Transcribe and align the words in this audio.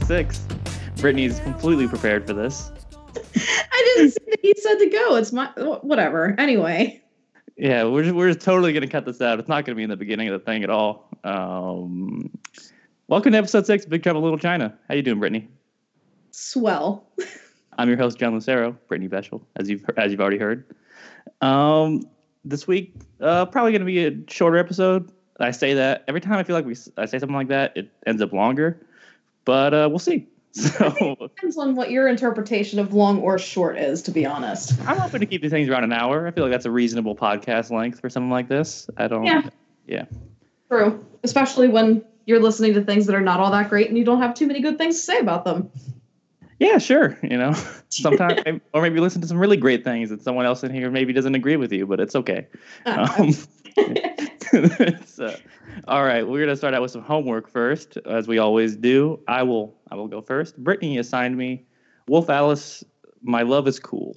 episode 0.00 0.06
six. 0.06 0.40
Brittany's 0.96 1.40
completely 1.40 1.86
prepared 1.88 2.26
for 2.26 2.32
this. 2.32 2.70
I 3.36 3.94
didn't 3.96 4.12
say 4.12 4.24
that 4.28 4.38
he 4.42 4.54
said 4.56 4.76
to 4.76 4.88
go. 4.88 5.16
It's 5.16 5.32
my 5.32 5.46
whatever. 5.82 6.34
Anyway. 6.38 7.02
Yeah, 7.56 7.84
we're 7.84 8.04
just, 8.04 8.14
we're 8.14 8.28
just 8.32 8.40
totally 8.44 8.72
gonna 8.72 8.86
cut 8.86 9.04
this 9.04 9.20
out. 9.20 9.38
It's 9.38 9.48
not 9.48 9.64
gonna 9.64 9.76
be 9.76 9.82
in 9.82 9.90
the 9.90 9.96
beginning 9.96 10.28
of 10.28 10.40
the 10.40 10.44
thing 10.44 10.62
at 10.64 10.70
all. 10.70 11.08
Um, 11.24 12.30
welcome 13.08 13.32
to 13.32 13.38
episode 13.38 13.66
six, 13.66 13.84
Big 13.84 14.02
Treble 14.02 14.18
in 14.18 14.24
Little 14.24 14.38
China. 14.38 14.76
How 14.88 14.94
you 14.94 15.02
doing, 15.02 15.18
Brittany? 15.18 15.48
Swell. 16.30 17.06
I'm 17.78 17.88
your 17.88 17.98
host, 17.98 18.18
John 18.18 18.34
Lucero, 18.34 18.76
Brittany 18.88 19.08
Beshel, 19.08 19.42
as 19.56 19.68
you've 19.68 19.84
as 19.96 20.10
you've 20.10 20.20
already 20.20 20.38
heard. 20.38 20.64
Um, 21.40 22.02
this 22.44 22.66
week, 22.66 22.94
uh, 23.20 23.46
probably 23.46 23.72
gonna 23.72 23.84
be 23.84 24.06
a 24.06 24.12
shorter 24.28 24.58
episode. 24.58 25.10
I 25.38 25.50
say 25.50 25.74
that 25.74 26.04
every 26.06 26.20
time 26.20 26.34
I 26.34 26.42
feel 26.42 26.54
like 26.56 26.66
we 26.66 26.76
I 26.96 27.06
say 27.06 27.18
something 27.18 27.36
like 27.36 27.48
that, 27.48 27.76
it 27.76 27.90
ends 28.06 28.22
up 28.22 28.32
longer. 28.32 28.86
But 29.44 29.74
uh, 29.74 29.88
we'll 29.90 29.98
see. 29.98 30.26
So 30.52 30.92
it 30.98 31.18
depends 31.20 31.56
on 31.58 31.76
what 31.76 31.92
your 31.92 32.08
interpretation 32.08 32.80
of 32.80 32.92
long 32.92 33.20
or 33.20 33.38
short 33.38 33.78
is, 33.78 34.02
to 34.02 34.10
be 34.10 34.26
honest. 34.26 34.72
I'm 34.84 34.98
hoping 34.98 35.20
to 35.20 35.26
keep 35.26 35.42
these 35.42 35.52
things 35.52 35.68
around 35.68 35.84
an 35.84 35.92
hour. 35.92 36.26
I 36.26 36.32
feel 36.32 36.42
like 36.42 36.50
that's 36.50 36.64
a 36.64 36.72
reasonable 36.72 37.14
podcast 37.14 37.70
length 37.70 38.00
for 38.00 38.10
something 38.10 38.30
like 38.30 38.48
this. 38.48 38.90
I 38.96 39.06
don't. 39.06 39.24
Yeah. 39.24 39.42
Yeah. 39.86 40.06
True, 40.68 41.04
especially 41.22 41.68
when 41.68 42.04
you're 42.26 42.40
listening 42.40 42.74
to 42.74 42.82
things 42.82 43.06
that 43.06 43.14
are 43.14 43.20
not 43.20 43.38
all 43.38 43.50
that 43.52 43.68
great 43.68 43.88
and 43.88 43.96
you 43.96 44.04
don't 44.04 44.20
have 44.20 44.34
too 44.34 44.46
many 44.46 44.60
good 44.60 44.76
things 44.76 44.96
to 44.96 45.02
say 45.02 45.18
about 45.18 45.44
them. 45.44 45.70
Yeah, 46.60 46.78
sure. 46.78 47.18
You 47.22 47.38
know, 47.38 47.54
sometimes, 47.88 48.60
or 48.72 48.82
maybe 48.82 49.00
listen 49.00 49.22
to 49.22 49.26
some 49.26 49.38
really 49.38 49.56
great 49.56 49.82
things 49.82 50.10
that 50.10 50.22
someone 50.22 50.46
else 50.46 50.62
in 50.62 50.72
here 50.72 50.90
maybe 50.90 51.12
doesn't 51.12 51.34
agree 51.34 51.56
with 51.56 51.72
you, 51.72 51.86
but 51.86 52.00
it's 52.00 52.14
okay. 52.14 52.46
Um, 52.86 53.34
it's, 53.76 55.18
uh, 55.18 55.36
all 55.88 56.04
right, 56.04 56.26
we're 56.26 56.40
gonna 56.44 56.56
start 56.56 56.74
out 56.74 56.82
with 56.82 56.90
some 56.90 57.02
homework 57.02 57.48
first, 57.48 57.96
as 58.06 58.26
we 58.28 58.38
always 58.38 58.76
do. 58.76 59.20
I 59.28 59.42
will, 59.42 59.76
I 59.90 59.94
will 59.94 60.08
go 60.08 60.20
first. 60.20 60.56
Brittany 60.62 60.98
assigned 60.98 61.36
me 61.36 61.64
Wolf 62.08 62.28
Alice. 62.30 62.84
My 63.22 63.42
love 63.42 63.68
is 63.68 63.78
cool, 63.78 64.16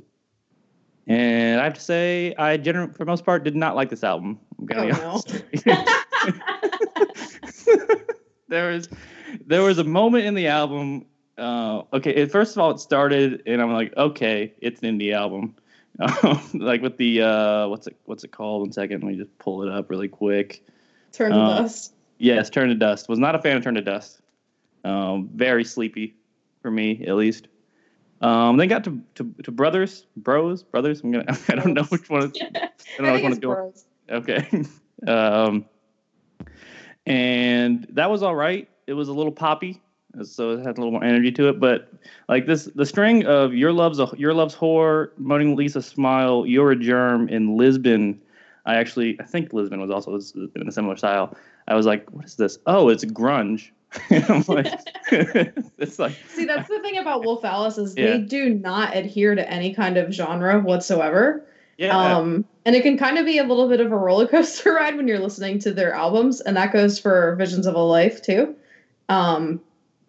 and 1.07 1.59
I 1.59 1.63
have 1.65 1.73
to 1.73 1.81
say, 1.81 2.33
I 2.37 2.57
generally, 2.57 2.93
for 2.93 3.05
most 3.05 3.25
part, 3.25 3.43
did 3.43 3.55
not 3.55 3.75
like 3.75 3.89
this 3.89 4.03
album. 4.03 4.39
I'm 4.59 4.65
gonna 4.65 4.83
Oh, 4.83 4.87
be 4.87 4.93
honest. 5.01 5.43
there 8.47 8.71
was, 8.71 8.89
there 9.45 9.61
was 9.61 9.77
a 9.77 9.83
moment 9.83 10.25
in 10.25 10.33
the 10.35 10.47
album. 10.47 11.05
Uh, 11.37 11.81
okay, 11.93 12.11
it, 12.11 12.31
first 12.31 12.55
of 12.55 12.61
all, 12.61 12.71
it 12.71 12.79
started, 12.79 13.43
and 13.45 13.61
I'm 13.61 13.73
like, 13.73 13.95
okay, 13.97 14.53
it's 14.59 14.81
an 14.81 14.97
indie 14.99 15.13
album. 15.13 15.55
Um, 15.99 16.41
like 16.53 16.81
with 16.81 16.97
the 16.97 17.21
uh, 17.21 17.67
what's 17.67 17.87
it 17.87 17.97
what's 18.05 18.23
it 18.23 18.31
called? 18.31 18.61
One 18.61 18.71
second, 18.71 19.03
let 19.03 19.11
me 19.11 19.17
just 19.17 19.37
pull 19.39 19.63
it 19.63 19.69
up 19.69 19.89
really 19.89 20.07
quick. 20.07 20.65
Turn 21.13 21.31
to 21.31 21.37
Uh, 21.37 21.61
dust. 21.61 21.93
Yes, 22.17 22.49
Turn 22.49 22.69
to 22.69 22.75
Dust. 22.75 23.07
Was 23.07 23.19
not 23.19 23.35
a 23.35 23.39
fan 23.39 23.57
of 23.57 23.63
Turn 23.63 23.75
to 23.75 23.81
Dust. 23.81 24.21
Um, 24.83 25.29
very 25.33 25.63
sleepy 25.63 26.15
for 26.61 26.71
me, 26.71 27.05
at 27.07 27.15
least. 27.15 27.47
Um, 28.21 28.57
then 28.57 28.67
got 28.69 28.83
to, 28.85 29.01
to 29.15 29.33
to 29.43 29.51
Brothers, 29.51 30.05
Bros, 30.17 30.63
Brothers. 30.63 31.01
I'm 31.01 31.11
gonna. 31.11 31.25
I 31.49 31.55
don't 31.55 31.73
know 31.73 31.83
which 31.83 32.09
one. 32.09 32.31
I 32.41 32.69
don't 32.97 33.05
know 33.05 33.13
which 33.13 33.23
one 33.23 33.31
is 33.33 33.39
going. 33.39 33.73
Okay. 34.09 34.47
um, 35.07 35.65
and 37.05 37.85
that 37.91 38.09
was 38.09 38.23
all 38.23 38.35
right. 38.35 38.69
It 38.87 38.93
was 38.93 39.09
a 39.09 39.13
little 39.13 39.31
poppy, 39.31 39.81
so 40.23 40.51
it 40.51 40.59
had 40.59 40.77
a 40.77 40.81
little 40.81 40.91
more 40.91 41.03
energy 41.03 41.31
to 41.33 41.49
it. 41.49 41.59
But 41.59 41.91
like 42.29 42.45
this, 42.45 42.65
the 42.75 42.85
string 42.85 43.25
of 43.25 43.53
"Your 43.53 43.73
Love's 43.73 43.99
a 43.99 44.09
Your 44.17 44.33
Love's 44.33 44.55
Whore," 44.55 45.09
"Moaning 45.17 45.55
Lisa 45.55 45.81
Smile," 45.81 46.45
"You're 46.45 46.71
a 46.71 46.75
Germ," 46.77 47.27
in 47.27 47.57
Lisbon. 47.57 48.21
I 48.65 48.75
actually, 48.75 49.19
I 49.19 49.23
think 49.25 49.51
Lisbon 49.53 49.81
was 49.81 49.91
also 49.91 50.17
in 50.55 50.67
a 50.67 50.71
similar 50.71 50.95
style. 50.95 51.35
I 51.67 51.75
was 51.75 51.85
like, 51.85 52.09
"What 52.11 52.25
is 52.25 52.35
this? 52.35 52.59
Oh, 52.65 52.89
it's 52.89 53.03
grunge." 53.05 53.69
And 54.09 54.23
I'm 54.29 54.43
like, 54.47 54.67
it's 55.11 55.99
like, 55.99 56.15
See, 56.29 56.45
that's 56.45 56.67
the 56.69 56.79
thing 56.79 56.97
about 56.97 57.23
Wolf 57.23 57.45
Alice 57.45 57.77
is 57.77 57.95
Yeah. 57.95 58.11
they 58.11 58.17
do 58.19 58.49
not 58.49 58.95
adhere 58.95 59.35
to 59.35 59.47
any 59.51 59.73
kind 59.73 59.97
of 59.97 60.11
genre 60.11 60.59
whatsoever. 60.59 61.45
yeah, 61.77 61.95
Um, 62.17 62.43
and 62.65 62.75
it 62.75 62.81
can 62.83 62.97
kind 62.97 63.17
of 63.19 63.25
be 63.25 63.37
a 63.37 63.43
little 63.43 63.67
bit 63.69 63.81
of 63.81 63.91
a 63.91 63.97
roller 63.97 64.27
coaster 64.27 64.73
ride 64.75 64.95
when 64.97 65.07
you're 65.07 65.19
listening 65.19 65.59
to 65.59 65.71
their 65.73 65.93
albums, 65.93 66.41
and 66.41 66.57
that 66.57 66.71
goes 66.73 66.97
for 66.99 67.35
Visions 67.35 67.67
of 67.67 67.75
a 67.75 67.79
Life 67.83 68.21
too. 68.23 68.55
Um, 69.09 69.59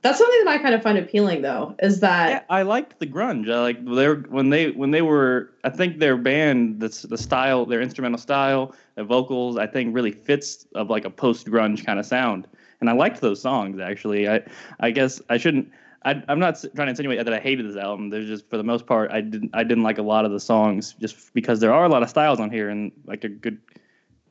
that's 0.04 0.18
something 0.18 0.44
that 0.44 0.50
I 0.50 0.58
kind 0.58 0.74
of 0.74 0.82
find 0.82 0.98
appealing, 0.98 1.40
though, 1.40 1.74
is 1.78 2.00
that 2.00 2.28
yeah, 2.28 2.42
I 2.50 2.60
liked 2.60 3.00
the 3.00 3.06
grunge. 3.06 3.50
I 3.50 3.58
like 3.62 3.82
they 3.82 4.06
were 4.06 4.16
when 4.28 4.50
they 4.50 4.70
when 4.70 4.90
they 4.90 5.00
were. 5.00 5.50
I 5.64 5.70
think 5.70 5.98
their 5.98 6.18
band, 6.18 6.80
the 6.80 7.06
the 7.08 7.16
style, 7.16 7.64
their 7.64 7.80
instrumental 7.80 8.18
style, 8.18 8.74
their 8.96 9.06
vocals, 9.06 9.56
I 9.56 9.66
think 9.66 9.94
really 9.94 10.12
fits 10.12 10.66
of 10.74 10.90
like 10.90 11.06
a 11.06 11.10
post 11.10 11.46
grunge 11.46 11.86
kind 11.86 11.98
of 11.98 12.04
sound. 12.04 12.46
And 12.82 12.90
I 12.90 12.92
liked 12.92 13.22
those 13.22 13.40
songs 13.40 13.80
actually. 13.80 14.28
I 14.28 14.42
I 14.78 14.90
guess 14.90 15.22
I 15.30 15.38
shouldn't. 15.38 15.72
I, 16.04 16.22
I'm 16.28 16.38
not 16.38 16.62
trying 16.74 16.88
to 16.88 16.90
insinuate 16.90 17.24
that 17.24 17.32
I 17.32 17.40
hated 17.40 17.66
this 17.66 17.76
album. 17.76 18.10
There's 18.10 18.26
just 18.26 18.50
for 18.50 18.58
the 18.58 18.62
most 18.62 18.84
part, 18.84 19.10
I 19.10 19.22
didn't 19.22 19.52
I 19.54 19.64
didn't 19.64 19.84
like 19.84 19.96
a 19.96 20.02
lot 20.02 20.26
of 20.26 20.32
the 20.32 20.40
songs 20.40 20.94
just 21.00 21.32
because 21.32 21.60
there 21.60 21.72
are 21.72 21.86
a 21.86 21.88
lot 21.88 22.02
of 22.02 22.10
styles 22.10 22.40
on 22.40 22.50
here, 22.50 22.68
and 22.68 22.92
like 23.06 23.24
a 23.24 23.30
good 23.30 23.58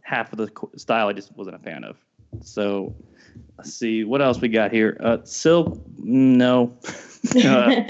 half 0.02 0.32
of 0.32 0.38
the 0.38 0.52
style 0.78 1.08
I 1.08 1.14
just 1.14 1.36
wasn't 1.36 1.56
a 1.56 1.60
fan 1.60 1.84
of. 1.84 1.98
So 2.42 2.94
let's 3.58 3.74
see 3.74 4.04
what 4.04 4.22
else 4.22 4.40
we 4.40 4.50
got 4.50 4.72
here. 4.72 4.98
Uh, 5.00 5.18
Silk, 5.24 5.80
no. 5.98 6.78
uh, 7.36 7.84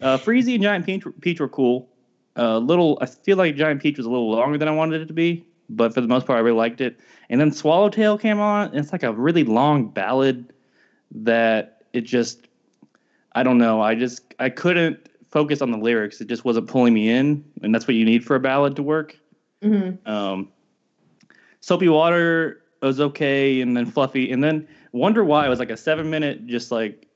uh, 0.00 0.18
Freazy 0.18 0.54
and 0.54 0.62
Giant 0.62 0.86
Peach, 0.86 1.04
Peach 1.20 1.40
were 1.40 1.48
cool. 1.48 1.88
A 2.36 2.58
little, 2.58 2.98
I 3.00 3.06
feel 3.06 3.36
like 3.36 3.56
Giant 3.56 3.80
Peach 3.80 3.96
was 3.96 4.06
a 4.06 4.10
little 4.10 4.30
longer 4.30 4.58
than 4.58 4.68
I 4.68 4.72
wanted 4.72 5.00
it 5.00 5.06
to 5.06 5.14
be, 5.14 5.44
but 5.70 5.94
for 5.94 6.00
the 6.00 6.08
most 6.08 6.26
part, 6.26 6.38
I 6.38 6.40
really 6.40 6.58
liked 6.58 6.80
it. 6.80 6.98
And 7.30 7.40
then 7.40 7.50
Swallowtail 7.50 8.18
came 8.18 8.38
on, 8.38 8.68
and 8.68 8.78
it's 8.78 8.92
like 8.92 9.02
a 9.02 9.12
really 9.12 9.44
long 9.44 9.88
ballad 9.88 10.52
that 11.12 11.82
it 11.92 12.02
just, 12.02 12.48
I 13.32 13.42
don't 13.42 13.58
know, 13.58 13.80
I 13.80 13.94
just, 13.94 14.34
I 14.38 14.50
couldn't 14.50 15.08
focus 15.30 15.62
on 15.62 15.70
the 15.70 15.78
lyrics. 15.78 16.20
It 16.20 16.28
just 16.28 16.44
wasn't 16.44 16.68
pulling 16.68 16.92
me 16.94 17.08
in, 17.08 17.44
and 17.62 17.74
that's 17.74 17.88
what 17.88 17.94
you 17.94 18.04
need 18.04 18.24
for 18.24 18.36
a 18.36 18.40
ballad 18.40 18.76
to 18.76 18.82
work. 18.82 19.18
Mhm. 19.62 20.06
Um, 20.06 20.50
Soapy 21.60 21.88
Water 21.88 22.62
was 22.82 23.00
okay, 23.00 23.60
and 23.60 23.76
then 23.76 23.86
Fluffy, 23.86 24.30
and 24.30 24.42
then 24.42 24.68
Wonder 24.92 25.24
Why 25.24 25.46
it 25.46 25.48
was 25.48 25.58
like 25.58 25.70
a 25.70 25.76
seven 25.76 26.10
minute, 26.10 26.46
just 26.46 26.70
like. 26.70 27.02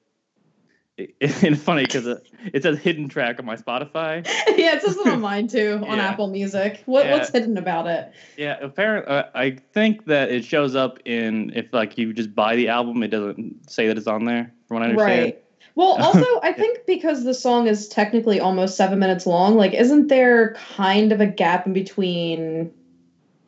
It, 1.01 1.15
it's 1.19 1.63
funny 1.63 1.85
because 1.85 2.07
it, 2.07 2.29
it 2.53 2.63
says 2.63 2.79
hidden 2.79 3.09
track 3.09 3.39
on 3.39 3.47
my 3.47 3.57
Spotify. 3.57 4.27
yeah, 4.49 4.75
it 4.77 4.83
says 4.83 4.99
it 4.99 5.07
on 5.07 5.23
mine 5.23 5.49
too 5.49 5.83
on 5.89 5.97
Yeah. 5.97 6.09
Apple 6.09 6.27
Music. 6.27 6.83
What 6.85 7.07
Yeah. 7.07 7.13
what's 7.13 7.31
hidden 7.31 7.57
about 7.57 7.87
it? 7.87 8.13
Yeah, 8.37 8.59
apparently, 8.61 9.11
uh, 9.11 9.23
I 9.35 9.53
think 9.73 10.05
that 10.07 10.31
it 10.31 10.45
shows 10.45 10.75
up 10.75 10.99
in 11.07 11.53
if 11.57 11.73
like 11.73 11.97
you 11.97 12.13
just 12.13 12.35
buy 12.35 12.55
the 12.55 12.69
album, 12.69 13.03
it 13.03 13.09
doesn't 13.09 13.71
say 13.71 13.87
that 13.87 13.97
it's 13.97 14.07
on 14.07 14.27
there. 14.27 14.53
From 14.69 14.75
what 14.75 14.83
I 14.83 14.91
understand. 14.91 15.23
Right. 15.23 15.45
Well, 15.75 15.97
also, 16.03 16.27
I 16.43 16.53
think 16.53 16.81
because 16.87 17.25
the 17.25 17.33
song 17.33 17.67
is 17.67 17.89
technically 17.89 18.39
almost 18.39 18.77
seven 18.77 18.99
minutes 18.99 19.25
long, 19.27 19.57
like, 19.57 19.73
isn't 19.73 20.09
there 20.09 20.53
kind 20.77 21.13
of 21.13 21.23
a 21.23 21.27
gap 21.27 21.67
in 21.67 21.73
between 21.73 22.73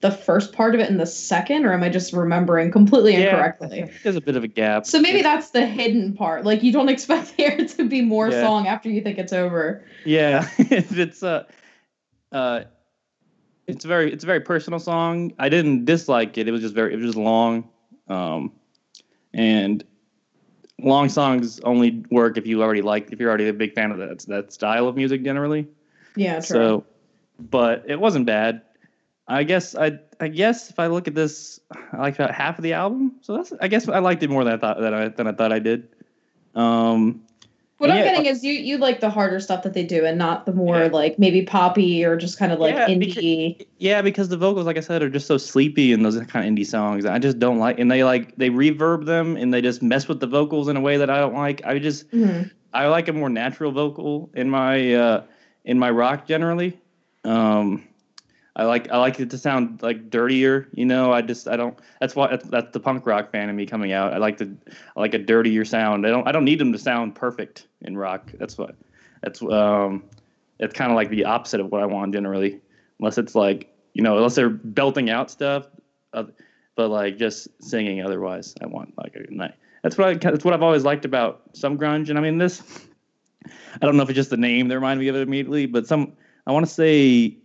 the 0.03 0.11
first 0.11 0.53
part 0.53 0.75
of 0.75 0.81
it 0.81 0.91
and 0.91 1.01
the 1.01 1.07
second, 1.07 1.65
or 1.65 1.73
am 1.73 1.83
I 1.83 1.89
just 1.89 2.13
remembering 2.13 2.71
completely 2.71 3.15
Yeah. 3.15 3.27
incorrectly? 3.27 3.89
There's 4.03 4.17
a 4.17 4.21
bit 4.21 4.37
of 4.37 4.43
a 4.45 4.49
gap. 4.49 4.85
So 4.85 5.01
maybe 5.01 5.23
that's 5.23 5.51
the 5.51 5.65
hidden 5.65 6.13
part. 6.15 6.45
Like, 6.45 6.63
you 6.63 6.73
don't 6.73 6.89
expect 6.97 7.37
there 7.39 7.57
to 7.57 7.85
be 7.89 8.03
more 8.03 8.31
Yeah. 8.31 8.43
song 8.43 8.67
after 8.67 8.91
you 8.91 9.01
think 9.01 9.19
it's 9.19 9.33
over. 9.33 9.85
Yeah, 10.05 10.49
it's 10.59 11.23
uh, 11.23 11.45
uh, 12.33 12.65
it's 13.69 13.85
very 13.85 14.13
it's 14.13 14.25
a 14.25 14.27
very 14.27 14.41
personal 14.41 14.81
song. 14.81 15.33
I 15.39 15.49
didn't 15.49 15.85
dislike 15.85 16.37
it. 16.37 16.49
It 16.49 16.51
was 16.51 16.61
just 16.63 16.75
very 16.75 16.93
it 16.93 16.97
was 16.97 17.07
just 17.07 17.17
long, 17.19 17.71
um, 18.09 18.53
and 19.33 19.85
long 20.81 21.09
songs 21.09 21.61
only 21.61 22.05
work 22.11 22.37
if 22.37 22.45
you 22.45 22.61
already 22.61 22.83
like 22.83 23.13
if 23.13 23.21
you're 23.21 23.29
already 23.29 23.47
a 23.47 23.53
big 23.53 23.73
fan 23.73 23.93
of 23.93 23.99
that 23.99 24.19
that 24.27 24.53
style 24.53 24.89
of 24.89 24.97
music 24.97 25.23
generally. 25.23 25.69
Yeah, 26.17 26.41
true. 26.41 26.43
So, 26.43 26.85
but 27.39 27.85
it 27.87 28.01
wasn't 28.01 28.27
bad. 28.27 28.63
I 29.29 29.45
guess 29.45 29.75
I 29.75 29.99
I 30.21 30.29
guess 30.29 30.71
if 30.71 30.79
I 30.79 30.89
look 30.89 31.09
at 31.09 31.15
this, 31.15 31.61
I 31.93 31.99
like 31.99 32.15
about 32.17 32.35
half 32.35 32.59
of 32.59 32.63
the 32.63 32.73
album. 32.73 33.13
So 33.23 33.37
that's 33.37 33.53
I 33.61 33.69
guess 33.69 33.89
I 33.89 33.99
liked 33.99 34.23
it 34.23 34.31
more 34.31 34.45
than 34.45 34.55
I 34.55 34.57
thought 34.57 34.81
that 34.81 34.95
I 34.95 35.09
than 35.09 35.27
I 35.27 35.33
thought 35.33 35.53
I 35.53 35.59
did. 35.59 35.89
Um, 36.55 37.23
what 37.79 37.91
I'm 37.91 37.97
yeah. 37.97 38.05
getting 38.05 38.27
is 38.27 38.45
you 38.45 38.53
you 38.53 38.79
like 38.79 39.01
the 39.01 39.11
harder 39.11 39.41
stuff 39.41 39.63
that 39.65 39.75
they 39.75 39.85
do, 39.85 40.05
and 40.05 40.19
not 40.19 40.47
the 40.47 40.53
more 40.53 40.83
Yeah. 40.83 40.89
like 40.89 41.19
maybe 41.19 41.43
poppy 41.43 42.05
or 42.05 42.17
just 42.17 42.39
kind 42.39 42.53
of 42.53 42.61
like 42.61 42.75
Yeah, 42.75 42.87
indie. 42.89 43.67
Yeah, 43.79 44.03
because 44.03 44.29
the 44.29 44.37
vocals, 44.37 44.67
like 44.67 44.77
I 44.77 44.81
said, 44.81 45.03
are 45.03 45.11
just 45.11 45.27
so 45.27 45.37
sleepy 45.37 45.93
in 45.93 46.03
those 46.03 46.17
kind 46.27 46.47
of 46.47 46.53
indie 46.55 46.67
songs. 46.67 47.07
I 47.07 47.19
just 47.19 47.39
don't 47.39 47.59
like, 47.59 47.79
and 47.79 47.91
they 47.91 48.05
like 48.05 48.37
they 48.37 48.51
reverb 48.51 49.07
them 49.07 49.37
and 49.37 49.53
they 49.53 49.61
just 49.61 49.83
mess 49.83 50.07
with 50.09 50.21
the 50.21 50.27
vocals 50.29 50.69
in 50.69 50.77
a 50.77 50.81
way 50.81 50.97
that 50.97 51.11
I 51.11 51.19
don't 51.19 51.35
like. 51.35 51.65
I 51.65 51.79
just 51.79 52.09
Mhm. 52.11 52.51
I 52.73 52.87
like 52.87 53.09
a 53.09 53.13
more 53.13 53.29
natural 53.29 53.73
vocal 53.73 54.31
in 54.35 54.49
my 54.51 54.95
uh, 54.95 55.23
in 55.65 55.79
my 55.79 55.91
rock 55.91 56.27
generally. 56.27 56.79
Um, 57.25 57.83
I 58.55 58.65
like 58.65 58.91
I 58.91 58.99
like 58.99 59.19
it 59.19 59.31
to 59.31 59.39
sound 59.39 59.83
like 59.83 60.11
dirtier. 60.11 60.69
You 60.75 60.85
know, 60.85 61.13
I 61.13 61.23
just 61.23 61.49
I 61.49 61.57
don't. 61.57 61.79
That's 62.01 62.15
why 62.15 62.37
that's, 62.37 62.73
the 62.73 62.81
punk 62.81 63.07
rock 63.07 63.33
fan 63.33 63.49
in 63.49 63.57
me 63.57 63.65
coming 63.65 63.93
out. 63.93 64.13
I 64.13 64.19
like 64.19 64.39
the 64.39 64.55
I 64.97 65.01
like 65.01 65.15
a 65.15 65.19
dirtier 65.19 65.65
sound. 65.65 66.07
I 66.07 66.11
don't 66.11 66.29
I 66.29 66.33
don't 66.33 66.45
need 66.45 66.59
them 66.59 66.73
to 66.73 66.79
sound 66.79 67.15
perfect 67.15 67.67
in 67.81 67.97
rock. 67.97 68.31
That's 68.39 68.59
what 68.59 68.75
that's 69.23 69.41
um 69.43 70.05
it's 70.59 70.75
kind 70.75 70.91
of 70.91 70.97
like 70.97 71.09
the 71.09 71.25
opposite 71.25 71.61
of 71.61 71.73
what 71.73 71.83
I 71.83 71.87
want 71.87 72.13
generally. 72.13 72.61
Unless 72.99 73.19
it's 73.19 73.35
like 73.35 73.75
you 73.95 74.03
know 74.03 74.17
unless 74.17 74.35
they're 74.35 74.51
belting 74.51 75.09
out 75.09 75.31
stuff, 75.31 75.67
uh, 76.13 76.25
but 76.75 76.91
like 76.91 77.17
just 77.17 77.49
singing 77.63 78.03
otherwise. 78.03 78.55
I 78.61 78.67
want 78.67 78.93
like 78.99 79.17
a 79.17 79.33
nice 79.33 79.55
that's 79.83 79.99
what 79.99 80.09
I 80.09 80.15
that's 80.15 80.45
what 80.45 80.55
I've 80.55 80.63
always 80.63 80.85
liked 80.85 81.05
about 81.05 81.43
some 81.53 81.77
grunge. 81.77 82.09
And 82.09 82.19
I 82.19 82.23
mean 82.23 82.39
this, 82.39 82.63
I 83.47 83.87
don't 83.87 83.97
know 83.97 84.03
if 84.03 84.11
it's 84.11 84.17
just 84.17 84.31
the 84.31 84.37
name 84.37 84.69
that 84.69 84.75
reminded 84.75 85.03
me 85.03 85.09
of 85.09 85.17
it 85.17 85.23
immediately, 85.23 85.67
but 85.67 85.87
some 85.87 86.13
I 86.47 86.53
want 86.53 86.67
to 86.67 86.73
say 86.73 87.37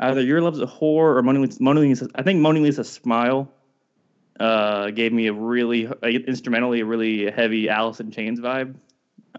either 0.00 0.20
Your 0.20 0.40
Love's 0.40 0.60
a 0.60 0.66
Whore 0.66 1.16
or 1.16 1.22
Mona 1.22 1.40
Lisa, 1.40 1.62
Mona 1.62 1.80
Lisa 1.80 2.08
I 2.14 2.22
think 2.22 2.40
Mona 2.40 2.60
Lisa 2.60 2.84
Smile 2.84 3.50
uh, 4.38 4.90
gave 4.90 5.12
me 5.12 5.26
a 5.26 5.32
really 5.32 5.86
uh, 5.86 6.06
instrumentally 6.06 6.80
a 6.80 6.84
really 6.84 7.30
heavy 7.30 7.68
Alice 7.68 8.00
in 8.00 8.10
Chains 8.10 8.40
vibe. 8.40 8.74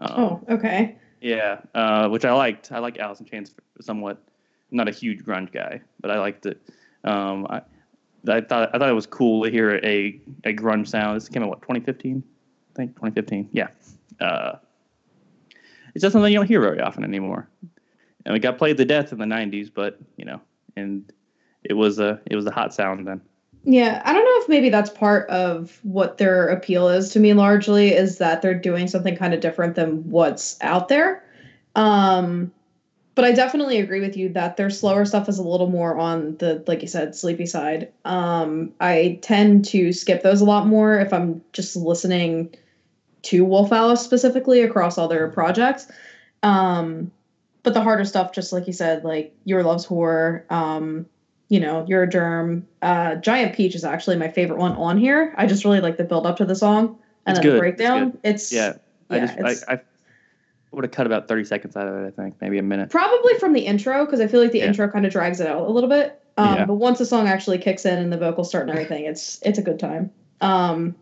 Um, 0.00 0.12
oh, 0.16 0.40
okay. 0.50 0.96
Yeah, 1.20 1.60
uh, 1.74 2.08
which 2.08 2.24
I 2.24 2.32
liked. 2.32 2.72
I 2.72 2.78
like 2.78 2.98
Alice 2.98 3.20
in 3.20 3.26
Chains 3.26 3.54
somewhat. 3.80 4.22
I'm 4.70 4.76
not 4.76 4.88
a 4.88 4.92
huge 4.92 5.24
grunge 5.24 5.52
guy, 5.52 5.80
but 6.00 6.10
I 6.10 6.18
liked 6.18 6.46
it. 6.46 6.60
Um, 7.04 7.46
I, 7.48 7.62
I 8.28 8.40
thought 8.40 8.74
I 8.74 8.78
thought 8.78 8.88
it 8.88 8.94
was 8.94 9.06
cool 9.06 9.44
to 9.44 9.50
hear 9.50 9.76
a 9.76 10.20
a 10.44 10.54
grunge 10.54 10.88
sound. 10.88 11.16
This 11.16 11.28
came 11.28 11.42
out 11.42 11.48
what 11.48 11.62
2015, 11.62 12.22
I 12.22 12.76
think 12.76 12.90
2015. 12.92 13.50
Yeah, 13.52 13.68
uh, 14.20 14.56
it's 15.94 16.02
just 16.02 16.12
something 16.12 16.30
you 16.32 16.38
don't 16.38 16.46
hear 16.46 16.60
very 16.60 16.80
often 16.80 17.04
anymore. 17.04 17.48
And 18.24 18.36
it 18.36 18.40
got 18.40 18.58
played 18.58 18.76
to 18.76 18.84
death 18.84 19.12
in 19.12 19.18
the 19.18 19.24
90s, 19.24 19.70
but 19.72 19.98
you 20.16 20.26
know, 20.26 20.40
and 20.80 21.12
it 21.64 21.74
was 21.74 21.98
a 21.98 22.20
it 22.26 22.36
was 22.36 22.46
a 22.46 22.50
hot 22.50 22.74
sound 22.74 23.06
then. 23.06 23.20
Yeah, 23.64 24.00
I 24.04 24.12
don't 24.12 24.24
know 24.24 24.42
if 24.42 24.48
maybe 24.48 24.70
that's 24.70 24.90
part 24.90 25.28
of 25.28 25.78
what 25.82 26.16
their 26.16 26.48
appeal 26.48 26.88
is 26.88 27.10
to 27.10 27.20
me 27.20 27.34
largely 27.34 27.92
is 27.92 28.18
that 28.18 28.40
they're 28.40 28.58
doing 28.58 28.88
something 28.88 29.16
kind 29.16 29.34
of 29.34 29.40
different 29.40 29.74
than 29.74 30.08
what's 30.08 30.56
out 30.62 30.88
there. 30.88 31.22
Um 31.76 32.52
but 33.16 33.24
I 33.26 33.32
definitely 33.32 33.78
agree 33.78 34.00
with 34.00 34.16
you 34.16 34.30
that 34.30 34.56
their 34.56 34.70
slower 34.70 35.04
stuff 35.04 35.28
is 35.28 35.38
a 35.38 35.42
little 35.42 35.68
more 35.68 35.98
on 35.98 36.36
the 36.38 36.64
like 36.66 36.80
you 36.80 36.88
said 36.88 37.14
sleepy 37.14 37.44
side. 37.44 37.92
Um 38.06 38.72
I 38.80 39.18
tend 39.20 39.66
to 39.66 39.92
skip 39.92 40.22
those 40.22 40.40
a 40.40 40.46
lot 40.46 40.66
more 40.66 40.98
if 40.98 41.12
I'm 41.12 41.42
just 41.52 41.76
listening 41.76 42.54
to 43.22 43.44
Wolf 43.44 43.72
Alice 43.72 44.00
specifically 44.00 44.62
across 44.62 44.96
all 44.96 45.08
their 45.08 45.28
projects. 45.28 45.86
Um 46.42 47.12
but 47.62 47.74
the 47.74 47.80
harder 47.80 48.04
stuff 48.04 48.32
just 48.32 48.52
like 48.52 48.66
you 48.66 48.72
said 48.72 49.04
like 49.04 49.34
Your 49.44 49.62
Love's 49.62 49.86
Whore 49.86 50.50
um 50.50 51.06
you 51.50 51.58
know, 51.58 51.84
You're 51.86 52.04
a 52.04 52.08
Germ. 52.08 52.66
Uh, 52.80 53.16
Giant 53.16 53.56
Peach 53.56 53.74
is 53.74 53.84
actually 53.84 54.16
my 54.16 54.28
favorite 54.28 54.58
one 54.58 54.72
on 54.72 54.96
here. 54.96 55.34
I 55.36 55.46
just 55.46 55.64
really 55.64 55.80
like 55.80 55.96
the 55.96 56.04
build 56.04 56.24
up 56.24 56.36
to 56.36 56.44
the 56.44 56.54
song 56.54 56.96
and 57.26 57.36
it's 57.36 57.40
then 57.40 57.42
good. 57.42 57.56
the 57.56 57.58
breakdown. 57.58 58.18
It's, 58.22 58.44
it's 58.44 58.52
yeah. 58.52 58.74
I 59.10 59.16
yeah, 59.16 59.36
just 59.36 59.64
I, 59.68 59.74
I 59.74 59.80
would 60.70 60.84
have 60.84 60.92
cut 60.92 61.06
about 61.06 61.26
30 61.26 61.44
seconds 61.44 61.76
out 61.76 61.88
of 61.88 61.94
it, 61.96 62.06
I 62.06 62.10
think, 62.10 62.36
maybe 62.40 62.58
a 62.58 62.62
minute. 62.62 62.90
Probably 62.90 63.34
from 63.40 63.52
the 63.52 63.66
intro, 63.66 64.04
because 64.04 64.20
I 64.20 64.28
feel 64.28 64.40
like 64.40 64.52
the 64.52 64.60
yeah. 64.60 64.66
intro 64.66 64.88
kind 64.88 65.04
of 65.04 65.10
drags 65.10 65.40
it 65.40 65.48
out 65.48 65.66
a 65.66 65.70
little 65.70 65.90
bit. 65.90 66.22
Um, 66.36 66.54
yeah. 66.54 66.64
But 66.66 66.74
once 66.74 66.98
the 66.98 67.04
song 67.04 67.26
actually 67.26 67.58
kicks 67.58 67.84
in 67.84 67.98
and 67.98 68.12
the 68.12 68.16
vocals 68.16 68.48
start 68.48 68.68
and 68.68 68.70
everything, 68.70 69.04
it's 69.04 69.40
it's 69.42 69.58
a 69.58 69.62
good 69.62 69.80
time. 69.80 70.12
Um, 70.40 70.94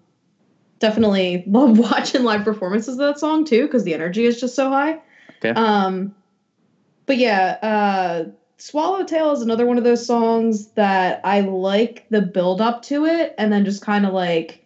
definitely 0.79 1.45
love 1.47 1.79
watching 1.79 2.25
live 2.25 2.45
performances 2.45 2.95
of 2.95 2.99
that 3.01 3.19
song 3.19 3.45
too, 3.45 3.67
because 3.67 3.85
the 3.85 3.93
energy 3.93 4.25
is 4.25 4.41
just 4.41 4.55
so 4.55 4.71
high. 4.71 4.99
Okay. 5.45 5.51
Um, 5.51 6.15
but 7.09 7.17
yeah, 7.17 7.57
uh, 7.63 8.31
Swallowtail 8.59 9.33
is 9.33 9.41
another 9.41 9.67
one 9.67 9.79
of 9.79 9.85
those 9.85 10.07
songs 10.07 10.69
that 10.73 11.21
I 11.25 11.41
like 11.41 12.05
the 12.11 12.21
build 12.21 12.61
up 12.61 12.83
to 12.83 13.07
it 13.07 13.35
and 13.39 13.53
then 13.53 13.65
just 13.65 13.83
kind 13.83 14.05
of 14.05 14.13
like 14.13 14.65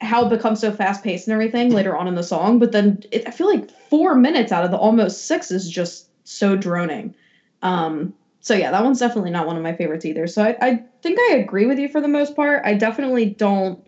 how 0.00 0.26
it 0.26 0.30
becomes 0.30 0.60
so 0.60 0.72
fast 0.72 1.04
paced 1.04 1.28
and 1.28 1.32
everything 1.32 1.70
later 1.70 1.96
on 1.96 2.08
in 2.08 2.16
the 2.16 2.22
song. 2.22 2.58
But 2.58 2.72
then 2.72 3.02
it, 3.12 3.28
I 3.28 3.30
feel 3.30 3.46
like 3.46 3.70
four 3.70 4.16
minutes 4.16 4.50
out 4.50 4.64
of 4.64 4.72
the 4.72 4.76
almost 4.76 5.26
six 5.26 5.50
is 5.50 5.70
just 5.70 6.08
so 6.24 6.56
droning. 6.56 7.14
Um, 7.62 8.12
so 8.40 8.54
yeah, 8.54 8.72
that 8.72 8.82
one's 8.82 8.98
definitely 8.98 9.30
not 9.30 9.46
one 9.46 9.56
of 9.56 9.62
my 9.62 9.74
favorites 9.74 10.04
either. 10.04 10.26
So 10.26 10.42
I, 10.42 10.56
I 10.60 10.82
think 11.00 11.18
I 11.30 11.36
agree 11.36 11.66
with 11.66 11.78
you 11.78 11.88
for 11.88 12.00
the 12.00 12.08
most 12.08 12.34
part. 12.34 12.62
I 12.64 12.74
definitely 12.74 13.26
don't 13.26 13.86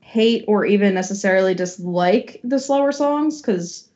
hate 0.00 0.44
or 0.48 0.64
even 0.64 0.94
necessarily 0.94 1.54
dislike 1.54 2.40
the 2.42 2.58
slower 2.58 2.92
songs 2.92 3.42
because 3.42 3.90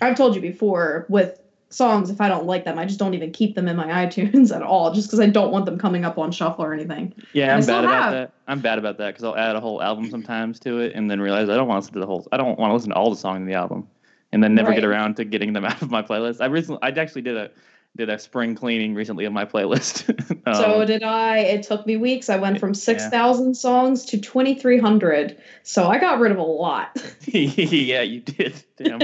I've 0.00 0.16
told 0.16 0.34
you 0.34 0.40
before 0.40 1.06
with 1.08 1.39
songs 1.70 2.10
if 2.10 2.20
I 2.20 2.28
don't 2.28 2.44
like 2.44 2.64
them. 2.64 2.78
I 2.78 2.84
just 2.84 2.98
don't 2.98 3.14
even 3.14 3.30
keep 3.30 3.54
them 3.54 3.68
in 3.68 3.76
my 3.76 3.86
iTunes 4.06 4.54
at 4.54 4.62
all, 4.62 4.92
just 4.92 5.08
because 5.08 5.20
I 5.20 5.26
don't 5.26 5.50
want 5.50 5.64
them 5.64 5.78
coming 5.78 6.04
up 6.04 6.18
on 6.18 6.30
shuffle 6.30 6.64
or 6.64 6.74
anything. 6.74 7.14
Yeah, 7.32 7.56
I'm 7.56 7.64
bad 7.64 7.84
about 7.84 8.02
have. 8.02 8.12
that. 8.12 8.32
I'm 8.46 8.60
bad 8.60 8.78
about 8.78 8.98
that 8.98 9.08
because 9.08 9.24
I'll 9.24 9.36
add 9.36 9.56
a 9.56 9.60
whole 9.60 9.82
album 9.82 10.10
sometimes 10.10 10.60
to 10.60 10.80
it 10.80 10.92
and 10.94 11.10
then 11.10 11.20
realize 11.20 11.48
I 11.48 11.56
don't 11.56 11.68
want 11.68 11.76
to 11.76 11.86
listen 11.86 11.94
to 11.94 12.00
the 12.00 12.06
whole. 12.06 12.26
I 12.32 12.36
don't 12.36 12.58
want 12.58 12.70
to 12.70 12.74
listen 12.74 12.90
to 12.90 12.96
all 12.96 13.10
the 13.10 13.16
songs 13.16 13.38
in 13.38 13.46
the 13.46 13.54
album, 13.54 13.88
and 14.32 14.44
then 14.44 14.54
never 14.54 14.70
right. 14.70 14.76
get 14.76 14.84
around 14.84 15.16
to 15.16 15.24
getting 15.24 15.52
them 15.52 15.64
out 15.64 15.80
of 15.80 15.90
my 15.90 16.02
playlist. 16.02 16.40
I 16.40 16.46
recently, 16.46 16.80
I 16.82 16.88
actually 16.88 17.22
did 17.22 17.36
a 17.36 17.50
did 17.96 18.08
a 18.08 18.18
spring 18.18 18.54
cleaning 18.54 18.94
recently 18.94 19.24
of 19.24 19.32
my 19.32 19.44
playlist. 19.44 20.08
um, 20.46 20.54
so 20.54 20.84
did 20.84 21.02
I. 21.02 21.38
It 21.38 21.64
took 21.64 21.86
me 21.86 21.96
weeks. 21.96 22.28
I 22.28 22.36
went 22.36 22.60
from 22.60 22.74
six 22.74 23.08
thousand 23.08 23.48
yeah. 23.48 23.52
songs 23.60 24.04
to 24.06 24.20
twenty 24.20 24.54
three 24.54 24.78
hundred. 24.78 25.40
So 25.62 25.88
I 25.88 25.98
got 25.98 26.18
rid 26.18 26.32
of 26.32 26.38
a 26.38 26.42
lot. 26.42 27.00
yeah, 27.26 28.02
you 28.02 28.20
did. 28.20 28.62
Damn. 28.76 29.00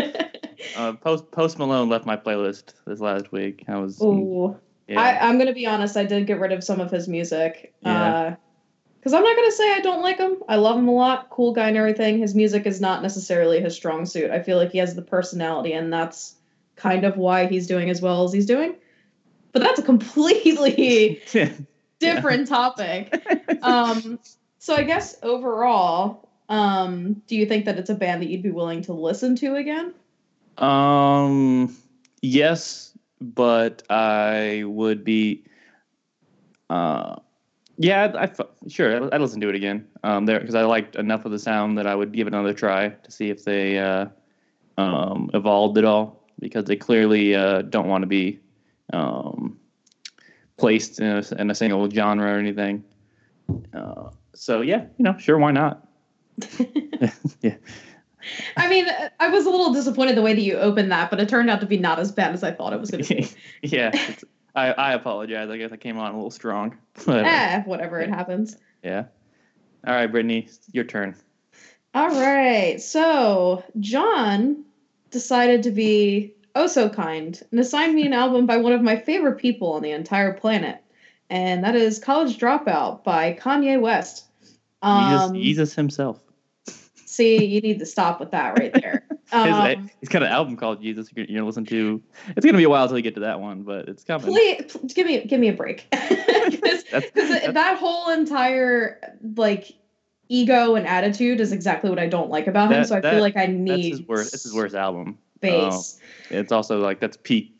Uh, 0.76 0.92
Post 0.94 1.30
Post 1.30 1.58
Malone 1.58 1.88
left 1.88 2.06
my 2.06 2.16
playlist 2.16 2.74
this 2.86 3.00
last 3.00 3.32
week. 3.32 3.64
I 3.68 3.78
was. 3.78 4.00
Ooh. 4.02 4.56
Yeah. 4.88 5.00
I, 5.00 5.28
I'm 5.28 5.38
gonna 5.38 5.52
be 5.52 5.66
honest. 5.66 5.96
I 5.96 6.04
did 6.04 6.26
get 6.26 6.38
rid 6.38 6.52
of 6.52 6.62
some 6.62 6.80
of 6.80 6.90
his 6.90 7.08
music. 7.08 7.74
Yeah. 7.80 8.36
Because 8.98 9.12
uh, 9.12 9.16
I'm 9.16 9.24
not 9.24 9.36
gonna 9.36 9.52
say 9.52 9.72
I 9.72 9.80
don't 9.80 10.02
like 10.02 10.18
him. 10.18 10.42
I 10.48 10.56
love 10.56 10.78
him 10.78 10.88
a 10.88 10.94
lot. 10.94 11.30
Cool 11.30 11.52
guy 11.52 11.68
and 11.68 11.76
everything. 11.76 12.18
His 12.18 12.34
music 12.34 12.66
is 12.66 12.80
not 12.80 13.02
necessarily 13.02 13.60
his 13.60 13.74
strong 13.74 14.06
suit. 14.06 14.30
I 14.30 14.42
feel 14.42 14.56
like 14.56 14.72
he 14.72 14.78
has 14.78 14.94
the 14.94 15.02
personality, 15.02 15.72
and 15.72 15.92
that's 15.92 16.36
kind 16.76 17.04
of 17.04 17.16
why 17.16 17.46
he's 17.46 17.66
doing 17.66 17.90
as 17.90 18.00
well 18.00 18.24
as 18.24 18.32
he's 18.32 18.46
doing. 18.46 18.76
But 19.52 19.62
that's 19.62 19.78
a 19.78 19.82
completely 19.82 21.22
different 21.98 22.48
topic. 22.48 23.14
Um, 23.62 24.18
so 24.58 24.74
I 24.74 24.82
guess 24.82 25.16
overall, 25.22 26.28
um, 26.48 27.22
do 27.26 27.36
you 27.36 27.46
think 27.46 27.64
that 27.64 27.78
it's 27.78 27.90
a 27.90 27.94
band 27.94 28.22
that 28.22 28.28
you'd 28.28 28.42
be 28.42 28.50
willing 28.50 28.82
to 28.82 28.92
listen 28.92 29.36
to 29.36 29.54
again? 29.54 29.94
Um, 30.58 31.76
yes, 32.22 32.96
but 33.20 33.82
I 33.90 34.64
would 34.66 35.04
be. 35.04 35.44
Uh, 36.68 37.16
yeah, 37.78 38.12
I, 38.14 38.24
I 38.24 38.68
sure 38.68 39.12
I'd 39.14 39.20
listen 39.20 39.40
to 39.40 39.48
it 39.48 39.54
again. 39.54 39.86
Um, 40.02 40.26
there 40.26 40.40
because 40.40 40.54
I 40.54 40.62
liked 40.62 40.96
enough 40.96 41.24
of 41.24 41.32
the 41.32 41.38
sound 41.38 41.76
that 41.78 41.86
I 41.86 41.94
would 41.94 42.12
give 42.12 42.26
it 42.26 42.32
another 42.32 42.54
try 42.54 42.88
to 42.88 43.10
see 43.10 43.28
if 43.28 43.44
they 43.44 43.78
uh, 43.78 44.06
um, 44.78 45.30
evolved 45.34 45.78
at 45.78 45.84
all 45.84 46.24
because 46.38 46.64
they 46.64 46.76
clearly 46.76 47.34
uh, 47.34 47.62
don't 47.62 47.88
want 47.88 48.02
to 48.02 48.06
be 48.06 48.40
um, 48.92 49.58
placed 50.56 51.00
in 51.00 51.06
a, 51.06 51.22
in 51.38 51.50
a, 51.50 51.54
single 51.54 51.88
genre 51.90 52.32
or 52.32 52.38
anything. 52.38 52.82
Uh, 53.74 54.10
so 54.34 54.60
yeah, 54.62 54.86
you 54.96 55.02
know, 55.02 55.16
sure, 55.18 55.38
why 55.38 55.50
not? 55.50 55.86
yeah. 57.40 57.56
I 58.56 58.68
mean, 58.68 58.86
I 59.20 59.28
was 59.28 59.46
a 59.46 59.50
little 59.50 59.72
disappointed 59.72 60.16
the 60.16 60.22
way 60.22 60.34
that 60.34 60.40
you 60.40 60.56
opened 60.56 60.90
that, 60.92 61.10
but 61.10 61.20
it 61.20 61.28
turned 61.28 61.50
out 61.50 61.60
to 61.60 61.66
be 61.66 61.78
not 61.78 61.98
as 61.98 62.12
bad 62.12 62.32
as 62.32 62.42
I 62.42 62.52
thought 62.52 62.72
it 62.72 62.80
was 62.80 62.90
going 62.90 63.04
to 63.04 63.14
be. 63.14 63.28
yeah, 63.62 63.92
I, 64.54 64.72
I 64.72 64.92
apologize. 64.94 65.50
I 65.50 65.56
guess 65.56 65.72
I 65.72 65.76
came 65.76 65.98
on 65.98 66.12
a 66.12 66.16
little 66.16 66.30
strong. 66.30 66.76
But, 67.06 67.26
eh, 67.26 67.62
whatever, 67.64 67.98
yeah. 67.98 68.06
it 68.06 68.10
happens. 68.10 68.56
Yeah. 68.82 69.04
All 69.86 69.94
right, 69.94 70.06
Brittany, 70.06 70.48
your 70.72 70.84
turn. 70.84 71.14
All 71.94 72.08
right. 72.08 72.80
So, 72.80 73.62
John 73.80 74.64
decided 75.10 75.62
to 75.64 75.70
be 75.70 76.34
oh 76.54 76.66
so 76.66 76.88
kind 76.88 77.40
and 77.50 77.60
assigned 77.60 77.94
me 77.94 78.06
an 78.06 78.12
album 78.12 78.46
by 78.46 78.56
one 78.56 78.72
of 78.72 78.82
my 78.82 78.96
favorite 78.96 79.38
people 79.38 79.74
on 79.74 79.82
the 79.82 79.92
entire 79.92 80.32
planet, 80.32 80.82
and 81.30 81.64
that 81.64 81.76
is 81.76 81.98
College 81.98 82.38
Dropout 82.38 83.04
by 83.04 83.34
Kanye 83.34 83.80
West. 83.80 84.24
Um, 84.82 85.34
Jesus, 85.34 85.44
Jesus 85.44 85.74
himself. 85.74 86.20
See, 87.16 87.42
you 87.46 87.62
need 87.62 87.78
to 87.78 87.86
stop 87.86 88.20
with 88.20 88.30
that 88.32 88.58
right 88.58 88.72
there. 88.72 89.04
Um, 89.32 89.90
he's 89.98 90.08
got 90.08 90.22
an 90.22 90.28
album 90.28 90.56
called 90.56 90.80
Jesus. 90.80 91.10
You're 91.12 91.26
gonna 91.26 91.44
listen 91.44 91.64
to. 91.64 92.00
It's 92.36 92.46
gonna 92.46 92.58
be 92.58 92.62
a 92.62 92.68
while 92.68 92.86
till 92.86 92.96
you 92.96 93.02
get 93.02 93.14
to 93.14 93.22
that 93.22 93.40
one, 93.40 93.64
but 93.64 93.88
it's 93.88 94.04
coming. 94.04 94.24
Please, 94.24 94.66
please 94.68 94.94
give 94.94 95.04
me 95.04 95.24
give 95.24 95.40
me 95.40 95.48
a 95.48 95.52
break. 95.52 95.92
Because 96.48 96.84
that 96.92 97.76
whole 97.80 98.08
entire 98.10 99.16
like 99.34 99.72
ego 100.28 100.76
and 100.76 100.86
attitude 100.86 101.40
is 101.40 101.50
exactly 101.50 101.90
what 101.90 101.98
I 101.98 102.06
don't 102.06 102.30
like 102.30 102.46
about 102.46 102.68
that, 102.68 102.78
him. 102.78 102.84
So 102.84 102.96
I 102.98 103.00
that, 103.00 103.14
feel 103.14 103.20
like 103.20 103.36
I 103.36 103.46
need. 103.46 103.70
That's 103.70 103.98
his 103.98 104.08
worst. 104.08 104.34
It's 104.34 104.44
his 104.44 104.54
worst 104.54 104.76
album. 104.76 105.18
Bass. 105.40 105.98
Um, 106.30 106.38
it's 106.38 106.52
also 106.52 106.78
like 106.78 107.00
that's 107.00 107.16
peak 107.16 107.55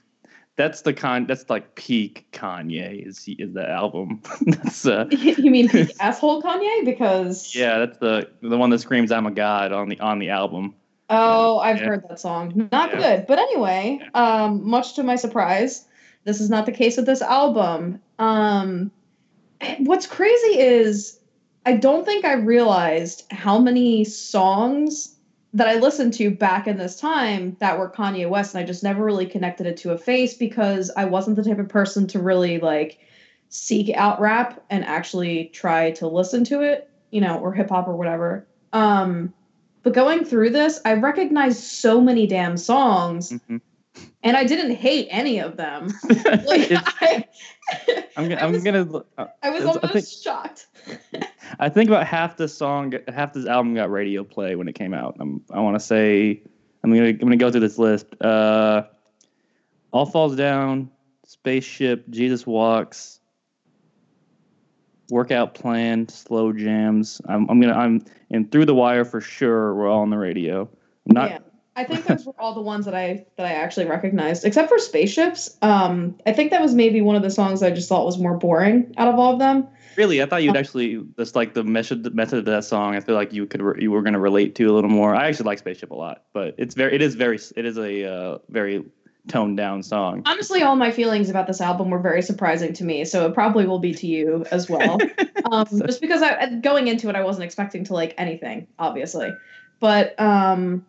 that's 0.57 0.81
the 0.83 0.95
con 0.95 1.27
that's 1.27 1.49
like 1.49 1.75
peak 1.75 2.27
Kanye 2.33 3.07
is 3.07 3.29
is 3.39 3.53
the 3.53 3.69
album. 3.69 4.23
that's 4.47 4.87
uh 4.87 5.07
You 5.11 5.51
mean 5.51 5.69
peak 5.69 5.93
asshole 6.01 6.43
Kanye? 6.43 6.85
Because 6.85 7.55
Yeah, 7.55 7.79
that's 7.79 7.99
the 7.99 8.29
the 8.43 8.57
one 8.57 8.71
that 8.71 8.79
screams 8.79 9.13
I'm 9.13 9.27
a 9.27 9.31
god 9.31 9.73
on 9.73 9.89
the 9.89 10.01
on 10.01 10.19
the 10.19 10.31
album. 10.31 10.75
Oh, 11.09 11.59
I've 11.59 11.79
yeah. 11.79 11.87
heard 11.87 12.09
that 12.09 12.19
song. 12.19 12.69
Not 12.73 12.91
yeah. 12.91 12.97
good. 12.97 13.27
But 13.29 13.39
anyway, 13.39 14.01
um, 14.15 14.69
much 14.69 14.95
to 14.95 15.05
my 15.05 15.15
surprise, 15.15 15.85
this 16.25 16.41
is 16.41 16.51
not 16.51 16.67
the 16.67 16.73
case 16.73 16.97
with 16.97 17.07
this 17.07 17.23
album. 17.23 18.01
Um 18.19 18.91
what's 19.79 20.07
crazy 20.07 20.59
is 20.59 21.19
I 21.67 21.77
don't 21.77 22.05
think 22.05 22.25
I 22.25 22.35
realized 22.35 23.25
how 23.31 23.59
many 23.59 24.05
songs 24.05 25.16
that 25.57 25.69
I 25.69 25.77
listened 25.77 26.15
to 26.15 26.31
back 26.31 26.67
in 26.67 26.79
this 26.79 26.99
time 27.01 27.57
that 27.61 27.79
were 27.79 27.91
Kanye 27.91 28.29
West, 28.29 28.55
and 28.55 28.63
I 28.63 28.67
just 28.67 28.83
never 28.83 29.05
really 29.05 29.27
connected 29.27 29.67
it 29.67 29.77
to 29.79 29.93
a 29.93 29.99
face 29.99 30.35
because 30.35 30.91
I 30.97 31.07
wasn't 31.07 31.37
the 31.37 31.45
type 31.45 31.59
of 31.59 31.69
person 31.69 32.07
to 32.09 32.19
really 32.21 32.59
like 32.59 32.99
seek 33.49 33.95
out 33.95 34.21
rap 34.21 34.65
and 34.71 34.85
actually 34.85 35.47
try 35.53 35.93
to 35.93 36.09
listen 36.09 36.45
to 36.45 36.61
it 36.63 36.91
you 37.11 37.21
know, 37.21 37.39
or 37.39 37.53
hip 37.53 37.71
hop 37.71 37.89
or 37.89 37.97
whatever. 37.97 38.47
Um, 38.73 39.33
but 39.83 39.95
going 39.95 40.25
through 40.25 40.51
this, 40.51 40.81
I 40.85 40.95
recognized 40.95 41.63
so 41.63 42.01
many 42.01 42.27
damn 42.27 42.57
songs, 42.57 43.33
Mhm. 43.33 43.61
And 44.27 44.37
I 44.37 44.45
didn't 44.45 44.77
hate 44.77 45.09
any 45.11 45.39
of 45.41 45.57
them. 45.57 45.89
Like, 46.47 46.71
I, 46.73 47.25
I'm, 48.17 48.29
gonna- 48.29 48.37
I 48.41 48.45
I'm 48.45 48.53
was- 48.53 48.63
gonna. 48.65 49.03
uh, 49.19 49.27
I 49.43 49.51
was 49.51 49.63
It's- 49.63 49.77
I 49.77 49.81
almost 49.81 49.93
think- 49.93 50.23
shocked. 50.23 50.67
I 51.59 51.69
think 51.69 51.89
about 51.91 52.07
half 52.07 52.37
this 52.37 52.57
song, 52.57 52.93
half 53.09 53.33
this 53.33 53.47
album 53.47 53.75
got 53.75 53.91
radio 53.91 54.23
play 54.25 54.55
when 54.57 54.69
it 54.69 54.75
came 54.75 54.95
out. 54.95 55.17
I'm, 55.21 55.43
I 55.51 55.61
want 55.61 55.75
to 55.77 55.81
say, 55.85 56.43
I'm 56.85 56.91
gonna, 56.93 57.09
I'm 57.09 57.19
gonna 57.19 57.37
go 57.37 57.51
through 57.51 57.61
this 57.61 57.79
list. 57.79 58.07
Uh, 58.21 58.83
All 59.93 60.07
falls 60.07 60.37
down, 60.37 60.91
spaceship, 61.25 62.09
Jesus 62.11 62.47
walks, 62.47 63.19
workout 65.11 65.55
plan, 65.55 66.09
slow 66.09 66.53
jams. 66.53 67.21
I'm, 67.29 67.49
I'm 67.51 67.61
gonna, 67.61 67.75
I'm 67.75 68.05
and 68.31 68.51
through 68.51 68.67
the 68.67 68.75
wire 68.75 69.05
for 69.05 69.21
sure. 69.21 69.75
We're 69.75 69.89
all 69.89 70.03
on 70.03 70.11
the 70.11 70.19
radio. 70.19 70.63
I'm 71.09 71.15
not. 71.15 71.31
yeah. 71.31 71.39
I 71.77 71.85
think 71.85 72.07
those 72.07 72.25
were 72.25 72.33
all 72.39 72.55
the 72.55 72.63
ones 72.63 72.87
that 72.87 72.95
I 72.95 73.27
that 73.37 73.47
I 73.47 73.53
actually 73.53 73.85
recognized, 73.87 74.45
except 74.45 74.69
for 74.71 74.79
spaceships. 74.79 75.57
Um, 75.61 76.17
I 76.27 76.33
think 76.33 76.51
that 76.51 76.63
was 76.63 76.75
maybe 76.75 77.03
one 77.03 77.17
of 77.17 77.23
the 77.23 77.31
songs 77.31 77.63
I 77.63 77.71
just 77.71 77.89
thought 77.89 78.07
was 78.07 78.19
more 78.19 78.37
boring 78.37 78.95
out 78.97 79.09
of 79.09 79.19
all 79.19 79.35
of 79.35 79.39
them. 79.39 79.69
Really, 79.97 80.23
I 80.23 80.27
thought 80.27 80.43
you'd 80.43 80.57
Oh. 80.57 80.59
actually 80.59 81.03
just 81.19 81.37
like 81.37 81.55
the 81.55 81.65
method 81.65 82.03
the 82.03 82.11
method 82.11 82.39
of 82.41 82.45
that 82.47 82.65
song. 82.65 82.97
I 82.97 83.01
feel 83.01 83.15
like 83.15 83.33
you 83.33 83.47
could 83.47 83.63
re- 83.63 83.83
you 83.83 83.91
were 83.91 84.03
going 84.03 84.15
to 84.15 84.21
relate 84.21 84.55
to 84.57 84.65
a 84.65 84.73
little 84.73 84.91
more. 84.91 85.15
I 85.15 85.29
actually 85.29 85.47
like 85.47 85.59
Spaceship 85.59 85.91
a 85.91 85.95
lot, 85.95 86.25
but 86.33 86.55
it's 86.59 86.75
very 86.75 86.95
it 86.95 87.03
is 87.03 87.15
very 87.15 87.39
it 87.57 87.65
is 87.67 87.77
a 87.77 88.11
uh, 88.11 88.39
very 88.49 88.85
toned 89.29 89.57
down 89.57 89.83
song. 89.83 90.23
Honestly, 90.25 90.63
all 90.63 90.77
my 90.77 90.91
feelings 90.91 91.29
about 91.29 91.47
this 91.47 91.61
album 91.61 91.91
were 91.91 91.99
very 91.99 92.23
surprising 92.23 92.73
to 92.75 92.85
me, 92.85 93.05
so 93.05 93.27
it 93.27 93.35
probably 93.35 93.67
will 93.67 93.81
be 93.81 93.93
to 93.93 94.07
you 94.07 94.47
as 94.51 94.71
well. 94.71 94.99
um, 95.51 95.67
just 95.87 96.01
because 96.01 96.23
I 96.23 96.55
going 96.57 96.89
into 96.89 97.09
it, 97.09 97.17
I 97.17 97.25
wasn't 97.25 97.45
expecting 97.45 97.85
to 97.85 97.93
like 97.93 98.15
anything, 98.17 98.67
obviously. 98.79 99.31
But 99.81 100.19
um, 100.19 100.87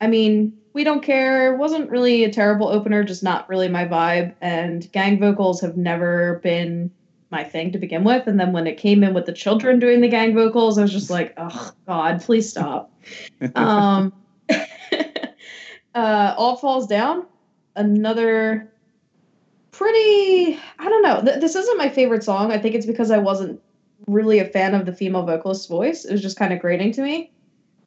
I 0.00 0.06
mean, 0.06 0.56
we 0.72 0.84
don't 0.84 1.02
care. 1.02 1.54
wasn't 1.56 1.90
really 1.90 2.24
a 2.24 2.32
terrible 2.32 2.68
opener, 2.68 3.04
just 3.04 3.22
not 3.22 3.48
really 3.48 3.68
my 3.68 3.86
vibe. 3.86 4.34
And 4.40 4.90
gang 4.92 5.18
vocals 5.18 5.60
have 5.60 5.76
never 5.76 6.40
been 6.42 6.90
my 7.30 7.44
thing 7.44 7.72
to 7.72 7.78
begin 7.78 8.04
with. 8.04 8.26
And 8.26 8.38
then 8.38 8.52
when 8.52 8.66
it 8.66 8.76
came 8.76 9.04
in 9.04 9.14
with 9.14 9.26
the 9.26 9.32
children 9.32 9.78
doing 9.78 10.00
the 10.00 10.08
gang 10.08 10.34
vocals, 10.34 10.78
I 10.78 10.82
was 10.82 10.92
just 10.92 11.10
like, 11.10 11.34
oh 11.36 11.72
God, 11.86 12.22
please 12.22 12.48
stop. 12.48 12.92
um, 13.54 14.12
uh, 15.94 16.34
all 16.36 16.56
falls 16.56 16.86
down. 16.86 17.26
Another 17.76 18.72
pretty. 19.70 20.58
I 20.78 20.88
don't 20.88 21.02
know. 21.02 21.22
Th- 21.22 21.40
this 21.40 21.54
isn't 21.54 21.78
my 21.78 21.88
favorite 21.88 22.24
song. 22.24 22.52
I 22.52 22.58
think 22.58 22.74
it's 22.74 22.86
because 22.86 23.10
I 23.10 23.18
wasn't 23.18 23.60
really 24.06 24.38
a 24.38 24.44
fan 24.44 24.74
of 24.74 24.86
the 24.86 24.92
female 24.92 25.24
vocalist's 25.24 25.66
voice. 25.66 26.04
It 26.04 26.12
was 26.12 26.22
just 26.22 26.36
kind 26.36 26.52
of 26.52 26.58
grating 26.58 26.92
to 26.92 27.02
me. 27.02 27.32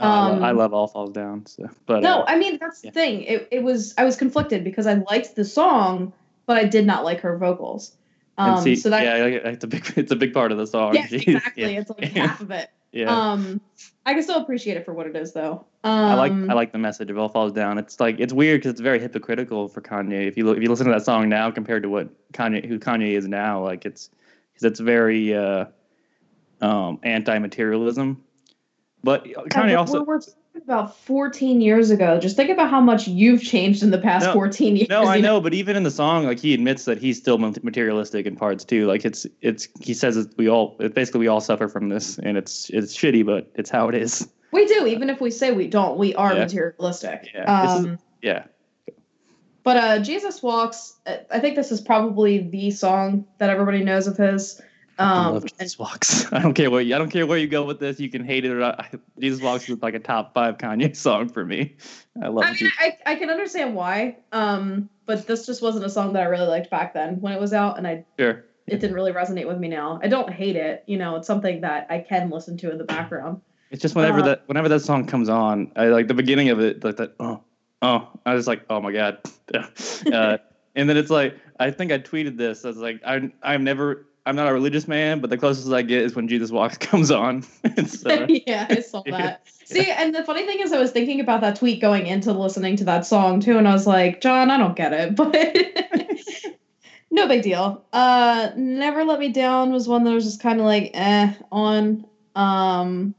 I, 0.03 0.27
lo- 0.27 0.35
Um, 0.35 0.43
I 0.43 0.51
love 0.51 0.73
All 0.73 0.87
Falls 0.87 1.11
Down. 1.11 1.45
So, 1.45 1.69
but 1.85 2.03
No, 2.03 2.21
uh, 2.21 2.25
I 2.27 2.37
mean 2.37 2.57
that's 2.59 2.81
the 2.81 2.91
thing. 2.91 3.23
It 3.23 3.47
it 3.51 3.63
was 3.63 3.93
I 3.97 4.03
was 4.03 4.15
conflicted 4.15 4.63
because 4.63 4.87
I 4.87 4.95
liked 4.95 5.35
the 5.35 5.45
song, 5.45 6.13
but 6.45 6.57
I 6.57 6.65
did 6.65 6.85
not 6.85 7.03
like 7.03 7.21
her 7.21 7.37
vocals. 7.37 7.95
Um, 8.37 8.61
see, 8.61 8.75
so 8.75 8.89
that 8.89 9.03
yeah, 9.03 9.25
it's 9.25 9.63
a 9.63 9.67
big 9.67 9.93
it's 9.95 10.11
a 10.11 10.15
big 10.15 10.33
part 10.33 10.51
of 10.51 10.57
the 10.57 10.67
song. 10.67 10.95
yeah, 10.95 11.07
Jeez. 11.07 11.27
exactly. 11.27 11.63
Yeah. 11.73 11.79
It's 11.79 11.89
like 11.89 12.03
half 12.11 12.41
of 12.41 12.51
it. 12.51 12.69
Yeah. 12.91 13.31
Um, 13.31 13.59
I 14.05 14.13
can 14.13 14.21
still 14.21 14.39
appreciate 14.39 14.77
it 14.77 14.85
for 14.85 14.93
what 14.93 15.07
it 15.07 15.15
is, 15.15 15.33
though. 15.33 15.65
Um, 15.83 15.91
I 15.91 16.13
like 16.13 16.31
I 16.31 16.53
like 16.53 16.71
the 16.71 16.77
message 16.77 17.09
of 17.09 17.17
All 17.17 17.29
Falls 17.29 17.51
Down. 17.51 17.77
It's 17.77 17.99
like 17.99 18.19
it's 18.19 18.33
weird 18.33 18.61
because 18.61 18.71
it's 18.71 18.81
very 18.81 18.99
hypocritical 18.99 19.67
for 19.67 19.81
Kanye. 19.81 20.27
If 20.27 20.37
you 20.37 20.45
look, 20.45 20.57
if 20.57 20.63
you 20.63 20.69
listen 20.69 20.85
to 20.85 20.91
that 20.91 21.03
song 21.03 21.27
now 21.27 21.49
compared 21.49 21.83
to 21.83 21.89
what 21.89 22.09
Kanye 22.33 22.65
who 22.65 22.77
Kanye 22.79 23.17
is 23.17 23.27
now, 23.27 23.63
like 23.63 23.85
it's 23.85 24.09
because 24.53 24.65
it's 24.65 24.79
very 24.79 25.35
uh, 25.35 25.65
um, 26.61 26.99
anti-materialism. 27.01 28.23
But 29.03 29.25
Yeah, 29.25 29.33
Kanye 29.49 29.77
also 29.77 30.03
we're, 30.03 30.19
we're 30.53 30.61
about 30.63 30.97
14 30.99 31.59
years 31.59 31.89
ago. 31.91 32.19
Just 32.19 32.37
think 32.37 32.49
about 32.49 32.69
how 32.69 32.79
much 32.79 33.07
you've 33.07 33.41
changed 33.43 33.83
in 33.83 33.91
the 33.91 33.97
past 33.97 34.27
No, 34.27 34.33
14 34.33 34.77
years. 34.77 34.89
no, 34.89 35.03
I 35.03 35.17
you 35.17 35.21
know, 35.29 35.41
but 35.41 35.53
even 35.53 35.75
in 35.75 35.83
the 35.83 35.91
song, 35.91 36.25
like 36.25 36.39
he 36.39 36.53
admits 36.53 36.85
that 36.85 36.97
he's 36.99 37.17
still 37.17 37.37
materialistic 37.37 38.25
in 38.25 38.35
parts 38.37 38.63
too. 38.63 38.87
Like 38.87 39.03
it's 39.03 39.25
it's 39.41 39.67
he 39.81 39.93
says 39.93 40.27
we 40.37 40.47
all 40.49 40.77
basically 40.95 41.19
we 41.19 41.27
all 41.27 41.41
suffer 41.41 41.67
from 41.67 41.89
this, 41.89 42.17
and 42.17 42.37
it's 42.37 42.69
it's 42.69 42.95
shitty, 42.95 43.25
but 43.25 43.51
it's 43.55 43.69
how 43.69 43.89
it 43.89 43.95
is. 43.95 44.27
We 44.51 44.65
do, 44.67 44.85
even 44.87 45.09
if 45.09 45.19
we 45.19 45.31
say 45.31 45.51
we 45.51 45.67
don't. 45.67 45.97
We 45.97 46.15
are 46.15 46.33
Yeah. 46.33 46.43
materialistic. 46.43 47.27
Yeah, 47.33 47.61
this 47.65 47.79
is- 47.79 47.85
Um, 47.85 47.99
Yeah, 48.21 48.43
But 49.63 49.77
uh, 49.77 49.99
Jesus 49.99 50.41
Walks, 50.43 50.95
I 51.29 51.39
think 51.39 51.55
this 51.57 51.71
is 51.71 51.81
probably 51.81 52.47
the 52.49 52.69
song 52.71 53.25
that 53.39 53.49
everybody 53.49 53.83
knows 53.83 54.07
of 54.07 54.15
his. 54.15 54.61
I 54.99 55.25
Um, 55.27 55.41
Jesus 55.41 55.79
Walks. 55.79 56.31
I 56.33 56.39
don't 56.41 56.53
care 56.53 56.69
where 56.69 56.81
you, 56.81 56.95
I 56.95 56.97
don't 56.97 57.09
care 57.09 57.25
where 57.25 57.37
you 57.37 57.47
go 57.47 57.63
with 57.63 57.79
this. 57.79 57.99
You 57.99 58.09
can 58.09 58.23
hate 58.23 58.45
it 58.45 58.51
or 58.51 58.59
not. 58.59 58.85
Jesus 59.19 59.41
Walks 59.41 59.67
is 59.69 59.81
like 59.81 59.93
a 59.95 59.99
top 59.99 60.33
five 60.33 60.57
Kanye 60.57 60.95
song 60.95 61.29
for 61.29 61.45
me. 61.45 61.75
I 62.21 62.27
love 62.27 62.45
I 62.45 62.51
it. 62.51 62.61
mean, 62.61 62.71
I, 62.79 62.97
I 63.05 63.15
can 63.15 63.29
understand 63.29 63.75
why, 63.75 64.17
um, 64.31 64.89
but 65.05 65.25
this 65.27 65.45
just 65.45 65.61
wasn't 65.61 65.85
a 65.85 65.89
song 65.89 66.13
that 66.13 66.21
I 66.23 66.25
really 66.25 66.47
liked 66.47 66.69
back 66.69 66.93
then 66.93 67.19
when 67.21 67.33
it 67.33 67.39
was 67.39 67.53
out, 67.53 67.77
and 67.77 67.87
I 67.87 68.05
Sure. 68.19 68.45
it 68.67 68.79
didn't 68.79 68.93
really 68.95 69.11
resonate 69.11 69.47
with 69.47 69.57
me 69.57 69.67
now. 69.67 69.99
I 70.03 70.07
don't 70.07 70.31
hate 70.31 70.55
it, 70.55 70.83
you 70.87 70.97
know, 70.97 71.15
it's 71.15 71.27
something 71.27 71.61
that 71.61 71.87
I 71.89 71.99
can 71.99 72.29
listen 72.29 72.55
to 72.57 72.71
in 72.71 72.77
the 72.77 72.83
background. 72.85 73.41
It's 73.71 73.81
just 73.81 73.95
whenever 73.95 74.19
Uh, 74.19 74.23
that 74.25 74.43
whenever 74.45 74.69
that 74.69 74.81
song 74.81 75.07
comes 75.07 75.29
on, 75.29 75.71
I 75.75 75.87
like 75.87 76.07
the 76.07 76.13
beginning 76.13 76.49
of 76.49 76.59
it, 76.59 76.83
like 76.83 76.97
that. 76.97 77.15
Oh, 77.19 77.41
oh, 77.81 78.07
I 78.25 78.35
was 78.35 78.45
like, 78.47 78.63
oh 78.69 78.79
my 78.79 78.91
god. 78.91 79.17
uh, 79.55 80.37
and 80.75 80.87
then 80.87 80.95
it's 80.97 81.09
like, 81.09 81.35
I 81.59 81.71
think 81.71 81.91
I 81.91 81.97
tweeted 81.97 82.37
this. 82.37 82.63
I 82.65 82.67
was 82.67 82.77
like, 82.77 83.01
I'm 83.03 83.33
I'm 83.41 83.63
never. 83.63 84.05
I'm 84.25 84.35
not 84.35 84.47
a 84.47 84.53
religious 84.53 84.87
man, 84.87 85.19
but 85.19 85.29
the 85.29 85.37
closest 85.37 85.71
I 85.71 85.81
get 85.81 86.01
is 86.01 86.15
when 86.15 86.27
Jesus 86.27 86.49
Walks 86.51 86.77
comes 86.79 87.11
on. 87.11 87.43
it's, 87.63 88.05
uh, 88.05 88.25
yeah, 88.47 88.67
I 88.69 88.79
saw 88.79 89.03
that. 89.07 89.41
See, 89.65 89.89
and 89.89 90.13
the 90.13 90.23
funny 90.23 90.45
thing 90.45 90.59
is, 90.59 90.71
I 90.71 90.79
was 90.79 90.91
thinking 90.91 91.19
about 91.19 91.41
that 91.41 91.57
tweet 91.57 91.81
going 91.81 92.07
into 92.07 92.31
listening 92.31 92.75
to 92.77 92.85
that 92.85 93.05
song 93.05 93.39
too, 93.39 93.57
and 93.57 93.67
I 93.67 93.73
was 93.73 93.87
like, 93.87 94.21
John, 94.21 94.49
I 94.49 94.57
don't 94.57 94.75
get 94.75 94.93
it, 94.93 95.15
but 95.15 95.35
no 97.11 97.27
big 97.27 97.43
deal. 97.43 97.83
Uh, 97.93 98.51
Never 98.55 99.03
Let 99.03 99.19
Me 99.19 99.29
Down 99.29 99.71
was 99.71 99.87
one 99.87 100.03
that 100.03 100.11
was 100.11 100.25
just 100.25 100.41
kind 100.41 100.59
of 100.59 100.65
like 100.65 100.91
eh 100.93 101.33
on. 101.51 102.05
Um, 102.35 103.15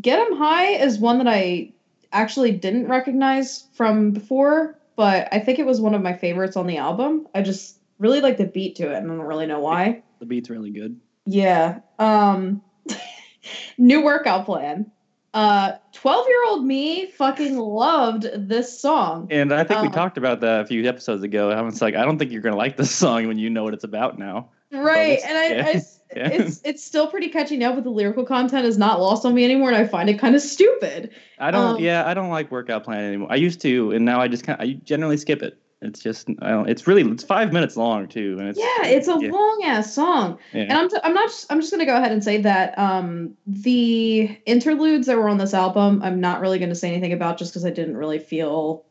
Get 0.00 0.18
'em 0.18 0.36
High 0.36 0.68
is 0.76 0.98
one 0.98 1.18
that 1.18 1.28
I 1.28 1.72
actually 2.12 2.52
didn't 2.52 2.88
recognize 2.88 3.68
from 3.74 4.12
before, 4.12 4.78
but 4.96 5.28
I 5.32 5.38
think 5.38 5.58
it 5.58 5.66
was 5.66 5.80
one 5.80 5.94
of 5.94 6.02
my 6.02 6.14
favorites 6.14 6.56
on 6.56 6.66
the 6.66 6.78
album. 6.78 7.28
I 7.34 7.42
just 7.42 7.78
really 7.98 8.20
like 8.20 8.38
the 8.38 8.46
beat 8.46 8.76
to 8.76 8.90
it, 8.90 8.96
and 8.96 9.10
I 9.10 9.14
don't 9.16 9.26
really 9.26 9.46
know 9.46 9.60
why. 9.60 10.02
The 10.22 10.26
beat's 10.26 10.48
really 10.48 10.70
good. 10.70 10.98
Yeah. 11.26 11.80
Um 11.98 12.62
new 13.78 14.02
workout 14.04 14.46
plan. 14.46 14.90
Uh 15.34 15.72
12-year-old 15.94 16.64
me 16.64 17.06
fucking 17.10 17.58
loved 17.58 18.28
this 18.34 18.78
song. 18.80 19.26
And 19.30 19.52
I 19.52 19.64
think 19.64 19.80
we 19.80 19.88
Um, 19.88 19.92
talked 19.92 20.16
about 20.16 20.40
that 20.42 20.60
a 20.60 20.66
few 20.66 20.86
episodes 20.88 21.22
ago. 21.24 21.50
I 21.50 21.60
was 21.62 21.82
like, 21.82 21.96
I 21.96 22.04
don't 22.04 22.18
think 22.18 22.30
you're 22.30 22.40
gonna 22.42 22.56
like 22.56 22.76
this 22.76 22.90
song 22.94 23.26
when 23.26 23.38
you 23.38 23.50
know 23.50 23.64
what 23.64 23.74
it's 23.74 23.82
about 23.84 24.16
now. 24.18 24.50
Right. 24.70 25.18
it's- 25.18 25.24
And 25.28 25.36
I, 25.38 25.46
yeah. 25.48 25.66
I 25.66 25.70
s- 25.72 25.98
Yeah. 26.14 26.28
it's 26.28 26.60
it's 26.64 26.84
still 26.84 27.06
pretty 27.08 27.28
catchy 27.30 27.56
now, 27.56 27.74
but 27.74 27.82
the 27.84 27.90
lyrical 27.90 28.24
content 28.24 28.64
is 28.66 28.78
not 28.78 29.00
lost 29.00 29.24
on 29.26 29.34
me 29.34 29.44
anymore, 29.44 29.68
and 29.70 29.76
I 29.76 29.86
find 29.86 30.08
it 30.10 30.18
kind 30.18 30.34
of 30.36 30.42
stupid. 30.42 31.10
I 31.38 31.50
don't. 31.50 31.76
Um, 31.76 31.80
yeah, 31.82 32.06
I 32.06 32.12
don't 32.14 32.28
like 32.28 32.50
workout 32.50 32.84
plan 32.84 33.02
anymore. 33.02 33.28
I 33.32 33.36
used 33.36 33.60
to, 33.62 33.90
and 33.92 34.04
now 34.04 34.20
I 34.20 34.28
just 34.28 34.44
kind. 34.44 34.60
I 34.60 34.74
generally 34.84 35.16
skip 35.16 35.42
it. 35.42 35.58
It's 35.82 36.00
just. 36.00 36.28
I 36.40 36.50
don't. 36.50 36.68
It's 36.68 36.86
really. 36.86 37.02
It's 37.10 37.24
five 37.24 37.52
minutes 37.52 37.76
long 37.76 38.06
too, 38.08 38.36
and 38.38 38.48
it's. 38.48 38.58
Yeah, 38.58 38.86
it's 38.86 39.08
a 39.08 39.18
yeah, 39.20 39.30
long 39.30 39.62
ass 39.64 39.92
song. 39.92 40.38
yeah. 40.52 40.62
And 40.62 40.72
I'm, 40.72 40.88
t- 40.88 40.96
I'm 41.02 41.12
not 41.14 41.28
just, 41.28 41.50
I'm 41.50 41.60
just 41.60 41.72
gonna 41.72 41.86
go 41.86 41.96
ahead 41.96 42.12
and 42.12 42.22
say 42.22 42.40
that 42.42 42.78
um, 42.78 43.36
the 43.46 44.38
interludes 44.46 45.06
that 45.08 45.16
were 45.16 45.28
on 45.28 45.38
this 45.38 45.54
album, 45.54 46.00
I'm 46.02 46.20
not 46.20 46.40
really 46.40 46.58
gonna 46.58 46.74
say 46.74 46.88
anything 46.90 47.12
about 47.12 47.36
just 47.38 47.52
because 47.52 47.64
I 47.64 47.70
didn't 47.70 47.96
really 47.96 48.18
feel 48.20 48.84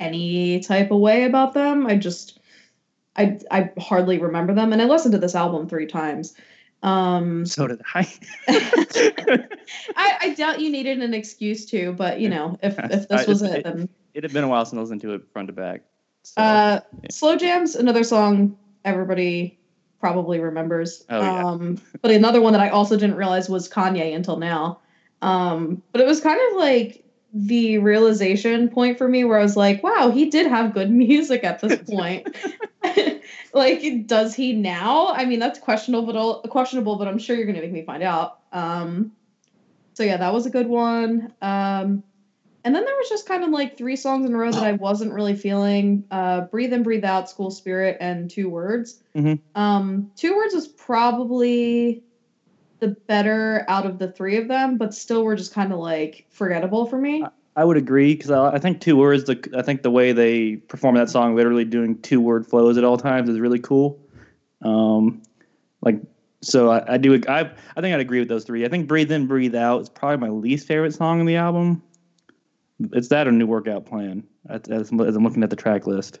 any 0.00 0.60
type 0.60 0.90
of 0.90 1.00
way 1.00 1.24
about 1.24 1.54
them. 1.54 1.86
I 1.86 1.96
just 1.96 2.38
I 3.16 3.38
I 3.50 3.70
hardly 3.78 4.18
remember 4.18 4.54
them, 4.54 4.72
and 4.72 4.82
I 4.82 4.84
listened 4.86 5.12
to 5.12 5.18
this 5.18 5.34
album 5.34 5.68
three 5.68 5.86
times. 5.86 6.34
Um, 6.82 7.46
So 7.46 7.68
did 7.68 7.80
I. 7.94 8.12
I, 8.48 9.46
I 10.20 10.34
doubt 10.36 10.60
you 10.60 10.70
needed 10.70 11.00
an 11.00 11.14
excuse 11.14 11.64
to, 11.66 11.92
but 11.92 12.20
you 12.20 12.28
know, 12.28 12.58
if 12.62 12.78
if 12.78 12.92
I- 13.10 13.16
this 13.16 13.26
was 13.26 13.42
it- 13.42 13.58
it, 13.58 13.64
then 13.64 13.88
it 14.14 14.24
had 14.24 14.32
been 14.32 14.44
a 14.44 14.48
while 14.48 14.64
since 14.66 14.76
I 14.78 14.82
listened 14.82 15.00
to 15.02 15.14
it 15.14 15.22
front 15.32 15.48
to 15.48 15.52
back. 15.54 15.82
So, 16.22 16.40
uh, 16.40 16.80
slow 17.10 17.36
jams, 17.36 17.74
another 17.74 18.04
song 18.04 18.56
everybody 18.84 19.58
probably 20.00 20.40
remembers. 20.40 21.04
Oh, 21.08 21.20
yeah. 21.20 21.44
Um, 21.44 21.80
but 22.00 22.10
another 22.10 22.40
one 22.40 22.52
that 22.52 22.62
I 22.62 22.70
also 22.70 22.96
didn't 22.96 23.16
realize 23.16 23.48
was 23.48 23.68
Kanye 23.68 24.14
until 24.14 24.36
now. 24.36 24.80
Um, 25.22 25.82
but 25.92 26.00
it 26.00 26.06
was 26.06 26.20
kind 26.20 26.40
of 26.50 26.56
like 26.56 27.04
the 27.32 27.78
realization 27.78 28.68
point 28.68 28.98
for 28.98 29.08
me 29.08 29.24
where 29.24 29.38
I 29.38 29.42
was 29.42 29.56
like, 29.56 29.82
wow, 29.82 30.10
he 30.10 30.28
did 30.28 30.48
have 30.48 30.74
good 30.74 30.90
music 31.06 31.44
at 31.44 31.60
this 31.60 31.78
point. 31.88 32.36
like, 33.54 34.06
does 34.06 34.34
he 34.34 34.52
now? 34.52 35.08
I 35.08 35.24
mean, 35.24 35.38
that's 35.38 35.58
questionable, 35.58 36.12
but 36.12 36.50
questionable, 36.50 36.96
but 36.96 37.08
I'm 37.08 37.18
sure 37.18 37.36
you're 37.36 37.46
gonna 37.46 37.60
make 37.60 37.72
me 37.72 37.84
find 37.84 38.02
out. 38.02 38.40
Um, 38.52 39.12
so 39.94 40.02
yeah, 40.02 40.16
that 40.16 40.32
was 40.32 40.46
a 40.46 40.50
good 40.50 40.66
one. 40.66 41.32
Um, 41.40 42.02
and 42.64 42.74
then 42.74 42.84
there 42.84 42.94
was 42.96 43.08
just 43.08 43.26
kind 43.26 43.42
of 43.44 43.50
like 43.50 43.76
three 43.76 43.96
songs 43.96 44.26
in 44.26 44.34
a 44.34 44.38
row 44.38 44.52
that 44.52 44.62
I 44.62 44.72
wasn't 44.72 45.12
really 45.12 45.34
feeling. 45.34 46.04
Uh, 46.10 46.42
breathe 46.42 46.72
in, 46.72 46.82
breathe 46.82 47.04
out, 47.04 47.28
school 47.28 47.50
spirit, 47.50 47.96
and 48.00 48.30
two 48.30 48.48
words. 48.48 49.02
Mhm. 49.16 49.40
Um, 49.54 50.10
two 50.16 50.34
words 50.36 50.54
was 50.54 50.68
probably 50.68 52.02
the 52.80 52.96
better 53.06 53.64
out 53.68 53.86
of 53.86 53.98
the 53.98 54.10
three 54.10 54.36
of 54.36 54.48
them, 54.48 54.76
but 54.76 54.94
still 54.94 55.24
were 55.24 55.36
just 55.36 55.54
kind 55.54 55.72
of 55.72 55.78
like 55.78 56.26
forgettable 56.30 56.86
for 56.86 56.98
me. 56.98 57.24
I 57.54 57.64
would 57.64 57.76
agree 57.76 58.14
because 58.14 58.30
I, 58.30 58.54
I 58.54 58.58
think 58.58 58.80
two 58.80 58.96
words. 58.96 59.24
The 59.24 59.38
I 59.56 59.62
think 59.62 59.82
the 59.82 59.90
way 59.90 60.12
they 60.12 60.56
perform 60.56 60.94
that 60.94 61.10
song, 61.10 61.34
literally 61.36 61.64
doing 61.64 62.00
two 62.00 62.20
word 62.20 62.46
flows 62.46 62.78
at 62.78 62.84
all 62.84 62.96
times, 62.96 63.28
is 63.28 63.38
really 63.38 63.58
cool. 63.58 63.98
Um, 64.62 65.22
like 65.82 66.00
so, 66.40 66.70
I, 66.70 66.94
I 66.94 66.96
do. 66.96 67.20
I 67.28 67.40
I 67.76 67.80
think 67.80 67.94
I'd 67.94 68.00
agree 68.00 68.20
with 68.20 68.28
those 68.28 68.44
three. 68.44 68.64
I 68.64 68.68
think 68.68 68.88
"Breathe 68.88 69.12
In, 69.12 69.26
Breathe 69.26 69.54
Out" 69.54 69.82
is 69.82 69.88
probably 69.88 70.16
my 70.16 70.32
least 70.32 70.66
favorite 70.66 70.94
song 70.94 71.20
in 71.20 71.26
the 71.26 71.36
album. 71.36 71.82
It's 72.92 73.08
that 73.08 73.28
or 73.28 73.32
"New 73.32 73.46
Workout 73.46 73.86
Plan" 73.86 74.24
as, 74.48 74.62
as 74.70 74.90
I'm 74.90 75.24
looking 75.24 75.42
at 75.42 75.50
the 75.50 75.56
track 75.56 75.86
list. 75.86 76.20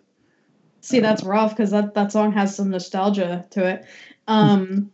See, 0.80 0.98
that's 0.98 1.22
rough 1.22 1.50
because 1.50 1.70
that, 1.70 1.94
that 1.94 2.10
song 2.10 2.32
has 2.32 2.56
some 2.56 2.70
nostalgia 2.70 3.46
to 3.50 3.64
it. 3.66 3.86
Um, 4.26 4.90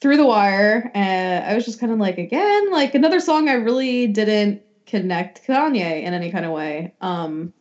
through 0.00 0.16
the 0.16 0.26
wire, 0.26 0.92
uh, 0.94 0.98
I 0.98 1.54
was 1.54 1.64
just 1.64 1.80
kind 1.80 1.92
of 1.92 1.98
like, 1.98 2.18
again, 2.18 2.70
like 2.70 2.94
another 2.94 3.18
song 3.18 3.48
I 3.48 3.54
really 3.54 4.06
didn't 4.06 4.62
connect 4.86 5.44
Kanye 5.46 6.04
in 6.04 6.14
any 6.14 6.30
kind 6.30 6.44
of 6.44 6.52
way. 6.52 6.94
Um, 7.00 7.52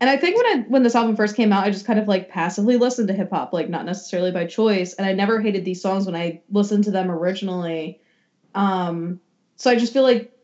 and 0.00 0.08
I 0.08 0.16
think 0.16 0.36
when 0.36 0.46
I 0.46 0.64
when 0.68 0.84
this 0.84 0.94
album 0.94 1.16
first 1.16 1.34
came 1.34 1.52
out, 1.52 1.64
I 1.64 1.70
just 1.70 1.86
kind 1.86 1.98
of 1.98 2.06
like 2.06 2.28
passively 2.28 2.76
listened 2.76 3.08
to 3.08 3.14
hip 3.14 3.30
hop, 3.30 3.52
like 3.52 3.68
not 3.68 3.84
necessarily 3.84 4.30
by 4.30 4.46
choice. 4.46 4.92
And 4.92 5.04
I 5.04 5.12
never 5.12 5.40
hated 5.40 5.64
these 5.64 5.82
songs 5.82 6.06
when 6.06 6.14
I 6.14 6.40
listened 6.52 6.84
to 6.84 6.92
them 6.92 7.10
originally. 7.10 8.00
Um, 8.54 9.20
so 9.56 9.70
I 9.70 9.76
just 9.76 9.92
feel 9.92 10.04
like 10.04 10.37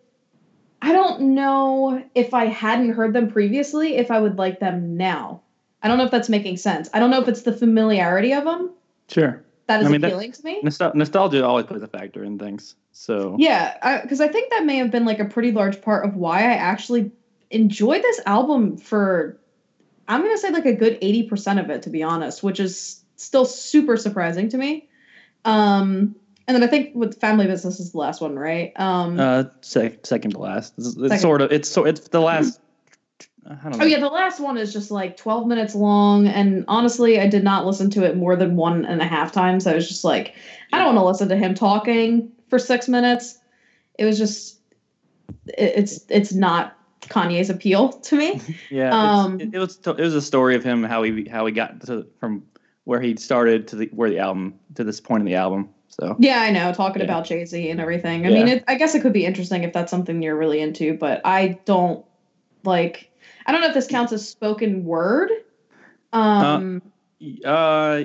I 0.83 0.93
don't 0.93 1.35
know 1.35 2.05
if 2.15 2.35
I 2.35 2.47
hadn't 2.47 2.93
heard 2.93 3.15
them 3.15 3.31
previously, 3.31 3.97
if 3.97 4.11
I 4.11 4.21
would 4.21 4.39
like 4.39 4.61
them 4.61 4.97
now. 4.97 5.41
I 5.83 5.89
don't 5.89 5.99
know 5.99 6.05
if 6.05 6.11
that's 6.11 6.29
making 6.29 6.57
sense. 6.57 6.89
I 6.95 7.01
don't 7.01 7.11
know 7.11 7.21
if 7.21 7.29
it's 7.29 7.43
the 7.43 7.53
familiarity 7.53 8.33
of 8.33 8.45
them 8.45 8.71
Sure. 9.09 9.45
that 9.67 9.81
is 9.81 9.87
I 9.87 9.91
mean, 9.91 10.05
appealing 10.05 10.33
to 10.33 10.45
me. 10.45 10.61
Nostalgia 10.63 11.47
always 11.47 11.67
plays 11.67 11.83
a 11.83 11.89
factor 11.89 12.25
in 12.25 12.39
things. 12.39 12.75
So 12.93 13.37
Yeah, 13.39 14.01
because 14.03 14.21
I, 14.21 14.29
think 14.29 14.51
that 14.51 14.65
may 14.65 14.77
have 14.77 14.91
been 14.91 15.05
like 15.05 15.19
a 15.19 15.25
pretty 15.25 15.53
large 15.53 15.83
part 15.83 16.07
of 16.07 16.17
why 16.17 16.39
I 16.41 16.55
actually 16.55 17.13
enjoyed 17.51 18.03
this 18.03 18.21
album 18.27 18.77
for, 18.77 19.39
I'm 20.09 20.23
gonna 20.23 20.39
say 20.39 20.51
like 20.51 20.67
a 20.67 20.73
good 20.73 20.99
eighty 21.01 21.29
percent 21.29 21.59
of 21.59 21.71
it, 21.71 21.83
to 21.83 21.91
be 21.91 22.03
honest, 22.03 22.43
which 22.43 22.61
is 22.61 23.03
still 23.17 23.45
super 23.45 23.97
surprising 23.97 24.49
to 24.51 24.59
me. 24.59 24.89
Um, 25.45 26.17
and 26.47 26.55
then 26.55 26.63
I 26.63 26.67
think 26.67 26.95
with 26.95 27.19
Family 27.21 27.47
Business 27.47 27.81
is 27.81 27.93
the 27.93 27.99
last 27.99 28.21
one, 28.21 28.37
right? 28.37 28.73
Um, 28.77 29.19
uh, 29.19 29.45
sec- 29.63 30.05
second 30.05 30.33
to 30.33 30.39
last. 30.39 30.75
It's, 30.79 30.97
it's 30.97 31.21
sort 31.21 31.41
of. 31.41 31.53
It's 31.53 31.69
so. 31.69 31.85
It's 31.85 32.09
the 32.09 32.21
last. 32.21 32.61
I 33.47 33.55
don't 33.55 33.79
know. 33.79 33.85
Oh 33.85 33.87
yeah, 33.87 34.01
the 34.01 34.09
last 34.09 34.41
one 34.41 34.57
is 34.57 34.73
just 34.73 34.91
like 34.91 35.17
12 35.17 35.47
minutes 35.47 35.75
long, 35.75 36.27
and 36.27 36.65
honestly, 36.69 37.21
I 37.21 37.27
did 37.27 37.45
not 37.45 37.67
listen 37.67 37.91
to 37.91 38.05
it 38.05 38.17
more 38.17 38.37
than 38.37 38.57
one 38.57 38.85
and 38.85 39.03
a 39.03 39.07
half 39.07 39.33
times. 39.33 39.67
I 39.67 39.75
was 39.75 39.87
just 39.87 40.05
like, 40.05 40.35
I 40.73 40.79
don't 40.79 40.95
want 40.95 40.99
to 40.99 41.05
listen 41.05 41.29
to 41.29 41.37
him 41.37 41.55
talking 41.55 42.33
for 42.49 42.59
six 42.59 42.89
minutes. 42.89 43.39
It 43.99 44.07
was 44.07 44.19
just, 44.19 44.61
it, 45.47 45.73
it's 45.77 46.05
it's 46.09 46.33
not 46.33 46.77
Kanye's 47.03 47.51
appeal 47.51 47.91
to 47.91 48.17
me. 48.17 48.41
Yeah, 48.71 48.91
Um, 48.91 49.41
it, 49.41 49.55
it 49.55 49.59
was 49.59 49.79
it 49.87 49.99
was 49.99 50.15
a 50.15 50.23
story 50.23 50.57
of 50.57 50.65
him 50.65 50.83
how 50.83 51.03
he 51.03 51.29
how 51.29 51.47
he 51.47 51.53
got 51.53 51.81
to 51.87 52.07
from 52.19 52.45
where 52.85 53.01
he 53.01 53.17
started 53.17 53.69
to 53.69 53.77
the 53.77 53.87
where 53.93 54.11
the 54.11 54.19
album 54.19 54.59
to 54.75 54.85
this 54.85 55.01
point 55.01 55.21
in 55.21 55.27
the 55.27 55.35
album. 55.35 55.69
So 56.01 56.17
yeah, 56.19 56.41
I 56.41 56.51
know, 56.51 56.73
talking 56.73 57.01
Yeah. 57.01 57.05
about 57.05 57.25
Jay 57.25 57.45
Z 57.45 57.71
and 57.71 57.81
everything. 57.81 58.27
I 58.27 58.31
mean, 58.31 58.49
it, 58.49 58.65
I 58.67 58.75
guess 58.75 58.95
it 58.95 59.03
could 59.03 59.13
be 59.13 59.25
interesting 59.25 59.63
if 59.63 59.73
that's 59.73 59.91
something 59.91 60.21
you're 60.23 60.37
really 60.37 60.61
into, 60.61 60.95
but 60.97 61.21
I 61.25 61.61
don't 61.65 62.05
like. 62.65 63.11
I 63.47 63.53
don't 63.53 63.61
know 63.61 63.69
if 63.69 63.75
this 63.75 63.87
counts 63.87 64.13
as 64.13 64.29
spoken 64.29 64.85
word. 64.85 65.31
Um, 66.13 66.83
uh, 67.45 68.05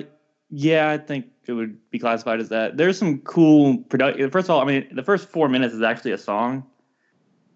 yeah, 0.50 0.90
I 0.90 0.98
think 0.98 1.26
it 1.46 1.52
would 1.52 1.78
be 1.90 1.98
classified 1.98 2.40
as 2.40 2.48
that. 2.50 2.76
There's 2.76 2.98
some 2.98 3.18
cool 3.20 3.78
production. 3.78 4.30
First 4.30 4.46
of 4.46 4.50
all, 4.50 4.60
I 4.60 4.64
mean, 4.66 4.88
the 4.92 5.02
first 5.02 5.28
four 5.28 5.48
minutes 5.48 5.74
is 5.74 5.82
actually 5.82 6.12
a 6.12 6.18
song. 6.18 6.66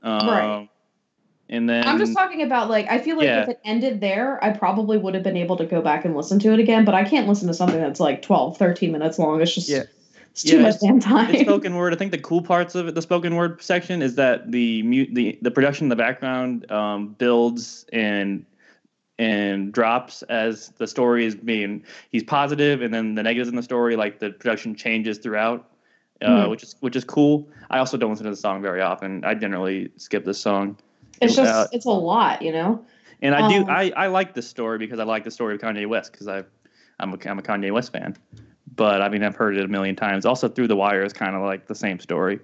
Um, 0.02 0.28
Right. 0.28 0.68
And 1.50 1.68
then 1.68 1.86
I'm 1.86 1.98
just 1.98 2.14
talking 2.14 2.42
about 2.42 2.70
like 2.70 2.90
I 2.90 2.98
feel 2.98 3.16
like 3.18 3.26
Yeah. 3.26 3.42
if 3.42 3.48
it 3.50 3.60
ended 3.64 4.00
there, 4.00 4.42
I 4.42 4.50
probably 4.50 4.96
would 4.96 5.14
have 5.14 5.22
been 5.22 5.36
able 5.36 5.56
to 5.58 5.66
go 5.66 5.82
back 5.82 6.04
and 6.06 6.16
listen 6.16 6.38
to 6.40 6.52
it 6.54 6.58
again, 6.58 6.84
but 6.86 6.94
I 6.94 7.04
can't 7.04 7.28
listen 7.28 7.48
to 7.48 7.54
something 7.54 7.78
that's 7.78 8.00
like 8.00 8.22
12, 8.22 8.56
13 8.56 8.90
minutes 8.90 9.18
long. 9.18 9.40
It's 9.42 9.54
just 9.54 9.68
Yeah. 9.68 9.82
It's 10.34 10.42
too 10.42 10.56
Yeah, 10.56 10.62
much 10.62 10.80
damn 10.80 10.98
time. 10.98 11.30
the 11.30 11.38
spoken 11.38 11.76
word. 11.76 11.92
I 11.94 11.96
think 11.96 12.10
the 12.10 12.18
cool 12.18 12.42
parts 12.42 12.74
of 12.74 12.88
it, 12.88 12.96
the 12.96 13.02
spoken 13.02 13.36
word 13.36 13.62
section, 13.62 14.02
is 14.02 14.16
that 14.16 14.50
the 14.50 14.82
mute, 14.82 15.10
the 15.14 15.38
the 15.42 15.50
production 15.52 15.84
in 15.84 15.90
the 15.90 15.96
background 15.96 16.68
um, 16.72 17.14
builds 17.18 17.86
and 17.92 18.44
and 19.16 19.72
drops 19.72 20.22
as 20.24 20.70
the 20.78 20.88
story 20.88 21.24
is 21.24 21.36
being. 21.36 21.84
He's 22.10 22.24
positive, 22.24 22.82
and 22.82 22.92
then 22.92 23.14
the 23.14 23.22
negatives 23.22 23.48
in 23.48 23.54
the 23.54 23.62
story, 23.62 23.94
like 23.94 24.18
the 24.18 24.30
production 24.30 24.74
changes 24.74 25.18
throughout, 25.18 25.70
uh, 26.20 26.26
Mhm. 26.46 26.50
which 26.50 26.64
is 26.64 26.74
which 26.80 26.96
is 26.96 27.04
cool. 27.04 27.48
I 27.70 27.78
also 27.78 27.96
don't 27.96 28.10
listen 28.10 28.24
to 28.24 28.30
the 28.30 28.36
song 28.36 28.60
very 28.60 28.80
often. 28.80 29.24
I 29.24 29.34
generally 29.34 29.92
skip 29.98 30.24
this 30.24 30.40
song, 30.40 30.76
it's 31.20 31.38
uh, 31.38 31.44
just 31.44 31.74
it's 31.74 31.86
a 31.86 31.90
lot, 31.90 32.42
you 32.42 32.50
know. 32.50 32.84
and 33.22 33.36
I 33.36 33.48
do 33.48 33.60
Um, 33.60 33.70
I 33.70 33.92
I 33.96 34.06
like 34.08 34.34
this 34.34 34.48
story 34.48 34.78
because 34.78 34.98
I 34.98 35.04
like 35.04 35.22
the 35.22 35.30
story 35.30 35.54
of 35.54 35.60
Kanye 35.60 35.86
West 35.86 36.10
because 36.10 36.26
I 36.26 36.42
I'm 36.98 37.12
a 37.14 37.18
I'm 37.24 37.38
a 37.38 37.42
Kanye 37.42 37.70
West 37.70 37.92
fan. 37.92 38.16
But 38.74 39.02
I 39.02 39.08
mean, 39.08 39.22
I've 39.22 39.36
heard 39.36 39.56
it 39.56 39.64
a 39.64 39.68
million 39.68 39.96
times. 39.96 40.24
Also, 40.26 40.48
Through 40.48 40.68
the 40.68 40.76
Wire 40.76 41.04
is 41.04 41.12
kind 41.12 41.34
of 41.36 41.42
like 41.42 41.66
the 41.66 41.74
same 41.74 41.98
story, 42.00 42.40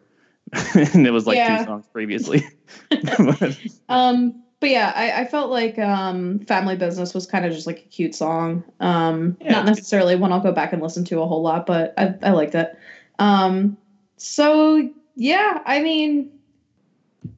and 0.74 1.06
it 1.06 1.11
was 1.11 1.26
like 1.26 1.37
Yeah. 1.37 1.59
two 1.59 1.64
songs 1.64 1.87
previously. 1.92 2.44
But- 3.18 3.59
Um, 3.88 4.42
but 4.61 4.68
yeah, 4.68 4.92
I, 4.94 5.22
I 5.22 5.24
felt 5.24 5.50
like 5.50 5.78
um, 5.78 6.40
Family 6.40 6.76
Business 6.76 7.14
was 7.14 7.26
kind 7.26 7.46
of 7.46 7.52
just 7.52 7.66
like 7.66 7.78
a 7.78 7.88
cute 7.88 8.14
song. 8.14 8.62
Um, 8.78 9.38
Yeah, 9.40 9.52
not 9.52 9.64
necessarily 9.64 10.16
one 10.16 10.33
I'll 10.33 10.40
go 10.40 10.52
back 10.52 10.74
and 10.74 10.83
listen 10.83 11.02
to 11.06 11.20
a 11.22 11.26
whole 11.26 11.40
lot, 11.40 11.64
but 11.64 11.94
I, 11.96 12.14
I 12.22 12.30
liked 12.33 12.54
it. 12.54 12.78
Um, 13.18 13.78
so 14.18 14.90
yeah, 15.16 15.62
I 15.64 15.80
mean, 15.80 16.30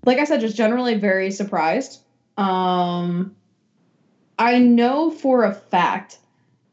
like 0.04 0.18
I 0.18 0.24
said, 0.24 0.40
just 0.40 0.56
generally 0.56 0.94
very 0.96 1.30
surprised. 1.30 2.00
Um, 2.36 3.36
I 4.38 4.58
know 4.58 5.10
for 5.12 5.44
a 5.44 5.54
fact, 5.54 6.18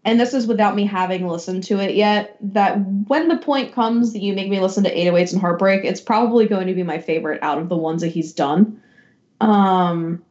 and 0.10 0.20
this 0.20 0.34
is 0.34 0.48
without 0.48 0.76
me 0.76 0.86
having 0.86 1.28
listened 1.28 1.64
to 1.66 1.80
it 1.80 1.94
yet, 1.94 2.36
that 2.42 2.80
when 3.08 3.28
the 3.28 3.38
point 3.38 3.74
comes 3.74 4.14
that 4.14 4.24
you 4.24 4.34
make 4.34 4.50
me 4.50 4.60
listen 4.60 4.84
to 4.84 4.94
808s 4.96 5.34
and 5.34 5.40
Heartbreak, 5.40 5.86
it's 5.86 6.02
probably 6.02 6.48
going 6.48 6.66
to 6.66 6.74
be 6.74 6.82
my 6.82 6.98
favorite 6.98 7.44
out 7.44 7.60
of 7.60 7.70
the 7.70 7.78
ones 7.78 8.02
that 8.02 8.08
he's 8.08 8.34
done. 8.34 8.82
Um, 9.40 10.26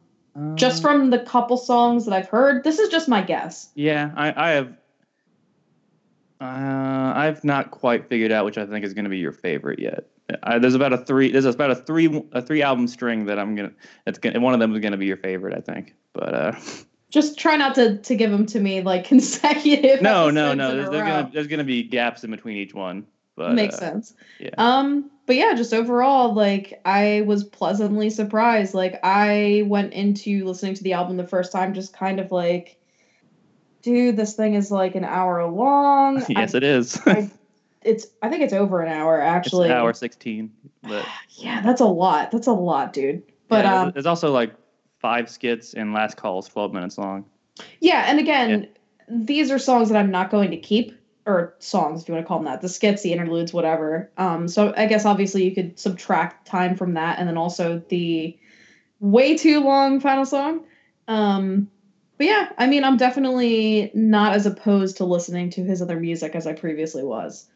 just 0.55 0.81
from 0.81 1.11
the 1.11 1.19
couple 1.19 1.55
songs 1.55 2.05
that 2.05 2.13
I've 2.13 2.27
heard, 2.27 2.65
this 2.65 2.77
is 2.77 2.89
just 2.89 3.07
my 3.07 3.21
guess. 3.21 3.69
yeah, 3.73 4.11
I 4.17 4.33
I 4.35 4.49
have. 4.51 4.77
Uh, 6.41 7.13
I've 7.15 7.43
not 7.45 7.71
quite 7.71 8.07
figured 8.07 8.31
out 8.31 8.45
which 8.45 8.57
I 8.57 8.65
think 8.65 8.85
is 8.85 8.93
going 8.93 9.05
to 9.05 9.09
be 9.09 9.17
your 9.17 9.33
favorite 9.33 9.79
yet. 9.79 10.05
I, 10.43 10.59
there's 10.59 10.75
about 10.75 10.91
a 10.91 10.97
three. 10.97 11.31
There's 11.31 11.45
about 11.45 11.71
a 11.71 11.75
three 11.75 12.21
a 12.33 12.41
three 12.41 12.61
album 12.61 12.87
string 12.87 13.25
that 13.25 13.39
I'm 13.39 13.55
gonna. 13.55 13.71
That's 14.05 14.19
gonna. 14.19 14.41
One 14.41 14.53
of 14.53 14.59
them 14.59 14.73
is 14.73 14.81
going 14.81 14.91
to 14.91 14.97
be 14.97 15.05
your 15.05 15.17
favorite, 15.17 15.57
I 15.57 15.61
think. 15.61 15.95
But 16.13 16.33
uh, 16.33 16.51
Just 17.09 17.39
try 17.39 17.55
not 17.55 17.75
to 17.75 17.97
to 17.97 18.15
give 18.15 18.31
them 18.31 18.45
to 18.47 18.59
me 18.59 18.81
like 18.81 19.05
consecutive. 19.05 20.01
no, 20.01 20.29
no, 20.29 20.53
no. 20.53 20.75
There's, 20.75 20.89
there's 20.89 21.07
gonna 21.07 21.29
there's 21.33 21.47
gonna 21.47 21.63
be 21.63 21.83
gaps 21.83 22.23
in 22.23 22.31
between 22.31 22.57
each 22.57 22.73
one. 22.73 23.05
But 23.35 23.53
Makes 23.53 23.75
uh, 23.75 23.79
sense. 23.79 24.13
yeah. 24.37 24.49
Um, 24.57 25.09
but 25.25 25.37
yeah, 25.37 25.53
just 25.53 25.73
overall, 25.73 26.33
like 26.33 26.81
I 26.83 27.23
was 27.25 27.45
pleasantly 27.45 28.09
surprised. 28.09 28.73
Like 28.73 28.99
I 29.01 29.63
went 29.65 29.93
into 29.93 30.43
listening 30.43 30.73
to 30.73 30.83
the 30.83 30.91
album 30.91 31.15
the 31.15 31.25
first 31.25 31.53
time, 31.53 31.73
just 31.73 31.93
kind 31.93 32.19
of 32.19 32.33
like, 32.33 32.77
dude, 33.81 34.17
this 34.17 34.33
thing 34.33 34.55
is 34.55 34.71
like 34.71 34.95
an 34.95 35.05
hour 35.05 35.45
long. 35.49 36.21
yes, 36.29 36.53
it 36.53 36.63
is. 36.63 36.99
I, 37.05 37.31
it's 37.81 38.07
I 38.21 38.27
think 38.27 38.43
it's 38.43 38.51
over 38.51 38.81
an 38.81 38.91
hour 38.91 39.21
actually. 39.21 39.69
it's 39.69 39.73
hour 39.73 39.93
sixteen. 39.93 40.51
But 40.81 41.05
Yeah, 41.29 41.61
that's 41.61 41.79
a 41.79 41.85
lot. 41.85 42.31
That's 42.31 42.47
a 42.47 42.51
lot, 42.51 42.91
dude. 42.91 43.23
But 43.47 43.63
yeah, 43.63 43.81
um, 43.83 43.91
there's 43.91 44.05
also 44.05 44.33
like 44.33 44.53
five 44.99 45.29
skits, 45.29 45.73
and 45.73 45.93
last 45.93 46.17
call 46.17 46.39
is 46.39 46.47
twelve 46.47 46.73
minutes 46.73 46.97
long. 46.97 47.25
Yeah, 47.79 48.05
and 48.07 48.19
again, 48.19 48.67
these 49.09 49.51
are 49.51 49.59
songs 49.59 49.89
that 49.89 49.97
I'm 49.97 50.11
not 50.11 50.29
going 50.29 50.51
to 50.51 50.57
keep, 50.57 50.93
or 51.25 51.55
songs 51.59 52.01
if 52.01 52.07
you 52.07 52.13
want 52.13 52.25
to 52.25 52.27
call 52.27 52.37
them 52.37 52.45
that, 52.45 52.61
the 52.61 52.69
skits, 52.69 53.01
the 53.01 53.11
interludes, 53.11 53.53
whatever. 53.53 54.09
Um, 54.17 54.47
so 54.47 54.73
I 54.77 54.85
guess 54.85 55.05
obviously 55.05 55.43
you 55.43 55.53
could 55.53 55.79
subtract 55.79 56.47
time 56.47 56.75
from 56.75 56.93
that, 56.93 57.19
and 57.19 57.27
then 57.27 57.37
also 57.37 57.81
the 57.89 58.37
way 58.99 59.37
too 59.37 59.61
long 59.61 59.99
final 59.99 60.25
song. 60.25 60.65
Um, 61.07 61.69
but 62.17 62.27
yeah, 62.27 62.51
I 62.57 62.67
mean, 62.67 62.83
I'm 62.83 62.97
definitely 62.97 63.91
not 63.93 64.33
as 64.33 64.45
opposed 64.45 64.97
to 64.97 65.05
listening 65.05 65.49
to 65.51 65.63
his 65.63 65.81
other 65.81 65.99
music 65.99 66.35
as 66.35 66.45
I 66.45 66.53
previously 66.53 67.03
was. 67.03 67.49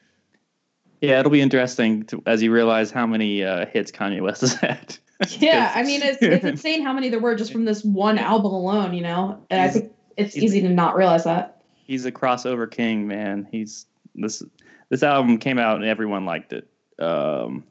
Yeah, 1.01 1.19
it'll 1.19 1.31
be 1.31 1.41
interesting 1.41 2.03
to, 2.05 2.23
as 2.25 2.41
you 2.41 2.51
realize 2.51 2.89
how 2.89 3.05
many 3.05 3.43
uh, 3.43 3.65
hits 3.65 3.91
Kanye 3.91 4.21
West 4.21 4.39
has 4.39 4.53
had. 4.53 4.97
Yeah, 5.39 5.71
I 5.73 5.83
mean, 5.83 6.01
it's, 6.01 6.17
it's 6.21 6.45
insane 6.45 6.83
how 6.83 6.93
many 6.93 7.09
there 7.09 7.19
were 7.19 7.35
just 7.35 7.51
from 7.51 7.65
this 7.65 7.83
one 7.83 8.17
album 8.17 8.53
alone, 8.53 8.93
you 8.93 9.01
know. 9.01 9.43
And 9.49 9.61
I 9.61 9.69
think 9.69 9.91
it's 10.17 10.37
easy 10.37 10.61
to 10.61 10.69
not 10.69 10.95
realize 10.95 11.23
that. 11.23 11.61
He's 11.85 12.05
a 12.05 12.11
crossover 12.11 12.69
king, 12.69 13.07
man. 13.07 13.47
He's 13.51 13.85
this 14.15 14.43
this 14.89 15.03
album 15.03 15.37
came 15.37 15.59
out 15.59 15.77
and 15.77 15.85
everyone 15.85 16.25
liked 16.25 16.53
it. 16.53 16.67
Um, 16.99 17.63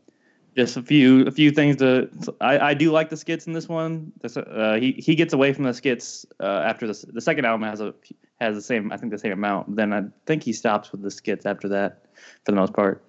just 0.57 0.77
a 0.77 0.83
few 0.83 1.27
a 1.27 1.31
few 1.31 1.51
things 1.51 1.77
to 1.77 2.11
I, 2.41 2.59
I 2.59 2.75
do 2.75 2.91
like 2.91 3.09
the 3.11 3.17
skits 3.17 3.47
in 3.47 3.53
this 3.53 3.69
one. 3.69 4.13
This, 4.21 4.37
uh, 4.37 4.77
he 4.79 4.93
he 4.93 5.15
gets 5.15 5.33
away 5.33 5.53
from 5.53 5.65
the 5.65 5.73
skits 5.73 6.27
uh, 6.41 6.63
after 6.65 6.87
the 6.87 7.07
the 7.13 7.21
second 7.21 7.47
album 7.47 7.67
has 7.67 7.81
a 7.81 7.95
has 8.41 8.55
the 8.55 8.63
same 8.63 8.93
I 8.93 8.97
think 8.97 9.13
the 9.13 9.19
same 9.19 9.33
amount. 9.33 9.77
Then 9.77 9.93
I 9.93 10.03
think 10.27 10.43
he 10.43 10.53
stops 10.53 10.93
with 10.93 11.03
the 11.03 11.11
skits 11.11 11.47
after 11.47 11.69
that 11.69 12.07
for 12.45 12.53
the 12.53 12.57
most 12.57 12.75
part. 12.75 13.03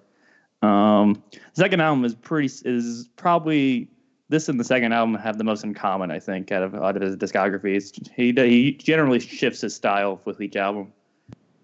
Um, 0.62 1.22
the 1.32 1.62
second 1.62 1.80
album 1.80 2.04
is 2.04 2.14
pretty 2.14 2.52
is 2.64 3.08
probably 3.16 3.88
this 4.34 4.48
and 4.48 4.58
the 4.58 4.64
second 4.64 4.92
album 4.92 5.14
have 5.14 5.38
the 5.38 5.44
most 5.44 5.62
in 5.62 5.74
common. 5.74 6.10
I 6.10 6.18
think 6.18 6.50
out 6.50 6.64
of 6.64 6.74
out 6.74 6.96
of 6.96 7.02
his 7.02 7.16
discography, 7.16 7.76
it's, 7.76 7.92
he 8.16 8.32
he 8.32 8.72
generally 8.72 9.20
shifts 9.20 9.60
his 9.60 9.74
style 9.74 10.20
with 10.24 10.40
each 10.40 10.56
album, 10.56 10.92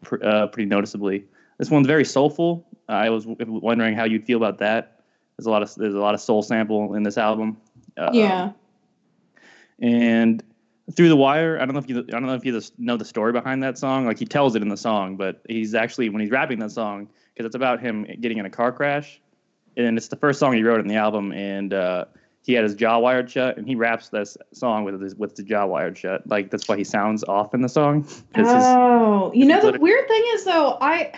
pr- 0.03 0.25
uh, 0.25 0.47
pretty 0.47 0.69
noticeably. 0.69 1.25
This 1.59 1.69
one's 1.69 1.89
very 1.89 2.05
soulful. 2.05 2.65
I 2.89 3.11
was 3.11 3.27
wondering 3.27 3.95
how 3.95 4.05
you'd 4.05 4.25
feel 4.25 4.37
about 4.37 4.59
that. 4.59 5.03
There's 5.37 5.47
a 5.47 5.51
lot 5.51 5.63
of 5.63 5.75
there's 5.75 5.95
a 5.95 5.99
lot 5.99 6.15
of 6.15 6.21
soul 6.21 6.43
sample 6.43 6.95
in 6.95 7.03
this 7.03 7.19
album. 7.19 7.57
Uh, 7.97 8.11
yeah. 8.13 8.53
And 9.81 10.43
through 10.95 11.09
the 11.09 11.17
wire, 11.17 11.59
I 11.61 11.65
don't 11.65 11.75
know 11.75 11.81
if 11.81 11.89
you 11.89 11.99
I 11.99 12.13
don't 12.13 12.27
know 12.27 12.35
if 12.35 12.45
you 12.45 12.61
know 12.79 12.97
the 12.97 13.05
story 13.05 13.33
behind 13.33 13.65
that 13.65 13.79
song. 13.79 14.07
Like 14.07 14.19
he 14.19 14.27
tells 14.27 14.55
it 14.55 14.63
in 14.63 14.69
the 14.69 14.77
song, 14.77 15.17
but 15.17 15.43
he's 15.49 15.75
actually 15.75 16.09
when 16.09 16.21
he's 16.21 16.31
rapping 16.31 16.61
that 16.61 16.71
song 16.71 17.09
because 17.35 17.47
it's 17.47 17.57
about 17.57 17.81
him 17.81 18.07
getting 18.21 18.39
in 18.39 18.47
a 18.47 18.51
car 18.51 18.71
crash, 18.71 19.21
and 19.77 19.97
it's 19.97 20.09
the 20.09 20.17
first 20.17 20.39
song 20.39 20.53
he 20.55 20.63
wrote 20.63 20.79
in 20.79 20.87
the 20.87 20.97
album, 20.97 21.33
and 21.33 21.75
uh, 21.75 22.05
he 22.43 22.55
had 22.55 22.65
his 22.65 22.75
jaw 22.75 22.99
wired 22.99 23.31
shut, 23.31 23.57
and 23.57 23.67
he 23.67 23.75
raps 23.75 24.09
this 24.09 24.37
song 24.53 24.85
with 24.85 25.01
his 25.01 25.15
with 25.15 25.37
the 25.37 25.43
jaw 25.43 25.67
wired 25.67 25.97
shut. 25.97 26.27
Like 26.27 26.51
that's 26.51 26.69
why 26.69 26.77
he 26.77 26.85
sounds 26.85 27.23
off 27.25 27.55
in 27.55 27.63
the 27.63 27.69
song. 27.69 28.09
Oh, 28.37 29.31
his, 29.31 29.39
you 29.41 29.47
know 29.47 29.71
the 29.71 29.79
weird 29.79 30.09
thing 30.09 30.23
is 30.35 30.45
though, 30.45 30.79
I 30.81 31.13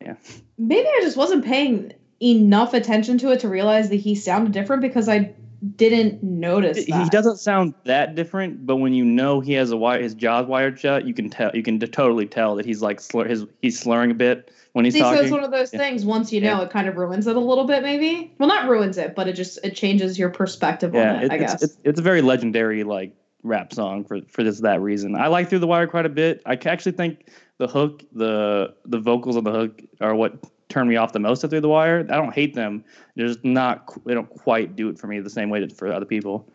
yeah 0.00 0.14
maybe 0.58 0.86
I 0.88 1.00
just 1.02 1.16
wasn't 1.16 1.44
paying 1.44 1.92
enough 2.22 2.74
attention 2.74 3.18
to 3.18 3.30
it 3.30 3.40
to 3.40 3.48
realize 3.48 3.88
that 3.88 3.96
he 3.96 4.14
sounded 4.14 4.52
different 4.52 4.82
because 4.82 5.08
I 5.08 5.34
didn't 5.76 6.22
notice 6.22 6.86
that. 6.86 7.02
He 7.02 7.08
doesn't 7.10 7.38
sound 7.38 7.74
that 7.84 8.14
different, 8.14 8.66
but 8.66 8.76
when 8.76 8.92
you 8.92 9.04
know 9.04 9.40
he 9.40 9.52
has 9.54 9.70
a 9.70 9.76
wire, 9.76 10.02
his 10.02 10.14
jaw's 10.14 10.46
wired 10.46 10.78
shut, 10.78 11.06
you 11.06 11.14
can 11.14 11.30
tell. 11.30 11.50
You 11.54 11.62
can 11.62 11.78
totally 11.78 12.26
tell 12.26 12.56
that 12.56 12.66
he's 12.66 12.82
like 12.82 13.00
slur, 13.00 13.26
his 13.26 13.46
he's 13.62 13.78
slurring 13.78 14.10
a 14.10 14.14
bit 14.14 14.50
when 14.72 14.84
he's 14.84 14.94
See, 14.94 15.00
talking. 15.00 15.18
So 15.18 15.22
it's 15.24 15.32
one 15.32 15.44
of 15.44 15.50
those 15.50 15.72
yeah. 15.72 15.78
things. 15.78 16.04
Once 16.04 16.32
you 16.32 16.40
know, 16.40 16.58
yeah. 16.58 16.64
it 16.64 16.70
kind 16.70 16.88
of 16.88 16.96
ruins 16.96 17.26
it 17.26 17.36
a 17.36 17.40
little 17.40 17.64
bit, 17.64 17.82
maybe. 17.82 18.32
Well, 18.38 18.48
not 18.48 18.68
ruins 18.68 18.98
it, 18.98 19.14
but 19.14 19.28
it 19.28 19.32
just 19.34 19.58
it 19.64 19.74
changes 19.74 20.18
your 20.18 20.30
perspective 20.30 20.94
yeah, 20.94 21.14
on 21.14 21.16
it. 21.16 21.24
it 21.24 21.32
I 21.32 21.34
it's, 21.36 21.52
guess 21.52 21.62
it's, 21.62 21.76
it's 21.84 22.00
a 22.00 22.02
very 22.02 22.22
legendary 22.22 22.84
like 22.84 23.14
rap 23.42 23.72
song 23.72 24.04
for 24.04 24.20
for 24.28 24.42
this 24.44 24.60
that 24.60 24.80
reason. 24.80 25.14
I 25.14 25.28
like 25.28 25.48
Through 25.48 25.60
the 25.60 25.66
Wire 25.66 25.86
quite 25.86 26.06
a 26.06 26.10
bit. 26.10 26.42
I 26.46 26.54
actually 26.54 26.92
think 26.92 27.28
the 27.58 27.66
hook, 27.66 28.04
the 28.12 28.74
the 28.84 28.98
vocals 28.98 29.36
on 29.36 29.44
the 29.44 29.52
hook 29.52 29.82
are 30.00 30.14
what 30.14 30.44
turn 30.68 30.88
me 30.88 30.96
off 30.96 31.12
the 31.12 31.18
most 31.18 31.42
of 31.42 31.50
Through 31.50 31.60
the 31.60 31.68
Wire. 31.68 32.00
I 32.00 32.16
don't 32.16 32.32
hate 32.34 32.54
them. 32.54 32.84
They're 33.16 33.28
just 33.28 33.44
not. 33.44 33.92
They 34.04 34.14
don't 34.14 34.30
quite 34.30 34.76
do 34.76 34.88
it 34.88 34.98
for 34.98 35.06
me 35.06 35.20
the 35.20 35.30
same 35.30 35.50
way 35.50 35.60
that 35.60 35.76
for 35.76 35.92
other 35.92 36.06
people. 36.06 36.48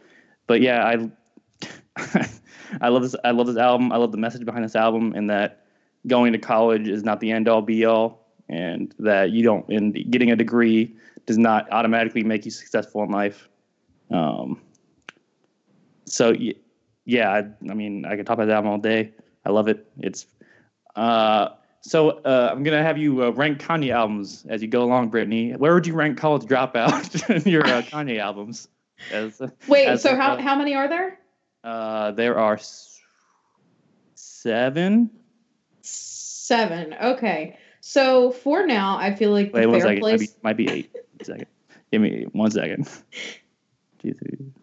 But 0.47 0.61
yeah, 0.61 0.85
I 0.85 1.09
I 2.81 2.89
love 2.89 3.03
this. 3.03 3.15
I 3.23 3.31
love 3.31 3.47
this 3.47 3.57
album. 3.57 3.91
I 3.91 3.97
love 3.97 4.11
the 4.11 4.17
message 4.17 4.45
behind 4.45 4.63
this 4.63 4.75
album, 4.75 5.13
and 5.15 5.29
that 5.29 5.64
going 6.07 6.33
to 6.33 6.39
college 6.39 6.87
is 6.87 7.03
not 7.03 7.19
the 7.19 7.31
end 7.31 7.47
all 7.47 7.61
be 7.61 7.85
all, 7.85 8.27
and 8.49 8.93
that 8.99 9.31
you 9.31 9.43
don't. 9.43 9.67
And 9.69 9.93
getting 10.11 10.31
a 10.31 10.35
degree 10.35 10.95
does 11.25 11.37
not 11.37 11.71
automatically 11.71 12.23
make 12.23 12.45
you 12.45 12.51
successful 12.51 13.03
in 13.03 13.11
life. 13.11 13.49
Um. 14.11 14.61
So 16.05 16.35
yeah, 17.05 17.31
I, 17.31 17.69
I 17.69 17.73
mean, 17.73 18.05
I 18.05 18.15
could 18.15 18.25
talk 18.25 18.35
about 18.35 18.47
that 18.47 18.65
all 18.65 18.77
day. 18.77 19.11
I 19.45 19.49
love 19.49 19.67
it. 19.67 19.87
It's 19.97 20.25
uh 20.95 21.49
so 21.85 22.09
uh, 22.09 22.49
I'm 22.51 22.63
gonna 22.63 22.81
have 22.81 22.97
you 22.97 23.23
uh, 23.23 23.29
rank 23.29 23.59
Kanye 23.59 23.91
albums 23.91 24.43
as 24.49 24.63
you 24.63 24.67
go 24.67 24.83
along, 24.83 25.09
Brittany. 25.09 25.51
Where 25.51 25.75
would 25.75 25.85
you 25.85 25.93
rank 25.93 26.17
College 26.17 26.41
Dropout 26.43 27.29
in 27.45 27.51
your 27.51 27.63
uh, 27.63 27.83
Kanye 27.83 28.19
albums? 28.19 28.67
As, 29.11 29.39
Wait, 29.67 29.85
as 29.85 30.01
so 30.01 30.15
how 30.15 30.41
how 30.41 30.55
many 30.55 30.73
are 30.73 30.87
there? 30.87 31.19
Uh, 31.63 32.09
there 32.11 32.39
are 32.39 32.59
seven. 34.15 35.11
Seven. 36.45 36.95
Okay. 37.01 37.57
So 37.81 38.29
for 38.29 38.67
now, 38.67 38.99
I 38.99 39.15
feel 39.15 39.31
like 39.31 39.51
Wait, 39.51 39.65
the 39.65 39.79
fair 39.79 39.99
place 39.99 40.35
might 40.43 40.55
be, 40.55 40.65
might 40.65 40.75
be 40.75 40.79
eight. 40.79 40.95
Second. 41.23 41.47
Give 41.91 42.03
me 42.03 42.27
one 42.33 42.51
second. 42.51 42.87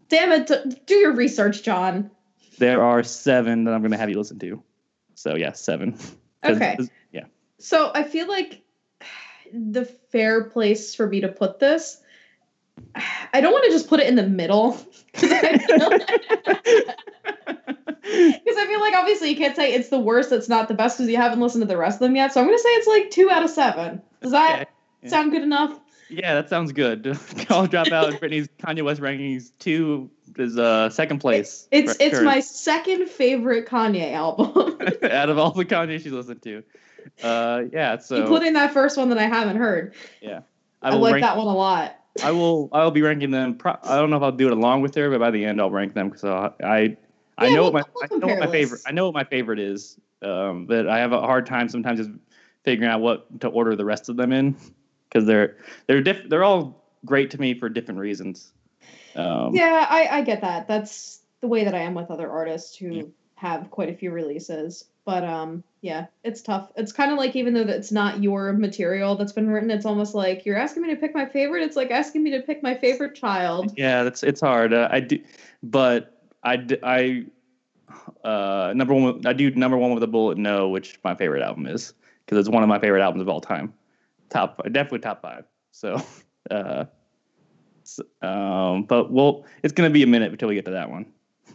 Damn 0.08 0.30
it! 0.30 0.86
Do 0.86 0.94
your 0.94 1.12
research, 1.12 1.64
John. 1.64 2.08
There 2.58 2.84
are 2.84 3.02
seven 3.02 3.64
that 3.64 3.74
I'm 3.74 3.82
gonna 3.82 3.96
have 3.96 4.08
you 4.08 4.16
listen 4.16 4.38
to. 4.38 4.62
So 5.16 5.34
yeah, 5.34 5.52
seven. 5.52 5.98
Okay. 6.44 6.78
Yeah. 7.10 7.24
So 7.58 7.90
I 7.92 8.04
feel 8.04 8.28
like 8.28 8.62
the 9.52 9.84
fair 9.84 10.44
place 10.44 10.94
for 10.94 11.08
me 11.08 11.20
to 11.22 11.28
put 11.28 11.58
this. 11.58 12.00
I 13.32 13.40
don't 13.40 13.52
want 13.52 13.64
to 13.64 13.70
just 13.70 13.88
put 13.88 13.98
it 13.98 14.06
in 14.06 14.14
the 14.14 14.28
middle 14.28 14.78
because 18.02 18.56
I, 18.56 18.66
feel 18.66 18.80
like 18.80 18.94
obviously 18.94 19.30
you 19.30 19.36
can't 19.36 19.54
say 19.54 19.72
it's 19.72 19.88
the 19.88 19.98
worst, 19.98 20.32
it's 20.32 20.48
not 20.48 20.68
the 20.68 20.74
best 20.74 20.98
because 20.98 21.10
you 21.10 21.16
haven't 21.16 21.40
listened 21.40 21.62
to 21.62 21.68
the 21.68 21.76
rest 21.76 21.96
of 21.96 22.00
them 22.00 22.16
yet. 22.16 22.32
So 22.32 22.40
I'm 22.40 22.46
gonna 22.46 22.58
say 22.58 22.68
it's 22.70 22.86
like 22.86 23.10
two 23.10 23.30
out 23.30 23.42
of 23.42 23.50
seven. 23.50 24.02
Does 24.20 24.32
that 24.32 24.62
okay. 24.62 24.70
yeah. 25.02 25.08
sound 25.08 25.32
good 25.32 25.42
enough? 25.42 25.78
Yeah, 26.08 26.34
that 26.34 26.48
sounds 26.48 26.72
good. 26.72 27.18
I'll 27.48 27.66
drop 27.66 27.88
out 27.88 28.18
Brittany's 28.20 28.48
Kanye 28.58 28.84
West 28.84 29.00
rankings. 29.00 29.52
Two 29.58 30.10
is 30.36 30.58
uh 30.58 30.90
second 30.90 31.20
place. 31.20 31.68
It's 31.70 31.96
it's 32.00 32.20
my 32.20 32.40
second 32.40 33.08
favorite 33.08 33.66
Kanye 33.66 34.12
album 34.12 34.78
out 35.10 35.30
of 35.30 35.38
all 35.38 35.52
the 35.52 35.64
Kanye 35.64 36.00
she's 36.00 36.12
listened 36.12 36.42
to. 36.42 36.62
Uh, 37.22 37.62
yeah. 37.72 37.98
So 37.98 38.16
including 38.16 38.52
that 38.54 38.72
first 38.72 38.96
one 38.96 39.08
that 39.08 39.18
I 39.18 39.26
haven't 39.26 39.56
heard. 39.56 39.94
Yeah, 40.20 40.40
I, 40.82 40.90
I 40.90 40.94
like 40.94 41.14
rank, 41.14 41.24
that 41.24 41.36
one 41.36 41.46
a 41.46 41.54
lot. 41.54 41.96
I 42.22 42.32
will. 42.32 42.68
I 42.72 42.84
will 42.84 42.90
be 42.90 43.02
ranking 43.02 43.30
them. 43.30 43.56
Pro- 43.56 43.78
I 43.82 43.96
don't 43.96 44.10
know 44.10 44.16
if 44.16 44.22
I'll 44.22 44.32
do 44.32 44.46
it 44.46 44.52
along 44.52 44.82
with 44.82 44.94
her, 44.96 45.10
but 45.10 45.18
by 45.18 45.30
the 45.30 45.44
end 45.44 45.60
I'll 45.60 45.70
rank 45.70 45.94
them 45.94 46.10
because 46.10 46.24
I 46.24 46.96
I, 47.42 47.50
know 47.50 47.62
we'll, 47.62 47.72
what 47.72 47.88
my 48.00 48.08
I 48.10 48.18
know 48.18 48.26
what 48.26 48.38
my 48.38 48.46
favorite 48.46 48.80
I 48.86 48.92
know 48.92 49.06
what 49.06 49.14
my 49.14 49.24
favorite 49.24 49.58
is. 49.58 49.98
Um, 50.22 50.66
but 50.66 50.88
I 50.88 50.98
have 50.98 51.12
a 51.12 51.20
hard 51.20 51.46
time 51.46 51.68
sometimes 51.68 51.98
just 51.98 52.10
figuring 52.64 52.90
out 52.90 53.00
what 53.00 53.40
to 53.40 53.48
order 53.48 53.74
the 53.74 53.84
rest 53.84 54.08
of 54.08 54.16
them 54.16 54.32
in 54.32 54.56
because 55.08 55.26
they're 55.26 55.56
they're 55.86 56.02
diff- 56.02 56.28
they're 56.28 56.44
all 56.44 56.84
great 57.04 57.30
to 57.32 57.40
me 57.40 57.54
for 57.54 57.68
different 57.68 58.00
reasons. 58.00 58.52
Um, 59.14 59.54
yeah, 59.54 59.86
I, 59.88 60.08
I 60.08 60.22
get 60.22 60.40
that. 60.40 60.68
That's 60.68 61.20
the 61.40 61.48
way 61.48 61.64
that 61.64 61.74
I 61.74 61.80
am 61.80 61.94
with 61.94 62.10
other 62.10 62.30
artists 62.30 62.76
who 62.76 62.88
yeah. 62.88 63.02
have 63.34 63.70
quite 63.70 63.90
a 63.90 63.94
few 63.94 64.10
releases. 64.10 64.84
But 65.04 65.24
um, 65.24 65.64
yeah, 65.80 66.06
it's 66.22 66.42
tough. 66.42 66.70
It's 66.76 66.92
kind 66.92 67.10
of 67.10 67.18
like 67.18 67.34
even 67.34 67.54
though 67.54 67.62
it's 67.62 67.90
not 67.90 68.22
your 68.22 68.52
material 68.52 69.16
that's 69.16 69.32
been 69.32 69.50
written, 69.50 69.70
it's 69.70 69.84
almost 69.84 70.14
like 70.14 70.46
you're 70.46 70.56
asking 70.56 70.84
me 70.84 70.90
to 70.90 70.96
pick 70.96 71.12
my 71.14 71.26
favorite. 71.26 71.64
It's 71.64 71.74
like 71.76 71.90
asking 71.90 72.22
me 72.22 72.30
to 72.30 72.40
pick 72.40 72.62
my 72.62 72.76
favorite 72.76 73.16
child. 73.16 73.72
Yeah, 73.76 74.04
that's 74.04 74.22
it's 74.22 74.40
hard. 74.40 74.72
Uh, 74.72 74.88
I 74.90 75.00
do, 75.00 75.18
but 75.62 76.21
I 76.42 76.66
I 76.82 77.24
uh 78.24 78.72
number 78.74 78.94
one 78.94 79.26
I 79.26 79.32
do 79.32 79.50
number 79.52 79.76
one 79.76 79.94
with 79.94 80.02
a 80.02 80.08
bullet 80.08 80.38
no, 80.38 80.68
which 80.68 80.98
my 81.04 81.14
favorite 81.14 81.42
album 81.42 81.66
is 81.66 81.94
because 82.24 82.38
it's 82.38 82.48
one 82.48 82.62
of 82.62 82.68
my 82.68 82.78
favorite 82.78 83.02
albums 83.02 83.22
of 83.22 83.28
all 83.28 83.40
time. 83.40 83.74
Top 84.30 84.62
definitely 84.64 85.00
top 85.00 85.22
five. 85.22 85.44
So 85.70 86.02
uh 86.50 86.84
um, 88.20 88.84
but 88.84 89.10
well, 89.10 89.44
it's 89.62 89.72
gonna 89.72 89.90
be 89.90 90.02
a 90.02 90.06
minute 90.06 90.32
until 90.32 90.48
we 90.48 90.54
get 90.54 90.64
to 90.66 90.70
that 90.72 90.90
one. 90.90 91.06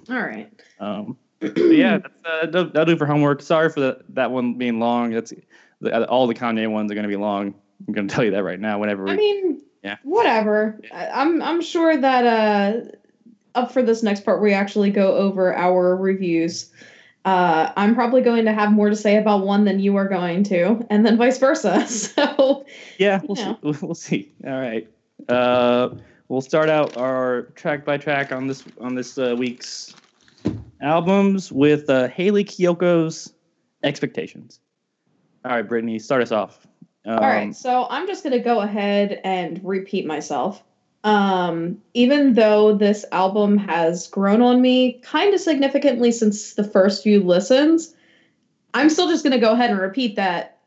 All 0.10 0.22
right. 0.22 0.50
Um, 0.80 1.18
yeah, 1.42 2.00
that's, 2.00 2.14
uh, 2.26 2.46
that'll, 2.46 2.66
that'll, 2.66 2.86
do 2.86 2.98
for 2.98 3.06
homework. 3.06 3.42
Sorry 3.42 3.70
for 3.70 3.80
the, 3.80 4.02
that 4.10 4.32
one 4.32 4.56
being 4.56 4.80
long. 4.80 5.12
That's 5.12 5.34
the, 5.82 6.08
all 6.08 6.28
the 6.28 6.34
Kanye 6.34 6.70
ones 6.70 6.92
are 6.92 6.96
gonna 6.96 7.08
be 7.08 7.16
long. 7.16 7.54
I'm 7.88 7.94
gonna 7.94 8.08
tell 8.08 8.24
you 8.24 8.32
that 8.32 8.44
right 8.44 8.60
now. 8.60 8.80
Whenever 8.80 9.06
we, 9.06 9.12
I 9.12 9.16
mean, 9.16 9.62
yeah, 9.84 9.98
whatever. 10.04 10.80
I'm 10.92 11.42
I'm 11.42 11.62
sure 11.62 11.96
that 11.96 12.26
uh, 12.26 12.92
up 13.58 13.72
for 13.72 13.82
this 13.82 14.04
next 14.04 14.24
part, 14.24 14.42
we 14.42 14.54
actually 14.54 14.92
go 14.92 15.16
over 15.16 15.54
our 15.56 15.96
reviews. 15.96 16.72
Uh, 17.26 17.74
I'm 17.76 17.94
probably 17.94 18.22
going 18.22 18.46
to 18.46 18.54
have 18.54 18.72
more 18.72 18.90
to 18.90 18.96
say 18.96 19.18
about 19.18 19.46
one 19.46 19.66
than 19.66 19.80
you 19.80 19.98
are 19.98 20.08
going 20.08 20.44
to, 20.46 20.86
and 20.90 21.06
then 21.06 21.18
vice 21.18 21.40
versa. 21.40 21.86
So 21.88 22.66
yeah, 22.98 23.20
we'll 23.28 23.36
see. 23.36 23.58
We'll 23.82 23.96
see. 23.96 24.32
All 24.46 24.60
right. 24.60 24.88
Uh, 25.28 25.90
we'll 26.30 26.42
start 26.42 26.70
out 26.70 26.96
our 26.96 27.44
track 27.56 27.84
by 27.84 27.98
track 27.98 28.32
on 28.32 28.48
this 28.48 28.64
on 28.80 28.96
this 28.96 29.18
uh, 29.18 29.36
week's 29.38 29.94
albums 30.82 31.52
with 31.52 31.90
uh, 31.90 32.08
Hayley 32.08 32.46
Kiyoko's 32.46 33.34
Expectations. 33.84 34.60
All 35.44 35.52
right, 35.52 35.68
Brittany, 35.68 36.00
start 36.00 36.22
us 36.22 36.32
off. 36.32 36.66
Um, 37.06 37.20
All 37.20 37.30
right, 37.30 37.56
so 37.56 37.88
I'm 37.90 38.08
just 38.08 38.24
gonna 38.24 38.40
go 38.40 38.62
ahead 38.62 39.20
and 39.24 39.60
repeat 39.64 40.06
myself. 40.06 40.64
Um, 41.04 41.82
even 41.94 42.34
though 42.34 42.76
this 42.76 43.06
album 43.12 43.58
has 43.58 44.08
grown 44.08 44.42
on 44.42 44.62
me 44.62 44.94
kind 45.04 45.34
of 45.34 45.40
significantly 45.40 46.12
since 46.12 46.56
the 46.56 46.64
first 46.64 47.04
few 47.04 47.24
listens, 47.24 47.94
I'm 48.74 48.90
still 48.90 49.08
just 49.08 49.24
gonna 49.24 49.40
go 49.40 49.54
ahead 49.54 49.70
and 49.70 49.80
repeat 49.80 50.16
that 50.16 50.58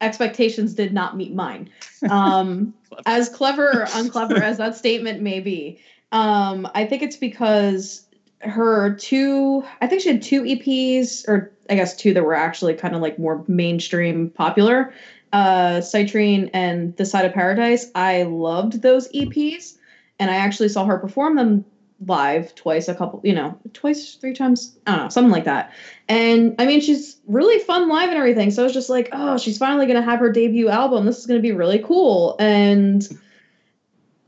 expectations 0.00 0.74
did 0.74 0.92
not 0.92 1.16
meet 1.16 1.34
mine. 1.34 1.70
Um, 2.08 2.74
as 3.06 3.28
clever 3.28 3.82
or 3.82 3.86
unclever 3.94 4.36
as 4.36 4.58
that 4.58 4.76
statement 4.76 5.20
may 5.20 5.40
be, 5.40 5.80
um, 6.12 6.68
I 6.72 6.84
think 6.84 7.02
it's 7.02 7.16
because 7.16 8.06
her 8.40 8.94
two, 8.94 9.64
I 9.80 9.86
think 9.86 10.02
she 10.02 10.10
had 10.10 10.22
two 10.22 10.42
EPs, 10.42 11.26
or 11.28 11.52
I 11.68 11.74
guess 11.74 11.96
two 11.96 12.14
that 12.14 12.22
were 12.22 12.34
actually 12.34 12.74
kind 12.74 12.94
of 12.94 13.02
like 13.02 13.18
more 13.18 13.44
mainstream 13.48 14.30
popular. 14.30 14.92
Uh, 15.32 15.80
Citrine 15.80 16.48
and 16.54 16.96
This 16.96 17.10
Side 17.10 17.24
of 17.24 17.34
Paradise. 17.34 17.90
I 17.94 18.22
loved 18.22 18.80
those 18.80 19.08
EPs, 19.12 19.76
and 20.18 20.30
I 20.30 20.36
actually 20.36 20.68
saw 20.68 20.84
her 20.84 20.98
perform 20.98 21.36
them 21.36 21.64
live 22.06 22.54
twice, 22.54 22.88
a 22.88 22.94
couple, 22.94 23.20
you 23.24 23.34
know, 23.34 23.58
twice, 23.72 24.14
three 24.14 24.32
times, 24.32 24.78
I 24.86 24.92
don't 24.94 25.04
know, 25.04 25.08
something 25.08 25.32
like 25.32 25.44
that. 25.44 25.72
And 26.08 26.54
I 26.58 26.66
mean, 26.66 26.80
she's 26.80 27.16
really 27.26 27.58
fun 27.58 27.88
live 27.88 28.08
and 28.08 28.18
everything. 28.18 28.50
So 28.50 28.62
I 28.62 28.64
was 28.64 28.72
just 28.72 28.88
like, 28.88 29.08
oh, 29.12 29.36
she's 29.36 29.58
finally 29.58 29.86
going 29.86 30.00
to 30.00 30.08
have 30.08 30.20
her 30.20 30.30
debut 30.30 30.68
album. 30.68 31.06
This 31.06 31.18
is 31.18 31.26
going 31.26 31.38
to 31.40 31.46
be 31.46 31.52
really 31.52 31.80
cool. 31.80 32.36
And 32.38 33.06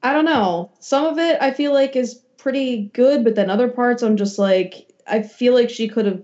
I 0.03 0.12
don't 0.12 0.24
know. 0.24 0.72
Some 0.81 1.05
of 1.05 1.18
it 1.18 1.38
I 1.40 1.53
feel 1.53 1.72
like 1.72 1.94
is 1.94 2.14
pretty 2.38 2.90
good, 2.94 3.22
but 3.22 3.35
then 3.35 3.50
other 3.50 3.68
parts 3.68 4.03
I'm 4.03 4.16
just 4.16 4.38
like, 4.38 4.90
I 5.07 5.22
feel 5.22 5.55
like 5.55 5.70
she 5.70 5.88
could 5.88 6.07
have 6.07 6.22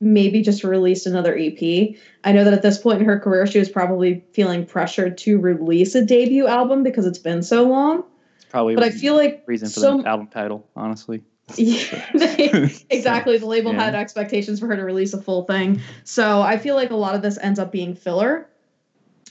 maybe 0.00 0.42
just 0.42 0.64
released 0.64 1.06
another 1.06 1.36
EP. 1.36 1.96
I 2.24 2.32
know 2.32 2.44
that 2.44 2.54
at 2.54 2.62
this 2.62 2.78
point 2.78 3.00
in 3.00 3.06
her 3.06 3.18
career, 3.18 3.46
she 3.46 3.58
was 3.58 3.68
probably 3.68 4.24
feeling 4.32 4.64
pressured 4.64 5.18
to 5.18 5.38
release 5.38 5.94
a 5.94 6.04
debut 6.04 6.46
album 6.46 6.82
because 6.82 7.06
it's 7.06 7.18
been 7.18 7.42
so 7.42 7.64
long. 7.64 8.04
Probably, 8.50 8.74
but 8.74 8.84
I 8.84 8.90
feel 8.90 9.14
like 9.14 9.44
reason 9.46 9.68
for 9.68 9.80
so, 9.80 9.98
the 9.98 10.08
album 10.08 10.28
title, 10.28 10.66
honestly. 10.76 11.22
Yeah, 11.56 12.04
exactly. 12.90 13.38
The 13.38 13.46
label 13.46 13.72
yeah. 13.72 13.84
had 13.84 13.94
expectations 13.94 14.60
for 14.60 14.66
her 14.66 14.76
to 14.76 14.84
release 14.84 15.14
a 15.14 15.22
full 15.22 15.44
thing, 15.44 15.80
so 16.04 16.42
I 16.42 16.58
feel 16.58 16.74
like 16.74 16.90
a 16.90 16.96
lot 16.96 17.14
of 17.14 17.22
this 17.22 17.38
ends 17.38 17.58
up 17.58 17.72
being 17.72 17.94
filler. 17.94 18.50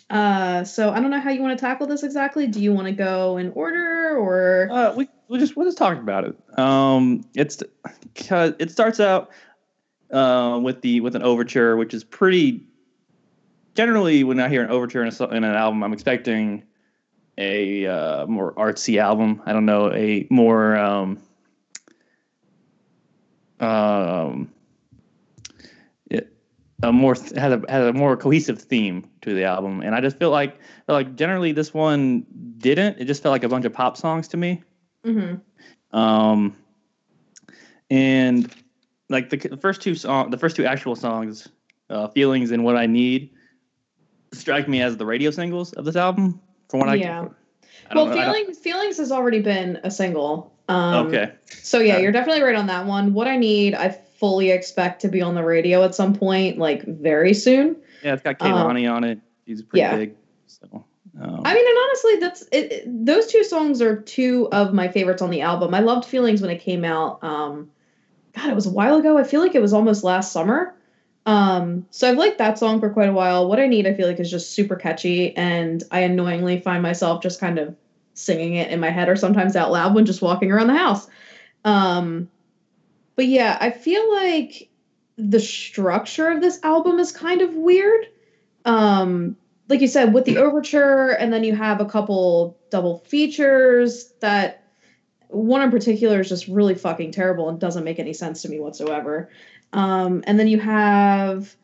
Uh, 0.09 0.63
so 0.63 0.89
I 0.89 0.99
don't 0.99 1.11
know 1.11 1.19
how 1.19 1.31
you 1.31 1.41
want 1.41 1.57
to 1.57 1.61
tackle 1.63 1.85
this 1.85 2.01
exactly. 2.01 2.47
Do 2.47 2.61
you 2.61 2.73
want 2.73 2.87
to 2.87 2.93
go 2.93 3.37
in 3.37 3.51
order 3.51 4.17
or? 4.17 4.69
Uh, 4.71 4.93
we 4.95 5.09
we 5.27 5.37
just 5.37 5.55
we'll 5.55 5.67
just 5.67 5.77
talk 5.77 5.97
about 5.97 6.23
it. 6.23 6.59
Um, 6.59 7.25
it's 7.35 7.61
because 8.13 8.53
it 8.59 8.71
starts 8.71 8.99
out 8.99 9.29
uh, 10.11 10.59
with 10.61 10.81
the 10.81 11.01
with 11.01 11.15
an 11.15 11.23
overture, 11.23 11.75
which 11.75 11.93
is 11.93 12.03
pretty. 12.03 12.65
Generally, 13.75 14.23
when 14.23 14.39
I 14.39 14.49
hear 14.49 14.63
an 14.63 14.71
overture 14.71 15.03
in, 15.03 15.13
a, 15.13 15.23
in 15.25 15.43
an 15.43 15.53
album, 15.53 15.83
I'm 15.83 15.93
expecting 15.93 16.63
a 17.37 17.85
uh, 17.85 18.25
more 18.27 18.53
artsy 18.53 18.99
album. 18.99 19.41
I 19.45 19.53
don't 19.53 19.65
know, 19.65 19.91
a 19.93 20.27
more 20.29 20.77
um, 20.77 21.21
um, 23.59 24.51
it, 26.09 26.33
a 26.83 26.91
more 26.91 27.15
had 27.35 27.51
a 27.53 27.71
had 27.71 27.81
a 27.83 27.93
more 27.93 28.17
cohesive 28.17 28.61
theme 28.61 29.09
to 29.21 29.33
the 29.33 29.43
album, 29.43 29.81
and 29.81 29.95
I 29.95 30.01
just 30.01 30.17
feel 30.17 30.31
like 30.31 30.57
like 30.87 31.15
generally 31.15 31.51
this 31.51 31.73
one 31.73 32.25
didn't. 32.57 32.99
It 32.99 33.05
just 33.05 33.23
felt 33.23 33.31
like 33.31 33.43
a 33.43 33.49
bunch 33.49 33.65
of 33.65 33.73
pop 33.73 33.97
songs 33.97 34.27
to 34.29 34.37
me. 34.37 34.63
Mm-hmm. 35.05 35.97
Um, 35.97 36.55
and 37.89 38.53
like 39.09 39.29
the, 39.29 39.37
the 39.37 39.57
first 39.57 39.81
two 39.81 39.95
song, 39.95 40.31
the 40.31 40.37
first 40.37 40.55
two 40.55 40.65
actual 40.65 40.95
songs, 40.95 41.47
uh, 41.89 42.07
"Feelings" 42.09 42.51
and 42.51 42.63
"What 42.63 42.75
I 42.75 42.85
Need," 42.85 43.31
strike 44.33 44.67
me 44.67 44.81
as 44.81 44.97
the 44.97 45.05
radio 45.05 45.31
singles 45.31 45.73
of 45.73 45.85
this 45.85 45.95
album. 45.95 46.41
From 46.69 46.81
what 46.81 46.99
yeah. 46.99 47.25
I, 47.89 47.95
well, 47.95 48.07
know, 48.07 48.13
feelings 48.13 48.57
feelings 48.57 48.97
has 48.97 49.11
already 49.11 49.41
been 49.41 49.79
a 49.83 49.91
single. 49.91 50.53
Um, 50.67 51.07
okay. 51.07 51.33
So 51.47 51.79
yeah, 51.79 51.97
you're 51.97 52.11
definitely 52.11 52.43
right 52.43 52.55
on 52.55 52.67
that 52.67 52.85
one. 52.85 53.13
What 53.13 53.27
I 53.27 53.37
need, 53.37 53.73
I 53.73 53.89
fully 53.89 54.51
expect 54.51 55.01
to 55.01 55.07
be 55.07 55.21
on 55.21 55.35
the 55.35 55.43
radio 55.43 55.83
at 55.83 55.95
some 55.95 56.13
point, 56.13 56.57
like 56.57 56.83
very 56.83 57.33
soon. 57.33 57.77
Yeah, 58.03 58.13
it's 58.13 58.23
got 58.23 58.39
Kehlani 58.39 58.87
um, 58.89 58.97
on 58.97 59.03
it. 59.03 59.19
He's 59.45 59.61
pretty 59.61 59.81
yeah. 59.81 59.95
big. 59.95 60.15
So. 60.47 60.85
Um, 61.19 61.41
I 61.45 61.53
mean, 61.53 61.67
and 61.67 61.77
honestly, 61.83 62.15
that's 62.17 62.41
it, 62.51 62.71
it, 62.71 63.05
those 63.05 63.27
two 63.27 63.43
songs 63.43 63.81
are 63.81 64.01
two 64.01 64.49
of 64.51 64.73
my 64.73 64.87
favorites 64.87 65.21
on 65.21 65.29
the 65.29 65.41
album. 65.41 65.73
I 65.73 65.79
loved 65.79 66.05
"Feelings" 66.05 66.41
when 66.41 66.51
it 66.51 66.59
came 66.59 66.83
out. 66.83 67.23
Um, 67.23 67.71
God, 68.35 68.49
it 68.49 68.55
was 68.55 68.67
a 68.67 68.71
while 68.71 68.97
ago. 68.97 69.17
I 69.17 69.23
feel 69.23 69.41
like 69.41 69.55
it 69.55 69.61
was 69.61 69.73
almost 69.73 70.03
last 70.03 70.31
summer. 70.31 70.75
Um, 71.27 71.85
so 71.91 72.09
I've 72.09 72.17
liked 72.17 72.37
that 72.37 72.57
song 72.57 72.79
for 72.79 72.89
quite 72.89 73.09
a 73.09 73.13
while. 73.13 73.49
What 73.49 73.59
I 73.59 73.67
Need, 73.67 73.85
I 73.85 73.93
feel 73.93 74.07
like, 74.07 74.19
is 74.19 74.31
just 74.31 74.53
super 74.53 74.77
catchy, 74.77 75.35
and 75.35 75.83
I 75.91 75.99
annoyingly 75.99 76.61
find 76.61 76.81
myself 76.81 77.21
just 77.21 77.41
kind 77.41 77.59
of 77.59 77.75
singing 78.13 78.55
it 78.55 78.71
in 78.71 78.79
my 78.79 78.89
head 78.89 79.09
or 79.09 79.15
sometimes 79.17 79.55
out 79.55 79.71
loud 79.71 79.93
when 79.93 80.05
just 80.05 80.21
walking 80.21 80.51
around 80.51 80.67
the 80.67 80.77
house. 80.77 81.07
Um, 81.65 82.29
but 83.17 83.27
yeah, 83.27 83.57
I 83.59 83.71
feel 83.71 84.09
like 84.11 84.69
the 85.17 85.39
structure 85.39 86.29
of 86.29 86.39
this 86.41 86.59
album 86.63 86.97
is 86.97 87.11
kind 87.11 87.41
of 87.41 87.53
weird. 87.53 88.07
Um, 88.63 89.35
like 89.67 89.81
you 89.81 89.87
said, 89.87 90.13
with 90.13 90.23
the 90.23 90.37
overture, 90.37 91.09
and 91.09 91.33
then 91.33 91.43
you 91.43 91.53
have 91.53 91.81
a 91.81 91.85
couple 91.85 92.57
double 92.69 92.99
features 92.99 94.13
that 94.21 94.63
one 95.27 95.61
in 95.61 95.71
particular 95.71 96.21
is 96.21 96.29
just 96.29 96.47
really 96.47 96.75
fucking 96.75 97.11
terrible 97.11 97.49
and 97.49 97.59
doesn't 97.59 97.83
make 97.83 97.99
any 97.99 98.13
sense 98.13 98.41
to 98.43 98.49
me 98.49 98.61
whatsoever. 98.61 99.29
Um, 99.73 100.23
and 100.25 100.39
then 100.39 100.47
you 100.47 100.59
have 100.59 101.55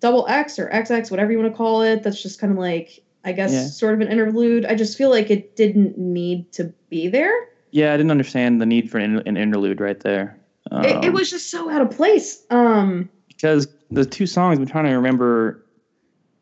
double 0.00 0.26
X 0.28 0.58
or 0.58 0.68
XX, 0.70 1.10
whatever 1.10 1.32
you 1.32 1.38
want 1.38 1.52
to 1.52 1.56
call 1.56 1.82
it. 1.82 2.02
That's 2.02 2.22
just 2.22 2.40
kind 2.40 2.52
of 2.52 2.58
like, 2.58 3.04
I 3.24 3.32
guess, 3.32 3.52
yeah. 3.52 3.66
sort 3.66 3.94
of 3.94 4.00
an 4.00 4.08
interlude. 4.08 4.64
I 4.64 4.74
just 4.74 4.96
feel 4.96 5.10
like 5.10 5.30
it 5.30 5.56
didn't 5.56 5.98
need 5.98 6.52
to 6.52 6.72
be 6.88 7.08
there. 7.08 7.32
Yeah, 7.70 7.92
I 7.92 7.96
didn't 7.96 8.10
understand 8.10 8.60
the 8.60 8.66
need 8.66 8.90
for 8.90 8.98
an, 8.98 9.18
an 9.26 9.36
interlude 9.36 9.80
right 9.80 10.00
there. 10.00 10.38
Um, 10.70 10.84
it, 10.84 11.04
it, 11.06 11.12
was 11.12 11.30
just 11.30 11.50
so 11.50 11.70
out 11.70 11.82
of 11.82 11.90
place. 11.90 12.44
Um, 12.50 13.08
because 13.28 13.68
the 13.90 14.04
two 14.04 14.26
songs 14.26 14.58
I'm 14.58 14.66
trying 14.66 14.84
to 14.86 14.92
remember, 14.92 15.64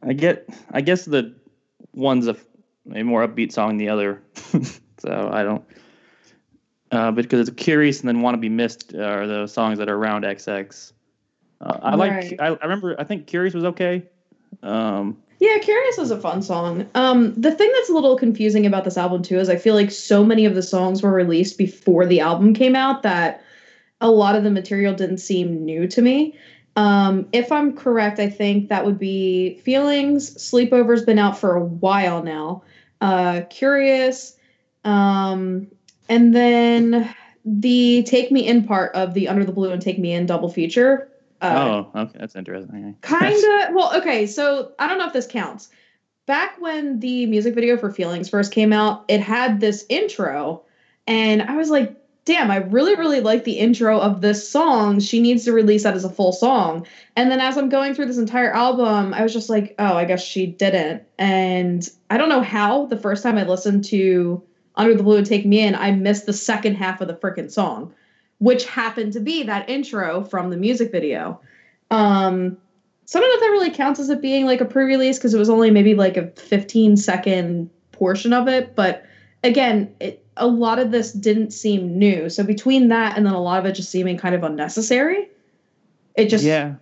I 0.03 0.13
get, 0.13 0.49
I 0.71 0.81
guess 0.81 1.05
the 1.05 1.35
one's 1.93 2.27
a, 2.27 2.37
a 2.95 3.03
more 3.03 3.27
upbeat 3.27 3.53
song 3.53 3.69
than 3.69 3.77
the 3.79 3.89
other. 3.89 4.23
so 4.99 5.31
I 5.33 5.43
don't. 5.43 5.65
Uh, 6.93 7.11
because 7.11 7.49
it's 7.49 7.63
curious 7.63 8.01
and 8.01 8.09
then 8.09 8.21
want 8.21 8.35
to 8.35 8.39
be 8.39 8.49
missed 8.49 8.95
are 8.95 9.27
the 9.27 9.47
songs 9.47 9.79
that 9.79 9.89
are 9.89 9.97
around 9.97 10.23
XX. 10.23 10.93
Uh, 11.61 11.79
I 11.83 11.97
right. 11.97 12.31
like. 12.31 12.41
I, 12.41 12.47
I, 12.47 12.63
remember. 12.63 12.95
I 12.99 13.05
think 13.05 13.27
Curious 13.27 13.55
was 13.55 13.65
okay. 13.65 14.05
Um, 14.63 15.17
yeah, 15.39 15.59
Curious 15.59 15.99
was 15.99 16.11
a 16.11 16.21
fun 16.21 16.43
song. 16.43 16.89
Um, 16.95 17.35
the 17.35 17.53
thing 17.53 17.71
that's 17.75 17.91
a 17.91 17.93
little 17.93 18.17
confusing 18.17 18.67
about 18.67 18.85
this 18.85 18.97
album 18.97 19.23
too 19.23 19.39
is 19.39 19.49
I 19.49 19.57
feel 19.57 19.75
like 19.75 19.91
so 19.91 20.25
many 20.25 20.45
of 20.47 20.55
the 20.55 20.63
songs 20.63 21.03
were 21.03 21.13
released 21.13 21.59
before 21.59 22.07
the 22.07 22.21
album 22.21 22.55
came 22.55 22.75
out 22.75 23.03
that 23.03 23.43
a 24.01 24.11
lot 24.11 24.35
of 24.35 24.45
the 24.45 24.51
material 24.51 24.95
didn't 24.95 25.19
seem 25.19 25.65
new 25.65 25.87
to 25.89 26.03
me. 26.03 26.39
Um, 26.77 27.27
if 27.33 27.51
I'm 27.51 27.75
correct, 27.75 28.19
I 28.19 28.29
think 28.29 28.69
that 28.69 28.85
would 28.85 28.99
be 28.99 29.59
Feelings. 29.65 30.41
Sleepover's 30.41 31.05
been 31.05 31.19
out 31.19 31.39
for 31.39 31.55
a 31.55 31.65
while 31.65 32.23
now. 32.23 32.63
Uh, 33.01 33.43
Curious. 33.49 34.37
Um, 34.85 35.69
and 36.09 36.35
then 36.35 37.15
the 37.45 38.03
Take 38.05 38.33
Me 38.33 38.47
In 38.47 38.65
part 38.65 38.95
of 38.95 39.15
the 39.15 39.29
Under 39.29 39.45
the 39.45 39.53
Blue 39.53 39.71
and 39.71 39.81
Take 39.81 39.99
Me 39.99 40.13
In 40.13 40.27
double 40.27 40.49
feature. 40.49 41.09
Uh, 41.41 41.85
oh, 41.95 42.01
okay, 42.01 42.19
that's 42.19 42.35
interesting. 42.35 42.97
kind 43.03 43.37
of. 43.37 43.43
Well, 43.75 43.97
okay, 43.99 44.27
so 44.27 44.73
I 44.79 44.89
don't 44.89 44.99
know 44.99 45.07
if 45.07 45.13
this 45.13 45.27
counts. 45.27 45.69
Back 46.27 46.61
when 46.61 46.99
the 46.99 47.27
music 47.27 47.55
video 47.55 47.77
for 47.77 47.93
Feelings 47.93 48.29
first 48.29 48.53
came 48.53 48.73
out, 48.73 49.05
it 49.09 49.21
had 49.21 49.61
this 49.61 49.87
intro, 49.89 50.65
and 51.07 51.43
I 51.43 51.57
was 51.57 51.71
like, 51.71 51.97
damn, 52.27 52.51
I 52.51 52.57
really, 52.57 52.97
really 52.97 53.21
like 53.21 53.45
the 53.45 53.59
intro 53.59 54.01
of 54.01 54.21
this 54.21 54.47
song. 54.49 54.99
She 54.99 55.21
needs 55.21 55.45
to 55.45 55.53
release 55.53 55.85
that 55.85 55.95
as 55.95 56.05
a 56.05 56.11
full 56.11 56.33
song. 56.33 56.85
And 57.15 57.31
then 57.31 57.41
as 57.41 57.57
I'm 57.57 57.69
going 57.69 57.95
through 57.95 58.07
this 58.07 58.19
entire 58.19 58.53
album, 58.53 59.15
I 59.15 59.23
was 59.23 59.33
just 59.33 59.49
like, 59.49 59.77
oh, 59.79 59.97
I 59.97 60.05
guess 60.05 60.23
she 60.25 60.47
didn't. 60.47 61.05
And 61.19 61.89
I 62.11 62.19
don't 62.19 62.29
know 62.29 62.43
how 62.43 62.87
the 62.87 62.99
first 62.99 63.23
time 63.23 63.39
I 63.39 63.45
listened 63.45 63.85
to 63.87 64.43
under 64.77 64.95
the 64.95 65.03
Blue 65.03 65.25
Take 65.25 65.47
Me 65.47 65.61
In, 65.61 65.75
I 65.75 65.91
missed 65.93 66.27
the 66.27 66.33
second 66.33 66.75
half 66.75 67.01
of 67.01 67.09
the 67.09 67.15
freaking 67.15 67.51
song, 67.51 67.95
which 68.39 68.67
happened 68.67 69.13
to 69.15 69.21
be 69.21 69.43
that 69.45 69.69
intro 69.69 70.25
from 70.25 70.51
the 70.51 70.57
music 70.57 70.93
video. 70.93 71.41
Um, 71.91 72.59
so 73.05 73.19
I 73.19 73.23
don't 73.23 73.31
know 73.31 73.35
if 73.35 73.41
that 73.41 73.51
really 73.53 73.71
counts 73.71 74.01
as 74.01 74.11
it 74.11 74.21
being 74.21 74.45
like 74.45 74.61
a 74.61 74.65
pre-release 74.65 75.19
because 75.19 75.33
it 75.33 75.39
was 75.39 75.49
only 75.49 75.71
maybe 75.71 75.95
like 75.95 76.17
a 76.17 76.29
15 76.33 76.97
second 76.97 77.71
portion 77.93 78.33
of 78.33 78.49
it. 78.49 78.75
But 78.75 79.05
again, 79.45 79.95
it, 80.01 80.27
a 80.37 80.47
lot 80.47 80.79
of 80.79 80.91
this 80.91 81.13
didn't 81.13 81.53
seem 81.53 81.99
new. 81.99 82.29
So 82.29 82.43
between 82.43 82.89
that 82.89 83.17
and 83.17 83.25
then 83.25 83.33
a 83.33 83.41
lot 83.41 83.59
of 83.59 83.67
it 83.67 83.73
just 83.73 83.91
seeming 83.91 84.19
kind 84.19 84.35
of 84.35 84.43
unnecessary, 84.43 85.31
it 86.17 86.27
just 86.27 86.45
yeah, 86.45 86.75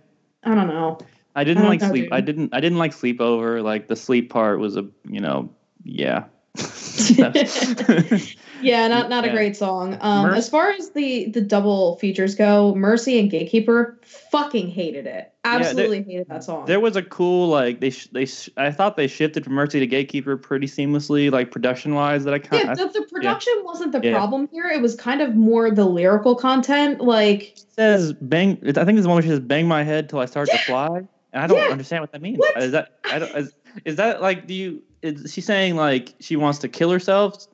I 0.43 0.55
don't 0.55 0.67
know. 0.67 0.97
I 1.35 1.43
didn't 1.43 1.63
I 1.63 1.67
like 1.67 1.81
sleep. 1.81 2.09
I 2.11 2.21
didn't. 2.21 2.53
I 2.53 2.59
didn't 2.59 2.77
like 2.77 2.91
sleepover. 2.91 3.63
Like 3.63 3.87
the 3.87 3.95
sleep 3.95 4.29
part 4.29 4.59
was 4.59 4.77
a 4.77 4.87
you 5.07 5.19
know 5.19 5.49
yeah 5.83 6.25
yeah, 8.61 8.87
not 8.87 9.09
not 9.09 9.23
yeah. 9.23 9.29
a 9.29 9.33
great 9.33 9.55
song. 9.55 9.97
Um, 10.01 10.27
Mer- 10.27 10.35
as 10.35 10.49
far 10.49 10.71
as 10.71 10.91
the 10.91 11.29
the 11.29 11.41
double 11.41 11.97
features 11.97 12.35
go, 12.35 12.73
Mercy 12.75 13.19
and 13.19 13.29
Gatekeeper 13.29 13.99
fucking 14.03 14.69
hated 14.69 15.05
it. 15.05 15.33
Absolutely 15.43 15.97
yeah, 15.97 16.03
there, 16.03 16.11
hated 16.11 16.27
that 16.29 16.43
song. 16.43 16.65
There 16.65 16.79
was 16.79 16.95
a 16.95 17.03
cool 17.03 17.49
like 17.49 17.79
they 17.79 17.89
sh- 17.89 18.07
they 18.11 18.25
sh- 18.25 18.49
I 18.57 18.71
thought 18.71 18.97
they 18.97 19.07
shifted 19.07 19.43
from 19.43 19.53
Mercy 19.53 19.79
to 19.79 19.87
Gatekeeper 19.87 20.37
pretty 20.37 20.67
seamlessly, 20.67 21.31
like 21.31 21.51
production 21.51 21.95
wise. 21.95 22.23
That 22.23 22.33
I 22.33 22.39
kind 22.39 22.63
yeah, 22.65 22.75
the, 22.75 22.87
the 22.87 23.07
production 23.11 23.53
yeah. 23.57 23.63
wasn't 23.63 23.91
the 23.91 24.11
problem 24.11 24.47
here. 24.51 24.65
It 24.65 24.81
was 24.81 24.95
kind 24.95 25.21
of 25.21 25.35
more 25.35 25.71
the 25.71 25.85
lyrical 25.85 26.35
content. 26.35 27.01
Like 27.01 27.57
it 27.57 27.65
says 27.75 28.13
bang. 28.13 28.57
I 28.63 28.71
think 28.71 28.95
there's 28.95 29.07
one 29.07 29.15
where 29.15 29.23
she 29.23 29.29
says 29.29 29.39
bang 29.39 29.67
my 29.67 29.83
head 29.83 30.09
till 30.09 30.19
I 30.19 30.25
start 30.25 30.49
to 30.49 30.57
fly. 30.59 31.07
And 31.33 31.43
I 31.43 31.47
don't 31.47 31.71
understand 31.71 32.01
what 32.01 32.13
that 32.13 32.21
means. 32.21 32.37
What? 32.37 32.57
Is 32.63 32.71
that 32.71 32.99
I 33.03 33.19
don't 33.19 33.35
is, 33.35 33.53
is 33.83 33.97
that 33.97 34.21
like 34.21 34.47
do 34.47 34.53
you 34.53 34.81
is 35.05 35.33
she 35.33 35.41
saying 35.41 35.75
like 35.75 36.13
she 36.19 36.35
wants 36.35 36.59
to 36.59 36.67
kill 36.67 36.91
herself? 36.91 37.47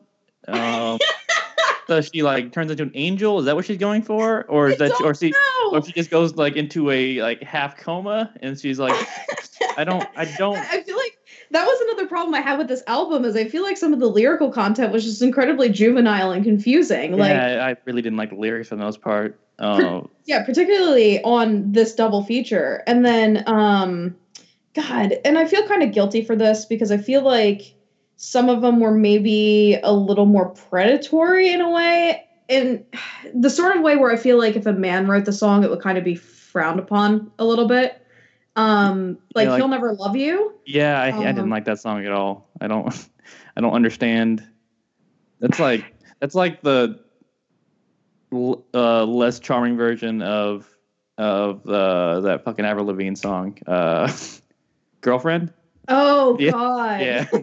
Um, 0.48 1.00
so 1.88 2.02
she 2.02 2.24
like 2.24 2.52
turns 2.52 2.72
into 2.72 2.84
an 2.84 2.92
angel? 2.94 3.40
Is 3.40 3.46
that 3.46 3.56
what 3.56 3.66
she's 3.66 3.78
going 3.78 4.02
for, 4.02 4.46
or 4.46 4.70
is 4.70 4.82
I 4.82 4.88
that, 4.90 5.02
or 5.02 5.14
she, 5.14 5.32
know. 5.32 5.72
or 5.74 5.84
she 5.84 5.92
just 5.92 6.10
goes 6.10 6.36
like 6.36 6.56
into 6.56 6.90
a 6.90 7.22
like 7.22 7.44
half 7.44 7.78
coma 7.78 8.34
and 8.42 8.60
she's 8.60 8.80
like, 8.80 8.96
I 9.78 9.84
don't, 9.84 10.08
I 10.16 10.26
don't. 10.38 10.58
I 10.72 10.82
feel 10.82 10.96
like 10.96 11.18
that 11.52 11.66
was 11.66 11.82
another 11.82 12.08
problem 12.08 12.34
I 12.34 12.42
had 12.42 12.58
with 12.58 12.68
this 12.68 12.84
album 12.88 13.26
is 13.26 13.36
I 13.36 13.46
feel 13.46 13.64
like 13.64 13.78
some 13.78 13.94
of 13.94 14.00
the 14.00 14.08
lyrical 14.08 14.52
content 14.52 14.92
was 14.92 15.04
just 15.04 15.22
incredibly 15.22 15.70
juvenile 15.70 16.32
and 16.32 16.44
confusing. 16.44 17.18
Like 17.18 17.32
yeah, 17.32 17.66
I 17.66 17.76
really 17.86 18.02
didn't 18.02 18.18
like 18.18 18.30
the 18.30 18.36
lyrics 18.36 18.70
for 18.70 18.76
the 18.76 18.84
most 18.84 19.02
part. 19.02 19.40
Uh, 19.60 20.02
yeah, 20.26 20.44
particularly 20.44 21.22
on 21.24 21.72
this 21.72 21.94
double 21.94 22.24
feature. 22.24 22.84
And 22.88 23.06
then 23.06 23.44
um 23.48 24.16
God, 24.73 25.13
and 25.25 25.38
I 25.38 25.45
feel 25.45 25.67
kind 25.67 25.84
of 25.84 25.91
guilty 25.91 26.23
for 26.23 26.36
this 26.36 26.65
because 26.65 26.91
I 26.91 26.97
feel 26.97 27.21
like 27.23 27.75
some 28.15 28.49
of 28.49 28.62
them 28.62 28.79
were 28.79 28.91
maybe 28.93 29.77
a 29.84 29.91
little 29.93 30.25
more 30.25 30.49
predatory 30.49 31.51
in 31.51 31.62
a 31.62 31.69
way. 31.69 32.23
In 32.47 32.86
the 33.34 33.49
sort 33.49 33.75
of 33.77 33.81
way 33.81 33.95
where 33.95 34.12
I 34.12 34.17
feel 34.17 34.38
like 34.38 34.55
if 34.55 34.65
a 34.65 34.73
man 34.73 35.07
wrote 35.07 35.25
the 35.25 35.31
song, 35.34 35.63
it 35.63 35.69
would 35.69 35.81
kind 35.81 35.97
of 35.97 36.03
be 36.03 36.15
frowned 36.15 36.79
upon 36.79 37.31
a 37.39 37.45
little 37.45 37.67
bit. 37.67 38.05
Um, 38.57 39.17
like, 39.34 39.45
Yeah, 39.45 39.51
like- 39.51 39.57
he'll 39.60 39.67
never 39.69 39.93
love 39.93 40.15
you. 40.17 40.53
yeah, 40.65 41.01
I, 41.01 41.07
I 41.07 41.12
didn't 41.27 41.39
Um, 41.39 41.49
like 41.49 41.63
that 41.65 41.79
song 41.79 42.05
at 42.05 42.12
all. 42.12 42.49
I 42.60 42.67
don't, 42.67 42.88
I 43.57 43.62
don't 43.62 43.73
understand. 43.73 44.45
That's 45.39 45.60
like 45.60 45.86
that's 46.19 46.36
like 46.36 46.62
the 46.62 46.99
uh, 48.34 49.03
less 49.05 49.39
charming 49.39 49.77
version 49.77 50.21
of 50.21 50.67
of 51.17 51.65
uh, 51.67 52.21
that 52.21 52.43
fucking 52.43 52.65
Avril 52.65 52.86
Lavigne 52.86 53.15
song, 53.15 53.57
uh, 53.67 54.12
"Girlfriend." 55.02 55.54
Oh 55.88 56.38
Yeah, 56.40 56.52
God. 56.52 57.02
yeah. 57.02 57.26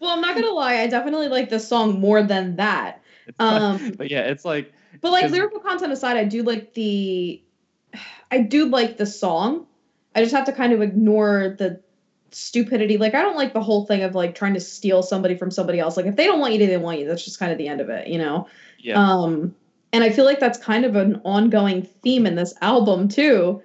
well, 0.00 0.10
I'm 0.10 0.20
not 0.20 0.34
gonna 0.34 0.50
lie. 0.50 0.76
I 0.76 0.86
definitely 0.86 1.28
like 1.28 1.50
this 1.50 1.66
song 1.66 2.00
more 2.00 2.22
than 2.22 2.56
that. 2.56 3.02
Um, 3.38 3.94
but 3.98 4.10
yeah, 4.10 4.20
it's 4.20 4.44
like 4.44 4.72
But 5.00 5.12
like 5.12 5.30
lyrical 5.30 5.60
content 5.60 5.92
aside, 5.92 6.16
I 6.16 6.24
do 6.24 6.42
like 6.42 6.74
the 6.74 7.42
I 8.30 8.38
do 8.38 8.66
like 8.66 8.96
the 8.96 9.06
song. 9.06 9.66
I 10.14 10.22
just 10.22 10.34
have 10.34 10.46
to 10.46 10.52
kind 10.52 10.72
of 10.72 10.80
ignore 10.82 11.56
the 11.58 11.80
stupidity. 12.30 12.98
Like 12.98 13.14
I 13.14 13.22
don't 13.22 13.36
like 13.36 13.52
the 13.52 13.62
whole 13.62 13.86
thing 13.86 14.02
of 14.02 14.14
like 14.14 14.34
trying 14.34 14.54
to 14.54 14.60
steal 14.60 15.02
somebody 15.02 15.36
from 15.36 15.50
somebody 15.50 15.78
else. 15.78 15.96
Like 15.96 16.06
if 16.06 16.16
they 16.16 16.26
don't 16.26 16.40
want 16.40 16.52
you, 16.52 16.58
they 16.58 16.66
don't 16.66 16.82
want 16.82 16.98
you. 17.00 17.06
That's 17.06 17.24
just 17.24 17.38
kind 17.38 17.52
of 17.52 17.58
the 17.58 17.68
end 17.68 17.80
of 17.80 17.88
it, 17.90 18.08
you 18.08 18.18
know? 18.18 18.48
yeah, 18.78 19.00
Um 19.00 19.54
and 19.92 20.02
I 20.02 20.10
feel 20.10 20.24
like 20.24 20.40
that's 20.40 20.58
kind 20.58 20.84
of 20.84 20.96
an 20.96 21.20
ongoing 21.24 21.82
theme 21.82 22.26
in 22.26 22.34
this 22.34 22.54
album 22.60 23.08
too. 23.08 23.62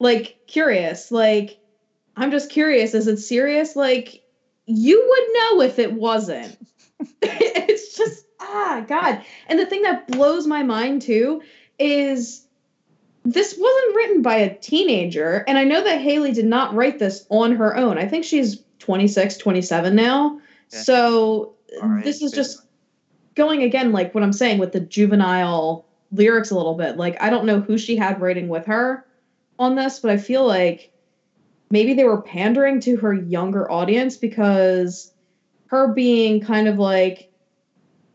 Like 0.00 0.38
curious, 0.46 1.12
like 1.12 1.58
I'm 2.16 2.30
just 2.30 2.50
curious, 2.50 2.94
is 2.94 3.06
it 3.06 3.18
serious? 3.18 3.76
Like 3.76 4.22
you 4.66 5.04
would 5.08 5.34
know 5.34 5.62
if 5.62 5.78
it 5.78 5.92
wasn't. 5.92 6.56
it's 7.22 7.96
just 7.96 8.24
ah 8.40 8.84
god. 8.88 9.22
And 9.46 9.58
the 9.58 9.66
thing 9.66 9.82
that 9.82 10.08
blows 10.08 10.46
my 10.46 10.62
mind 10.62 11.02
too 11.02 11.42
is 11.78 12.46
this 13.24 13.54
wasn't 13.58 13.94
written 13.94 14.22
by 14.22 14.36
a 14.36 14.56
teenager 14.56 15.44
and 15.46 15.58
I 15.58 15.64
know 15.64 15.82
that 15.84 16.00
Hayley 16.00 16.32
did 16.32 16.46
not 16.46 16.74
write 16.74 16.98
this 16.98 17.26
on 17.28 17.52
her 17.52 17.76
own. 17.76 17.98
I 17.98 18.08
think 18.08 18.24
she's 18.24 18.62
26, 18.78 19.36
27 19.36 19.94
now. 19.94 20.40
Yeah. 20.72 20.80
So 20.80 21.54
age, 21.72 22.04
this 22.04 22.22
is 22.22 22.32
just 22.32 22.62
going 23.34 23.62
again 23.62 23.92
like 23.92 24.14
what 24.14 24.24
I'm 24.24 24.32
saying 24.32 24.58
with 24.58 24.72
the 24.72 24.80
juvenile 24.80 25.84
lyrics 26.10 26.50
a 26.50 26.56
little 26.56 26.74
bit. 26.74 26.96
Like 26.96 27.20
I 27.20 27.30
don't 27.30 27.44
know 27.44 27.60
who 27.60 27.76
she 27.76 27.96
had 27.96 28.20
writing 28.20 28.48
with 28.48 28.66
her 28.66 29.04
on 29.60 29.76
this, 29.76 30.00
but 30.00 30.10
I 30.10 30.16
feel 30.16 30.44
like 30.44 30.90
maybe 31.70 31.94
they 31.94 32.04
were 32.04 32.22
pandering 32.22 32.80
to 32.80 32.96
her 32.96 33.12
younger 33.12 33.70
audience 33.70 34.16
because 34.16 35.12
her 35.66 35.92
being 35.94 36.40
kind 36.40 36.66
of 36.66 36.78
like 36.78 37.28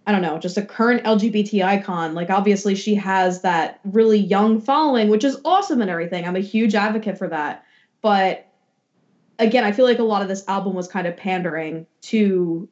I 0.08 0.12
don't 0.12 0.22
know, 0.22 0.38
just 0.38 0.58
a 0.58 0.62
current 0.62 1.04
LGBT 1.04 1.66
icon. 1.66 2.14
Like 2.14 2.30
obviously 2.30 2.76
she 2.76 2.94
has 2.94 3.42
that 3.42 3.80
really 3.86 4.20
young 4.20 4.62
following, 4.62 5.10
which 5.10 5.24
is 5.24 5.40
awesome 5.44 5.82
and 5.82 5.90
everything. 5.90 6.28
I'm 6.28 6.36
a 6.36 6.42
huge 6.42 6.76
advocate 6.76 7.18
for 7.18 7.28
that. 7.30 7.64
But 8.04 8.48
again, 9.40 9.64
I 9.64 9.72
feel 9.72 9.86
like 9.86 9.98
a 9.98 10.04
lot 10.04 10.22
of 10.22 10.28
this 10.28 10.48
album 10.48 10.76
was 10.76 10.88
kind 10.88 11.08
of 11.08 11.18
pandering 11.18 11.88
to 12.02 12.70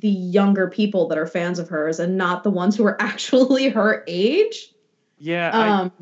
the 0.00 0.10
younger 0.10 0.68
people 0.68 1.08
that 1.08 1.16
are 1.16 1.26
fans 1.26 1.58
of 1.58 1.70
hers 1.70 1.98
and 1.98 2.18
not 2.18 2.44
the 2.44 2.50
ones 2.50 2.76
who 2.76 2.84
are 2.84 3.00
actually 3.00 3.70
her 3.70 4.04
age. 4.06 4.74
yeah. 5.18 5.50
I, 5.54 5.68
Um, 5.68 5.92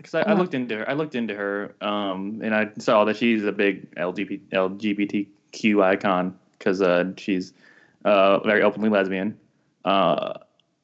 Because 0.00 0.14
I, 0.14 0.20
I 0.20 0.22
Uh-huh. 0.22 0.34
looked 0.34 0.54
into 0.54 0.78
her, 0.78 0.88
I 0.88 0.94
looked 0.94 1.14
into 1.14 1.34
her, 1.34 1.74
um, 1.82 2.40
and 2.42 2.54
I 2.54 2.70
saw 2.78 3.04
that 3.04 3.16
she's 3.16 3.44
a 3.44 3.52
big 3.52 3.94
LGBT, 3.96 4.40
LGBTQ 4.52 5.82
icon 5.82 6.38
because 6.58 6.80
uh, 6.80 7.12
she's 7.18 7.52
uh, 8.06 8.38
very 8.40 8.62
openly 8.62 8.88
lesbian. 8.88 9.38
Uh, 9.84 10.34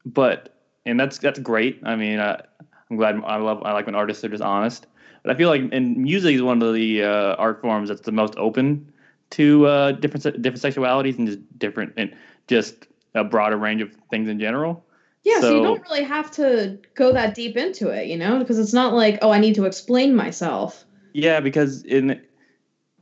but 0.05 0.55
and 0.85 1.01
that's 1.01 1.19
that's 1.19 1.39
great. 1.39 1.81
I 1.85 1.97
mean, 1.97 2.21
I, 2.21 2.43
I'm 2.91 2.97
glad. 2.97 3.17
I 3.25 3.37
love. 3.37 3.63
I 3.65 3.73
like 3.73 3.87
when 3.87 3.95
artists 3.95 4.23
are 4.25 4.29
just 4.29 4.43
honest. 4.43 4.87
But 5.23 5.35
I 5.35 5.39
feel 5.39 5.49
like 5.49 5.63
and 5.73 5.97
music 5.97 6.35
is 6.35 6.43
one 6.43 6.63
of 6.63 6.75
the 6.75 7.03
uh, 7.03 7.35
art 7.37 7.61
forms 7.63 7.89
that's 7.89 8.03
the 8.03 8.13
most 8.13 8.37
open 8.37 8.93
to 9.31 9.67
uh, 9.67 9.93
different 9.93 10.25
different 10.43 10.63
sexualities 10.63 11.19
and 11.19 11.27
just 11.27 11.59
different 11.59 11.95
and 11.97 12.15
just 12.49 12.87
a 13.15 13.25
broader 13.25 13.57
range 13.57 13.81
of 13.83 13.95
things 14.11 14.29
in 14.29 14.39
general. 14.39 14.85
Yeah, 15.27 15.41
so, 15.41 15.57
you 15.57 15.63
don't 15.63 15.83
really 15.83 16.05
have 16.05 16.31
to 16.31 16.79
go 16.95 17.13
that 17.13 17.35
deep 17.35 17.57
into 17.57 17.89
it, 17.89 18.07
you 18.07 18.17
know, 18.17 18.39
because 18.39 18.61
it's 18.61 18.73
not 18.73 18.95
like, 18.95 19.19
oh, 19.23 19.33
I 19.33 19.41
need 19.41 19.57
to 19.57 19.65
explain 19.65 20.15
myself. 20.15 20.87
Yeah, 21.15 21.41
because 21.41 21.83
in 21.83 22.21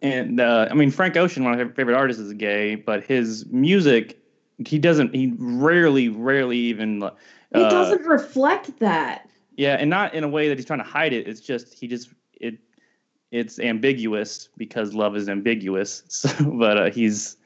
and 0.01 0.41
uh, 0.41 0.69
I 0.71 0.75
mean 0.75 0.91
Frank 0.91 1.19
Ocean, 1.19 1.45
one 1.45 1.53
of 1.53 1.69
my 1.69 1.75
favorite 1.75 1.97
artists, 1.97 2.23
is 2.23 2.33
gay, 2.33 2.77
but 2.77 3.05
his 3.05 3.45
music, 3.47 4.19
he 4.67 4.79
doesn't. 4.79 5.15
He 5.15 5.35
rarely, 5.37 6.09
rarely 6.09 6.57
even. 6.57 7.03
Uh, 7.03 7.11
It 7.53 7.69
doesn't 7.69 8.07
reflect 8.07 8.79
that. 8.79 9.29
Yeah, 9.57 9.75
and 9.75 9.91
not 9.91 10.15
in 10.15 10.25
a 10.25 10.29
way 10.29 10.49
that 10.49 10.57
he's 10.57 10.65
trying 10.65 10.79
to 10.79 10.85
hide 10.85 11.13
it. 11.13 11.29
It's 11.29 11.43
just 11.43 11.75
he 11.75 11.87
just 11.87 12.09
it. 12.41 12.55
It's 13.33 13.59
ambiguous 13.59 14.49
because 14.57 14.95
love 14.95 15.15
is 15.15 15.29
ambiguous. 15.29 16.03
So, 16.09 16.31
but 16.59 16.79
uh, 16.79 16.91
he's 16.91 17.37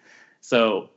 so. 0.41 0.91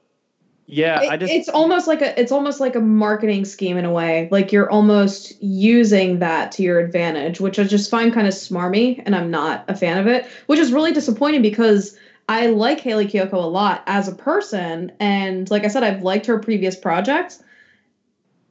Yeah, 0.71 1.01
I 1.09 1.17
just 1.17 1.33
it's 1.33 1.49
almost 1.49 1.85
like 1.85 2.01
a 2.01 2.17
it's 2.19 2.31
almost 2.31 2.61
like 2.61 2.77
a 2.77 2.79
marketing 2.79 3.43
scheme 3.43 3.77
in 3.77 3.83
a 3.83 3.91
way. 3.91 4.29
Like 4.31 4.53
you're 4.53 4.71
almost 4.71 5.33
using 5.43 6.19
that 6.19 6.53
to 6.53 6.63
your 6.63 6.79
advantage, 6.79 7.41
which 7.41 7.59
I 7.59 7.65
just 7.65 7.91
find 7.91 8.13
kind 8.13 8.25
of 8.25 8.33
smarmy, 8.33 9.03
and 9.05 9.13
I'm 9.13 9.29
not 9.29 9.65
a 9.67 9.75
fan 9.75 9.97
of 9.97 10.07
it. 10.07 10.25
Which 10.45 10.59
is 10.59 10.71
really 10.71 10.93
disappointing 10.93 11.41
because 11.41 11.97
I 12.29 12.47
like 12.47 12.79
Hayley 12.79 13.05
Kiyoko 13.05 13.33
a 13.33 13.37
lot 13.37 13.83
as 13.85 14.07
a 14.07 14.15
person, 14.15 14.93
and 15.01 15.51
like 15.51 15.65
I 15.65 15.67
said, 15.67 15.83
I've 15.83 16.03
liked 16.03 16.25
her 16.27 16.39
previous 16.39 16.77
projects, 16.77 17.43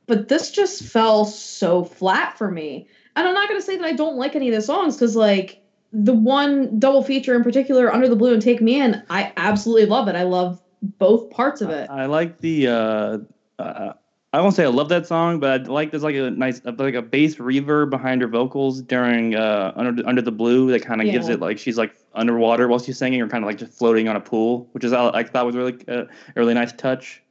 but 0.06 0.28
this 0.28 0.50
just 0.50 0.83
fell 0.83 1.24
so 1.24 1.85
flat 1.85 2.37
for 2.37 2.50
me. 2.50 2.87
And 3.16 3.26
I'm 3.26 3.35
not 3.35 3.48
gonna 3.48 3.62
say 3.62 3.78
that 3.78 3.87
I 3.87 3.92
don't 3.94 4.18
like 4.18 4.37
any 4.37 4.50
of 4.50 4.54
the 4.54 4.61
songs 4.61 4.94
because 4.94 5.16
like 5.16 5.62
the 5.94 6.12
one 6.12 6.78
double 6.78 7.02
feature 7.02 7.35
in 7.35 7.42
particular, 7.42 7.90
Under 7.90 8.09
the 8.09 8.16
Blue 8.16 8.35
and 8.35 8.42
Take 8.42 8.61
Me 8.61 8.78
In, 8.78 9.02
I 9.09 9.33
absolutely 9.38 9.87
love 9.87 10.06
it. 10.09 10.16
I 10.16 10.24
love 10.24 10.61
both 10.83 11.31
parts 11.31 11.61
of 11.61 11.71
it. 11.71 11.88
I 11.90 12.07
like 12.07 12.38
the. 12.38 12.69
Uh, 12.69 13.19
uh, 13.59 13.93
I 14.33 14.40
won't 14.40 14.55
say 14.55 14.64
I 14.64 14.69
love 14.69 14.88
that 14.90 15.09
song, 15.09 15.40
but 15.40 15.62
I 15.62 15.64
like 15.64 15.90
there's 15.90 16.05
like 16.05 16.14
a 16.14 16.31
nice 16.31 16.61
like 16.64 16.95
a 16.95 17.03
bass 17.03 17.37
reverb 17.37 17.90
behind 17.90 18.23
her 18.23 18.29
vocals 18.29 18.81
during 18.81 19.35
uh, 19.35 19.73
under 19.75 20.07
under 20.07 20.23
the 20.23 20.31
blue 20.31 20.71
that 20.71 20.85
kind 20.85 21.01
of 21.01 21.09
gives 21.11 21.29
it 21.29 21.40
like 21.40 21.59
she's 21.59 21.77
like 21.77 21.97
underwater 22.14 22.69
while 22.69 22.79
she's 22.79 22.97
singing 22.97 23.21
or 23.21 23.29
kind 23.29 23.43
of 23.43 23.49
like 23.49 23.59
just 23.59 23.73
floating 23.73 24.09
on 24.09 24.14
a 24.14 24.21
pool, 24.21 24.69
which 24.73 24.85
is 24.85 24.93
I, 24.93 25.11
I 25.11 25.25
thought 25.25 25.47
was 25.47 25.57
really 25.57 25.77
uh, 25.88 26.05
a 26.05 26.09
really 26.37 26.55
nice 26.55 26.73
touch. 26.73 27.23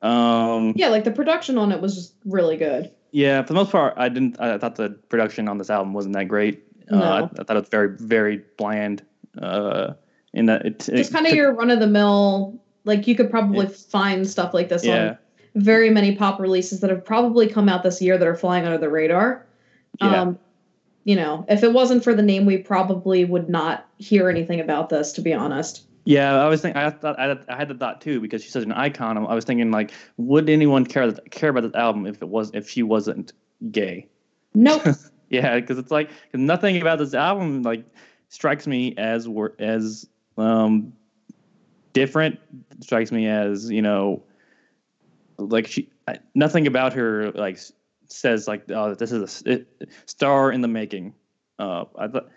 Um, 0.00 0.74
Yeah, 0.76 0.88
like 0.88 1.02
the 1.04 1.10
production 1.10 1.58
on 1.58 1.72
it 1.72 1.80
was 1.80 1.96
just 1.96 2.14
really 2.24 2.56
good. 2.56 2.92
yeah, 3.10 3.42
for 3.42 3.48
the 3.48 3.54
most 3.54 3.72
part, 3.72 3.94
I 3.96 4.08
didn't. 4.08 4.40
I 4.40 4.56
thought 4.58 4.76
the 4.76 4.90
production 5.08 5.48
on 5.48 5.58
this 5.58 5.70
album 5.70 5.92
wasn't 5.92 6.14
that 6.14 6.28
great. 6.28 6.62
Uh, 6.92 6.96
I, 6.96 7.20
No. 7.20 7.30
I 7.38 7.42
thought 7.42 7.56
it 7.56 7.60
was 7.60 7.68
very 7.68 7.96
very 7.98 8.42
bland. 8.56 9.02
Uh, 9.40 9.94
in 10.32 10.46
that 10.46 10.66
it, 10.66 10.78
Just 10.78 11.10
it 11.10 11.12
kind 11.12 11.26
of 11.26 11.34
your 11.34 11.52
run 11.52 11.70
of 11.70 11.80
the 11.80 11.88
mill. 11.88 12.60
Like 12.84 13.06
you 13.06 13.14
could 13.14 13.30
probably 13.30 13.66
Yeah. 13.66 13.72
find 13.72 14.28
stuff 14.28 14.54
like 14.54 14.68
this 14.68 14.84
yeah. 14.84 15.08
on 15.08 15.18
very 15.54 15.90
many 15.90 16.14
pop 16.16 16.40
releases 16.40 16.80
that 16.80 16.90
have 16.90 17.04
probably 17.04 17.48
come 17.48 17.68
out 17.68 17.82
this 17.82 18.02
year 18.02 18.18
that 18.18 18.26
are 18.26 18.34
flying 18.34 18.64
under 18.64 18.78
the 18.78 18.88
radar. 18.88 19.46
Yeah. 20.00 20.22
Um, 20.22 20.38
you 21.04 21.16
know, 21.16 21.44
if 21.48 21.62
it 21.62 21.72
wasn't 21.72 22.02
for 22.02 22.14
the 22.14 22.22
name, 22.22 22.46
we 22.46 22.58
probably 22.58 23.24
would 23.24 23.48
not 23.48 23.86
hear 23.98 24.28
anything 24.28 24.60
about 24.60 24.88
this. 24.88 25.12
To 25.12 25.20
be 25.20 25.32
honest. 25.32 25.86
Yeah, 26.06 26.34
I 26.42 26.48
was 26.48 26.60
thinking. 26.60 26.82
I 26.82 26.90
thought 26.90 27.18
I 27.18 27.28
had, 27.28 27.44
I 27.48 27.56
had 27.56 27.68
the 27.68 27.74
thought 27.74 28.00
too 28.00 28.20
because 28.20 28.42
she's 28.42 28.52
such 28.52 28.64
an 28.64 28.72
icon. 28.72 29.16
I 29.16 29.34
was 29.34 29.44
thinking 29.44 29.70
like, 29.70 29.92
would 30.16 30.50
anyone 30.50 30.84
care 30.84 31.10
care 31.30 31.50
about 31.50 31.62
this 31.62 31.74
album 31.74 32.06
if 32.06 32.20
it 32.20 32.28
was 32.28 32.50
if 32.52 32.68
she 32.68 32.82
wasn't 32.82 33.32
gay? 33.70 34.06
Nope. 34.54 34.82
Yeah, 35.30 35.58
because 35.58 35.78
it's 35.78 35.90
like 35.90 36.10
nothing 36.32 36.80
about 36.80 36.98
this 36.98 37.14
album 37.14 37.62
like 37.62 37.84
strikes 38.28 38.66
me 38.66 38.94
as 38.96 39.26
as 39.58 40.06
um 40.36 40.92
different. 41.94 42.38
Strikes 42.80 43.10
me 43.10 43.26
as 43.26 43.70
you 43.70 43.80
know, 43.80 44.22
like 45.38 45.66
she 45.66 45.88
I, 46.06 46.18
nothing 46.34 46.66
about 46.66 46.92
her 46.92 47.32
like 47.32 47.58
says 48.08 48.46
like 48.46 48.70
oh 48.70 48.94
this 48.94 49.10
is 49.10 49.42
a 49.42 49.52
it, 49.52 49.90
star 50.04 50.52
in 50.52 50.60
the 50.60 50.68
making. 50.68 51.14
Uh, 51.58 51.84
I 51.96 52.08
thought 52.08 52.28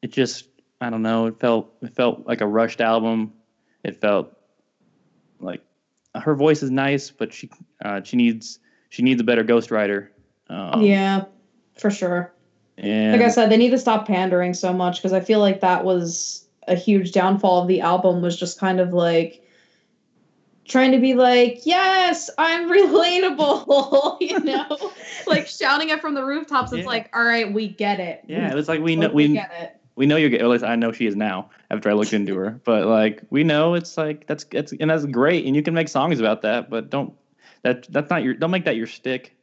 it 0.00 0.12
just 0.12 0.48
I 0.80 0.88
don't 0.88 1.02
know. 1.02 1.26
It 1.26 1.38
felt 1.38 1.74
it 1.82 1.94
felt 1.94 2.26
like 2.26 2.40
a 2.40 2.46
rushed 2.46 2.80
album. 2.80 3.34
It 3.84 4.00
felt 4.00 4.34
like 5.40 5.62
her 6.14 6.34
voice 6.34 6.62
is 6.62 6.70
nice, 6.70 7.10
but 7.10 7.32
she 7.34 7.50
uh, 7.84 8.02
she 8.02 8.16
needs 8.16 8.58
she 8.88 9.02
needs 9.02 9.20
a 9.20 9.24
better 9.24 9.44
ghostwriter. 9.44 10.08
Um, 10.48 10.82
yeah, 10.82 11.24
for 11.78 11.90
sure. 11.90 12.32
and 12.78 13.12
Like 13.12 13.26
I 13.26 13.30
said, 13.30 13.50
they 13.50 13.56
need 13.56 13.70
to 13.70 13.78
stop 13.78 14.06
pandering 14.06 14.54
so 14.54 14.72
much 14.72 14.96
because 14.96 15.12
I 15.12 15.20
feel 15.20 15.38
like 15.38 15.60
that 15.60 15.84
was 15.84 16.48
a 16.68 16.74
huge 16.74 17.12
downfall 17.12 17.62
of 17.62 17.68
the 17.68 17.80
album 17.80 18.22
was 18.22 18.36
just 18.38 18.58
kind 18.58 18.80
of 18.80 18.92
like 18.92 19.42
trying 20.68 20.92
to 20.92 20.98
be 20.98 21.14
like, 21.14 21.62
yes, 21.64 22.30
I'm 22.38 22.68
relatable, 22.70 24.16
you 24.20 24.38
know, 24.40 24.92
like 25.26 25.46
shouting 25.46 25.88
it 25.90 26.00
from 26.00 26.14
the 26.14 26.24
rooftops. 26.24 26.72
It's 26.72 26.80
Yeah. 26.82 26.86
like, 26.86 27.10
all 27.16 27.24
right, 27.24 27.52
we 27.52 27.68
get 27.68 27.98
it. 28.00 28.22
Yeah, 28.28 28.50
it 28.50 28.54
was 28.54 28.68
like 28.68 28.80
we 28.80 28.94
know 28.96 29.06
Like, 29.06 29.14
we 29.14 29.28
get 29.32 29.50
it. 29.58 29.76
we 29.96 30.06
know 30.06 30.16
you're. 30.16 30.32
At 30.38 30.46
least 30.48 30.64
I 30.64 30.76
know 30.76 30.92
she 30.92 31.06
is 31.06 31.16
now. 31.16 31.50
After 31.70 31.90
I 31.90 31.92
looked 31.94 32.12
into 32.12 32.36
her, 32.36 32.50
but 32.64 32.86
like 32.86 33.22
we 33.30 33.42
know 33.44 33.74
it's 33.74 33.96
like 33.96 34.26
that's 34.26 34.44
it's 34.52 34.72
and 34.72 34.90
that's 34.90 35.06
great, 35.06 35.46
and 35.46 35.56
you 35.56 35.62
can 35.62 35.74
make 35.74 35.88
songs 35.88 36.20
about 36.20 36.42
that, 36.42 36.70
but 36.70 36.90
don't 36.90 37.12
that 37.62 37.86
that's 37.92 38.10
not 38.10 38.22
your 38.22 38.34
don't 38.34 38.50
make 38.50 38.64
that 38.66 38.76
your 38.76 38.86
stick. 38.86 39.34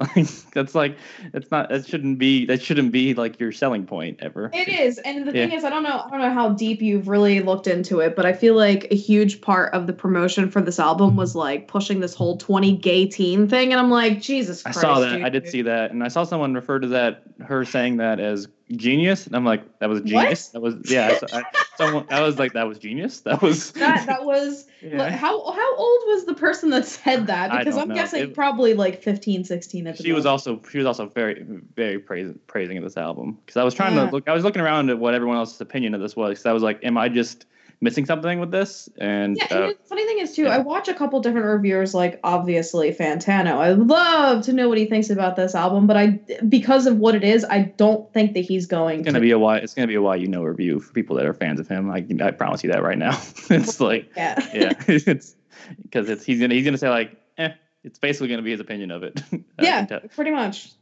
Like 0.00 0.26
that's 0.54 0.74
like 0.74 0.96
it's 1.34 1.50
not 1.50 1.68
that 1.68 1.86
shouldn't 1.86 2.18
be 2.18 2.46
that 2.46 2.62
shouldn't 2.62 2.90
be 2.90 3.12
like 3.14 3.38
your 3.38 3.52
selling 3.52 3.84
point 3.86 4.18
ever. 4.20 4.50
It 4.52 4.68
is, 4.68 4.98
and 4.98 5.28
the 5.28 5.32
Yeah. 5.32 5.46
thing 5.46 5.52
is, 5.58 5.62
I 5.64 5.68
don't 5.70 5.82
know, 5.82 6.02
I 6.04 6.08
don't 6.10 6.20
know 6.20 6.32
how 6.32 6.48
deep 6.50 6.80
you've 6.80 7.06
really 7.06 7.40
looked 7.40 7.66
into 7.66 8.00
it, 8.00 8.16
but 8.16 8.24
I 8.24 8.32
feel 8.32 8.54
like 8.56 8.86
a 8.90 8.96
huge 8.96 9.40
part 9.42 9.74
of 9.74 9.86
the 9.86 9.92
promotion 9.92 10.50
for 10.50 10.62
this 10.62 10.78
album 10.78 11.16
was 11.16 11.36
like 11.36 11.68
pushing 11.68 12.00
this 12.00 12.14
whole 12.14 12.38
twenty 12.38 12.76
gay 12.76 13.06
teen 13.06 13.46
thing, 13.46 13.72
and 13.72 13.78
I'm 13.80 13.90
like, 13.90 14.20
Jesus 14.22 14.62
Christ. 14.62 14.78
I 14.78 14.80
saw 14.80 15.00
that. 15.00 15.16
dude. 15.16 15.24
I 15.24 15.28
did 15.28 15.48
see 15.48 15.62
that, 15.62 15.90
and 15.90 16.02
I 16.02 16.08
saw 16.08 16.24
someone 16.24 16.54
refer 16.54 16.78
to 16.78 16.88
that 16.88 17.22
her 17.40 17.64
saying 17.66 17.98
that 17.98 18.20
as 18.20 18.48
genius, 18.76 19.26
and 19.26 19.34
I'm 19.34 19.44
like, 19.44 19.78
that 19.80 19.88
was 19.88 20.00
genius. 20.02 20.48
That 20.48 20.60
was 20.60 20.74
yeah. 20.90 21.18
I, 21.32 21.38
I, 21.38 21.42
someone 21.76 22.06
I 22.10 22.20
was 22.22 22.38
like, 22.38 22.52
that 22.52 22.66
was 22.66 22.78
genius. 22.78 23.20
That 23.20 23.42
was 23.42 23.72
that. 23.72 24.06
That 24.06 24.24
was 24.24 24.66
yeah. 24.82 24.98
like, 24.98 25.12
how 25.12 25.50
how 25.50 25.76
old 25.76 26.00
was 26.06 26.24
the 26.24 26.34
person 26.34 26.70
that 26.70 26.86
said 26.86 27.26
that? 27.26 27.50
Because 27.58 27.76
I'm 27.76 27.88
know. 27.88 27.94
guessing 27.94 28.22
It- 28.22 28.34
probably 28.34 28.74
like 28.74 29.02
15, 29.02 29.44
16 29.44 29.86
at 29.86 29.96
the 29.96 30.02
she 30.02 30.12
was 30.12 30.26
also 30.26 30.60
she 30.70 30.78
was 30.78 30.86
also 30.86 31.06
very 31.06 31.44
very 31.74 31.98
praising 31.98 32.38
praising 32.46 32.78
of 32.78 32.84
this 32.84 32.96
album 32.96 33.38
because 33.44 33.56
I 33.56 33.64
was 33.64 33.74
trying 33.74 33.94
Yeah. 33.96 34.06
to 34.06 34.12
look 34.12 34.28
I 34.28 34.32
was 34.32 34.44
looking 34.44 34.62
around 34.62 34.90
at 34.90 34.98
what 34.98 35.14
everyone 35.14 35.36
else's 35.36 35.60
opinion 35.60 35.94
of 35.94 36.00
this 36.00 36.16
was 36.16 36.30
because 36.30 36.46
I 36.46 36.52
was 36.52 36.62
like 36.62 36.82
am 36.84 36.96
I 36.96 37.08
just 37.08 37.46
missing 37.82 38.04
something 38.04 38.38
with 38.40 38.50
this 38.50 38.88
and 38.98 39.36
Yeah, 39.36 39.46
uh, 39.50 39.62
and 39.68 39.76
funny 39.86 40.04
thing 40.06 40.18
is 40.18 40.34
too, 40.36 40.42
yeah. 40.44 40.56
I 40.56 40.58
watch 40.58 40.88
a 40.88 40.94
couple 40.94 41.20
different 41.20 41.46
reviewers, 41.46 41.94
like 41.94 42.20
obviously 42.22 42.92
Fantano. 42.92 43.56
I 43.56 43.70
love 43.72 44.44
to 44.44 44.52
know 44.52 44.68
what 44.68 44.76
he 44.78 44.84
thinks 44.86 45.08
about 45.10 45.36
this 45.36 45.54
album, 45.54 45.86
but 45.86 45.96
I, 45.96 46.20
because 46.48 46.86
of 46.86 46.98
what 46.98 47.14
it 47.14 47.24
is, 47.24 47.44
I 47.44 47.72
don't 47.76 48.12
think 48.12 48.34
that 48.34 48.40
he's 48.40 48.66
going 48.66 49.00
it's 49.00 49.06
to. 49.06 49.12
gonna 49.12 49.22
be 49.22 49.30
a 49.30 49.38
why 49.38 49.58
it's 49.58 49.74
gonna 49.74 49.86
be 49.88 49.94
a 49.94 50.02
why 50.02 50.16
you 50.16 50.28
know 50.28 50.42
review 50.42 50.80
for 50.80 50.92
people 50.92 51.16
that 51.16 51.26
are 51.26 51.34
fans 51.34 51.58
of 51.58 51.68
him 51.68 51.90
I 51.90 52.06
I 52.22 52.30
promise 52.32 52.62
you 52.62 52.70
that 52.72 52.82
right 52.82 52.98
now 52.98 53.18
it's 53.50 53.80
like 53.80 54.10
yeah. 54.16 54.38
yeah 54.52 54.72
it's 54.86 55.34
because 55.82 56.08
it's 56.10 56.24
he's 56.24 56.40
gonna 56.40 56.54
he's 56.54 56.64
gonna 56.64 56.78
say 56.78 56.88
like 56.90 57.16
eh 57.38 57.50
it's 57.82 57.98
basically 57.98 58.28
gonna 58.28 58.42
be 58.42 58.50
his 58.50 58.60
opinion 58.60 58.90
of 58.90 59.02
it 59.02 59.22
yeah, 59.60 59.86
pretty 60.14 60.30
much. 60.30 60.72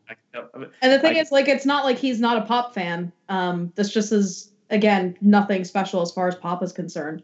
And 0.83 0.93
the 0.93 0.99
thing 0.99 1.17
I- 1.17 1.21
is, 1.21 1.31
like, 1.31 1.49
it's 1.49 1.67
not 1.67 1.85
like 1.85 1.99
he's 1.99 2.21
not 2.21 2.39
a 2.43 2.47
pop 2.47 2.75
fan. 2.75 3.13
Um, 3.29 3.73
this 3.75 3.93
just 3.93 4.13
is 4.13 4.51
again 4.71 5.17
nothing 5.21 5.65
special 5.65 6.03
as 6.03 6.11
far 6.13 6.29
as 6.29 6.35
pop 6.35 6.63
is 6.63 6.73
concerned. 6.73 7.23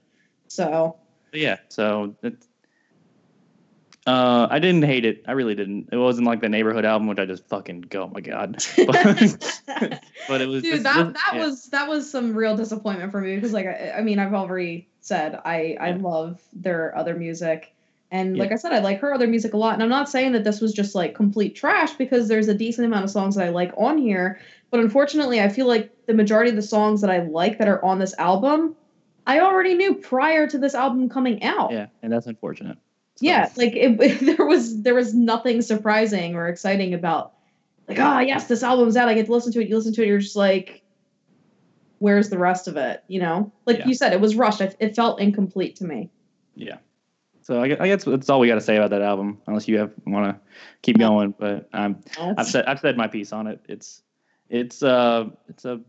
So 0.48 0.96
yeah, 1.32 1.58
so 1.68 2.14
it's. 2.22 2.46
Uh, 4.06 4.46
I 4.50 4.58
didn't 4.58 4.82
hate 4.82 5.06
it. 5.06 5.24
I 5.26 5.32
really 5.32 5.54
didn't. 5.54 5.88
It 5.90 5.96
wasn't 5.96 6.26
like 6.26 6.42
the 6.42 6.48
neighborhood 6.50 6.84
album, 6.84 7.08
which 7.08 7.18
I 7.18 7.24
just 7.24 7.48
fucking 7.48 7.82
go, 7.82 8.02
oh 8.02 8.08
my 8.08 8.20
god. 8.20 8.62
But, 8.86 10.02
but 10.28 10.40
it 10.42 10.46
was. 10.46 10.62
Dude, 10.62 10.74
this- 10.74 10.82
that 10.82 11.14
that 11.14 11.30
yeah. 11.34 11.44
was 11.44 11.66
that 11.70 11.88
was 11.88 12.10
some 12.10 12.34
real 12.34 12.54
disappointment 12.56 13.10
for 13.12 13.20
me 13.20 13.34
because 13.34 13.52
like 13.52 13.66
I, 13.66 13.94
I 13.98 14.02
mean 14.02 14.18
I've 14.18 14.34
already 14.34 14.88
said 15.00 15.40
I 15.44 15.76
I 15.80 15.88
Yeah. 15.90 15.98
love 16.00 16.42
their 16.52 16.96
other 16.96 17.14
music 17.14 17.74
and 18.10 18.36
Yeah. 18.36 18.42
like 18.42 18.52
I 18.52 18.56
said 18.56 18.72
I 18.72 18.78
like 18.80 19.00
her 19.00 19.12
other 19.12 19.26
music 19.26 19.54
a 19.54 19.56
lot 19.56 19.72
and 19.74 19.82
I'm 19.82 19.88
not 19.88 20.08
saying 20.08 20.32
that 20.32 20.44
this 20.44 20.60
was 20.60 20.72
just 20.72 20.94
like 20.94 21.14
complete 21.14 21.54
trash 21.56 21.94
because 21.94 22.28
there's 22.28 22.48
a 22.48 22.54
decent 22.54 22.86
amount 22.86 23.04
of 23.04 23.10
songs 23.10 23.34
that 23.36 23.46
I 23.46 23.50
like 23.50 23.72
on 23.76 23.98
here 23.98 24.38
but 24.74 24.80
unfortunately 24.80 25.40
I 25.40 25.48
feel 25.48 25.68
like 25.68 25.92
the 26.06 26.14
majority 26.14 26.50
of 26.50 26.56
the 26.56 26.62
songs 26.62 27.00
that 27.02 27.08
I 27.08 27.20
like 27.20 27.58
that 27.58 27.68
are 27.68 27.80
on 27.84 28.00
this 28.00 28.12
album 28.18 28.74
I 29.24 29.38
already 29.38 29.74
knew 29.74 29.94
prior 29.94 30.48
to 30.48 30.58
this 30.58 30.74
album 30.74 31.08
coming 31.08 31.44
out 31.44 31.70
Yeah, 31.70 31.86
and 32.02 32.12
that's 32.12 32.26
unfortunate. 32.26 32.76
So, 33.14 33.26
yeah 33.26 33.48
like 33.56 33.72
it, 33.76 34.20
there 34.36 34.44
was 34.44 34.82
there 34.82 34.96
was 34.96 35.14
nothing 35.14 35.62
surprising 35.62 36.34
or 36.34 36.48
exciting 36.48 36.92
about 36.92 37.34
like 37.86 38.00
oh 38.00 38.18
yes 38.18 38.48
this 38.48 38.64
album's 38.64 38.96
out 38.96 39.08
i 39.08 39.14
get 39.14 39.26
to 39.26 39.32
listen 39.32 39.52
to 39.52 39.60
it 39.62 39.68
you 39.68 39.76
listen 39.76 39.92
to 39.94 40.02
it 40.02 40.08
you're 40.08 40.18
just 40.18 40.34
like 40.34 40.82
where's 42.00 42.28
the 42.30 42.38
rest 42.38 42.66
of 42.66 42.76
it 42.76 43.04
you 43.06 43.20
know 43.20 43.52
like 43.66 43.78
Yeah. 43.78 43.86
you 43.86 43.94
said 43.94 44.12
it 44.12 44.20
was 44.20 44.34
rushed 44.34 44.60
it, 44.60 44.74
it 44.80 44.96
felt 44.96 45.20
incomplete 45.20 45.76
to 45.76 45.84
me 45.84 46.10
Yeah. 46.56 46.78
So 47.42 47.60
I, 47.60 47.68
gue- 47.68 47.76
I 47.78 47.86
guess 47.88 48.04
that's 48.04 48.30
all 48.30 48.40
we 48.40 48.48
got 48.48 48.54
to 48.54 48.60
say 48.62 48.76
about 48.76 48.88
that 48.88 49.02
album, 49.02 49.38
unless 49.46 49.68
you 49.68 49.76
have 49.78 49.92
want 50.06 50.34
to 50.34 50.40
keep 50.80 50.96
going. 50.98 51.34
But 51.38 51.68
um, 51.74 52.00
I've 52.18 52.46
said 52.46 52.64
I've 52.64 52.80
said 52.80 52.96
my 52.96 53.06
piece 53.06 53.34
on 53.34 53.46
it. 53.46 53.60
It's 53.68 54.00
it's 54.48 54.82
a 54.82 55.30
it's 55.48 55.64
a 55.64 55.80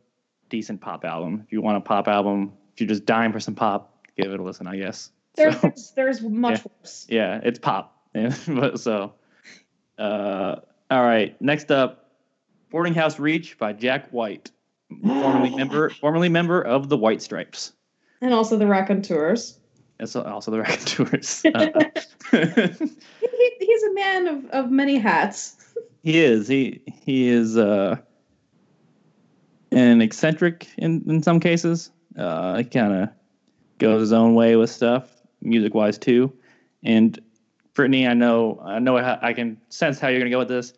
decent 0.50 0.82
pop 0.82 1.06
album. 1.06 1.42
If 1.46 1.52
you 1.52 1.62
want 1.62 1.78
a 1.78 1.82
pop 1.82 2.08
album, 2.08 2.54
if 2.74 2.82
you're 2.82 2.88
just 2.88 3.06
dying 3.06 3.32
for 3.32 3.40
some 3.40 3.56
pop, 3.56 4.06
give 4.18 4.32
it 4.32 4.40
a 4.40 4.44
listen. 4.44 4.68
I 4.68 4.78
guess. 4.78 5.12
there's, 5.36 5.56
So- 5.56 5.62
there's 5.62 5.92
there's 5.96 6.22
much 6.22 6.62
worse 6.82 7.06
yeah, 7.10 7.40
it's 7.44 7.60
pop. 7.60 7.92
Yeah, 8.16 8.34
but 8.48 8.80
so, 8.80 9.12
uh, 10.00 10.56
all 10.90 11.04
right. 11.04 11.40
Next 11.42 11.70
up, 11.70 12.12
Boarding 12.70 12.94
House 12.94 13.20
Reach 13.20 13.58
by 13.58 13.74
Jack 13.74 14.10
White, 14.12 14.52
formerly 15.04 15.50
member, 15.56 15.90
formerly 15.90 16.30
member 16.30 16.62
of 16.62 16.88
the 16.88 16.96
White 16.96 17.22
Stripes. 17.22 17.74
and 18.22 18.34
also 18.34 18.58
the 18.58 18.68
raconteurs 18.68 19.60
And 20.00 20.08
so 20.08 20.22
also 20.24 20.52
the 20.52 20.60
Raconteurs. 20.60 21.44
Uh, 21.54 21.68
he- 22.32 23.56
he's 23.60 23.84
a 23.84 23.94
man 23.94 24.28
of, 24.28 24.46
of 24.52 24.72
many 24.72 24.98
hats 24.98 25.58
he 26.04 26.20
is. 26.24 26.48
He 26.48 26.82
he 27.04 27.28
is 27.28 27.58
uh, 27.58 27.98
an 29.76 30.02
eccentric 30.02 30.68
in 30.78 31.04
in 31.08 31.22
some 31.22 31.40
cases. 31.40 31.92
Uh, 32.18 32.58
he 32.58 32.64
kind 32.64 32.94
of 32.94 33.10
goes 33.78 34.00
his 34.00 34.14
own 34.14 34.34
way 34.34 34.56
with 34.56 34.70
stuff, 34.70 35.22
music 35.42 35.76
wise 35.76 35.98
too. 35.98 36.34
And 36.84 37.20
Brittany, 37.74 38.08
I 38.08 38.14
know 38.14 38.60
I 38.64 38.80
know 38.80 38.98
I 38.98 39.34
can 39.34 39.60
sense 39.70 40.00
how 40.00 40.08
you're 40.08 40.20
gonna 40.20 40.32
go 40.32 40.40
with 40.40 40.48
this, 40.48 40.74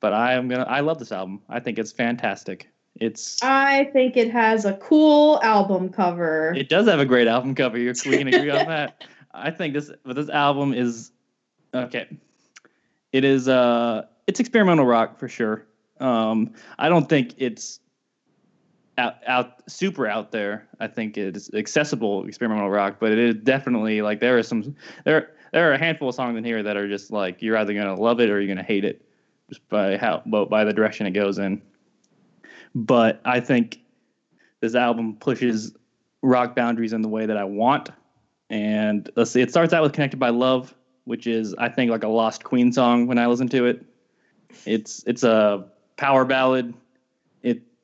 but 0.00 0.12
I 0.12 0.34
am 0.34 0.48
gonna. 0.48 0.64
I 0.64 0.80
love 0.80 0.98
this 0.98 1.12
album. 1.12 1.40
I 1.48 1.60
think 1.60 1.78
it's 1.78 1.92
fantastic. 1.92 2.68
It's 2.98 3.42
i 3.42 3.84
think 3.92 4.16
it 4.16 4.30
has 4.30 4.64
a 4.64 4.72
cool 4.78 5.38
album 5.42 5.90
cover 5.90 6.54
it 6.56 6.70
does 6.70 6.88
have 6.88 6.98
a 6.98 7.04
great 7.04 7.28
album 7.28 7.54
cover. 7.54 7.78
You're, 7.78 7.94
we 8.06 8.16
can 8.16 8.28
agree 8.28 8.48
on 8.48 8.66
that. 8.68 9.04
I 9.34 9.50
think 9.50 9.74
this 9.74 9.90
but 10.02 10.16
this 10.16 10.30
album 10.30 10.72
is 10.72 11.12
okay. 11.74 12.08
It 13.12 13.24
is 13.24 13.48
uh 13.48 14.06
it's 14.26 14.40
experimental 14.40 14.86
rock 14.86 15.18
for 15.18 15.28
sure. 15.28 15.66
Um 16.00 16.54
I 16.78 16.88
don't 16.88 17.06
think 17.06 17.34
it's 17.36 17.80
out 18.98 19.16
out 19.26 19.62
super 19.70 20.06
out 20.06 20.32
there. 20.32 20.66
I 20.80 20.86
think 20.86 21.18
it's 21.18 21.52
accessible 21.54 22.26
experimental 22.26 22.70
rock, 22.70 22.96
but 22.98 23.12
it 23.12 23.18
is 23.18 23.34
definitely 23.36 24.02
like 24.02 24.20
there 24.20 24.38
are 24.38 24.42
some 24.42 24.74
there 25.04 25.32
there 25.52 25.70
are 25.70 25.74
a 25.74 25.78
handful 25.78 26.08
of 26.08 26.14
songs 26.14 26.36
in 26.36 26.44
here 26.44 26.62
that 26.62 26.76
are 26.76 26.88
just 26.88 27.10
like 27.10 27.42
you're 27.42 27.56
either 27.56 27.74
gonna 27.74 27.94
love 27.94 28.20
it 28.20 28.30
or 28.30 28.40
you're 28.40 28.54
gonna 28.54 28.66
hate 28.66 28.84
it 28.84 29.02
just 29.48 29.66
by 29.68 29.96
how 29.96 30.22
but 30.26 30.46
by 30.50 30.64
the 30.64 30.72
direction 30.72 31.06
it 31.06 31.12
goes 31.12 31.38
in. 31.38 31.62
But 32.74 33.20
I 33.24 33.40
think 33.40 33.80
this 34.60 34.74
album 34.74 35.16
pushes 35.16 35.74
rock 36.22 36.54
boundaries 36.54 36.92
in 36.92 37.02
the 37.02 37.08
way 37.08 37.26
that 37.26 37.36
I 37.36 37.44
want. 37.44 37.90
And 38.50 39.10
let's 39.16 39.30
see, 39.30 39.40
it 39.40 39.50
starts 39.50 39.72
out 39.72 39.82
with 39.82 39.92
Connected 39.92 40.18
by 40.18 40.28
Love, 40.30 40.74
which 41.04 41.26
is 41.26 41.54
I 41.58 41.68
think 41.68 41.90
like 41.90 42.04
a 42.04 42.08
lost 42.08 42.44
Queen 42.44 42.72
song 42.72 43.06
when 43.06 43.18
I 43.18 43.26
listen 43.26 43.48
to 43.48 43.66
it. 43.66 43.84
It's 44.64 45.04
it's 45.06 45.22
a 45.22 45.66
power 45.96 46.24
ballad. 46.24 46.74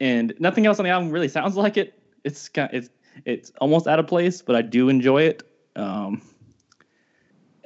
And 0.02 0.34
nothing 0.40 0.66
else 0.66 0.80
on 0.80 0.84
the 0.84 0.90
album 0.90 1.10
really 1.12 1.28
sounds 1.28 1.56
like 1.64 1.76
it. 1.76 1.98
It's 2.24 2.48
kind 2.48 2.68
it's 2.72 2.90
it's 3.24 3.52
almost 3.60 3.86
out 3.86 4.00
of 4.00 4.06
place, 4.08 4.42
but 4.42 4.56
I 4.56 4.62
do 4.62 4.88
enjoy 4.88 5.22
it. 5.22 5.42
Um, 5.76 6.20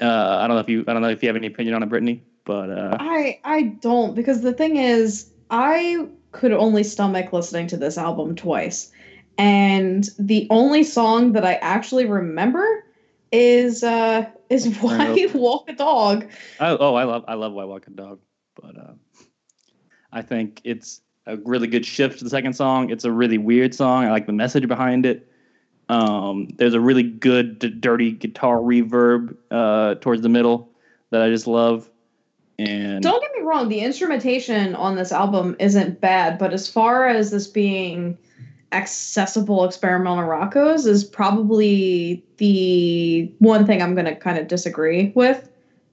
uh, 0.01 0.39
I 0.41 0.47
don't 0.47 0.57
know 0.57 0.61
if 0.61 0.69
you 0.69 0.85
I 0.87 0.93
don't 0.93 1.03
know 1.03 1.09
if 1.09 1.23
you 1.23 1.29
have 1.29 1.37
any 1.37 1.47
opinion 1.47 1.75
on 1.75 1.83
it, 1.83 1.89
Brittany, 1.89 2.23
but 2.45 2.71
uh, 2.71 2.97
I 3.01 3.41
I 3.43 3.63
don't 3.81 4.15
because 4.15 4.43
the 4.43 4.53
thing 4.53 4.77
is 4.77 5.31
I 5.51 6.09
could 6.33 6.53
only 6.53 6.85
stomach 6.85 7.33
listening 7.33 7.69
to 7.69 7.79
this 7.79 7.97
album 7.97 8.37
twice. 8.37 8.93
And 9.39 10.09
the 10.19 10.47
only 10.51 10.83
song 10.83 11.33
that 11.33 11.45
I 11.45 11.55
actually 11.55 12.05
remember 12.05 12.85
is 13.33 13.83
uh 13.83 14.27
is 14.51 14.77
Why 14.79 15.27
Walk 15.35 15.71
a 15.71 15.75
Dog. 15.75 16.31
I, 16.61 16.77
oh, 16.79 16.95
I 16.95 17.05
love 17.05 17.25
I 17.29 17.35
love 17.35 17.55
White 17.55 17.69
Walking 17.69 17.95
Dog, 17.95 18.21
but 18.61 18.77
uh, 18.77 18.93
I 20.13 20.21
think 20.21 20.61
it's 20.65 21.01
a 21.27 21.37
really 21.39 21.67
good 21.67 21.85
shift 21.85 22.19
to 22.19 22.25
the 22.25 22.31
second 22.31 22.55
song. 22.55 22.91
It's 22.91 23.05
a 23.05 23.13
really 23.13 23.39
weird 23.39 23.75
song. 23.75 24.05
I 24.05 24.11
like 24.11 24.27
the 24.27 24.33
message 24.33 24.67
behind 24.69 25.05
it. 25.05 25.29
Um, 25.89 26.49
there's 26.57 26.75
a 26.75 26.81
really 26.81 27.03
good 27.03 27.59
d- 27.59 27.71
dirty 27.71 28.13
guitar 28.13 28.59
reverb 28.59 29.37
uh, 29.51 29.97
towards 29.97 30.23
the 30.23 30.29
middle 30.29 30.71
that 31.11 31.23
I 31.23 31.31
just 31.31 31.47
love. 31.47 31.89
And 32.59 33.03
Don't 33.03 33.21
get 33.21 33.31
me 33.37 33.43
wrong, 33.43 33.69
the 33.69 33.81
instrumentation 33.81 34.75
on 34.75 34.97
this 34.97 35.13
album 35.13 35.57
isn't 35.59 36.01
bad, 36.01 36.39
but 36.39 36.53
as 36.53 36.69
far 36.69 37.07
as 37.07 37.31
this 37.31 37.47
being 37.47 38.17
accessible 38.73 39.65
experimental 39.65 40.25
rock 40.25 40.55
goes, 40.55 40.87
is 40.87 41.05
probably 41.05 42.25
the 42.39 43.31
one 43.39 43.67
thing 43.67 43.83
I'm 43.83 43.95
going 43.95 44.07
to 44.07 44.17
kind 44.17 44.39
of 44.39 44.49
disagree 44.49 45.13
with. 45.15 45.49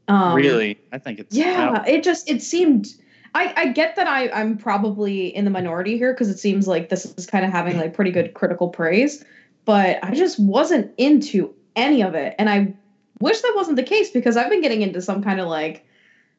Um, 0.07 0.35
really, 0.35 0.79
I 0.91 0.97
think 0.97 1.19
it's 1.19 1.35
Yeah, 1.35 1.83
it 1.85 2.03
just 2.03 2.29
it 2.29 2.41
seemed. 2.41 2.87
I, 3.35 3.53
I 3.55 3.67
get 3.67 3.95
that 3.95 4.07
I 4.07 4.29
I'm 4.29 4.57
probably 4.57 5.27
in 5.35 5.45
the 5.45 5.51
minority 5.51 5.97
here 5.97 6.13
because 6.13 6.29
it 6.29 6.37
seems 6.37 6.67
like 6.67 6.89
this 6.89 7.05
is 7.17 7.25
kind 7.25 7.45
of 7.45 7.51
having 7.51 7.77
like 7.77 7.93
pretty 7.93 8.11
good 8.11 8.33
critical 8.33 8.69
praise, 8.69 9.23
but 9.65 10.03
I 10.03 10.13
just 10.13 10.39
wasn't 10.39 10.93
into 10.97 11.53
any 11.75 12.03
of 12.03 12.15
it. 12.15 12.35
And 12.37 12.49
I 12.49 12.73
wish 13.19 13.41
that 13.41 13.53
wasn't 13.55 13.77
the 13.77 13.83
case 13.83 14.11
because 14.11 14.37
I've 14.37 14.49
been 14.49 14.61
getting 14.61 14.81
into 14.81 15.01
some 15.01 15.23
kind 15.23 15.39
of 15.39 15.47
like 15.47 15.85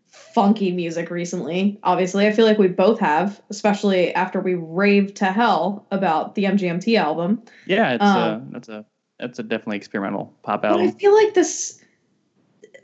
funky 0.07 0.71
music 0.71 1.11
recently. 1.11 1.79
Obviously, 1.83 2.27
I 2.27 2.33
feel 2.33 2.47
like 2.47 2.59
we 2.59 2.69
both 2.69 3.01
have, 3.01 3.41
especially 3.51 4.15
after 4.15 4.41
we 4.41 4.55
raved 4.55 5.17
to 5.17 5.27
hell 5.27 5.87
about 5.91 6.35
the 6.35 6.45
MGMT 6.45 6.99
album. 6.99 7.43
Yeah, 7.67 7.95
it's 7.95 8.05
um, 8.05 8.17
a, 8.19 8.47
that's 8.53 8.69
a 8.69 8.87
that's 9.19 9.39
a 9.39 9.43
definitely 9.43 9.79
experimental 9.79 10.35
pop 10.43 10.65
album. 10.65 10.87
But 10.87 10.95
I 10.95 10.99
feel 10.99 11.15
like 11.15 11.35
this 11.35 11.84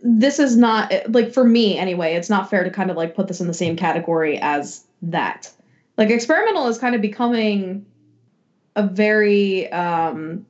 this 0.02 0.38
is 0.38 0.56
not 0.56 0.92
like 1.08 1.32
for 1.32 1.44
me 1.44 1.78
anyway, 1.78 2.14
it's 2.14 2.30
not 2.30 2.50
fair 2.50 2.64
to 2.64 2.70
kind 2.70 2.90
of 2.90 2.96
like 2.96 3.14
put 3.14 3.28
this 3.28 3.40
in 3.40 3.46
the 3.46 3.54
same 3.54 3.76
category 3.76 4.38
as 4.38 4.84
that. 5.02 5.52
Like 5.96 6.10
experimental 6.10 6.66
is 6.68 6.78
kind 6.78 6.94
of 6.94 7.00
becoming 7.00 7.84
a 8.76 8.86
very 8.86 9.70
um 9.72 10.46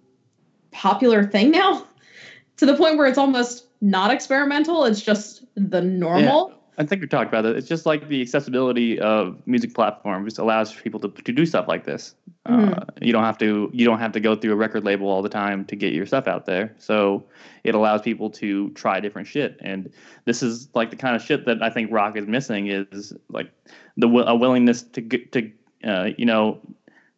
popular 0.70 1.24
thing 1.24 1.50
now 1.50 1.86
to 2.58 2.66
the 2.66 2.76
point 2.76 2.96
where 2.96 3.06
it's 3.06 3.18
almost 3.18 3.66
not 3.80 4.12
experimental, 4.12 4.84
it's 4.84 5.00
just 5.00 5.44
the 5.54 5.80
normal. 5.80 6.50
Yeah. 6.50 6.56
I 6.78 6.84
think 6.86 7.02
we 7.02 7.08
talked 7.08 7.28
about 7.28 7.44
it. 7.44 7.56
It's 7.56 7.68
just 7.68 7.84
like 7.84 8.08
the 8.08 8.22
accessibility 8.22 8.98
of 8.98 9.40
music 9.46 9.74
platforms 9.74 10.38
allows 10.38 10.72
people 10.72 11.00
to, 11.00 11.08
to 11.08 11.32
do 11.32 11.44
stuff 11.44 11.68
like 11.68 11.84
this. 11.84 12.14
Mm-hmm. 12.46 12.72
Uh, 12.72 12.84
you 13.02 13.12
don't 13.12 13.24
have 13.24 13.38
to 13.38 13.70
you 13.72 13.84
don't 13.84 13.98
have 13.98 14.12
to 14.12 14.20
go 14.20 14.34
through 14.34 14.52
a 14.52 14.56
record 14.56 14.84
label 14.84 15.08
all 15.08 15.20
the 15.20 15.28
time 15.28 15.64
to 15.66 15.76
get 15.76 15.92
your 15.92 16.06
stuff 16.06 16.26
out 16.26 16.46
there. 16.46 16.74
So 16.78 17.24
it 17.64 17.74
allows 17.74 18.02
people 18.02 18.30
to 18.30 18.70
try 18.70 18.98
different 19.00 19.28
shit. 19.28 19.58
And 19.60 19.92
this 20.24 20.42
is 20.42 20.68
like 20.74 20.90
the 20.90 20.96
kind 20.96 21.14
of 21.14 21.22
shit 21.22 21.44
that 21.46 21.62
I 21.62 21.70
think 21.70 21.92
rock 21.92 22.16
is 22.16 22.26
missing 22.26 22.68
is 22.68 23.12
like 23.28 23.50
the 23.96 24.08
a 24.08 24.34
willingness 24.34 24.82
to 24.82 25.02
to 25.02 25.50
uh, 25.84 26.10
you 26.16 26.24
know 26.24 26.60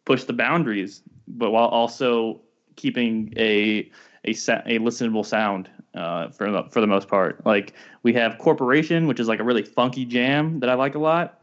push 0.05 0.25
the 0.25 0.33
boundaries, 0.33 1.01
but 1.27 1.51
while 1.51 1.67
also 1.67 2.41
keeping 2.75 3.33
a 3.37 3.89
a, 4.25 4.31
a 4.31 4.79
listenable 4.79 5.25
sound 5.25 5.69
uh, 5.95 6.29
for 6.29 6.51
the, 6.51 6.63
for 6.71 6.81
the 6.81 6.87
most 6.87 7.07
part. 7.07 7.45
Like 7.45 7.73
we 8.03 8.13
have 8.13 8.37
Corporation, 8.37 9.07
which 9.07 9.19
is 9.19 9.27
like 9.27 9.39
a 9.39 9.43
really 9.43 9.63
funky 9.63 10.05
jam 10.05 10.59
that 10.59 10.69
I 10.69 10.73
like 10.73 10.95
a 10.95 10.99
lot. 10.99 11.39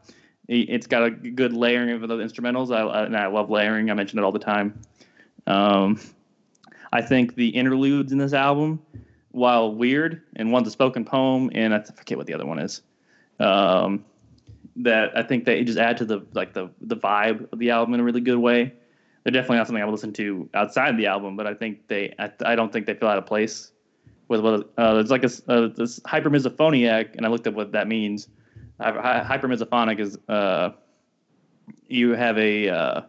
It's 0.47 0.87
got 0.87 1.03
a 1.03 1.11
good 1.11 1.53
layering 1.53 1.91
of 1.91 2.01
the 2.01 2.17
instrumentals, 2.17 2.75
I, 2.75 3.05
and 3.05 3.15
I 3.15 3.27
love 3.27 3.49
layering. 3.49 3.89
I 3.89 3.93
mention 3.93 4.19
it 4.19 4.23
all 4.23 4.33
the 4.33 4.39
time. 4.39 4.81
Um, 5.47 5.99
I 6.91 7.01
think 7.01 7.35
the 7.35 7.49
interludes 7.49 8.11
in 8.11 8.17
this 8.17 8.33
album, 8.33 8.81
while 9.29 9.73
weird, 9.73 10.21
and 10.35 10.51
one's 10.51 10.67
a 10.67 10.71
spoken 10.71 11.05
poem, 11.05 11.51
and 11.53 11.73
I 11.73 11.81
forget 11.81 12.17
what 12.17 12.27
the 12.27 12.33
other 12.33 12.45
one 12.45 12.59
is. 12.59 12.81
Um, 13.39 14.03
that 14.77 15.17
I 15.17 15.23
think 15.23 15.45
they 15.45 15.63
just 15.63 15.77
add 15.77 15.97
to 15.97 16.05
the 16.05 16.25
like 16.33 16.53
the 16.53 16.69
the 16.81 16.97
vibe 16.97 17.51
of 17.53 17.59
the 17.59 17.69
album 17.69 17.93
in 17.93 17.99
a 17.99 18.03
really 18.03 18.21
good 18.21 18.37
way. 18.37 18.73
They're 19.23 19.31
definitely 19.31 19.57
not 19.57 19.67
something 19.67 19.81
I 19.81 19.85
would 19.85 19.91
listen 19.91 20.13
to 20.13 20.49
outside 20.53 20.97
the 20.97 21.05
album, 21.05 21.37
but 21.37 21.47
I 21.47 21.53
think 21.53 21.87
they 21.87 22.13
I, 22.19 22.31
I 22.43 22.55
don't 22.55 22.73
think 22.73 22.87
they 22.87 22.93
feel 22.93 23.07
out 23.07 23.17
of 23.17 23.25
place 23.25 23.71
with 24.31 24.39
what 24.39 24.71
uh, 24.77 24.97
it's 24.97 25.11
like 25.11 25.25
a 25.25 25.31
uh, 25.51 25.67
this 25.67 25.99
hypermisophoniac, 25.99 27.15
and 27.15 27.25
I 27.25 27.29
looked 27.29 27.45
up 27.45 27.53
what 27.53 27.73
that 27.73 27.87
means. 27.87 28.29
Hypermisophonic 28.79 29.99
is 29.99 30.17
uh, 30.29 30.71
you 31.87 32.11
have 32.11 32.37
a 32.37 32.69
uh, 32.69 33.01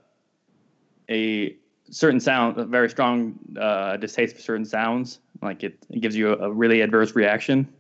a 1.09 1.57
certain 1.91 2.18
sound, 2.18 2.59
a 2.59 2.64
very 2.64 2.91
strong 2.91 3.39
uh, 3.59 3.97
distaste 3.99 4.37
for 4.37 4.43
certain 4.43 4.66
sounds. 4.66 5.20
Like 5.41 5.62
it, 5.62 5.79
it 5.91 6.01
gives 6.01 6.16
you 6.16 6.31
a, 6.31 6.49
a, 6.49 6.53
really 6.53 6.81
adverse 6.81 7.14
reaction. 7.14 7.73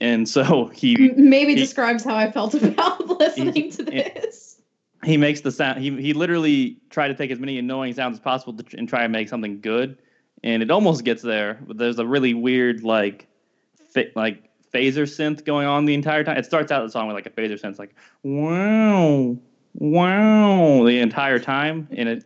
And 0.00 0.28
so 0.28 0.66
he 0.74 1.12
maybe 1.16 1.54
he, 1.54 1.60
describes 1.60 2.04
how 2.04 2.16
I 2.16 2.30
felt 2.30 2.54
about 2.62 3.06
listening 3.06 3.54
he, 3.54 3.70
to 3.70 3.84
this. 3.84 4.60
He 5.04 5.16
makes 5.16 5.42
the 5.42 5.52
sound. 5.52 5.80
He 5.80 5.90
he 6.02 6.12
literally 6.12 6.76
tried 6.90 7.08
to 7.08 7.14
take 7.14 7.30
as 7.30 7.38
many 7.38 7.56
annoying 7.56 7.94
sounds 7.94 8.16
as 8.16 8.20
possible 8.20 8.52
to, 8.54 8.76
and 8.76 8.88
try 8.88 9.04
and 9.04 9.12
make 9.12 9.28
something 9.28 9.60
good 9.60 9.96
and 10.44 10.62
it 10.62 10.70
almost 10.70 11.04
gets 11.04 11.22
there, 11.22 11.58
but 11.66 11.78
there's 11.78 11.98
a 11.98 12.06
really 12.06 12.34
weird 12.34 12.84
like 12.84 13.26
like 14.14 14.50
phaser 14.72 15.04
synth 15.04 15.44
going 15.44 15.66
on 15.66 15.86
the 15.86 15.94
entire 15.94 16.22
time. 16.22 16.36
It 16.36 16.44
starts 16.44 16.70
out 16.70 16.84
the 16.84 16.90
song 16.90 17.08
with 17.08 17.14
like 17.14 17.26
a 17.26 17.30
phaser 17.30 17.60
synth, 17.60 17.78
like 17.78 17.94
wow, 18.22 19.36
wow, 19.74 20.84
the 20.84 21.00
entire 21.00 21.38
time, 21.40 21.88
and 21.90 22.08
it 22.08 22.24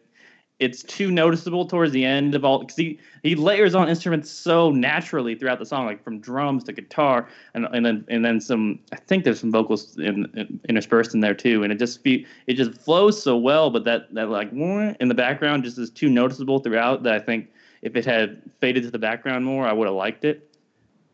it's 0.59 0.83
too 0.83 1.13
noticeable 1.13 1.67
towards 1.67 1.93
the 1.93 2.05
end 2.05 2.35
of 2.35 2.45
all 2.45 2.59
because 2.59 2.75
he, 2.75 2.99
he 3.23 3.37
layers 3.37 3.77
on 3.77 3.89
instruments 3.89 4.29
so 4.29 4.73
naturally 4.73 5.37
throughout 5.37 5.61
the 5.61 5.67
song, 5.67 5.87
like 5.87 6.03
from 6.03 6.19
drums 6.19 6.65
to 6.65 6.73
guitar, 6.73 7.29
and 7.55 7.69
and 7.73 7.87
then 7.87 8.05
and 8.09 8.25
then 8.25 8.41
some. 8.41 8.81
I 8.93 8.97
think 8.97 9.23
there's 9.23 9.39
some 9.39 9.53
vocals 9.53 9.97
in, 9.97 10.29
in, 10.35 10.59
interspersed 10.69 11.15
in 11.15 11.21
there 11.21 11.35
too, 11.35 11.63
and 11.63 11.73
it 11.73 11.79
just 11.79 12.01
it 12.05 12.55
just 12.55 12.75
flows 12.81 13.23
so 13.23 13.37
well. 13.37 13.71
But 13.71 13.85
that 13.85 14.13
that 14.15 14.29
like 14.29 14.51
in 14.51 15.07
the 15.07 15.15
background 15.15 15.63
just 15.63 15.79
is 15.79 15.91
too 15.91 16.09
noticeable 16.09 16.59
throughout 16.59 17.05
that 17.05 17.15
I 17.15 17.21
think 17.21 17.51
if 17.83 17.97
it 17.97 18.05
had 18.05 18.43
faded 18.61 18.83
to 18.85 18.91
the 18.91 18.99
background 18.99 19.45
more, 19.45 19.67
I 19.67 19.73
would 19.73 19.87
have 19.87 19.95
liked 19.95 20.25
it. 20.25 20.55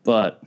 But 0.03 0.43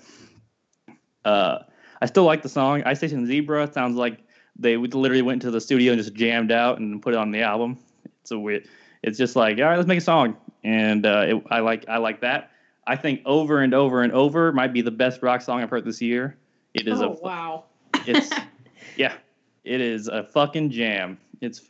uh, 1.25 1.61
I 2.01 2.07
still 2.07 2.25
like 2.25 2.43
the 2.43 2.49
song. 2.49 2.83
Ice 2.85 2.99
Station 2.99 3.27
Zebra 3.27 3.73
sounds 3.73 3.97
like 3.97 4.19
they 4.57 4.77
literally 4.77 5.23
went 5.23 5.43
to 5.43 5.51
the 5.51 5.61
studio 5.61 5.93
and 5.93 6.03
just 6.03 6.15
jammed 6.15 6.53
out 6.53 6.79
and 6.79 7.01
put 7.01 7.15
it 7.15 7.17
on 7.17 7.31
the 7.31 7.43
album. 7.43 7.79
It's 8.23 8.31
a 8.31 8.39
weird. 8.39 8.69
It's 9.03 9.19
just 9.19 9.37
like, 9.37 9.59
all 9.59 9.65
right, 9.65 9.77
let's 9.77 9.87
make 9.87 9.99
a 9.99 10.03
song, 10.03 10.37
and 10.65 11.07
uh, 11.07 11.25
it, 11.29 11.43
I 11.51 11.61
like 11.61 11.89
I 11.89 11.99
like 11.99 12.21
that. 12.23 12.51
I 12.87 12.97
think 12.97 13.21
over 13.27 13.61
and 13.61 13.75
over 13.75 14.03
and 14.03 14.13
over 14.13 14.53
might 14.53 14.73
be 14.73 14.81
the 14.81 14.91
best 14.91 15.23
rock 15.23 15.43
song 15.43 15.63
I've 15.63 15.71
heard 15.71 15.85
this 15.85 16.01
year. 16.01 16.37
It 16.75 16.89
is 16.89 17.01
oh, 17.01 17.13
a 17.13 17.21
wow. 17.21 17.65
It's 18.07 18.31
yeah, 18.97 19.15
it 19.65 19.81
is 19.81 20.09
a 20.09 20.25
fucking 20.25 20.71
jam. 20.71 21.19
It's 21.41 21.63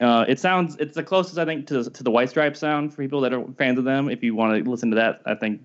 uh, 0.00 0.24
it 0.28 0.38
sounds 0.38 0.76
it's 0.76 0.94
the 0.94 1.02
closest 1.02 1.38
I 1.38 1.44
think 1.44 1.66
to 1.68 1.88
to 1.88 2.02
the 2.02 2.10
White 2.10 2.30
Stripes 2.30 2.60
sound 2.60 2.92
for 2.92 3.02
people 3.02 3.20
that 3.22 3.32
are 3.32 3.44
fans 3.58 3.78
of 3.78 3.84
them. 3.84 4.10
If 4.10 4.22
you 4.22 4.34
want 4.34 4.62
to 4.62 4.70
listen 4.70 4.90
to 4.90 4.96
that, 4.96 5.22
I 5.24 5.34
think 5.34 5.60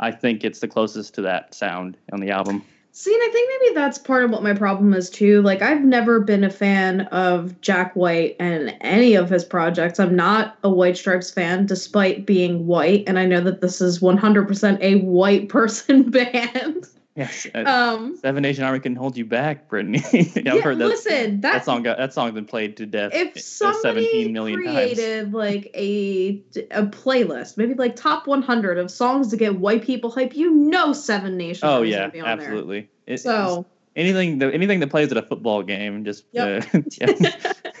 I 0.00 0.10
think 0.10 0.44
it's 0.44 0.60
the 0.60 0.68
closest 0.68 1.14
to 1.14 1.22
that 1.22 1.54
sound 1.54 1.96
on 2.12 2.20
the 2.20 2.30
album. 2.30 2.64
See, 2.96 3.12
and 3.12 3.22
I 3.24 3.28
think 3.32 3.50
maybe 3.60 3.74
that's 3.74 3.98
part 3.98 4.22
of 4.22 4.30
what 4.30 4.44
my 4.44 4.54
problem 4.54 4.94
is 4.94 5.10
too. 5.10 5.42
Like, 5.42 5.62
I've 5.62 5.84
never 5.84 6.20
been 6.20 6.44
a 6.44 6.50
fan 6.50 7.00
of 7.08 7.60
Jack 7.60 7.96
White 7.96 8.36
and 8.38 8.72
any 8.82 9.16
of 9.16 9.28
his 9.28 9.44
projects. 9.44 9.98
I'm 9.98 10.14
not 10.14 10.56
a 10.62 10.70
White 10.70 10.96
Stripes 10.96 11.28
fan, 11.28 11.66
despite 11.66 12.24
being 12.24 12.68
white, 12.68 13.02
and 13.08 13.18
I 13.18 13.26
know 13.26 13.40
that 13.40 13.60
this 13.60 13.80
is 13.80 13.98
100% 13.98 14.80
a 14.80 15.00
white 15.00 15.48
person 15.48 16.08
band. 16.08 16.86
Yes. 17.16 17.46
Uh, 17.54 17.62
um, 17.64 18.16
Seven 18.16 18.42
Nation 18.42 18.64
Army 18.64 18.80
can 18.80 18.96
hold 18.96 19.16
you 19.16 19.24
back, 19.24 19.68
Brittany. 19.68 20.02
I've 20.12 20.36
yeah, 20.36 20.60
heard 20.60 20.78
that. 20.78 20.88
Listen, 20.88 21.40
that, 21.42 21.52
that 21.52 21.64
song 21.64 21.84
got 21.84 21.96
that 21.96 22.12
song's 22.12 22.32
been 22.32 22.44
played 22.44 22.76
to 22.78 22.86
death. 22.86 23.12
If 23.14 23.40
somebody 23.40 24.04
17 24.06 24.32
million 24.32 24.60
created 24.60 25.24
times. 25.24 25.34
like 25.34 25.70
a 25.74 26.42
a 26.72 26.86
playlist, 26.86 27.56
maybe 27.56 27.74
like 27.74 27.94
top 27.94 28.26
100 28.26 28.78
of 28.78 28.90
songs 28.90 29.28
to 29.28 29.36
get 29.36 29.60
white 29.60 29.84
people 29.84 30.10
hype, 30.10 30.34
you 30.34 30.50
know, 30.50 30.92
Seven 30.92 31.36
Nation. 31.36 31.68
Oh 31.68 31.82
yeah, 31.82 32.10
absolutely. 32.24 32.90
It, 33.06 33.18
so 33.18 33.64
anything 33.94 34.38
that 34.38 34.52
anything 34.52 34.80
that 34.80 34.90
plays 34.90 35.12
at 35.12 35.16
a 35.16 35.22
football 35.22 35.62
game, 35.62 36.04
just 36.04 36.24
yep. 36.32 36.66
uh, 36.74 36.80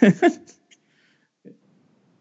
yeah. 0.00 0.28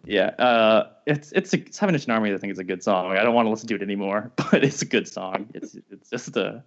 yeah, 0.03 0.25
uh, 0.43 0.89
it's 1.05 1.31
it's 1.33 1.53
a 1.53 1.63
Seven 1.69 1.93
Nation 1.93 2.11
Army. 2.11 2.33
I 2.33 2.37
think 2.37 2.53
is 2.53 2.57
a 2.57 2.63
good 2.63 2.81
song. 2.81 3.11
I 3.11 3.21
don't 3.21 3.35
want 3.35 3.45
to 3.45 3.51
listen 3.51 3.67
to 3.67 3.75
it 3.75 3.83
anymore, 3.83 4.31
but 4.35 4.63
it's 4.63 4.81
a 4.81 4.85
good 4.87 5.07
song. 5.07 5.49
It's 5.53 5.77
it's 5.91 6.09
just 6.09 6.35
a 6.37 6.63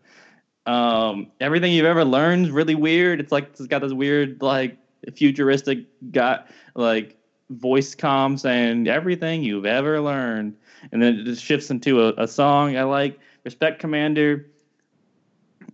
um, 0.66 1.28
everything 1.40 1.72
you've 1.72 1.86
ever 1.86 2.04
learned 2.04 2.50
really 2.50 2.74
weird. 2.74 3.20
It's 3.20 3.32
like 3.32 3.50
it's 3.50 3.66
got 3.66 3.80
this 3.80 3.92
weird 3.92 4.42
like 4.42 4.76
futuristic 5.14 5.86
got 6.10 6.48
like 6.74 7.16
voice 7.50 7.94
com 7.94 8.36
saying 8.36 8.88
everything 8.88 9.42
you've 9.44 9.66
ever 9.66 10.00
learned, 10.00 10.56
and 10.90 11.00
then 11.00 11.20
it 11.20 11.24
just 11.24 11.44
shifts 11.44 11.70
into 11.70 12.02
a, 12.02 12.14
a 12.18 12.28
song 12.28 12.76
I 12.76 12.82
like. 12.82 13.18
Respect 13.44 13.78
Commander. 13.78 14.46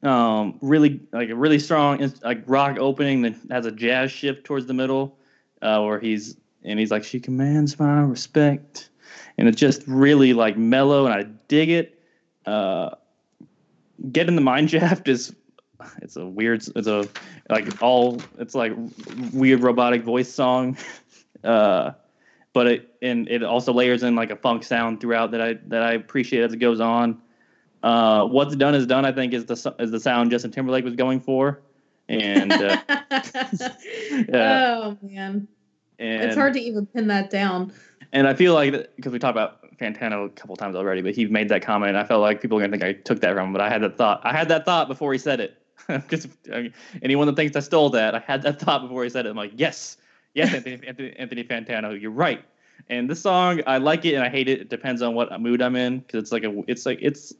Um, 0.02 0.58
really 0.60 1.00
like 1.12 1.30
a 1.30 1.34
really 1.34 1.58
strong 1.58 2.12
like 2.22 2.42
rock 2.46 2.76
opening 2.78 3.22
that 3.22 3.34
has 3.50 3.66
a 3.66 3.72
jazz 3.72 4.10
shift 4.10 4.44
towards 4.44 4.66
the 4.66 4.74
middle, 4.74 5.16
uh, 5.62 5.80
where 5.82 6.00
he's 6.00 6.36
and 6.64 6.78
he's 6.78 6.90
like 6.90 7.04
she 7.04 7.18
commands 7.18 7.78
my 7.78 8.02
respect, 8.02 8.90
and 9.38 9.48
it's 9.48 9.58
just 9.58 9.82
really 9.86 10.34
like 10.34 10.58
mellow 10.58 11.06
and 11.06 11.14
I 11.14 11.22
dig 11.48 11.70
it. 11.70 11.98
Uh, 12.44 12.90
get 14.10 14.28
in 14.28 14.36
the 14.36 14.42
mind 14.42 14.70
shaft 14.70 15.08
is 15.08 15.34
it's 16.00 16.16
a 16.16 16.26
weird 16.26 16.62
it's 16.76 16.86
a 16.86 17.08
like 17.48 17.82
all 17.82 18.20
it's 18.38 18.54
like 18.54 18.72
weird 19.32 19.60
robotic 19.60 20.02
voice 20.02 20.32
song. 20.32 20.76
Uh 21.42 21.90
but 22.52 22.68
it 22.68 22.94
and 23.02 23.28
it 23.28 23.42
also 23.42 23.72
layers 23.72 24.04
in 24.04 24.14
like 24.14 24.30
a 24.30 24.36
funk 24.36 24.62
sound 24.62 25.00
throughout 25.00 25.32
that 25.32 25.40
i 25.40 25.54
that 25.66 25.82
i 25.82 25.94
appreciate 25.94 26.44
as 26.44 26.52
it 26.52 26.58
goes 26.58 26.78
on. 26.78 27.20
Uh 27.82 28.24
what's 28.26 28.54
done 28.54 28.76
is 28.76 28.86
done 28.86 29.04
i 29.04 29.10
think 29.10 29.32
is 29.32 29.46
the 29.46 29.74
is 29.80 29.90
the 29.90 29.98
sound 29.98 30.30
justin 30.30 30.52
timberlake 30.52 30.84
was 30.84 30.94
going 30.94 31.18
for. 31.18 31.62
And 32.08 32.52
uh, 32.52 32.76
oh 34.32 34.96
man. 35.02 35.48
And, 35.98 36.22
it's 36.22 36.36
hard 36.36 36.52
to 36.54 36.60
even 36.60 36.86
pin 36.86 37.08
that 37.08 37.30
down. 37.30 37.72
And 38.12 38.28
i 38.28 38.34
feel 38.34 38.54
like 38.54 38.94
because 38.94 39.12
we 39.12 39.18
talk 39.18 39.32
about 39.32 39.61
Fantano 39.78 40.26
a 40.26 40.28
couple 40.30 40.56
times 40.56 40.76
already, 40.76 41.02
but 41.02 41.14
he 41.14 41.26
made 41.26 41.48
that 41.48 41.62
comment. 41.62 41.96
I 41.96 42.04
felt 42.04 42.20
like 42.20 42.40
people 42.40 42.58
are 42.58 42.60
gonna 42.60 42.72
think 42.72 42.82
I 42.82 42.92
took 42.92 43.20
that 43.20 43.34
from 43.34 43.48
him, 43.48 43.52
but 43.52 43.60
I 43.62 43.68
had 43.68 43.82
that 43.82 43.96
thought. 43.96 44.20
I 44.24 44.32
had 44.32 44.48
that 44.48 44.64
thought 44.64 44.88
before 44.88 45.12
he 45.12 45.18
said 45.18 45.40
it. 45.40 45.58
Because 45.88 46.28
I 46.52 46.62
mean, 46.62 46.74
anyone 47.02 47.26
that 47.26 47.34
thinks 47.34 47.56
I 47.56 47.60
stole 47.60 47.90
that, 47.90 48.14
I 48.14 48.20
had 48.20 48.42
that 48.42 48.60
thought 48.60 48.82
before 48.82 49.02
he 49.02 49.10
said 49.10 49.26
it. 49.26 49.30
I'm 49.30 49.36
like, 49.36 49.52
yes, 49.56 49.96
yes, 50.34 50.54
Anthony, 50.54 50.80
Anthony, 50.86 51.12
Anthony 51.18 51.44
Fantano, 51.44 52.00
you're 52.00 52.12
right. 52.12 52.44
And 52.88 53.10
this 53.10 53.20
song, 53.20 53.60
I 53.66 53.78
like 53.78 54.04
it 54.04 54.14
and 54.14 54.22
I 54.22 54.28
hate 54.28 54.48
it. 54.48 54.60
It 54.60 54.68
depends 54.68 55.02
on 55.02 55.14
what 55.14 55.40
mood 55.40 55.60
I'm 55.60 55.76
in 55.76 56.00
because 56.00 56.22
it's 56.22 56.32
like 56.32 56.44
a, 56.44 56.62
it's 56.68 56.86
like 56.86 56.98
it's 57.00 57.32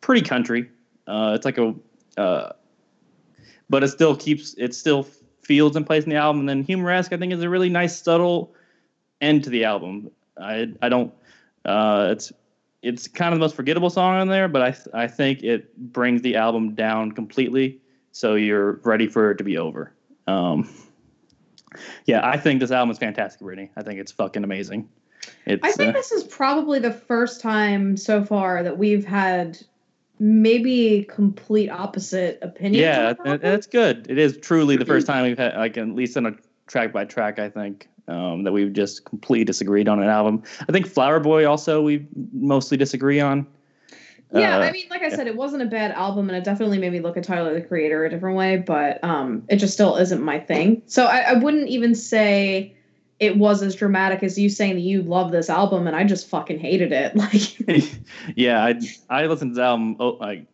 pretty 0.00 0.22
country. 0.22 0.68
Uh, 1.06 1.32
it's 1.34 1.44
like 1.44 1.58
a, 1.58 1.74
uh, 2.16 2.52
but 3.70 3.82
it 3.82 3.88
still 3.88 4.16
keeps 4.16 4.54
it 4.54 4.74
still 4.74 5.06
feels 5.42 5.76
and 5.76 5.86
plays 5.86 6.04
in 6.04 6.10
the 6.10 6.16
album. 6.16 6.40
And 6.40 6.48
then 6.48 6.62
Humoresque, 6.64 7.12
I 7.12 7.16
think, 7.16 7.32
is 7.32 7.42
a 7.42 7.48
really 7.48 7.68
nice 7.68 8.00
subtle 8.00 8.54
end 9.20 9.44
to 9.44 9.50
the 9.50 9.64
album. 9.64 10.10
I 10.38 10.72
I 10.82 10.88
don't. 10.88 11.12
Uh, 11.64 12.08
it's 12.10 12.32
it's 12.82 13.08
kind 13.08 13.32
of 13.32 13.38
the 13.38 13.44
most 13.44 13.56
forgettable 13.56 13.90
song 13.90 14.16
on 14.16 14.28
there, 14.28 14.48
but 14.48 14.62
I 14.62 15.02
I 15.04 15.06
think 15.06 15.42
it 15.42 15.76
brings 15.76 16.22
the 16.22 16.36
album 16.36 16.74
down 16.74 17.12
completely, 17.12 17.80
so 18.12 18.34
you're 18.34 18.72
ready 18.84 19.06
for 19.06 19.30
it 19.30 19.38
to 19.38 19.44
be 19.44 19.56
over. 19.58 19.92
Um, 20.26 20.68
yeah, 22.06 22.26
I 22.26 22.36
think 22.36 22.60
this 22.60 22.70
album 22.70 22.90
is 22.90 22.98
fantastic, 22.98 23.40
Brittany. 23.40 23.70
I 23.76 23.82
think 23.82 24.00
it's 24.00 24.12
fucking 24.12 24.44
amazing. 24.44 24.88
It's, 25.46 25.66
I 25.66 25.72
think 25.72 25.90
uh, 25.90 25.92
this 25.92 26.12
is 26.12 26.24
probably 26.24 26.78
the 26.78 26.92
first 26.92 27.40
time 27.40 27.96
so 27.96 28.24
far 28.24 28.62
that 28.62 28.76
we've 28.76 29.04
had 29.04 29.58
maybe 30.18 31.04
complete 31.08 31.70
opposite 31.70 32.38
opinions. 32.42 32.82
yeah, 32.82 33.14
that's 33.36 33.66
good. 33.66 34.06
It 34.08 34.18
is 34.18 34.36
truly 34.38 34.76
the 34.76 34.84
first 34.84 35.06
time 35.06 35.24
we've 35.24 35.38
had 35.38 35.56
like 35.56 35.76
at 35.76 35.88
least 35.88 36.16
in 36.16 36.26
a 36.26 36.34
track 36.66 36.92
by 36.92 37.04
track. 37.04 37.38
I 37.38 37.48
think 37.48 37.88
um, 38.08 38.44
that 38.44 38.52
we've 38.52 38.72
just 38.72 39.04
completely 39.04 39.44
disagreed 39.44 39.88
on 39.88 40.02
an 40.02 40.08
album. 40.08 40.42
I 40.68 40.72
think 40.72 40.86
Flower 40.86 41.20
Boy 41.20 41.46
also 41.46 41.82
we 41.82 42.06
mostly 42.32 42.76
disagree 42.76 43.20
on. 43.20 43.46
Yeah, 44.32 44.58
Uh, 44.58 44.62
I 44.62 44.72
mean, 44.72 44.86
like 44.90 45.02
I 45.02 45.10
said, 45.10 45.28
it 45.28 45.36
wasn't 45.36 45.62
a 45.62 45.66
bad 45.66 45.92
album, 45.92 46.28
and 46.28 46.36
it 46.36 46.42
definitely 46.42 46.78
made 46.78 46.92
me 46.92 46.98
look 46.98 47.16
at 47.16 47.22
Tyler 47.22 47.54
the 47.54 47.60
Creator 47.60 48.04
a 48.04 48.10
different 48.10 48.36
way. 48.36 48.56
But 48.56 49.02
um, 49.04 49.44
it 49.48 49.56
just 49.56 49.74
still 49.74 49.96
isn't 49.96 50.20
my 50.20 50.40
thing. 50.40 50.82
So 50.86 51.06
I, 51.06 51.20
I 51.20 51.32
wouldn't 51.34 51.68
even 51.68 51.94
say 51.94 52.74
it 53.20 53.36
was 53.36 53.62
as 53.62 53.76
dramatic 53.76 54.22
as 54.22 54.36
you 54.38 54.48
saying 54.48 54.74
that 54.74 54.80
you 54.80 55.02
love 55.02 55.30
this 55.30 55.48
album, 55.48 55.86
and 55.86 55.94
I 55.94 56.04
just 56.04 56.28
fucking 56.28 56.58
hated 56.58 56.90
it. 56.92 57.14
Like, 57.24 57.88
yeah, 58.36 58.64
I 58.64 58.80
I 59.08 59.26
listened 59.26 59.52
to 59.52 59.56
the 59.56 59.62
album 59.62 59.96
oh, 60.00 60.10
like 60.20 60.46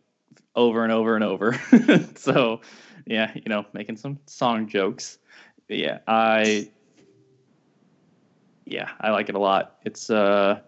over 0.55 0.83
and 0.83 0.91
over 0.91 1.15
and 1.15 1.23
over. 1.23 1.59
so 2.15 2.61
yeah, 3.05 3.31
you 3.33 3.47
know, 3.47 3.65
making 3.73 3.97
some 3.97 4.19
song 4.27 4.67
jokes. 4.67 5.17
But 5.71 5.77
yeah, 5.77 5.99
I 6.05 6.69
yeah, 8.65 8.89
I 8.99 9.11
like 9.11 9.29
it 9.29 9.35
a 9.35 9.39
lot. 9.39 9.77
It's 9.85 10.09
uh 10.09 10.59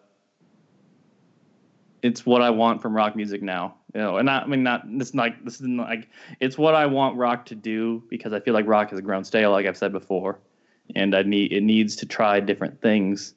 it's 2.02 2.26
what 2.26 2.42
I 2.42 2.52
want 2.52 2.82
from 2.82 2.96
rock 2.96 3.14
music 3.14 3.42
now. 3.42 3.76
You 3.94 4.00
know, 4.00 4.16
and 4.16 4.28
not, 4.28 4.44
I 4.44 4.48
mean 4.48 4.64
not 4.64 4.84
this 4.98 5.14
like 5.14 5.44
this 5.44 5.60
is 5.60 5.68
like 5.68 6.08
it's 6.40 6.58
what 6.58 6.74
I 6.74 6.86
want 6.86 7.18
rock 7.18 7.46
to 7.48 7.56
do 7.56 8.02
because 8.10 8.32
I 8.32 8.40
feel 8.40 8.54
like 8.54 8.66
rock 8.66 8.92
has 8.92 9.02
grown 9.02 9.26
stale, 9.26 9.52
like 9.52 9.66
I've 9.66 9.76
said 9.76 9.92
before, 9.92 10.40
and 10.96 11.14
I 11.14 11.24
need 11.24 11.52
it 11.52 11.64
needs 11.64 11.98
to 11.98 12.06
try 12.06 12.40
different 12.40 12.80
things, 12.80 13.36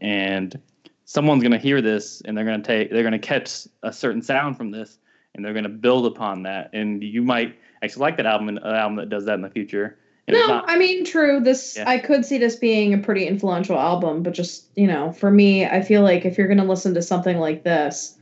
and 0.00 0.58
someone's 1.04 1.42
gonna 1.42 1.58
hear 1.58 1.82
this 1.82 2.22
and 2.22 2.34
they're 2.34 2.46
gonna 2.46 2.62
take 2.62 2.90
they're 2.90 3.04
gonna 3.04 3.18
catch 3.18 3.68
a 3.82 3.92
certain 3.92 4.22
sound 4.22 4.56
from 4.56 4.70
this 4.70 4.96
and 5.34 5.44
they're 5.44 5.52
gonna 5.52 5.68
build 5.68 6.06
upon 6.06 6.44
that, 6.44 6.70
and 6.72 7.04
you 7.04 7.20
might 7.20 7.58
actually 7.82 8.00
like 8.00 8.16
that 8.16 8.24
album, 8.24 8.48
and 8.48 8.56
an 8.56 8.74
album 8.74 8.96
that 8.96 9.10
does 9.10 9.26
that 9.26 9.34
in 9.34 9.42
the 9.42 9.50
future. 9.50 9.98
It's 10.26 10.38
no, 10.38 10.46
not- 10.54 10.64
I 10.68 10.78
mean, 10.78 11.04
true. 11.04 11.40
This 11.40 11.76
Yeah. 11.76 11.88
I 11.88 11.98
could 11.98 12.24
see 12.24 12.38
this 12.38 12.56
being 12.56 12.94
a 12.94 12.98
pretty 12.98 13.26
influential 13.26 13.78
album, 13.78 14.22
but 14.22 14.32
just 14.32 14.66
you 14.74 14.86
know, 14.86 15.12
for 15.12 15.30
me, 15.30 15.66
I 15.66 15.82
feel 15.82 16.02
like 16.02 16.24
if 16.24 16.38
you're 16.38 16.48
gonna 16.48 16.64
listen 16.64 16.94
to 16.94 17.02
something 17.02 17.38
like 17.38 17.62
this, 17.62 18.16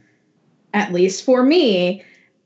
at 0.75 0.93
least 0.93 1.25
for 1.25 1.43
me, 1.43 2.03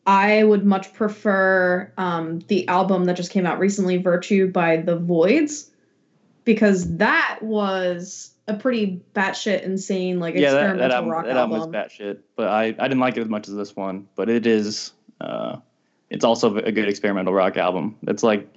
I 0.07 0.45
would 0.45 0.65
much 0.65 0.93
prefer 0.93 1.91
um, 1.97 2.41
the 2.49 2.69
album 2.69 3.07
that 3.07 3.17
just 3.17 3.31
came 3.31 3.47
out 3.47 3.59
recently, 3.59 3.97
"Virtue" 3.97 4.51
by 4.51 4.77
The 4.77 4.99
Voidz, 4.99 5.71
because 6.45 6.97
that 6.97 7.39
was 7.41 8.33
a 8.49 8.55
pretty 8.55 9.03
batshit 9.15 9.63
insane, 9.63 10.21
like 10.21 10.35
yeah, 10.35 10.53
experimental 10.53 10.79
that 10.79 10.91
album, 10.93 11.11
rock 11.11 11.25
that 11.25 11.37
album 11.37 11.61
album. 11.61 11.75
is 11.75 11.81
batshit, 11.81 12.19
but 12.37 12.49
I, 12.49 12.67
I 12.67 12.89
didn't 12.89 13.01
like 13.01 13.17
it 13.17 13.23
as 13.23 13.29
much 13.29 13.49
as 13.49 13.55
this 13.55 13.75
one. 13.75 14.07
But 14.15 14.29
it 14.29 14.47
is, 14.47 14.93
uh, 15.21 15.57
it's 16.11 16.25
also 16.25 16.57
a 16.57 16.71
good 16.71 16.89
experimental 16.89 17.35
rock 17.35 17.57
album. 17.57 17.97
It's 18.07 18.23
like 18.23 18.49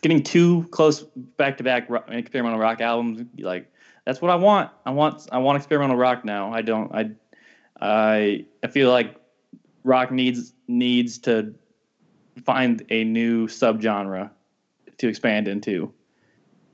getting 0.00 0.22
too 0.22 0.66
close 0.70 1.02
back 1.36 1.56
to 1.58 1.64
back 1.64 1.88
experimental 2.08 2.58
rock 2.58 2.80
albums. 2.80 3.26
Like 3.38 3.70
that's 4.04 4.20
what 4.20 4.30
I 4.30 4.36
want. 4.36 4.70
I 4.84 4.90
want 4.90 5.28
I 5.32 5.38
want 5.38 5.56
experimental 5.56 5.96
rock 5.96 6.24
now. 6.24 6.52
I 6.52 6.62
don't. 6.62 6.94
I 6.94 7.10
I 7.80 8.44
I 8.62 8.66
feel 8.68 8.90
like 8.90 9.16
rock 9.82 10.10
needs 10.10 10.52
needs 10.68 11.18
to 11.18 11.54
find 12.44 12.84
a 12.90 13.04
new 13.04 13.46
subgenre 13.46 14.30
to 14.98 15.08
expand 15.08 15.48
into, 15.48 15.92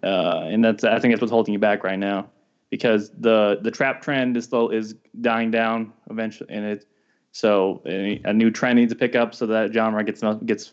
uh, 0.03 0.43
and 0.45 0.65
that's 0.65 0.85
I 0.85 0.99
think 0.99 1.13
that's 1.13 1.21
what's 1.21 1.33
holding 1.33 1.53
you 1.53 1.61
back 1.61 1.85
right 1.85 1.99
now 1.99 2.29
because 2.71 3.11
the 3.19 3.59
the 3.63 3.71
trap 3.71 4.01
trend 4.01 4.37
is 4.37 4.45
still 4.45 4.71
is 4.71 4.95
dying 5.21 5.51
down 5.51 5.93
eventually, 6.11 6.49
and 6.51 6.65
it 6.65 6.87
so 7.33 7.83
a 7.85 8.33
new 8.33 8.51
trend 8.51 8.77
needs 8.77 8.93
to 8.93 8.99
pick 8.99 9.15
up 9.15 9.35
so 9.35 9.47
that 9.47 9.73
genre 9.73 10.03
gets 10.03 10.23
gets 10.47 10.73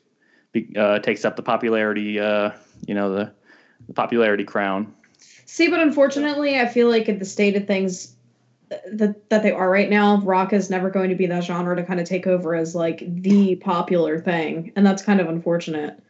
uh, 0.76 1.00
takes 1.00 1.26
up 1.26 1.36
the 1.36 1.44
popularity 1.44 2.20
uh, 2.20 2.52
you 2.86 2.94
know 2.94 3.14
the, 3.14 3.32
the 3.88 3.94
popularity 3.94 4.44
crown. 4.44 4.94
See, 5.46 5.70
but 5.70 5.80
unfortunately, 5.80 6.60
I 6.60 6.68
feel 6.68 6.90
like 6.90 7.08
at 7.10 7.20
the 7.20 7.26
state 7.26 7.56
of 7.56 7.66
things 7.68 8.16
that 8.92 9.30
that 9.30 9.44
they 9.44 9.52
are 9.52 9.70
right 9.70 9.90
now, 9.90 10.18
rock 10.22 10.54
is 10.54 10.70
never 10.70 10.90
going 10.90 11.10
to 11.10 11.16
be 11.16 11.26
that 11.28 11.44
genre 11.44 11.76
to 11.76 11.84
kind 11.84 12.00
of 12.00 12.08
take 12.08 12.28
over 12.28 12.56
as 12.56 12.76
like 12.76 13.04
the 13.22 13.56
popular 13.56 14.20
thing, 14.20 14.72
and 14.76 14.86
that's 14.86 15.02
kind 15.02 15.20
of 15.20 15.28
unfortunate. 15.28 16.02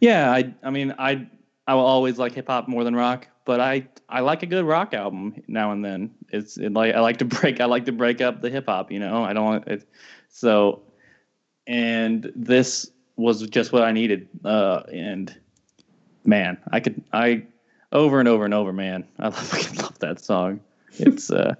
Yeah, 0.00 0.30
I 0.30 0.54
I 0.62 0.70
mean 0.70 0.94
I 0.98 1.26
I 1.66 1.74
will 1.74 1.84
always 1.84 2.18
like 2.18 2.34
hip 2.34 2.48
hop 2.48 2.68
more 2.68 2.84
than 2.84 2.94
rock, 2.94 3.28
but 3.44 3.60
I 3.60 3.88
I 4.08 4.20
like 4.20 4.42
a 4.42 4.46
good 4.46 4.64
rock 4.64 4.94
album 4.94 5.42
now 5.48 5.72
and 5.72 5.84
then. 5.84 6.14
It's 6.30 6.58
it 6.58 6.72
like 6.72 6.94
I 6.94 7.00
like 7.00 7.18
to 7.18 7.24
break 7.24 7.60
I 7.60 7.64
like 7.64 7.86
to 7.86 7.92
break 7.92 8.20
up 8.20 8.42
the 8.42 8.50
hip 8.50 8.66
hop, 8.66 8.92
you 8.92 8.98
know. 8.98 9.24
I 9.24 9.32
don't 9.32 9.44
want 9.44 9.68
it 9.68 9.88
so 10.28 10.82
and 11.66 12.30
this 12.36 12.90
was 13.16 13.42
just 13.48 13.72
what 13.72 13.82
I 13.82 13.92
needed. 13.92 14.28
Uh 14.44 14.82
and 14.92 15.34
man, 16.24 16.58
I 16.70 16.80
could 16.80 17.02
I 17.12 17.44
over 17.92 18.18
and 18.20 18.28
over 18.28 18.44
and 18.44 18.54
over, 18.54 18.72
man. 18.72 19.04
I 19.18 19.28
love, 19.28 19.54
I 19.54 19.82
love 19.82 19.98
that 20.00 20.20
song. 20.20 20.60
It's 20.92 21.30
uh 21.30 21.54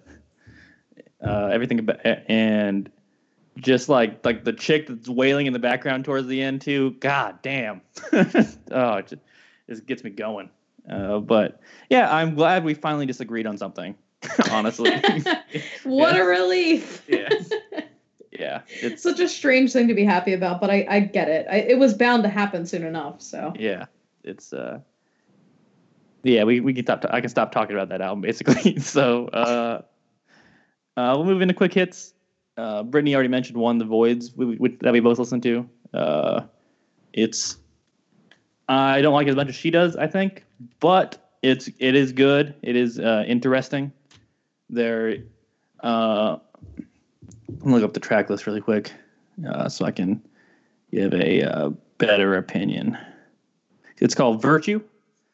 uh 1.24 1.48
everything 1.52 1.78
about 1.78 2.00
and 2.04 2.90
just 3.58 3.88
like 3.88 4.24
like 4.24 4.44
the 4.44 4.52
chick 4.52 4.86
that's 4.86 5.08
wailing 5.08 5.46
in 5.46 5.52
the 5.52 5.58
background 5.58 6.04
towards 6.04 6.26
the 6.28 6.42
end 6.42 6.60
too. 6.60 6.90
God 7.00 7.40
damn. 7.42 7.80
oh, 8.12 8.94
it 8.96 9.06
just, 9.06 9.22
it 9.68 9.86
gets 9.86 10.04
me 10.04 10.10
going. 10.10 10.50
Uh, 10.88 11.18
but 11.18 11.60
yeah, 11.90 12.14
I'm 12.14 12.34
glad 12.34 12.64
we 12.64 12.74
finally 12.74 13.06
disagreed 13.06 13.46
on 13.46 13.56
something. 13.58 13.96
honestly, 14.50 14.90
what 15.84 16.14
Yeah. 16.14 16.22
a 16.22 16.24
relief! 16.24 17.04
yeah, 17.08 17.28
yeah. 18.38 18.62
It's 18.68 19.02
Such 19.02 19.20
a 19.20 19.28
strange 19.28 19.72
thing 19.72 19.88
to 19.88 19.94
be 19.94 20.04
happy 20.04 20.32
about, 20.32 20.60
but 20.60 20.70
I 20.70 20.86
I 20.88 21.00
get 21.00 21.28
it. 21.28 21.46
I, 21.50 21.56
it 21.56 21.78
was 21.78 21.94
bound 21.94 22.22
to 22.24 22.28
happen 22.28 22.66
soon 22.66 22.84
enough. 22.84 23.20
So 23.22 23.52
yeah, 23.58 23.86
it's 24.24 24.52
uh, 24.52 24.80
yeah. 26.22 26.44
We 26.44 26.60
we 26.60 26.74
can 26.74 26.84
stop. 26.84 27.04
I 27.10 27.20
can 27.20 27.30
stop 27.30 27.52
talking 27.52 27.74
about 27.74 27.88
that 27.90 28.00
album 28.00 28.20
basically. 28.20 28.78
so 28.80 29.28
uh, 29.28 29.82
uh, 30.96 31.14
we'll 31.16 31.24
move 31.24 31.42
into 31.42 31.54
quick 31.54 31.74
hits. 31.74 32.14
Uh, 32.56 32.82
Brittany 32.82 33.14
already 33.14 33.28
mentioned 33.28 33.58
one, 33.58 33.76
the 33.76 33.84
Voidz, 33.84 34.34
we, 34.34 34.56
we, 34.56 34.68
that 34.80 34.92
we 34.92 35.00
both 35.00 35.18
listened 35.18 35.42
to. 35.42 35.68
Uh, 35.92 36.40
it's 37.12 37.58
I 38.68 39.00
don't 39.02 39.12
like 39.12 39.26
it 39.26 39.30
as 39.30 39.36
much 39.36 39.48
as 39.48 39.54
she 39.54 39.70
does, 39.70 39.96
I 39.96 40.06
think, 40.06 40.44
but 40.80 41.32
it's 41.42 41.68
it 41.78 41.94
is 41.94 42.12
good. 42.12 42.54
It 42.62 42.76
is 42.76 42.98
uh, 42.98 43.24
interesting. 43.26 43.92
There, 44.68 45.18
uh, 45.80 46.38
look 47.60 47.82
up 47.82 47.94
the 47.94 48.00
track 48.00 48.30
list 48.30 48.46
really 48.46 48.60
quick, 48.60 48.92
uh, 49.48 49.68
so 49.68 49.84
I 49.84 49.90
can 49.90 50.22
give 50.90 51.14
a 51.14 51.42
uh, 51.42 51.70
better 51.98 52.36
opinion. 52.36 52.96
It's 53.98 54.14
called 54.14 54.42
Virtue, 54.42 54.82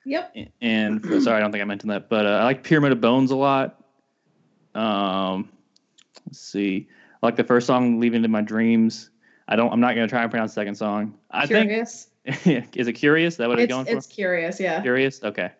yep. 0.04 0.34
and 0.60 1.04
sorry, 1.22 1.38
I 1.38 1.40
don't 1.40 1.52
think 1.52 1.62
I 1.62 1.64
mentioned 1.64 1.90
that, 1.90 2.08
but 2.08 2.26
uh, 2.26 2.30
I 2.30 2.44
like 2.44 2.62
Pyramid 2.62 2.92
of 2.92 3.00
Bones 3.00 3.30
a 3.30 3.36
lot. 3.36 3.82
Um, 4.74 5.50
let's 6.26 6.38
see, 6.40 6.88
I 7.22 7.26
like 7.26 7.36
the 7.36 7.44
first 7.44 7.66
song, 7.66 8.00
"Leaving 8.00 8.22
to 8.22 8.28
My 8.28 8.40
Dreams." 8.42 9.10
I 9.48 9.56
don't. 9.56 9.72
I'm 9.72 9.80
not 9.80 9.94
gonna 9.94 10.08
try 10.08 10.22
and 10.22 10.30
pronounce 10.30 10.52
the 10.52 10.60
second 10.60 10.76
song. 10.76 11.18
I 11.30 11.46
Curious. 11.46 12.08
think 12.24 12.76
is 12.76 12.86
it 12.86 12.92
curious? 12.92 13.34
Is 13.34 13.38
that 13.38 13.48
what 13.48 13.58
it's, 13.58 13.64
it's 13.64 13.72
going 13.72 13.86
it's 13.88 14.06
for? 14.06 14.12
curious. 14.12 14.60
Yeah, 14.60 14.80
Curious. 14.80 15.22
Okay. 15.22 15.50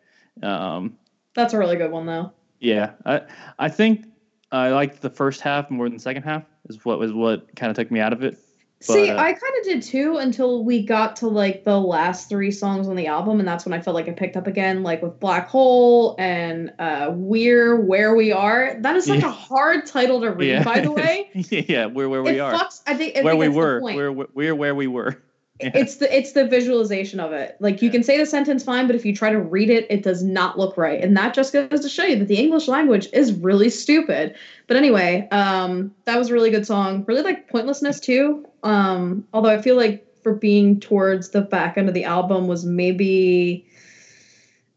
Um, 0.42 0.96
that's 1.34 1.52
a 1.52 1.58
really 1.58 1.76
good 1.76 1.90
one 1.90 2.06
though. 2.06 2.32
yeah, 2.60 2.92
I 3.04 3.22
I 3.58 3.68
think 3.68 4.06
I 4.52 4.68
liked 4.70 5.00
the 5.00 5.10
first 5.10 5.40
half 5.40 5.70
more 5.70 5.86
than 5.86 5.94
the 5.96 6.02
second 6.02 6.22
half. 6.22 6.44
Is 6.68 6.84
what 6.84 6.98
was 6.98 7.12
what 7.12 7.54
kind 7.56 7.70
of 7.70 7.76
took 7.76 7.90
me 7.90 7.98
out 8.00 8.12
of 8.12 8.22
it. 8.22 8.38
See, 8.80 9.06
But, 9.10 9.16
uh, 9.16 9.22
I 9.22 9.32
kind 9.32 9.54
of 9.60 9.64
did 9.64 9.82
too 9.82 10.16
until 10.16 10.64
we 10.64 10.84
got 10.84 11.14
to 11.16 11.28
like 11.28 11.62
the 11.64 11.78
last 11.80 12.28
three 12.28 12.50
songs 12.50 12.88
on 12.88 12.96
the 12.96 13.06
album, 13.06 13.38
and 13.38 13.46
that's 13.46 13.64
when 13.64 13.72
I 13.72 13.80
felt 13.80 13.94
like 13.94 14.08
I 14.08 14.12
picked 14.12 14.36
up 14.36 14.48
again, 14.48 14.82
like 14.82 15.00
with 15.02 15.20
Black 15.20 15.48
Hole 15.48 16.16
and 16.18 16.72
uh 16.80 17.10
We're 17.14 17.80
Where 17.80 18.14
We 18.16 18.32
Are. 18.32 18.76
That 18.80 18.96
is 18.96 19.06
such 19.06 19.20
Yeah. 19.20 19.28
a 19.28 19.30
hard 19.48 19.86
title 19.86 20.20
to 20.22 20.30
read, 20.32 20.48
Yeah. 20.48 20.62
by 20.64 20.80
the 20.80 20.90
way. 20.90 21.30
yeah, 21.34 21.86
we're 21.86 22.08
where 22.08 22.22
we 22.24 22.32
it 22.32 22.40
are. 22.40 22.52
fucks. 22.54 22.82
I 22.86 22.94
think 22.94 23.16
I 23.16 23.22
Where 23.22 23.34
think 23.34 23.40
we 23.40 23.48
were. 23.48 23.80
We're 23.82 24.12
we're 24.34 24.54
where 24.56 24.74
we 24.74 24.86
were. 24.88 25.22
It's 25.62 25.96
the 25.96 26.16
it's 26.16 26.32
the 26.32 26.46
visualization 26.46 27.20
of 27.20 27.32
it. 27.32 27.56
Like 27.60 27.82
you 27.82 27.90
can 27.90 28.02
say 28.02 28.18
the 28.18 28.26
sentence 28.26 28.64
fine, 28.64 28.86
but 28.86 28.96
if 28.96 29.04
you 29.04 29.14
try 29.14 29.30
to 29.30 29.40
read 29.40 29.70
it, 29.70 29.86
it 29.90 30.02
does 30.02 30.22
not 30.22 30.58
look 30.58 30.76
right. 30.76 31.02
And 31.02 31.16
that 31.16 31.34
just 31.34 31.52
goes 31.52 31.80
to 31.80 31.88
show 31.88 32.04
you 32.04 32.16
that 32.18 32.28
the 32.28 32.36
English 32.36 32.68
language 32.68 33.08
is 33.12 33.32
really 33.32 33.70
stupid. 33.70 34.34
But 34.66 34.76
anyway, 34.76 35.28
um, 35.30 35.94
that 36.04 36.18
was 36.18 36.30
a 36.30 36.32
really 36.32 36.50
good 36.50 36.66
song. 36.66 37.04
Really 37.06 37.22
like 37.22 37.48
pointlessness 37.48 38.00
too. 38.00 38.46
Um, 38.62 39.26
although 39.32 39.50
I 39.50 39.60
feel 39.60 39.76
like 39.76 40.06
for 40.22 40.34
being 40.34 40.80
towards 40.80 41.30
the 41.30 41.40
back 41.40 41.76
end 41.76 41.88
of 41.88 41.94
the 41.94 42.04
album 42.04 42.46
was 42.46 42.64
maybe 42.64 43.66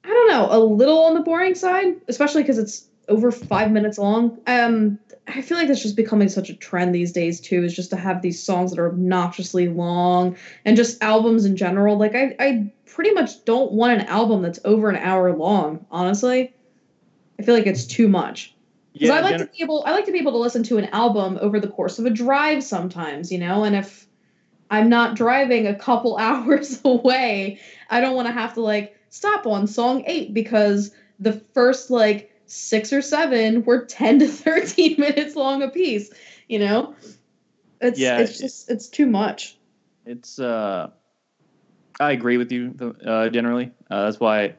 I 0.04 0.10
don't 0.10 0.30
know, 0.30 0.48
a 0.52 0.60
little 0.60 1.00
on 1.06 1.16
the 1.16 1.22
boring 1.22 1.56
side, 1.56 1.96
especially 2.08 2.44
because 2.44 2.60
it's 2.60 2.88
over 3.08 3.32
five 3.32 3.72
minutes 3.72 3.98
long. 3.98 4.40
Um, 4.48 5.00
I 5.28 5.42
feel 5.42 5.58
like 5.58 5.70
it's 5.70 5.82
just 5.82 5.96
becoming 5.96 6.30
such 6.30 6.50
a 6.50 6.56
trend 6.56 6.94
these 6.94 7.12
days 7.12 7.40
too, 7.40 7.64
is 7.64 7.76
just 7.76 7.90
to 7.90 7.96
have 7.96 8.22
these 8.22 8.42
songs 8.42 8.72
that 8.72 8.80
are 8.80 8.88
obnoxiously 8.88 9.68
long 9.68 10.38
and 10.66 10.78
just 10.78 11.02
albums 11.02 11.46
in 11.46 11.56
general. 11.56 11.98
Like 11.98 12.16
I, 12.16 12.36
I 12.40 12.72
pretty 12.86 13.12
much 13.12 13.44
don't 13.44 13.72
want 13.72 14.00
an 14.00 14.08
album 14.08 14.42
that's 14.42 14.60
over 14.66 14.90
an 14.90 14.98
hour 14.98 15.36
long, 15.36 15.86
honestly. 15.90 16.54
I 17.40 17.44
feel 17.44 17.56
like 17.56 17.68
it's 17.68 17.86
too 17.86 18.08
much. 18.08 18.56
Because 18.94 19.10
yeah, 19.10 19.16
I 19.16 19.22
like 19.22 19.38
to 19.38 19.46
be 19.46 19.64
able 19.64 19.84
I 19.86 19.92
like 19.92 20.06
to 20.06 20.12
be 20.12 20.20
able 20.20 20.32
to 20.34 20.38
listen 20.38 20.64
to 20.64 20.78
an 20.78 20.86
album 20.86 21.38
over 21.42 21.60
the 21.60 21.68
course 21.68 22.00
of 22.00 22.06
a 22.06 22.10
drive 22.10 22.64
sometimes, 22.64 23.32
you 23.32 23.40
know, 23.40 23.64
and 23.64 23.76
if 23.76 24.08
I'm 24.70 24.90
not 24.90 25.16
driving 25.16 25.68
a 25.68 25.76
couple 25.76 26.18
hours 26.20 26.80
away, 26.86 27.60
I 27.90 28.00
don't 28.00 28.16
want 28.16 28.28
to 28.28 28.34
have 28.34 28.54
to 28.54 28.62
like 28.62 28.96
stop 29.10 29.48
on 29.48 29.68
song 29.68 30.04
eight 30.06 30.34
because 30.34 30.92
the 31.20 31.34
first 31.54 31.90
like 31.90 32.32
six 32.56 32.94
or 32.94 33.02
seven 33.02 33.64
were 33.64 33.86
10 33.90 34.20
to 34.20 34.28
13 34.28 34.96
minutes 35.00 35.36
long 35.36 35.62
a 35.62 35.70
piece 35.70 36.10
you 36.48 36.60
know 36.60 36.96
it's 37.82 38.00
yeah, 38.00 38.20
it's 38.20 38.40
just 38.40 38.70
it's 38.70 38.88
too 38.88 39.06
much 39.06 39.58
it's 40.06 40.40
uh 40.40 40.90
i 42.00 42.12
agree 42.12 42.38
with 42.38 42.52
you 42.52 42.96
uh 43.06 43.30
generally 43.30 43.72
uh, 43.90 44.06
that's 44.06 44.20
why 44.20 44.56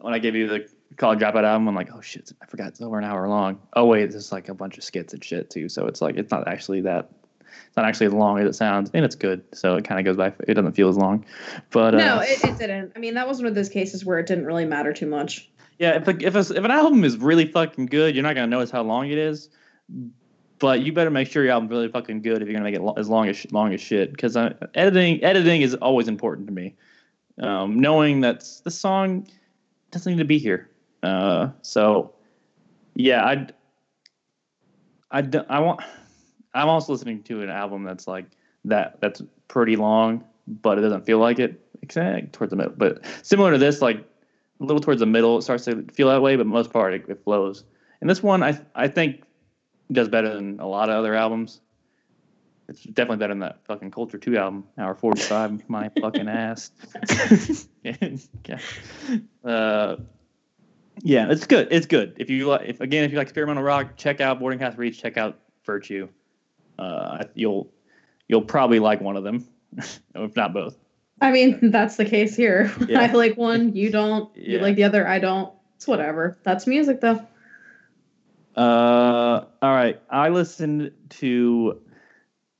when 0.00 0.14
i 0.14 0.18
gave 0.18 0.34
you 0.34 0.46
the 0.46 0.68
college 0.96 1.18
dropout 1.18 1.44
album 1.44 1.66
i'm 1.68 1.74
like 1.74 1.88
oh 1.94 2.00
shit 2.00 2.30
i 2.42 2.46
forgot 2.46 2.68
it's 2.68 2.80
over 2.80 2.98
an 2.98 3.04
hour 3.04 3.26
long 3.28 3.58
oh 3.74 3.86
wait 3.86 4.10
there's 4.10 4.30
like 4.30 4.48
a 4.48 4.54
bunch 4.54 4.76
of 4.76 4.84
skits 4.84 5.14
and 5.14 5.24
shit 5.24 5.48
too 5.48 5.68
so 5.68 5.86
it's 5.86 6.02
like 6.02 6.16
it's 6.16 6.30
not 6.30 6.46
actually 6.46 6.82
that 6.82 7.10
it's 7.66 7.76
not 7.76 7.86
actually 7.86 8.06
as 8.06 8.12
long 8.12 8.38
as 8.38 8.46
it 8.46 8.54
sounds, 8.54 8.90
and 8.94 9.04
it's 9.04 9.14
good. 9.14 9.42
So 9.54 9.76
it 9.76 9.84
kind 9.84 9.98
of 9.98 10.04
goes 10.04 10.16
by. 10.16 10.32
It 10.46 10.54
doesn't 10.54 10.72
feel 10.72 10.88
as 10.88 10.96
long, 10.96 11.24
but 11.70 11.92
no, 11.94 12.16
uh, 12.16 12.24
it, 12.26 12.44
it 12.44 12.58
didn't. 12.58 12.92
I 12.96 12.98
mean, 12.98 13.14
that 13.14 13.28
was 13.28 13.38
one 13.38 13.46
of 13.46 13.54
those 13.54 13.68
cases 13.68 14.04
where 14.04 14.18
it 14.18 14.26
didn't 14.26 14.46
really 14.46 14.64
matter 14.64 14.92
too 14.92 15.06
much. 15.06 15.50
Yeah, 15.82 15.96
if 15.96 16.06
a, 16.06 16.24
if 16.24 16.36
a, 16.36 16.38
if 16.38 16.64
an 16.64 16.70
album 16.70 17.02
is 17.02 17.16
really 17.16 17.44
fucking 17.44 17.86
good, 17.86 18.14
you're 18.14 18.22
not 18.22 18.36
gonna 18.36 18.46
notice 18.46 18.70
how 18.70 18.82
long 18.82 19.10
it 19.10 19.18
is. 19.18 19.48
But 20.60 20.82
you 20.82 20.92
better 20.92 21.10
make 21.10 21.26
sure 21.26 21.42
your 21.42 21.54
album's 21.54 21.72
really 21.72 21.88
fucking 21.88 22.22
good 22.22 22.40
if 22.40 22.46
you're 22.46 22.52
gonna 22.52 22.62
make 22.62 22.76
it 22.76 22.82
lo- 22.82 22.94
as 22.96 23.08
long 23.08 23.28
as 23.28 23.50
long 23.50 23.74
as 23.74 23.80
shit. 23.80 24.12
Because 24.12 24.36
uh, 24.36 24.54
editing 24.76 25.20
editing 25.24 25.60
is 25.60 25.74
always 25.74 26.06
important 26.06 26.46
to 26.46 26.52
me. 26.52 26.76
Um, 27.40 27.80
knowing 27.80 28.20
that 28.20 28.44
the 28.62 28.70
song 28.70 29.26
doesn't 29.90 30.12
need 30.12 30.20
to 30.20 30.24
be 30.24 30.38
here. 30.38 30.70
Uh, 31.02 31.48
so 31.62 32.14
yeah, 32.94 33.24
I 33.24 33.48
I 35.10 35.28
I 35.48 35.58
want. 35.58 35.80
I'm 36.54 36.68
also 36.68 36.92
listening 36.92 37.24
to 37.24 37.42
an 37.42 37.50
album 37.50 37.82
that's 37.82 38.06
like 38.06 38.26
that. 38.66 39.00
That's 39.00 39.20
pretty 39.48 39.74
long, 39.74 40.22
but 40.46 40.78
it 40.78 40.82
doesn't 40.82 41.06
feel 41.06 41.18
like 41.18 41.40
it. 41.40 41.60
Exactly 41.82 42.28
towards 42.30 42.50
the 42.50 42.56
middle, 42.56 42.74
but 42.76 43.04
similar 43.22 43.50
to 43.50 43.58
this, 43.58 43.82
like 43.82 44.06
a 44.62 44.64
little 44.64 44.80
towards 44.80 45.00
the 45.00 45.06
middle, 45.06 45.38
it 45.38 45.42
starts 45.42 45.64
to 45.64 45.84
feel 45.92 46.08
that 46.08 46.22
way, 46.22 46.36
but 46.36 46.46
most 46.46 46.72
part 46.72 46.94
it, 46.94 47.04
it 47.08 47.22
flows. 47.24 47.64
And 48.00 48.08
this 48.08 48.22
one, 48.22 48.42
I 48.42 48.60
I 48.74 48.88
think 48.88 49.24
does 49.90 50.08
better 50.08 50.34
than 50.34 50.60
a 50.60 50.66
lot 50.66 50.88
of 50.88 50.96
other 50.96 51.14
albums. 51.14 51.60
It's 52.68 52.82
definitely 52.84 53.18
better 53.18 53.32
than 53.32 53.40
that 53.40 53.64
fucking 53.66 53.90
Culture 53.90 54.18
Two 54.18 54.36
album, 54.36 54.64
hour 54.78 54.94
forty 54.94 55.20
five. 55.20 55.62
my 55.68 55.90
fucking 56.00 56.28
ass. 56.28 56.70
yeah. 57.82 58.58
Uh, 59.44 59.96
yeah, 61.02 61.30
it's 61.30 61.46
good. 61.46 61.68
It's 61.70 61.86
good. 61.86 62.14
If 62.16 62.30
you 62.30 62.46
like, 62.46 62.68
if 62.68 62.80
again, 62.80 63.04
if 63.04 63.10
you 63.10 63.18
like 63.18 63.26
experimental 63.26 63.62
rock, 63.62 63.96
check 63.96 64.20
out 64.20 64.38
Boarding 64.38 64.60
House 64.60 64.76
Reach. 64.76 65.00
Check 65.00 65.16
out 65.16 65.38
Virtue. 65.64 66.08
Uh, 66.78 67.24
you'll 67.34 67.72
you'll 68.28 68.42
probably 68.42 68.78
like 68.78 69.00
one 69.00 69.16
of 69.16 69.24
them, 69.24 69.46
if 70.14 70.36
not 70.36 70.52
both. 70.52 70.76
I 71.22 71.30
mean, 71.30 71.58
that's 71.70 71.96
the 71.96 72.04
case 72.04 72.36
here. 72.36 72.70
Yeah. 72.88 73.00
I 73.00 73.12
like 73.12 73.36
one, 73.36 73.74
you 73.74 73.90
don't. 73.90 74.36
Yeah. 74.36 74.56
You 74.56 74.58
like 74.58 74.76
the 74.76 74.84
other, 74.84 75.06
I 75.06 75.18
don't. 75.18 75.54
It's 75.76 75.86
whatever. 75.86 76.36
That's 76.42 76.66
music, 76.66 77.00
though. 77.00 77.24
Uh, 78.56 79.44
all 79.62 79.74
right. 79.74 80.00
I 80.10 80.28
listened 80.28 80.92
to 81.20 81.80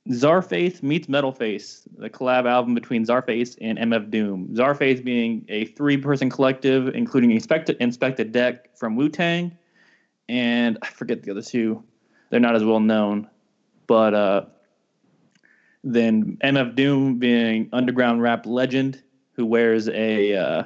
Czarface 0.09 0.81
meets 0.81 1.07
Metalface, 1.07 1.81
the 1.97 2.09
collab 2.09 2.45
album 2.45 2.73
between 2.73 3.05
Czarface 3.05 3.57
and 3.61 3.77
MF 3.77 4.09
Doom. 4.09 4.49
Czarface 4.53 5.03
being 5.03 5.45
a 5.49 5.65
three-person 5.65 6.29
collective, 6.29 6.87
including 6.95 7.29
Inspectah 7.31 7.77
Inspectah 7.79 8.31
Deck 8.31 8.75
from 8.77 8.95
Wu 8.95 9.09
Tang, 9.09 9.55
and 10.27 10.77
I 10.81 10.87
forget 10.87 11.23
the 11.23 11.31
other 11.31 11.41
two. 11.41 11.83
They're 12.29 12.39
not 12.39 12.55
as 12.55 12.63
well 12.63 12.79
known, 12.79 13.29
but 13.87 14.13
uh, 14.13 14.45
then 15.83 16.37
MF 16.43 16.75
Doom 16.75 17.19
being 17.19 17.69
underground 17.73 18.21
rap 18.21 18.45
legend 18.45 19.01
who 19.33 19.45
wears 19.45 19.89
a 19.89 20.35
uh, 20.35 20.63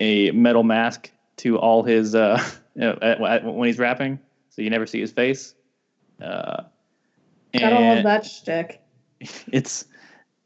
a 0.00 0.30
metal 0.32 0.62
mask 0.62 1.10
to 1.38 1.58
all 1.58 1.82
his 1.82 2.14
uh, 2.14 2.42
when 2.74 3.66
he's 3.66 3.78
rapping, 3.78 4.18
so 4.50 4.62
you 4.62 4.70
never 4.70 4.86
see 4.86 5.00
his 5.00 5.12
face. 5.12 5.54
Uh, 6.20 6.62
I 7.54 7.70
don't 7.70 7.96
love 7.96 8.04
that 8.04 8.26
shtick. 8.26 8.82
It's 9.50 9.86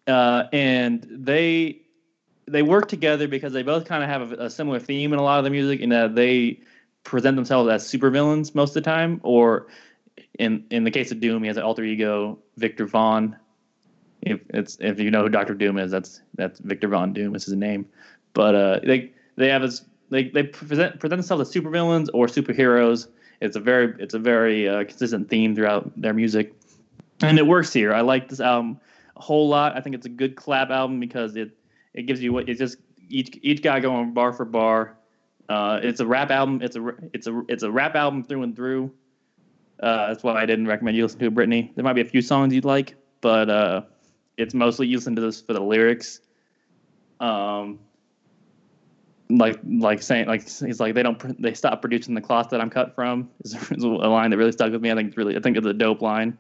uh, 0.06 0.44
and 0.52 1.06
they 1.10 1.82
they 2.46 2.62
work 2.62 2.88
together 2.88 3.28
because 3.28 3.52
they 3.52 3.62
both 3.62 3.84
kind 3.84 4.02
of 4.02 4.08
have 4.08 4.32
a, 4.32 4.44
a, 4.44 4.50
similar 4.50 4.78
theme 4.78 5.12
in 5.12 5.18
a 5.18 5.22
lot 5.22 5.38
of 5.38 5.44
the 5.44 5.50
music, 5.50 5.80
and 5.80 5.90
that 5.92 6.14
they 6.14 6.60
present 7.02 7.36
themselves 7.36 7.68
as 7.68 7.84
supervillains 7.84 8.54
most 8.54 8.70
of 8.70 8.74
the 8.74 8.82
time, 8.82 9.20
or 9.24 9.66
in 10.38 10.64
in 10.70 10.84
the 10.84 10.90
case 10.90 11.10
of 11.10 11.20
Doom, 11.20 11.42
he 11.42 11.48
has 11.48 11.56
an 11.56 11.64
alter 11.64 11.82
ego, 11.82 12.38
Victor 12.56 12.86
Von, 12.86 13.36
if 14.22 14.40
it's 14.50 14.76
if 14.80 14.98
you 14.98 15.10
know 15.10 15.22
who 15.22 15.28
Doctor 15.28 15.54
Doom 15.54 15.78
is, 15.78 15.90
that's 15.90 16.20
that's 16.34 16.60
Victor 16.60 16.88
Von 16.88 17.12
Doom 17.12 17.34
is 17.34 17.44
his 17.44 17.54
name. 17.54 17.86
But 18.34 18.54
uh, 18.54 18.80
they 18.84 19.12
they 19.36 19.48
have 19.48 19.62
this 19.62 19.84
they 20.10 20.28
they 20.28 20.42
present 20.42 21.00
present 21.00 21.18
themselves 21.18 21.48
as 21.48 21.54
supervillains 21.54 22.08
or 22.12 22.26
superheroes. 22.26 23.08
It's 23.40 23.56
a 23.56 23.60
very 23.60 23.94
it's 23.98 24.14
a 24.14 24.18
very 24.18 24.68
uh, 24.68 24.84
consistent 24.84 25.28
theme 25.28 25.54
throughout 25.54 25.90
their 26.00 26.12
music, 26.12 26.54
and 27.22 27.38
it 27.38 27.46
works 27.46 27.72
here. 27.72 27.94
I 27.94 28.02
like 28.02 28.28
this 28.28 28.40
album 28.40 28.80
a 29.16 29.22
whole 29.22 29.48
lot. 29.48 29.76
I 29.76 29.80
think 29.80 29.94
it's 29.94 30.06
a 30.06 30.10
good 30.10 30.36
collab 30.36 30.70
album 30.70 31.00
because 31.00 31.36
it 31.36 31.56
it 31.94 32.02
gives 32.02 32.22
you 32.22 32.32
what 32.32 32.48
it's 32.48 32.58
just 32.58 32.78
each 33.08 33.38
each 33.42 33.62
guy 33.62 33.80
going 33.80 34.12
bar 34.12 34.32
for 34.32 34.44
bar. 34.44 34.96
Uh, 35.48 35.80
it's 35.82 36.00
a 36.00 36.06
rap 36.06 36.30
album. 36.30 36.60
It's 36.62 36.76
a 36.76 36.94
it's 37.12 37.26
a 37.26 37.42
it's 37.48 37.62
a 37.62 37.70
rap 37.70 37.94
album 37.94 38.24
through 38.24 38.42
and 38.42 38.54
through. 38.54 38.92
Uh, 39.80 40.08
that's 40.08 40.22
why 40.22 40.34
I 40.34 40.44
didn't 40.44 40.66
recommend 40.66 40.96
you 40.96 41.04
listen 41.04 41.18
to 41.20 41.26
it, 41.26 41.34
Brittany. 41.34 41.72
There 41.74 41.82
might 41.82 41.94
be 41.94 42.02
a 42.02 42.04
few 42.04 42.20
songs 42.20 42.52
you'd 42.52 42.66
like, 42.66 42.94
but 43.22 43.48
uh, 43.48 43.82
it's 44.40 44.54
mostly 44.54 44.86
used 44.86 45.02
listen 45.02 45.16
to 45.16 45.22
this 45.22 45.40
for 45.40 45.52
the 45.52 45.60
lyrics. 45.60 46.20
Um, 47.20 47.78
like 49.28 49.60
like 49.64 50.02
saying 50.02 50.26
like 50.26 50.42
he's 50.42 50.80
like 50.80 50.94
they 50.94 51.02
don't 51.02 51.40
they 51.40 51.54
stop 51.54 51.80
producing 51.80 52.14
the 52.14 52.20
cloth 52.20 52.50
that 52.50 52.60
I'm 52.60 52.70
cut 52.70 52.94
from 52.94 53.30
is, 53.44 53.54
is, 53.54 53.84
a 53.84 53.86
line 53.86 54.30
that 54.30 54.36
really 54.36 54.52
stuck 54.52 54.72
with 54.72 54.80
me. 54.80 54.90
I 54.90 54.94
think 54.94 55.08
it's 55.08 55.16
really 55.16 55.36
I 55.36 55.40
think 55.40 55.56
it's 55.56 55.66
a 55.66 55.72
dope 55.72 56.02
line. 56.02 56.38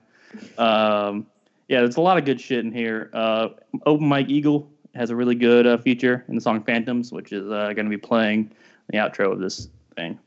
Um, 0.58 1.26
yeah, 1.68 1.80
there's 1.80 1.96
a 1.96 2.00
lot 2.00 2.18
of 2.18 2.24
good 2.24 2.40
shit 2.40 2.64
in 2.64 2.72
here. 2.72 3.10
Uh, 3.12 3.48
Open 3.86 4.08
Mike 4.08 4.28
Eagle 4.28 4.68
has 4.94 5.10
a 5.10 5.16
really 5.16 5.36
good 5.36 5.66
uh, 5.66 5.78
feature 5.78 6.24
in 6.28 6.34
the 6.34 6.40
song 6.40 6.62
Phantoms, 6.64 7.12
which 7.12 7.32
is 7.32 7.46
uh, 7.46 7.72
going 7.74 7.86
to 7.86 7.90
be 7.90 7.96
playing 7.96 8.50
the 8.88 8.98
outro 8.98 9.32
of 9.32 9.38
this 9.38 9.68
thing. 9.94 10.18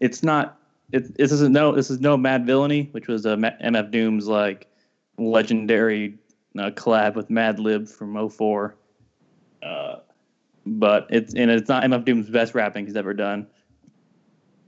It's 0.00 0.22
not. 0.22 0.58
It, 0.92 1.16
this 1.16 1.32
isn't 1.32 1.52
no. 1.52 1.72
This 1.72 1.90
is 1.90 2.00
no 2.00 2.18
Madvillainy, 2.18 2.92
which 2.92 3.08
was 3.08 3.24
uh, 3.24 3.36
MF 3.36 3.90
Doom's 3.90 4.26
like 4.26 4.66
legendary 5.16 6.18
uh, 6.58 6.70
collab 6.70 7.14
with 7.14 7.28
Madlib 7.28 7.88
from 7.88 8.28
04. 8.28 8.76
Uh, 9.62 9.96
but 10.64 11.06
it's 11.10 11.34
and 11.34 11.50
it's 11.50 11.68
not 11.68 11.82
MF 11.84 12.04
Doom's 12.04 12.30
best 12.30 12.54
rapping 12.54 12.86
he's 12.86 12.96
ever 12.96 13.14
done. 13.14 13.46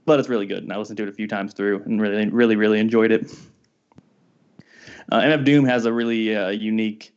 But 0.05 0.19
it's 0.19 0.29
really 0.29 0.45
good, 0.45 0.63
and 0.63 0.71
I 0.71 0.77
listened 0.77 0.97
to 0.97 1.03
it 1.03 1.09
a 1.09 1.13
few 1.13 1.27
times 1.27 1.53
through 1.53 1.81
and 1.85 1.99
really, 1.99 2.29
really, 2.29 2.55
really 2.55 2.79
enjoyed 2.79 3.11
it. 3.11 3.31
Uh, 5.11 5.19
MF 5.19 5.45
Doom 5.45 5.65
has 5.65 5.85
a 5.85 5.93
really 5.93 6.35
uh, 6.35 6.49
unique 6.49 7.11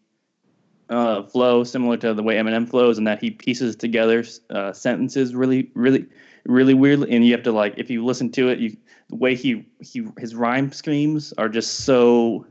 uh, 0.88 1.22
flow, 1.22 1.64
similar 1.64 1.96
to 1.98 2.14
the 2.14 2.22
way 2.22 2.36
Eminem 2.36 2.68
flows, 2.68 2.98
in 2.98 3.04
that 3.04 3.20
he 3.20 3.30
pieces 3.30 3.76
together 3.76 4.24
uh, 4.50 4.72
sentences 4.72 5.34
really, 5.34 5.70
really, 5.74 6.06
really 6.46 6.74
weirdly, 6.74 7.10
and 7.10 7.26
you 7.26 7.32
have 7.32 7.42
to 7.42 7.52
like 7.52 7.74
if 7.76 7.90
you 7.90 8.04
listen 8.04 8.30
to 8.32 8.48
it, 8.48 8.58
you 8.58 8.76
the 9.10 9.16
way 9.16 9.34
he 9.34 9.66
he 9.80 10.06
his 10.18 10.34
rhyme 10.34 10.72
schemes 10.72 11.34
are 11.38 11.48
just 11.48 11.80
so 11.80 12.46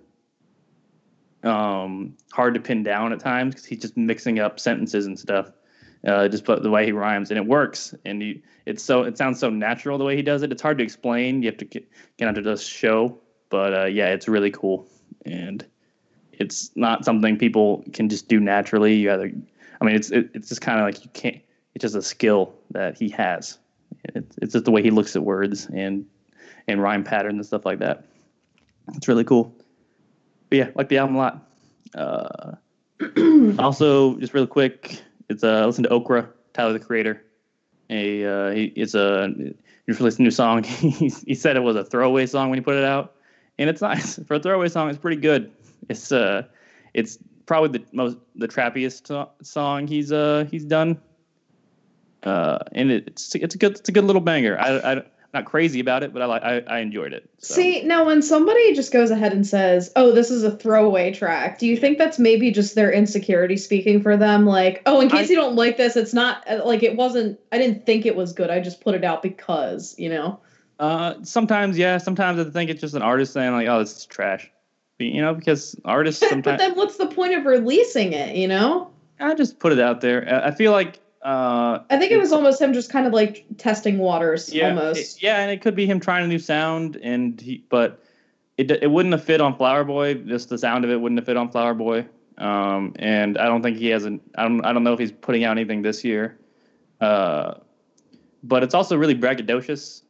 um, 1.43 2.15
hard 2.31 2.53
to 2.53 2.59
pin 2.59 2.83
down 2.83 3.13
at 3.13 3.19
times 3.19 3.55
because 3.55 3.65
he's 3.65 3.81
just 3.81 3.97
mixing 3.97 4.39
up 4.39 4.59
sentences 4.59 5.05
and 5.05 5.19
stuff. 5.19 5.51
Uh, 6.05 6.27
just 6.27 6.45
put 6.45 6.61
the 6.63 6.69
way 6.69 6.85
he 6.85 6.91
rhymes 6.91 7.31
and 7.31 7.37
it 7.39 7.45
works 7.45 7.93
and 8.05 8.21
you, 8.21 8.39
it's 8.65 8.83
so 8.83 9.01
it 9.01 9.17
sounds 9.17 9.39
so 9.39 9.49
natural 9.49 9.97
the 9.97 10.03
way 10.03 10.15
he 10.15 10.21
does 10.21 10.43
it. 10.43 10.51
It's 10.51 10.61
hard 10.61 10.77
to 10.77 10.83
explain. 10.83 11.41
You 11.41 11.49
have 11.49 11.57
to 11.57 11.65
get, 11.65 11.89
get 12.17 12.27
onto 12.27 12.41
the 12.41 12.55
show, 12.55 13.17
but 13.49 13.73
uh, 13.73 13.85
yeah, 13.85 14.09
it's 14.09 14.27
really 14.27 14.51
cool 14.51 14.87
and 15.25 15.65
it's 16.33 16.71
not 16.75 17.03
something 17.03 17.37
people 17.37 17.83
can 17.93 18.09
just 18.09 18.27
do 18.27 18.39
naturally. 18.39 18.95
You 18.95 19.11
either, 19.11 19.31
I 19.81 19.85
mean, 19.85 19.95
it's 19.95 20.11
it, 20.11 20.29
it's 20.33 20.49
just 20.49 20.61
kind 20.61 20.79
of 20.79 20.85
like 20.85 21.03
you 21.03 21.09
can't. 21.13 21.41
It's 21.73 21.81
just 21.81 21.95
a 21.95 22.01
skill 22.01 22.53
that 22.71 22.97
he 22.97 23.09
has. 23.09 23.57
It's 24.03 24.37
it's 24.41 24.53
just 24.53 24.65
the 24.65 24.71
way 24.71 24.81
he 24.81 24.91
looks 24.91 25.15
at 25.15 25.23
words 25.23 25.67
and 25.73 26.05
and 26.67 26.81
rhyme 26.81 27.03
patterns 27.03 27.35
and 27.35 27.45
stuff 27.45 27.65
like 27.65 27.79
that. 27.79 28.05
It's 28.93 29.07
really 29.07 29.23
cool. 29.23 29.53
But 30.49 30.57
yeah, 30.57 30.69
like 30.75 30.89
the 30.89 30.97
album 30.97 31.15
a 31.15 31.19
lot. 31.19 31.51
Uh, 31.93 32.55
also, 33.59 34.17
just 34.17 34.33
real 34.33 34.47
quick, 34.47 35.01
it's 35.29 35.43
uh 35.43 35.65
listen 35.65 35.83
to 35.83 35.89
Okra, 35.89 36.29
Tyler 36.53 36.73
the 36.73 36.79
Creator. 36.79 37.23
A 37.89 38.25
uh, 38.25 38.51
he, 38.51 38.65
it's 38.75 38.95
a 38.95 39.33
just 39.87 39.99
released 39.99 40.19
a 40.19 40.23
new 40.23 40.31
song. 40.31 40.63
he, 40.63 41.09
he 41.09 41.35
said 41.35 41.55
it 41.55 41.61
was 41.61 41.75
a 41.75 41.83
throwaway 41.83 42.25
song 42.25 42.49
when 42.49 42.57
he 42.57 42.63
put 42.63 42.75
it 42.75 42.83
out, 42.83 43.15
and 43.57 43.69
it's 43.69 43.81
nice 43.81 44.19
for 44.27 44.35
a 44.35 44.39
throwaway 44.39 44.69
song. 44.69 44.89
It's 44.89 44.99
pretty 44.99 45.21
good. 45.21 45.51
It's 45.89 46.11
uh, 46.11 46.43
it's 46.93 47.17
probably 47.45 47.79
the 47.79 47.85
most 47.93 48.17
the 48.35 48.47
trappiest 48.47 49.07
so- 49.07 49.31
song 49.41 49.87
he's 49.87 50.11
uh 50.11 50.45
he's 50.49 50.65
done. 50.65 50.99
Uh, 52.23 52.59
and 52.73 52.91
it, 52.91 53.07
it's 53.07 53.35
it's 53.35 53.55
a 53.55 53.57
good 53.57 53.73
it's 53.73 53.89
a 53.89 53.91
good 53.91 54.03
little 54.03 54.21
banger. 54.21 54.57
I 54.59 54.93
I 54.93 55.03
not 55.33 55.45
crazy 55.45 55.79
about 55.79 56.03
it, 56.03 56.13
but 56.13 56.21
I 56.21 56.25
like 56.25 56.43
I, 56.43 56.59
I 56.67 56.79
enjoyed 56.79 57.13
it. 57.13 57.29
So. 57.39 57.55
See, 57.55 57.83
now 57.83 58.05
when 58.05 58.21
somebody 58.21 58.73
just 58.73 58.93
goes 58.93 59.11
ahead 59.11 59.33
and 59.33 59.45
says, 59.45 59.91
"Oh, 59.95 60.11
this 60.11 60.31
is 60.31 60.43
a 60.43 60.51
throwaway 60.51 61.13
track," 61.13 61.59
do 61.59 61.67
you 61.67 61.77
think 61.77 61.97
that's 61.97 62.17
maybe 62.17 62.51
just 62.51 62.75
their 62.75 62.91
insecurity 62.91 63.57
speaking 63.57 64.01
for 64.01 64.15
them? 64.15 64.45
Like, 64.45 64.81
"Oh, 64.85 65.01
in 65.01 65.09
case 65.09 65.29
I, 65.29 65.31
you 65.31 65.35
don't 65.35 65.55
like 65.55 65.77
this, 65.77 65.95
it's 65.95 66.13
not 66.13 66.47
uh, 66.49 66.61
like 66.65 66.83
it 66.83 66.95
wasn't. 66.95 67.39
I 67.51 67.57
didn't 67.57 67.85
think 67.85 68.05
it 68.05 68.15
was 68.15 68.33
good. 68.33 68.49
I 68.49 68.59
just 68.59 68.81
put 68.81 68.95
it 68.95 69.03
out 69.03 69.21
because, 69.21 69.95
you 69.97 70.09
know." 70.09 70.39
Uh, 70.79 71.15
sometimes, 71.23 71.77
yeah. 71.77 71.97
Sometimes 71.97 72.39
I 72.39 72.49
think 72.49 72.69
it's 72.69 72.81
just 72.81 72.95
an 72.95 73.01
artist 73.01 73.33
saying 73.33 73.51
like, 73.51 73.67
"Oh, 73.67 73.79
this 73.79 73.97
is 73.97 74.05
trash," 74.05 74.49
you 74.97 75.21
know, 75.21 75.33
because 75.33 75.75
artists 75.83 76.21
sometimes. 76.29 76.43
but 76.43 76.57
then, 76.57 76.75
what's 76.75 76.97
the 76.97 77.07
point 77.07 77.33
of 77.33 77.45
releasing 77.45 78.13
it? 78.13 78.35
You 78.35 78.47
know. 78.47 78.91
I 79.19 79.33
just 79.33 79.59
put 79.59 79.71
it 79.71 79.79
out 79.79 80.01
there. 80.01 80.43
I 80.45 80.51
feel 80.51 80.71
like 80.71 80.99
uh, 81.27 81.83
I 81.89 81.97
think 81.97 82.13
it 82.13 82.17
was 82.17 82.31
almost 82.31 82.61
him 82.61 82.71
just 82.71 82.89
kind 82.89 83.05
of 83.05 83.11
like 83.11 83.45
testing 83.57 83.97
waters, 83.97 84.53
yeah, 84.53 84.69
almost. 84.69 85.17
It, 85.17 85.23
yeah, 85.23 85.41
and 85.41 85.51
it 85.51 85.61
could 85.61 85.75
be 85.75 85.85
him 85.85 85.99
trying 85.99 86.23
a 86.23 86.27
new 86.27 86.39
sound, 86.39 86.95
and 87.03 87.41
he, 87.41 87.65
but 87.67 88.01
it 88.57 88.71
it 88.71 88.89
wouldn't 88.89 89.11
have 89.11 89.25
fit 89.25 89.41
on 89.41 89.57
Flower 89.57 89.83
Boy. 89.83 90.13
Just 90.13 90.47
the 90.47 90.57
sound 90.57 90.85
of 90.85 90.89
it 90.89 91.01
wouldn't 91.01 91.19
have 91.19 91.25
fit 91.25 91.35
on 91.35 91.51
Flower 91.51 91.73
Boy. 91.73 92.05
Um, 92.37 92.93
and 92.97 93.37
I 93.37 93.47
don't 93.47 93.61
think 93.61 93.75
he 93.75 93.87
has 93.87 94.05
an. 94.05 94.21
I 94.37 94.43
don't. 94.43 94.63
I 94.65 94.71
don't 94.71 94.85
know 94.85 94.93
if 94.93 94.99
he's 94.99 95.11
putting 95.11 95.43
out 95.43 95.51
anything 95.51 95.81
this 95.81 96.01
year. 96.05 96.37
Uh, 97.01 97.55
but 98.43 98.63
it's 98.63 98.73
also 98.73 98.95
really 98.95 99.15
braggadocious, 99.15 100.03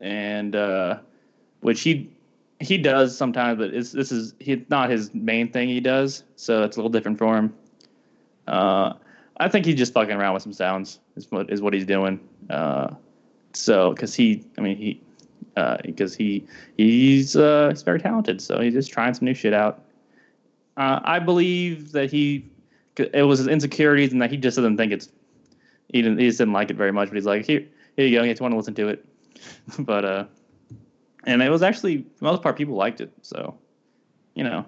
and 0.00 0.56
uh, 0.56 0.98
which 1.60 1.82
he 1.82 2.10
he 2.58 2.78
does 2.78 3.16
sometimes, 3.16 3.58
but 3.58 3.72
it's, 3.72 3.92
this 3.92 4.10
is 4.10 4.34
he 4.40 4.66
not 4.70 4.90
his 4.90 5.14
main 5.14 5.52
thing 5.52 5.68
he 5.68 5.78
does, 5.78 6.24
so 6.34 6.64
it's 6.64 6.76
a 6.76 6.80
little 6.80 6.90
different 6.90 7.18
for 7.18 7.36
him. 7.36 7.54
Uh, 8.48 8.94
I 9.42 9.48
think 9.48 9.66
he's 9.66 9.74
just 9.74 9.92
fucking 9.92 10.14
around 10.14 10.34
with 10.34 10.44
some 10.44 10.52
sounds. 10.52 11.00
Is 11.16 11.30
what 11.30 11.50
is 11.50 11.60
what 11.60 11.74
he's 11.74 11.84
doing. 11.84 12.20
Uh, 12.48 12.94
so 13.52 13.92
because 13.92 14.14
he, 14.14 14.44
I 14.56 14.60
mean 14.60 14.76
he, 14.76 15.00
because 15.84 16.14
uh, 16.14 16.18
he 16.18 16.46
he's 16.76 17.34
uh, 17.34 17.70
he's 17.70 17.82
very 17.82 18.00
talented. 18.00 18.40
So 18.40 18.60
he's 18.60 18.72
just 18.72 18.92
trying 18.92 19.14
some 19.14 19.24
new 19.24 19.34
shit 19.34 19.52
out. 19.52 19.84
Uh, 20.76 21.00
I 21.02 21.18
believe 21.18 21.90
that 21.92 22.10
he 22.10 22.48
it 22.96 23.26
was 23.26 23.40
his 23.40 23.48
insecurities 23.48 24.12
and 24.12 24.22
that 24.22 24.30
he 24.30 24.36
just 24.36 24.56
doesn't 24.56 24.76
think 24.76 24.92
it's 24.92 25.08
he 25.88 26.02
didn't 26.02 26.18
he 26.18 26.26
just 26.26 26.38
didn't 26.38 26.54
like 26.54 26.70
it 26.70 26.76
very 26.76 26.92
much. 26.92 27.08
But 27.08 27.16
he's 27.16 27.26
like 27.26 27.44
here 27.44 27.66
here 27.96 28.06
you 28.06 28.18
go. 28.18 28.22
You 28.22 28.34
want 28.40 28.52
to 28.52 28.56
listen 28.56 28.74
to 28.74 28.88
it. 28.88 29.04
but 29.80 30.04
uh, 30.04 30.24
and 31.24 31.42
it 31.42 31.50
was 31.50 31.62
actually 31.62 31.98
for 31.98 32.18
the 32.18 32.24
most 32.26 32.42
part 32.42 32.56
people 32.56 32.76
liked 32.76 33.00
it. 33.00 33.12
So 33.22 33.58
you 34.34 34.44
know. 34.44 34.64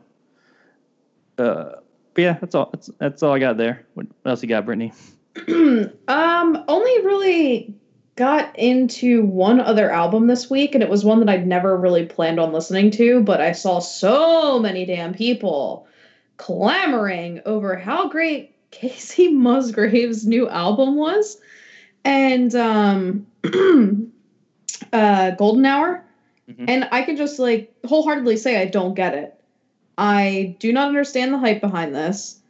Uh, 1.39 1.73
but 2.15 2.23
yeah, 2.23 2.39
that's 2.41 2.55
all. 2.55 2.71
That's 2.73 2.91
that's 2.99 3.23
all 3.23 3.33
I 3.33 3.39
got 3.39 3.57
there. 3.57 3.85
What 3.95 4.07
else 4.25 4.43
you 4.43 4.49
got, 4.49 4.65
Brittany? 4.65 4.93
um, 5.49 6.65
only 6.69 7.05
really 7.05 7.75
got 8.17 8.57
into 8.57 9.25
one 9.25 9.61
other 9.61 9.91
album 9.91 10.29
this 10.29 10.49
week, 10.49 10.75
and 10.75 10.83
it 10.83 10.89
was 10.89 11.05
one 11.05 11.21
that 11.21 11.29
I'd 11.29 11.47
never 11.47 11.77
really 11.77 12.07
planned 12.07 12.39
on 12.39 12.53
listening 12.53 12.93
to, 12.93 13.21
but 13.21 13.41
I 13.41 13.53
saw 13.53 13.81
so 13.81 14.59
many 14.61 14.87
damn 14.87 15.13
people 15.13 15.89
clamoring 16.37 17.41
over 17.45 17.77
how 17.77 18.09
great 18.09 18.55
Kacey 18.71 19.33
Musgraves' 19.33 20.27
new 20.27 20.49
album 20.49 20.97
was, 20.97 21.39
and 22.05 22.55
um, 22.55 23.27
uh, 24.93 25.31
Golden 25.33 25.67
Hour. 25.67 26.05
Mm-hmm. 26.49 26.67
And 26.69 26.89
I 26.93 27.03
can 27.03 27.17
just 27.17 27.39
like 27.39 27.75
wholeheartedly 27.87 28.37
say 28.37 28.61
I 28.61 28.67
don't 28.67 28.95
get 28.95 29.15
it. 29.15 29.41
I 29.97 30.57
do 30.59 30.73
not 30.73 30.89
understand 30.89 31.33
the 31.33 31.39
hype 31.39 31.61
behind 31.61 31.95
this. 31.95 32.41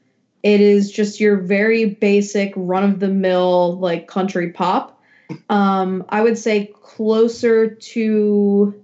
It 0.43 0.61
is 0.61 0.91
just 0.91 1.21
your 1.21 1.39
very 1.39 1.87
basic 1.87 2.53
run 2.57 2.85
of 2.85 3.01
the 3.01 3.09
mill 3.09 3.79
like 3.79 4.09
country 4.09 4.51
pop. 4.51 5.01
Um, 5.49 6.05
I 6.09 6.21
would 6.21 6.37
say 6.37 6.73
closer 6.83 7.75
to 7.75 8.75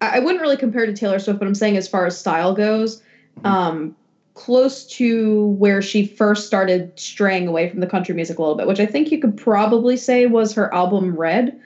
I 0.00 0.18
wouldn't 0.20 0.42
really 0.42 0.58
compare 0.58 0.84
to 0.84 0.92
Taylor 0.92 1.18
Swift, 1.18 1.38
but 1.38 1.48
I'm 1.48 1.54
saying 1.54 1.76
as 1.76 1.88
far 1.88 2.04
as 2.06 2.18
style 2.18 2.54
goes, 2.54 3.02
um, 3.44 3.96
close 4.34 4.86
to 4.86 5.46
where 5.58 5.80
she 5.80 6.06
first 6.06 6.46
started 6.46 6.92
straying 6.98 7.48
away 7.48 7.70
from 7.70 7.80
the 7.80 7.86
country 7.86 8.14
music 8.14 8.38
a 8.38 8.42
little 8.42 8.56
bit, 8.56 8.66
which 8.66 8.80
I 8.80 8.86
think 8.86 9.10
you 9.10 9.18
could 9.18 9.36
probably 9.36 9.96
say 9.96 10.26
was 10.26 10.52
her 10.52 10.72
album 10.74 11.16
Red, 11.16 11.58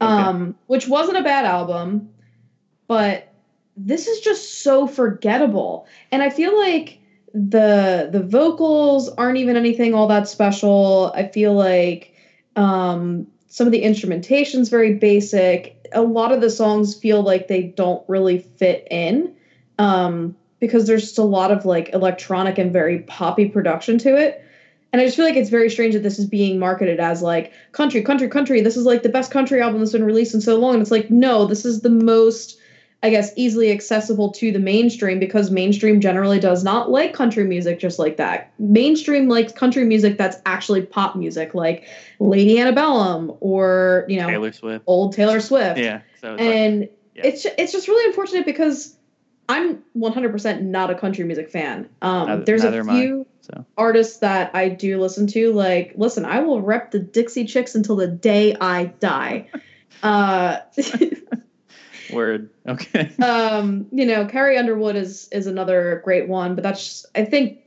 um, 0.00 0.42
okay. 0.42 0.56
which 0.68 0.86
wasn't 0.86 1.18
a 1.18 1.22
bad 1.22 1.44
album, 1.44 2.08
but 2.86 3.31
this 3.76 4.06
is 4.06 4.20
just 4.20 4.62
so 4.62 4.86
forgettable. 4.86 5.86
And 6.10 6.22
I 6.22 6.30
feel 6.30 6.56
like 6.58 6.98
the 7.34 8.08
the 8.12 8.22
vocals 8.22 9.08
aren't 9.10 9.38
even 9.38 9.56
anything 9.56 9.94
all 9.94 10.06
that 10.08 10.28
special. 10.28 11.12
I 11.14 11.28
feel 11.28 11.54
like 11.54 12.12
um, 12.56 13.26
some 13.48 13.66
of 13.66 13.72
the 13.72 13.82
instrumentation's 13.82 14.68
very 14.68 14.94
basic. 14.94 15.76
A 15.92 16.02
lot 16.02 16.32
of 16.32 16.40
the 16.40 16.50
songs 16.50 16.94
feel 16.94 17.22
like 17.22 17.48
they 17.48 17.62
don't 17.62 18.02
really 18.08 18.38
fit 18.38 18.86
in 18.90 19.34
um, 19.78 20.36
because 20.60 20.86
there's 20.86 21.02
just 21.02 21.18
a 21.18 21.22
lot 21.22 21.50
of 21.50 21.64
like 21.64 21.92
electronic 21.94 22.58
and 22.58 22.72
very 22.72 23.00
poppy 23.00 23.48
production 23.48 23.98
to 23.98 24.16
it. 24.16 24.44
And 24.92 25.00
I 25.00 25.06
just 25.06 25.16
feel 25.16 25.24
like 25.24 25.36
it's 25.36 25.48
very 25.48 25.70
strange 25.70 25.94
that 25.94 26.02
this 26.02 26.18
is 26.18 26.26
being 26.26 26.58
marketed 26.58 27.00
as 27.00 27.22
like 27.22 27.52
country, 27.72 28.02
country, 28.02 28.28
country. 28.28 28.60
This 28.60 28.76
is 28.76 28.84
like 28.84 29.02
the 29.02 29.08
best 29.08 29.30
country 29.30 29.62
album 29.62 29.80
that's 29.80 29.92
been 29.92 30.04
released 30.04 30.34
in 30.34 30.42
so 30.42 30.58
long. 30.58 30.74
And 30.74 30.82
it's 30.82 30.90
like, 30.90 31.10
no, 31.10 31.46
this 31.46 31.64
is 31.64 31.80
the 31.80 31.88
most 31.88 32.58
I 33.04 33.10
guess, 33.10 33.32
easily 33.34 33.72
accessible 33.72 34.30
to 34.32 34.52
the 34.52 34.60
mainstream 34.60 35.18
because 35.18 35.50
mainstream 35.50 36.00
generally 36.00 36.38
does 36.38 36.62
not 36.62 36.88
like 36.88 37.12
country 37.12 37.42
music 37.42 37.80
just 37.80 37.98
like 37.98 38.16
that. 38.18 38.52
Mainstream 38.60 39.28
likes 39.28 39.52
country 39.52 39.84
music 39.84 40.18
that's 40.18 40.36
actually 40.46 40.82
pop 40.82 41.16
music, 41.16 41.52
like 41.52 41.84
Lady 42.20 42.60
Antebellum 42.60 43.32
or 43.40 44.06
you 44.08 44.20
know 44.20 44.28
Taylor 44.28 44.52
Swift, 44.52 44.84
old 44.86 45.14
Taylor 45.14 45.40
Swift. 45.40 45.78
Yeah, 45.78 46.02
so 46.20 46.34
it's 46.34 46.42
and 46.42 46.80
like, 46.80 46.98
yeah. 47.16 47.26
it's 47.26 47.44
it's 47.58 47.72
just 47.72 47.88
really 47.88 48.06
unfortunate 48.06 48.46
because 48.46 48.96
I'm 49.48 49.82
100% 49.96 50.62
not 50.62 50.90
a 50.90 50.94
country 50.94 51.24
music 51.24 51.50
fan. 51.50 51.88
Um, 52.00 52.28
neither, 52.28 52.44
there's 52.44 52.62
neither 52.62 52.80
a 52.82 52.84
few 52.84 53.26
I, 53.28 53.46
so. 53.56 53.66
artists 53.76 54.18
that 54.18 54.54
I 54.54 54.68
do 54.68 55.00
listen 55.00 55.26
to. 55.28 55.52
Like, 55.52 55.94
listen, 55.96 56.24
I 56.24 56.40
will 56.40 56.62
rep 56.62 56.92
the 56.92 57.00
Dixie 57.00 57.46
Chicks 57.46 57.74
until 57.74 57.96
the 57.96 58.06
day 58.06 58.56
I 58.60 58.84
die. 58.84 59.48
uh, 60.04 60.60
Word. 62.12 62.50
Okay. 62.66 63.12
um, 63.22 63.86
you 63.92 64.06
know, 64.06 64.26
Carrie 64.26 64.58
Underwood 64.58 64.96
is 64.96 65.28
is 65.32 65.46
another 65.46 66.00
great 66.04 66.28
one, 66.28 66.54
but 66.54 66.62
that's 66.62 66.84
just, 66.84 67.06
I 67.14 67.24
think 67.24 67.58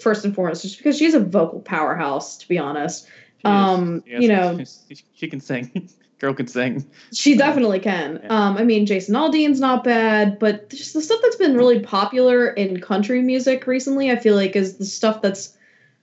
first 0.00 0.24
and 0.24 0.34
foremost 0.34 0.62
just 0.62 0.78
because 0.78 0.96
she's 0.96 1.14
a 1.14 1.20
vocal 1.20 1.60
powerhouse, 1.60 2.38
to 2.38 2.48
be 2.48 2.58
honest. 2.58 3.06
She 3.38 3.44
um, 3.44 4.02
you 4.06 4.28
know, 4.28 4.58
she 5.14 5.28
can 5.28 5.40
sing. 5.40 5.88
Girl 6.18 6.34
can 6.34 6.48
sing. 6.48 6.84
She 7.14 7.34
definitely 7.34 7.80
can. 7.80 8.20
Yeah. 8.22 8.28
Um, 8.28 8.58
I 8.58 8.64
mean, 8.64 8.84
Jason 8.84 9.14
Aldean's 9.14 9.58
not 9.58 9.84
bad, 9.84 10.38
but 10.38 10.68
just 10.68 10.92
the 10.92 11.00
stuff 11.00 11.18
that's 11.22 11.36
been 11.36 11.56
really 11.56 11.80
popular 11.80 12.48
in 12.48 12.78
country 12.78 13.22
music 13.22 13.66
recently, 13.66 14.10
I 14.10 14.16
feel 14.16 14.34
like, 14.34 14.54
is 14.54 14.76
the 14.76 14.84
stuff 14.84 15.22
that's 15.22 15.56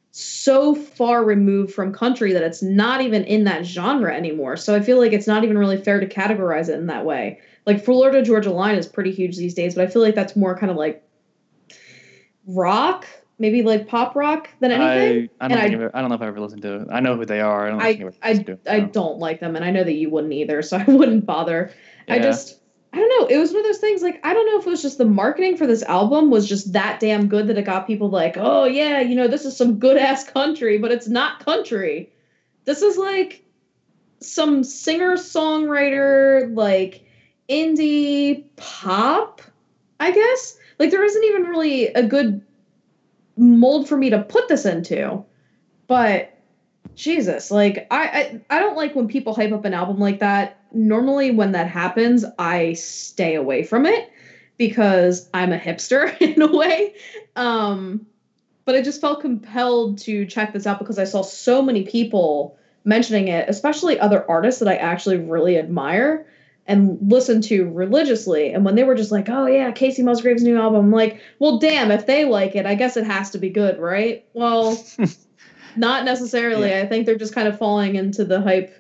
so 0.09 0.73
far 0.73 1.23
removed 1.23 1.71
from 1.71 1.93
country 1.93 2.33
that 2.33 2.41
it's 2.41 2.63
not 2.63 3.01
even 3.01 3.25
in 3.25 3.43
that 3.43 3.63
genre 3.63 4.11
anymore. 4.11 4.57
So 4.57 4.73
I 4.73 4.79
feel 4.79 4.97
like 4.97 5.13
it's 5.13 5.27
not 5.27 5.43
even 5.43 5.55
really 5.55 5.77
fair 5.77 5.99
to 5.99 6.07
categorize 6.07 6.67
it 6.69 6.79
in 6.79 6.87
that 6.87 7.05
way 7.05 7.39
like 7.67 7.83
Florida 7.83 8.23
Georgia 8.23 8.49
Line 8.49 8.75
is 8.75 8.87
pretty 8.87 9.11
huge 9.11 9.35
these 9.35 9.53
days, 9.53 9.75
but 9.75 9.83
I 9.83 9.87
feel 9.87 10.01
like 10.01 10.15
that's 10.15 10.37
more 10.37 10.57
kind 10.57 10.71
of 10.71 10.77
like 10.77 11.03
rock, 12.47 13.05
maybe 13.39 13.61
like 13.61 13.89
pop 13.89 14.15
rock 14.15 14.49
than 14.61 14.71
anything. 14.71 15.29
I, 15.41 15.45
I 15.45 15.47
don't, 15.49 15.57
I, 15.57 15.65
ever, 15.65 15.91
I, 15.93 15.99
don't 15.99 16.09
know 16.09 16.15
if 16.15 16.21
I 16.21 16.27
ever 16.27 16.39
listened 16.39 16.61
to 16.61 16.81
it. 16.81 16.87
I 16.89 17.01
know 17.01 17.17
who 17.17 17.25
they 17.25 17.41
are. 17.41 17.67
I 17.67 17.93
don't. 17.93 18.15
I 18.23 18.29
I, 18.29 18.33
to, 18.37 18.57
I 18.67 18.79
don't 18.79 19.19
like 19.19 19.41
them, 19.41 19.57
and 19.57 19.65
I 19.65 19.71
know 19.71 19.83
that 19.83 19.93
you 19.93 20.09
wouldn't 20.09 20.31
either, 20.31 20.61
so 20.63 20.77
I 20.77 20.85
wouldn't 20.85 21.25
bother. 21.25 21.71
Yeah. 22.07 22.15
I 22.15 22.19
just. 22.19 22.61
I 22.93 22.99
don't 22.99 23.09
know. 23.09 23.27
It 23.27 23.37
was 23.37 23.51
one 23.51 23.59
of 23.59 23.65
those 23.65 23.79
things 23.79 24.01
like 24.01 24.21
I 24.23 24.33
don't 24.33 24.45
know 24.45 24.59
if 24.59 24.65
it 24.65 24.69
was 24.69 24.81
just 24.81 24.97
the 24.97 25.05
marketing 25.05 25.57
for 25.57 25.67
this 25.67 25.83
album 25.83 26.31
was 26.31 26.47
just 26.47 26.71
that 26.71 27.01
damn 27.01 27.27
good 27.27 27.47
that 27.47 27.57
it 27.57 27.65
got 27.65 27.85
people 27.85 28.09
like, 28.09 28.37
"Oh 28.37 28.63
yeah, 28.63 29.01
you 29.01 29.13
know, 29.13 29.27
this 29.27 29.43
is 29.43 29.57
some 29.57 29.77
good 29.77 29.97
ass 29.97 30.23
country," 30.23 30.77
but 30.77 30.93
it's 30.93 31.09
not 31.09 31.43
country. 31.43 32.13
This 32.63 32.81
is 32.81 32.97
like 32.97 33.43
some 34.21 34.63
singer-songwriter 34.63 36.55
like 36.55 37.06
indie 37.49 38.43
pop 38.55 39.41
I 39.99 40.11
guess. 40.11 40.57
Like 40.79 40.91
there 40.91 41.03
isn't 41.03 41.23
even 41.23 41.43
really 41.43 41.87
a 41.87 42.03
good 42.03 42.41
mold 43.35 43.87
for 43.87 43.97
me 43.97 44.09
to 44.09 44.21
put 44.23 44.47
this 44.47 44.65
into. 44.65 45.23
But 45.87 46.33
Jesus, 46.95 47.51
like 47.51 47.87
I, 47.91 48.41
I 48.49 48.57
I 48.57 48.59
don't 48.59 48.75
like 48.75 48.95
when 48.95 49.07
people 49.07 49.33
hype 49.33 49.51
up 49.51 49.65
an 49.65 49.73
album 49.73 49.99
like 49.99 50.19
that. 50.19 50.59
Normally 50.73 51.31
when 51.31 51.53
that 51.53 51.67
happens, 51.67 52.25
I 52.37 52.73
stay 52.73 53.35
away 53.35 53.63
from 53.63 53.85
it 53.85 54.09
because 54.57 55.29
I'm 55.33 55.53
a 55.53 55.57
hipster 55.57 56.15
in 56.21 56.41
a 56.41 56.55
way. 56.55 56.95
Um 57.35 58.05
but 58.65 58.75
I 58.75 58.81
just 58.81 58.99
felt 58.99 59.21
compelled 59.21 59.99
to 59.99 60.25
check 60.25 60.51
this 60.51 60.67
out 60.67 60.79
because 60.79 60.99
I 60.99 61.05
saw 61.05 61.21
so 61.21 61.61
many 61.61 61.85
people 61.85 62.57
mentioning 62.83 63.29
it, 63.29 63.47
especially 63.47 63.97
other 63.97 64.29
artists 64.29 64.59
that 64.59 64.67
I 64.67 64.75
actually 64.75 65.17
really 65.17 65.57
admire 65.57 66.25
and 66.67 66.97
listen 67.01 67.41
to 67.41 67.69
religiously. 67.69 68.51
And 68.51 68.65
when 68.65 68.75
they 68.75 68.83
were 68.83 68.95
just 68.95 69.11
like, 69.11 69.29
"Oh 69.29 69.45
yeah, 69.47 69.71
Kacey 69.71 70.03
Musgraves' 70.03 70.43
new 70.43 70.59
album," 70.59 70.85
I'm 70.85 70.91
like, 70.91 71.21
"Well, 71.39 71.59
damn, 71.59 71.91
if 71.91 72.05
they 72.05 72.25
like 72.25 72.55
it, 72.55 72.65
I 72.65 72.75
guess 72.75 72.97
it 72.97 73.05
has 73.05 73.31
to 73.31 73.37
be 73.37 73.49
good, 73.49 73.79
right?" 73.79 74.25
Well, 74.33 74.77
not 75.77 76.05
necessarily. 76.05 76.69
Yeah. 76.69 76.81
I 76.81 76.87
think 76.87 77.05
they're 77.05 77.15
just 77.15 77.33
kind 77.33 77.47
of 77.47 77.57
falling 77.57 77.95
into 77.95 78.25
the 78.25 78.41
hype, 78.41 78.75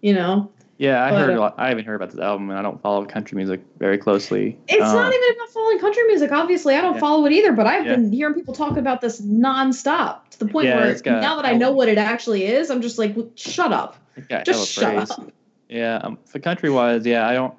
you 0.00 0.14
know. 0.14 0.50
Yeah, 0.78 1.04
I 1.04 1.10
but, 1.10 1.28
heard. 1.28 1.38
Lot, 1.38 1.54
I 1.58 1.68
haven't 1.68 1.84
heard 1.84 1.94
about 1.94 2.10
this 2.10 2.20
album, 2.20 2.50
and 2.50 2.58
I 2.58 2.62
don't 2.62 2.80
follow 2.82 3.04
country 3.04 3.36
music 3.36 3.60
very 3.78 3.98
closely. 3.98 4.58
It's 4.68 4.82
um, 4.82 4.96
not 4.96 5.14
even 5.14 5.36
about 5.36 5.48
following 5.50 5.78
country 5.78 6.02
music. 6.08 6.32
Obviously, 6.32 6.74
I 6.74 6.80
don't 6.80 6.94
yeah. 6.94 7.00
follow 7.00 7.24
it 7.26 7.32
either. 7.32 7.52
But 7.52 7.66
I've 7.66 7.86
yeah. 7.86 7.94
been 7.94 8.12
hearing 8.12 8.34
people 8.34 8.52
talk 8.52 8.76
about 8.76 9.00
this 9.00 9.20
nonstop 9.20 10.28
to 10.30 10.38
the 10.38 10.46
point 10.46 10.66
where 10.66 10.96
now 11.04 11.36
that 11.36 11.44
I 11.44 11.52
know 11.52 11.70
what 11.70 11.88
it 11.88 11.98
actually 11.98 12.46
is, 12.46 12.68
I'm 12.70 12.82
just 12.82 12.98
like, 12.98 13.14
shut 13.36 13.72
up. 13.72 13.96
Just 14.44 14.70
shut 14.70 15.10
up. 15.10 15.32
Yeah, 15.72 15.96
um, 16.02 16.18
for 16.26 16.38
country 16.38 16.68
wise, 16.68 17.06
yeah, 17.06 17.26
I 17.26 17.32
don't. 17.32 17.54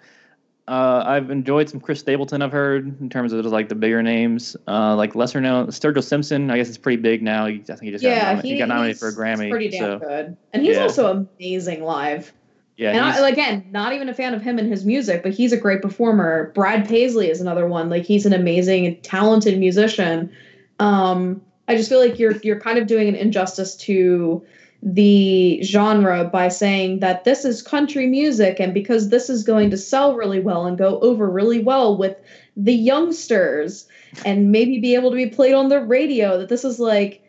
Uh, 0.67 1.03
I've 1.05 1.29
enjoyed 1.29 1.67
some 1.67 1.81
Chris 1.81 1.99
Stapleton. 1.99 2.41
I've 2.41 2.51
heard 2.51 3.01
in 3.01 3.09
terms 3.09 3.33
of 3.33 3.43
like 3.47 3.67
the 3.69 3.75
bigger 3.75 4.01
names, 4.03 4.55
uh, 4.67 4.95
like 4.95 5.15
lesser 5.15 5.41
known 5.41 5.67
Sturgill 5.67 6.03
Simpson. 6.03 6.51
I 6.51 6.57
guess 6.57 6.69
it's 6.69 6.77
pretty 6.77 7.01
big 7.01 7.23
now. 7.23 7.47
I 7.47 7.57
think 7.57 7.81
he 7.81 7.91
just 7.91 8.03
yeah, 8.03 8.35
got, 8.35 8.45
he, 8.45 8.51
he 8.51 8.59
got 8.59 8.69
nominated 8.69 8.99
for 8.99 9.09
a 9.09 9.13
Grammy. 9.13 9.49
Pretty 9.49 9.69
damn 9.69 9.99
so. 9.99 9.99
good, 9.99 10.37
and 10.53 10.63
he's 10.63 10.75
yeah. 10.75 10.83
also 10.83 11.27
amazing 11.39 11.83
live. 11.83 12.31
Yeah, 12.77 12.91
and 12.91 12.99
I, 13.01 13.29
again, 13.29 13.67
not 13.71 13.93
even 13.93 14.09
a 14.09 14.13
fan 14.13 14.33
of 14.33 14.41
him 14.41 14.57
and 14.59 14.67
his 14.69 14.85
music, 14.85 15.23
but 15.23 15.33
he's 15.33 15.51
a 15.51 15.57
great 15.57 15.81
performer. 15.81 16.51
Brad 16.55 16.87
Paisley 16.87 17.29
is 17.29 17.41
another 17.41 17.67
one. 17.67 17.89
Like 17.89 18.05
he's 18.05 18.25
an 18.25 18.33
amazing, 18.33 19.01
talented 19.01 19.59
musician. 19.59 20.31
Um, 20.79 21.41
I 21.67 21.75
just 21.75 21.89
feel 21.89 21.99
like 21.99 22.19
you're 22.19 22.37
you're 22.37 22.59
kind 22.59 22.77
of 22.77 22.87
doing 22.87 23.07
an 23.07 23.15
injustice 23.15 23.75
to 23.77 24.45
the 24.85 25.61
genre 25.63 26.25
by 26.25 26.49
saying 26.49 26.99
that 26.99 27.23
this 27.23 27.45
is 27.45 27.61
country 27.61 28.05
music 28.05 28.59
and 28.59 28.73
because 28.73 29.07
this 29.07 29.29
is 29.29 29.41
going 29.41 29.69
to 29.69 29.77
sell 29.77 30.13
really 30.13 30.41
well 30.41 30.65
and 30.65 30.77
go 30.77 30.99
over 30.99 31.29
really 31.29 31.59
well 31.59 31.97
with 31.97 32.17
the 32.57 32.73
youngsters 32.73 33.87
and 34.25 34.51
maybe 34.51 34.79
be 34.79 34.93
able 34.93 35.09
to 35.09 35.15
be 35.15 35.25
played 35.25 35.53
on 35.53 35.69
the 35.69 35.79
radio 35.79 36.37
that 36.37 36.49
this 36.49 36.65
is 36.65 36.79
like 36.79 37.21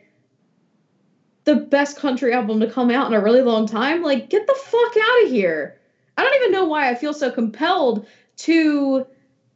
the 1.45 1.55
best 1.55 1.97
country 1.97 2.33
album 2.33 2.59
to 2.59 2.69
come 2.69 2.91
out 2.91 3.07
in 3.07 3.13
a 3.13 3.23
really 3.23 3.43
long 3.43 3.67
time 3.67 4.03
like 4.03 4.29
get 4.31 4.45
the 4.49 4.55
fuck 4.55 4.97
out 5.01 5.25
of 5.25 5.31
here. 5.31 5.79
I 6.17 6.25
don't 6.25 6.35
even 6.35 6.53
know 6.53 6.65
why 6.65 6.91
i 6.91 6.95
feel 6.97 7.15
so 7.15 7.31
compelled 7.31 8.05
to 8.37 9.07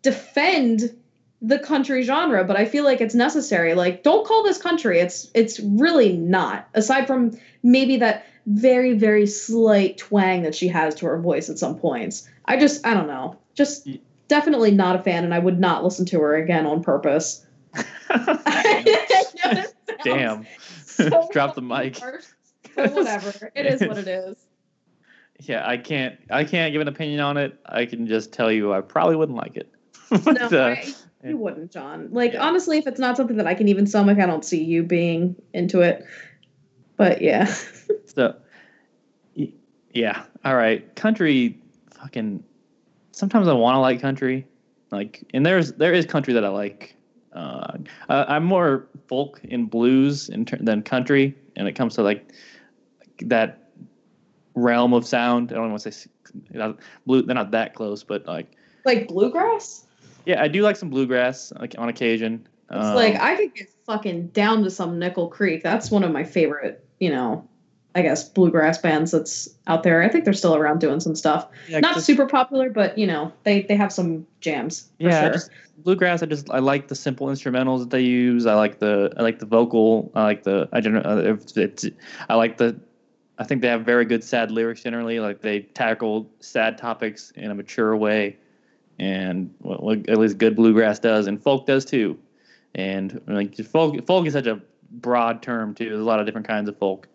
defend 0.02 0.94
the 1.40 1.58
country 1.58 2.02
genre 2.02 2.42
but 2.42 2.56
i 2.56 2.64
feel 2.64 2.84
like 2.84 3.00
it's 3.00 3.14
necessary. 3.14 3.74
Like 3.74 4.02
don't 4.02 4.26
call 4.26 4.42
this 4.42 4.58
country. 4.58 4.98
It's 4.98 5.30
it's 5.34 5.60
really 5.60 6.16
not. 6.16 6.68
Aside 6.74 7.06
from 7.06 7.38
maybe 7.62 7.96
that 7.98 8.26
very 8.46 8.94
very 8.94 9.26
slight 9.26 9.98
twang 9.98 10.42
that 10.42 10.54
she 10.54 10.68
has 10.68 10.94
to 10.96 11.06
her 11.06 11.20
voice 11.20 11.48
at 11.48 11.58
some 11.58 11.78
points. 11.78 12.28
I 12.46 12.56
just 12.56 12.84
i 12.86 12.94
don't 12.94 13.06
know. 13.06 13.36
Just 13.54 13.88
definitely 14.28 14.72
not 14.72 14.96
a 14.96 15.02
fan 15.02 15.24
and 15.24 15.32
i 15.32 15.38
would 15.38 15.58
not 15.60 15.84
listen 15.84 16.04
to 16.06 16.20
her 16.20 16.34
again 16.36 16.66
on 16.66 16.82
purpose. 16.82 17.46
Damn. 20.04 20.46
So 20.98 21.28
drop 21.32 21.54
the 21.54 21.62
mic. 21.62 22.00
but 22.74 22.92
whatever. 22.92 23.52
It 23.54 23.66
is 23.66 23.80
what 23.86 23.98
it 23.98 24.08
is. 24.08 24.36
Yeah 25.42 25.64
i 25.64 25.76
can't 25.76 26.18
i 26.28 26.42
can't 26.42 26.72
give 26.72 26.82
an 26.82 26.88
opinion 26.88 27.20
on 27.20 27.36
it. 27.36 27.56
I 27.64 27.86
can 27.86 28.08
just 28.08 28.32
tell 28.32 28.50
you 28.50 28.72
i 28.72 28.80
probably 28.80 29.14
wouldn't 29.14 29.38
like 29.38 29.56
it. 29.56 29.72
No, 30.10 30.66
I, 30.66 30.92
you 31.24 31.36
wouldn't, 31.36 31.72
John. 31.72 32.08
Like 32.12 32.34
yeah. 32.34 32.46
honestly, 32.46 32.78
if 32.78 32.86
it's 32.86 33.00
not 33.00 33.16
something 33.16 33.36
that 33.36 33.46
I 33.46 33.54
can 33.54 33.68
even 33.68 33.86
stomach, 33.86 34.18
I 34.18 34.26
don't 34.26 34.44
see 34.44 34.62
you 34.62 34.82
being 34.82 35.34
into 35.52 35.80
it. 35.80 36.04
But 36.96 37.20
yeah. 37.22 37.52
so, 38.06 38.36
yeah. 39.92 40.24
All 40.44 40.56
right. 40.56 40.94
Country, 40.96 41.60
fucking. 41.90 42.44
Sometimes 43.12 43.48
I 43.48 43.52
want 43.52 43.74
to 43.74 43.80
like 43.80 44.00
country, 44.00 44.46
like, 44.92 45.24
and 45.34 45.44
there's 45.44 45.72
there 45.72 45.92
is 45.92 46.06
country 46.06 46.32
that 46.34 46.44
I 46.44 46.48
like. 46.48 46.94
Uh, 47.32 47.78
I'm 48.08 48.44
more 48.44 48.86
folk 49.08 49.40
and 49.50 49.68
blues 49.68 50.28
in 50.28 50.44
ter- 50.44 50.58
than 50.60 50.82
country, 50.82 51.36
and 51.56 51.66
it 51.66 51.72
comes 51.72 51.94
to 51.96 52.02
like 52.02 52.32
that 53.22 53.70
realm 54.54 54.92
of 54.92 55.04
sound. 55.06 55.50
I 55.50 55.56
don't 55.56 55.70
want 55.70 55.82
to 55.82 55.92
say 55.92 56.08
blue. 57.06 57.22
They're 57.22 57.34
not 57.34 57.50
that 57.50 57.74
close, 57.74 58.04
but 58.04 58.24
like 58.26 58.52
like 58.84 59.08
bluegrass. 59.08 59.87
Yeah, 60.28 60.42
I 60.42 60.48
do 60.48 60.60
like 60.60 60.76
some 60.76 60.90
bluegrass 60.90 61.54
like 61.58 61.74
on 61.78 61.88
occasion. 61.88 62.46
It's 62.70 62.84
um, 62.84 62.94
like 62.94 63.14
I 63.14 63.34
could 63.34 63.54
get 63.54 63.70
fucking 63.86 64.26
down 64.28 64.62
to 64.64 64.70
some 64.70 64.98
Nickel 64.98 65.28
Creek. 65.28 65.62
That's 65.62 65.90
one 65.90 66.04
of 66.04 66.12
my 66.12 66.22
favorite, 66.22 66.86
you 67.00 67.08
know, 67.08 67.48
I 67.94 68.02
guess 68.02 68.28
bluegrass 68.28 68.76
bands 68.76 69.10
that's 69.10 69.48
out 69.68 69.84
there. 69.84 70.02
I 70.02 70.08
think 70.10 70.26
they're 70.26 70.34
still 70.34 70.54
around 70.54 70.80
doing 70.80 71.00
some 71.00 71.14
stuff. 71.14 71.48
Yeah, 71.66 71.80
Not 71.80 72.02
super 72.02 72.26
popular, 72.26 72.68
but 72.68 72.98
you 72.98 73.06
know, 73.06 73.32
they 73.44 73.62
they 73.62 73.74
have 73.74 73.90
some 73.90 74.26
jams. 74.42 74.90
yeah, 74.98 75.22
sure. 75.22 75.32
just, 75.32 75.50
bluegrass. 75.78 76.22
I 76.22 76.26
just 76.26 76.50
I 76.50 76.58
like 76.58 76.88
the 76.88 76.94
simple 76.94 77.28
instrumentals 77.28 77.78
that 77.78 77.88
they 77.88 78.02
use. 78.02 78.44
I 78.44 78.52
like 78.52 78.80
the 78.80 79.10
I 79.16 79.22
like 79.22 79.38
the 79.38 79.46
vocal. 79.46 80.12
I 80.14 80.24
like 80.24 80.42
the 80.42 80.68
I 80.74 80.80
don't 80.80 80.92
know. 80.92 81.38
It's, 81.56 81.86
I 82.28 82.34
like 82.34 82.58
the. 82.58 82.78
I 83.38 83.44
think 83.44 83.62
they 83.62 83.68
have 83.68 83.86
very 83.86 84.04
good 84.04 84.22
sad 84.22 84.50
lyrics 84.50 84.82
generally. 84.82 85.20
Like 85.20 85.40
they 85.40 85.60
tackle 85.60 86.30
sad 86.40 86.76
topics 86.76 87.30
in 87.34 87.50
a 87.50 87.54
mature 87.54 87.96
way 87.96 88.36
and 88.98 89.54
what, 89.60 90.08
at 90.08 90.18
least 90.18 90.38
good 90.38 90.56
bluegrass 90.56 90.98
does, 90.98 91.26
and 91.26 91.42
folk 91.42 91.66
does 91.66 91.84
too. 91.84 92.18
And 92.74 93.20
like 93.26 93.56
folk, 93.56 94.06
folk 94.06 94.26
is 94.26 94.32
such 94.32 94.46
a 94.46 94.60
broad 94.90 95.42
term 95.42 95.74
too. 95.74 95.88
There's 95.88 96.00
a 96.00 96.04
lot 96.04 96.20
of 96.20 96.26
different 96.26 96.46
kinds 96.46 96.68
of 96.68 96.76
folk, 96.78 97.08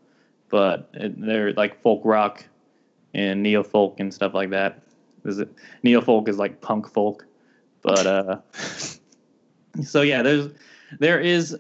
but 0.50 0.90
it, 0.94 1.20
they're 1.20 1.54
like 1.54 1.82
folk 1.82 2.02
rock 2.04 2.46
and 3.14 3.44
neo 3.44 3.64
folk 3.64 4.00
and 4.00 4.14
stuff 4.14 4.34
like 4.34 4.50
that. 4.52 4.82
Is 5.26 5.40
it 5.40 5.50
neo 5.84 6.02
folk 6.02 6.28
is 6.28 6.38
like 6.38 6.62
punk 6.62 6.90
folk, 6.90 7.26
but 7.82 8.06
uh, 8.06 8.38
so 9.84 10.02
yeah, 10.02 10.22
there's 10.22 10.50
there 11.00 11.20
is 11.20 11.58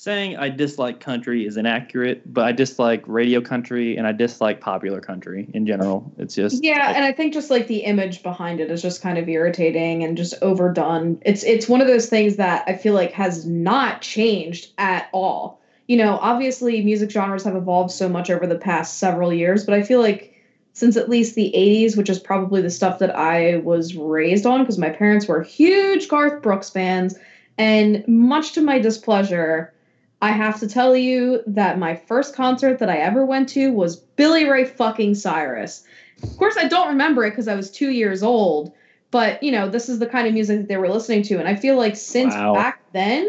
saying 0.00 0.34
I 0.38 0.48
dislike 0.48 0.98
country 0.98 1.46
is 1.46 1.58
inaccurate, 1.58 2.22
but 2.32 2.46
I 2.46 2.52
dislike 2.52 3.04
radio 3.06 3.42
country 3.42 3.98
and 3.98 4.06
I 4.06 4.12
dislike 4.12 4.58
popular 4.58 4.98
country 4.98 5.50
in 5.52 5.66
general. 5.66 6.10
It's 6.16 6.34
just 6.34 6.64
Yeah, 6.64 6.86
like, 6.86 6.96
and 6.96 7.04
I 7.04 7.12
think 7.12 7.34
just 7.34 7.50
like 7.50 7.66
the 7.66 7.80
image 7.80 8.22
behind 8.22 8.60
it 8.60 8.70
is 8.70 8.80
just 8.80 9.02
kind 9.02 9.18
of 9.18 9.28
irritating 9.28 10.02
and 10.02 10.16
just 10.16 10.32
overdone. 10.40 11.20
It's 11.20 11.44
it's 11.44 11.68
one 11.68 11.82
of 11.82 11.86
those 11.86 12.08
things 12.08 12.36
that 12.36 12.64
I 12.66 12.76
feel 12.76 12.94
like 12.94 13.12
has 13.12 13.44
not 13.44 14.00
changed 14.00 14.72
at 14.78 15.10
all. 15.12 15.60
You 15.86 15.98
know, 15.98 16.16
obviously 16.22 16.82
music 16.82 17.10
genres 17.10 17.44
have 17.44 17.54
evolved 17.54 17.90
so 17.90 18.08
much 18.08 18.30
over 18.30 18.46
the 18.46 18.56
past 18.56 18.96
several 18.96 19.34
years, 19.34 19.66
but 19.66 19.74
I 19.74 19.82
feel 19.82 20.00
like 20.00 20.34
since 20.72 20.96
at 20.96 21.10
least 21.10 21.34
the 21.34 21.52
80s, 21.54 21.98
which 21.98 22.08
is 22.08 22.18
probably 22.18 22.62
the 22.62 22.70
stuff 22.70 23.00
that 23.00 23.14
I 23.14 23.58
was 23.58 23.94
raised 23.94 24.46
on 24.46 24.60
because 24.60 24.78
my 24.78 24.88
parents 24.88 25.28
were 25.28 25.42
huge 25.42 26.08
Garth 26.08 26.40
Brooks 26.40 26.70
fans 26.70 27.18
and 27.58 28.02
much 28.08 28.52
to 28.52 28.62
my 28.62 28.78
displeasure, 28.78 29.74
I 30.22 30.32
have 30.32 30.60
to 30.60 30.68
tell 30.68 30.94
you 30.94 31.42
that 31.46 31.78
my 31.78 31.96
first 31.96 32.34
concert 32.34 32.78
that 32.78 32.90
I 32.90 32.98
ever 32.98 33.24
went 33.24 33.48
to 33.50 33.72
was 33.72 33.96
Billy 33.96 34.44
Ray 34.44 34.64
fucking 34.64 35.14
Cyrus. 35.14 35.84
Of 36.22 36.36
course, 36.36 36.56
I 36.58 36.68
don't 36.68 36.88
remember 36.88 37.24
it 37.24 37.30
because 37.30 37.48
I 37.48 37.54
was 37.54 37.70
two 37.70 37.90
years 37.90 38.22
old, 38.22 38.72
but 39.10 39.42
you 39.42 39.50
know, 39.50 39.68
this 39.68 39.88
is 39.88 39.98
the 39.98 40.06
kind 40.06 40.28
of 40.28 40.34
music 40.34 40.58
that 40.58 40.68
they 40.68 40.76
were 40.76 40.90
listening 40.90 41.22
to. 41.24 41.38
And 41.38 41.48
I 41.48 41.56
feel 41.56 41.76
like 41.76 41.96
since 41.96 42.34
wow. 42.34 42.52
back 42.52 42.82
then, 42.92 43.28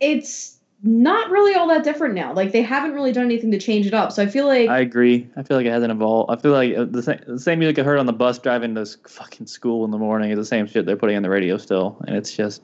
it's 0.00 0.58
not 0.82 1.30
really 1.30 1.54
all 1.54 1.68
that 1.68 1.84
different 1.84 2.14
now. 2.14 2.32
Like 2.32 2.52
they 2.52 2.62
haven't 2.62 2.92
really 2.92 3.12
done 3.12 3.24
anything 3.24 3.50
to 3.50 3.58
change 3.58 3.86
it 3.86 3.92
up. 3.92 4.12
So 4.12 4.22
I 4.22 4.26
feel 4.26 4.46
like 4.46 4.70
I 4.70 4.78
agree. 4.78 5.28
I 5.36 5.42
feel 5.42 5.56
like 5.56 5.66
it 5.66 5.72
hasn't 5.72 5.92
evolved. 5.92 6.30
I 6.30 6.40
feel 6.40 6.52
like 6.52 6.76
uh, 6.76 6.84
the 6.84 7.02
same, 7.02 7.20
the 7.26 7.38
same 7.38 7.58
music 7.58 7.78
I 7.80 7.82
heard 7.82 7.98
on 7.98 8.06
the 8.06 8.12
bus 8.12 8.38
driving 8.38 8.74
to 8.76 8.86
fucking 9.06 9.46
school 9.46 9.84
in 9.84 9.90
the 9.90 9.98
morning 9.98 10.30
is 10.30 10.38
the 10.38 10.44
same 10.44 10.66
shit 10.66 10.86
they're 10.86 10.96
putting 10.96 11.16
on 11.16 11.22
the 11.22 11.30
radio 11.30 11.58
still, 11.58 11.98
and 12.06 12.16
it's 12.16 12.34
just 12.34 12.62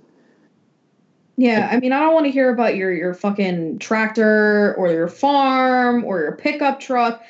yeah, 1.37 1.69
I 1.71 1.81
mean, 1.81 1.93
I 1.93 2.01
don't 2.01 2.15
want 2.15 2.27
to 2.27 2.33
hear 2.33 2.51
about 2.51 2.77
your 2.77 2.93
your 2.93 3.13
fucking 3.13 3.79
tractor 3.79 4.75
or 4.77 4.91
your 4.91 5.09
farm 5.09 6.05
or 6.05 6.21
your 6.21 6.37
pickup 6.37 6.81
truck. 6.81 7.23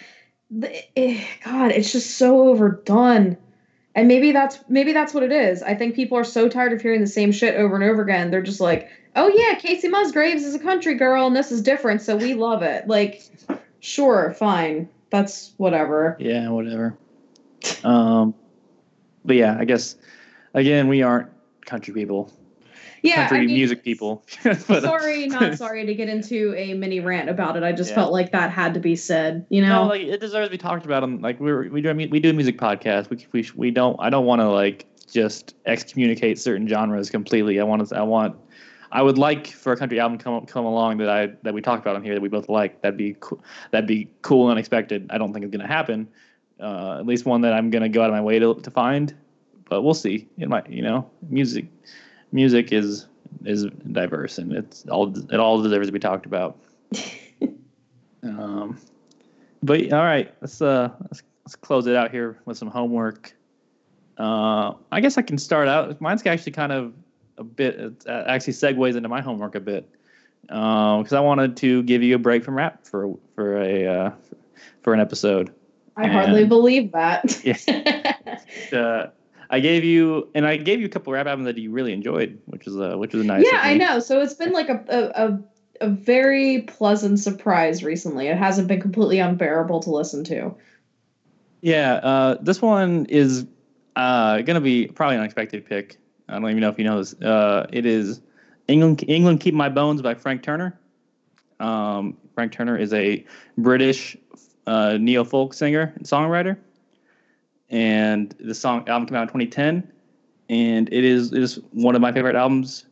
Eh, 0.97 1.25
God, 1.43 1.73
it's 1.73 1.91
just 1.91 2.19
so 2.19 2.49
overdone. 2.49 3.39
And 3.95 4.09
maybe 4.09 4.33
that's 4.33 4.59
maybe 4.69 4.93
that's 4.93 5.15
what 5.15 5.23
it 5.23 5.33
is. 5.33 5.63
I 5.63 5.75
think 5.75 5.95
people 5.95 6.19
are 6.19 6.25
so 6.25 6.49
tired 6.49 6.73
of 6.73 6.83
hearing 6.83 7.01
the 7.01 7.07
same 7.07 7.33
shit 7.33 7.55
over 7.55 7.75
and 7.77 7.85
over 7.85 8.03
again. 8.03 8.31
They're 8.31 8.43
just 8.43 8.61
like, 8.61 8.89
"Oh 9.17 9.29
yeah, 9.29 9.59
Kacey 9.59 9.89
Musgraves 9.89 10.45
is 10.45 10.55
a 10.55 10.59
country 10.59 10.95
girl 10.97 11.27
and 11.27 11.35
this 11.35 11.51
is 11.51 11.63
different, 11.63 12.03
so 12.03 12.17
we 12.17 12.35
love 12.35 12.63
it." 12.63 12.87
Like, 12.87 13.23
sure, 13.81 14.35
fine. 14.37 14.89
That's 15.11 15.55
whatever. 15.57 16.17
Yeah, 16.19 16.51
whatever. 16.51 16.97
Um 17.85 18.35
but 19.25 19.37
yeah, 19.37 19.57
I 19.59 19.65
guess 19.65 19.97
again, 20.53 20.89
we 20.89 21.03
aren't 21.03 21.31
country 21.65 21.95
people 21.95 22.31
Yeah, 23.05 23.29
country 23.29 23.39
I 23.39 23.47
mean, 23.47 23.55
music 23.55 23.85
people. 23.85 24.25
But, 24.43 24.71
uh, 24.71 24.81
sorry, 24.81 25.27
not 25.27 25.55
sorry 25.59 25.85
to 25.85 25.95
get 25.95 26.09
into 26.09 26.55
a 26.57 26.73
mini 26.73 27.01
rant 27.01 27.29
about 27.29 27.57
it. 27.57 27.63
I 27.63 27.71
just 27.73 27.91
Yeah. 27.91 27.97
felt 27.97 28.13
like 28.13 28.33
that 28.33 28.51
had 28.51 28.73
to 28.75 28.81
be 28.81 28.97
said. 28.97 29.45
You 29.51 29.61
know, 29.61 29.83
No, 29.85 29.89
like 29.91 30.01
it 30.03 30.21
deserves 30.21 30.47
to 30.49 30.51
be 30.51 30.57
talked 30.59 30.87
about. 30.87 31.09
Like 31.21 31.39
we 31.39 31.69
we 31.69 31.83
do 31.83 31.95
we 31.95 32.19
do 32.19 32.31
a 32.31 32.33
music 32.33 32.59
podcast. 32.59 33.11
We 33.11 33.27
we 33.33 33.49
we 33.55 33.71
don't. 33.71 33.97
I 34.01 34.09
don't 34.09 34.25
want 34.25 34.41
to 34.41 34.49
like 34.49 34.87
just 35.13 35.55
excommunicate 35.67 36.39
certain 36.39 36.67
genres 36.67 37.11
completely. 37.11 37.61
I 37.61 37.65
want 37.65 37.87
to. 37.87 37.97
I 37.97 38.03
want. 38.03 38.37
I 38.91 39.03
would 39.03 39.19
like 39.19 39.49
for 39.49 39.73
a 39.73 39.77
country 39.77 40.01
album 40.01 40.17
come 40.19 40.47
come 40.47 40.65
along 40.65 40.97
that 40.99 41.11
I 41.11 41.27
that 41.43 41.53
we 41.53 41.61
talk 41.61 41.81
about 41.81 41.97
on 41.97 42.03
here 42.03 42.15
that 42.15 42.23
we 42.23 42.29
both 42.29 42.49
like. 42.49 42.81
That'd 42.81 42.97
be 42.97 43.17
cool. 43.21 43.43
That'd 43.71 43.87
be 43.87 44.09
cool 44.23 44.45
and 44.45 44.53
unexpected. 44.53 45.09
I 45.11 45.19
don't 45.19 45.33
think 45.35 45.45
it's 45.45 45.55
gonna 45.55 45.69
happen. 45.69 46.09
Uh, 46.59 46.97
at 47.01 47.07
least 47.07 47.27
one 47.27 47.43
that 47.43 47.53
I'm 47.53 47.69
gonna 47.69 47.91
go 47.91 48.01
out 48.03 48.09
of 48.09 48.15
my 48.15 48.23
way 48.23 48.39
to 48.39 48.55
to 48.55 48.71
find. 48.71 49.15
But 49.69 49.83
we'll 49.83 49.93
see. 49.95 50.27
It 50.39 50.49
might. 50.49 50.71
You 50.71 50.83
know, 50.83 51.11
music 51.29 51.67
music 52.35 52.72
is 52.72 53.07
is 53.47 53.64
diverse 53.93 54.39
and 54.39 54.53
it's 54.53 54.87
all 54.89 55.16
it 55.32 55.41
all 55.41 55.62
deserves 55.62 55.89
to 55.89 55.93
be 55.93 55.99
talked 55.99 56.26
about. 56.26 56.59
um, 58.22 58.78
but 59.62 59.93
all 59.93 60.03
right, 60.03 60.35
let's 60.43 60.61
uh 60.61 60.91
let's, 61.01 61.22
let's 61.45 61.57
close 61.57 61.87
it 61.87 61.97
out 61.97 62.11
here 62.11 62.39
with 62.45 62.59
some 62.59 62.68
homework. 62.68 63.35
Uh, 64.18 64.74
I 64.93 65.01
guess 65.01 65.16
I 65.16 65.22
can 65.22 65.39
start 65.39 65.68
out. 65.68 66.01
Mine's 66.01 66.26
actually 66.26 66.53
kind 66.53 66.72
of 66.72 66.93
a 67.39 67.45
bit 67.45 67.76
it 67.76 68.05
uh, 68.07 68.24
actually 68.26 68.53
segues 68.53 68.97
into 68.97 69.09
my 69.09 69.20
homework 69.20 69.55
a 69.55 69.61
bit 69.61 69.89
because 70.43 71.12
I 71.12 71.20
wanted 71.20 71.57
to 71.59 71.82
give 71.85 72.03
you 72.03 72.16
a 72.16 72.18
break 72.18 72.45
from 72.45 72.57
rap 72.57 72.85
for 72.85 73.16
for 73.35 73.61
a 73.62 73.87
uh, 73.87 74.11
for 74.82 74.93
an 74.93 75.01
episode. 75.01 75.53
I 75.97 76.09
hardly 76.09 76.45
believe 76.45 76.93
that. 76.93 77.41
Uh, 78.72 79.09
I 79.55 79.61
gave 79.61 79.85
you 79.85 80.29
and 80.35 80.45
I 80.45 80.57
gave 80.57 80.81
you 80.81 80.87
a 80.87 80.89
couple 80.89 81.13
rap 81.13 81.29
albums 81.29 81.47
that 81.47 81.57
you 81.57 81.71
really 81.71 81.93
enjoyed, 81.93 82.41
which 82.47 82.67
is 82.67 82.77
uh, 82.77 82.97
which 82.97 83.15
is 83.15 83.21
a 83.21 83.25
nice. 83.25 83.47
yeah, 83.49 83.61
I 83.63 83.77
know. 83.77 84.01
So 84.01 84.21
it's 84.21 84.35
been 84.35 84.53
like 84.53 84.69
a, 84.69 84.85
a 84.89 85.27
a 85.27 85.41
a 85.83 85.89
very 85.91 86.63
pleasant 86.63 87.21
surprise 87.21 87.85
recently. 87.85 88.27
It 88.27 88.37
hasn't 88.37 88.67
been 88.67 88.81
completely 88.81 89.21
unbearable 89.21 89.79
to 89.81 89.91
listen 89.91 90.25
to. 90.25 90.57
Yeah, 91.61 91.95
uh, 91.95 92.39
this 92.41 92.61
one 92.61 93.07
is 93.07 93.47
uh, 93.95 94.41
gonna 94.41 94.61
be 94.61 94.89
probably 94.89 95.15
an 95.15 95.21
unexpected 95.21 95.65
pick. 95.67 95.99
I 96.29 96.33
don't 96.33 96.51
even 96.51 96.61
know 96.61 96.71
if 96.71 96.79
you 96.79 96.85
know 96.85 96.99
this. 96.99 97.15
Uh, 97.15 97.69
it 97.73 97.87
is 97.87 98.21
England. 98.67 99.05
England 99.07 99.39
Keep 99.39 99.55
My 99.55 99.69
Bones 99.69 100.03
by 100.03 100.15
Frank 100.15 100.43
Turner. 100.43 100.77
Um, 101.61 102.17
Frank 102.35 102.51
Turner 102.51 102.77
is 102.77 102.93
a 102.93 103.25
British 103.57 104.17
uh, 104.67 104.99
neo 105.01 105.23
folk 105.23 105.55
singer 105.55 105.93
and 105.95 106.05
songwriter, 106.05 106.57
and 107.71 108.35
the 108.39 108.55
song 108.55 108.89
album 108.89 109.07
came 109.07 109.17
out 109.17 109.23
in 109.23 109.29
2010, 109.29 109.93
and 110.49 110.93
it 110.93 111.05
is 111.05 111.33
it 111.33 111.43
is 111.43 111.61
one 111.73 111.95
of 111.95 112.01
my 112.01 112.12
favorite 112.12 112.37
albums 112.37 112.87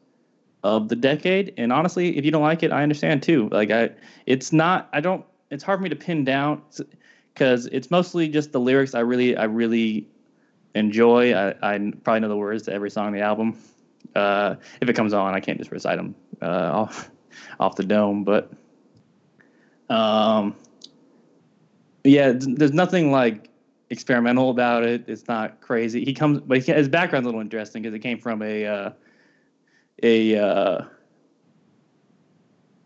of 0.63 0.89
the 0.89 0.97
decade. 0.97 1.53
And 1.57 1.73
honestly, 1.73 2.17
if 2.17 2.25
you 2.25 2.31
don't 2.31 2.43
like 2.43 2.63
it, 2.63 2.73
I 2.73 2.83
understand 2.83 3.23
too. 3.23 3.49
Like 3.51 3.71
I, 3.71 3.91
it's 4.27 4.53
not. 4.53 4.89
I 4.93 5.01
don't. 5.01 5.25
It's 5.51 5.63
hard 5.65 5.79
for 5.79 5.83
me 5.83 5.89
to 5.91 5.97
pin 5.97 6.25
down 6.25 6.63
because 7.35 7.67
it's 7.67 7.91
mostly 7.91 8.29
just 8.29 8.53
the 8.53 8.61
lyrics 8.61 8.95
I 8.95 9.01
really 9.01 9.37
I 9.37 9.45
really 9.45 10.07
enjoy. 10.75 11.35
I, 11.35 11.55
I 11.63 11.93
probably 12.03 12.21
know 12.21 12.29
the 12.29 12.37
words 12.37 12.65
to 12.65 12.73
every 12.73 12.91
song 12.91 13.07
on 13.07 13.13
the 13.13 13.21
album. 13.21 13.59
Uh, 14.15 14.57
if 14.81 14.89
it 14.89 14.95
comes 14.95 15.13
on, 15.13 15.35
I 15.35 15.41
can't 15.41 15.59
just 15.59 15.71
recite 15.71 15.97
them 15.97 16.15
uh, 16.41 16.71
off 16.73 17.11
off 17.61 17.77
the 17.77 17.85
dome. 17.85 18.25
But 18.25 18.53
um, 19.89 20.57
yeah, 22.05 22.33
there's 22.35 22.73
nothing 22.73 23.13
like 23.13 23.49
experimental 23.93 24.49
about 24.51 24.85
it. 24.85 25.05
It's 25.07 25.29
not 25.29 25.61
crazy. 25.61 26.05
He 26.05 26.15
comes, 26.15 26.41
but 26.41 26.59
he, 26.59 26.73
his 26.73 26.89
background's 26.89 27.27
a 27.27 27.29
little 27.29 27.43
interesting 27.43 27.83
because 27.83 27.95
it 27.95 28.01
came 28.01 28.19
from 28.19 28.43
a 28.43 28.67
uh, 28.67 28.91
a 30.03 30.39
uh, 30.39 30.85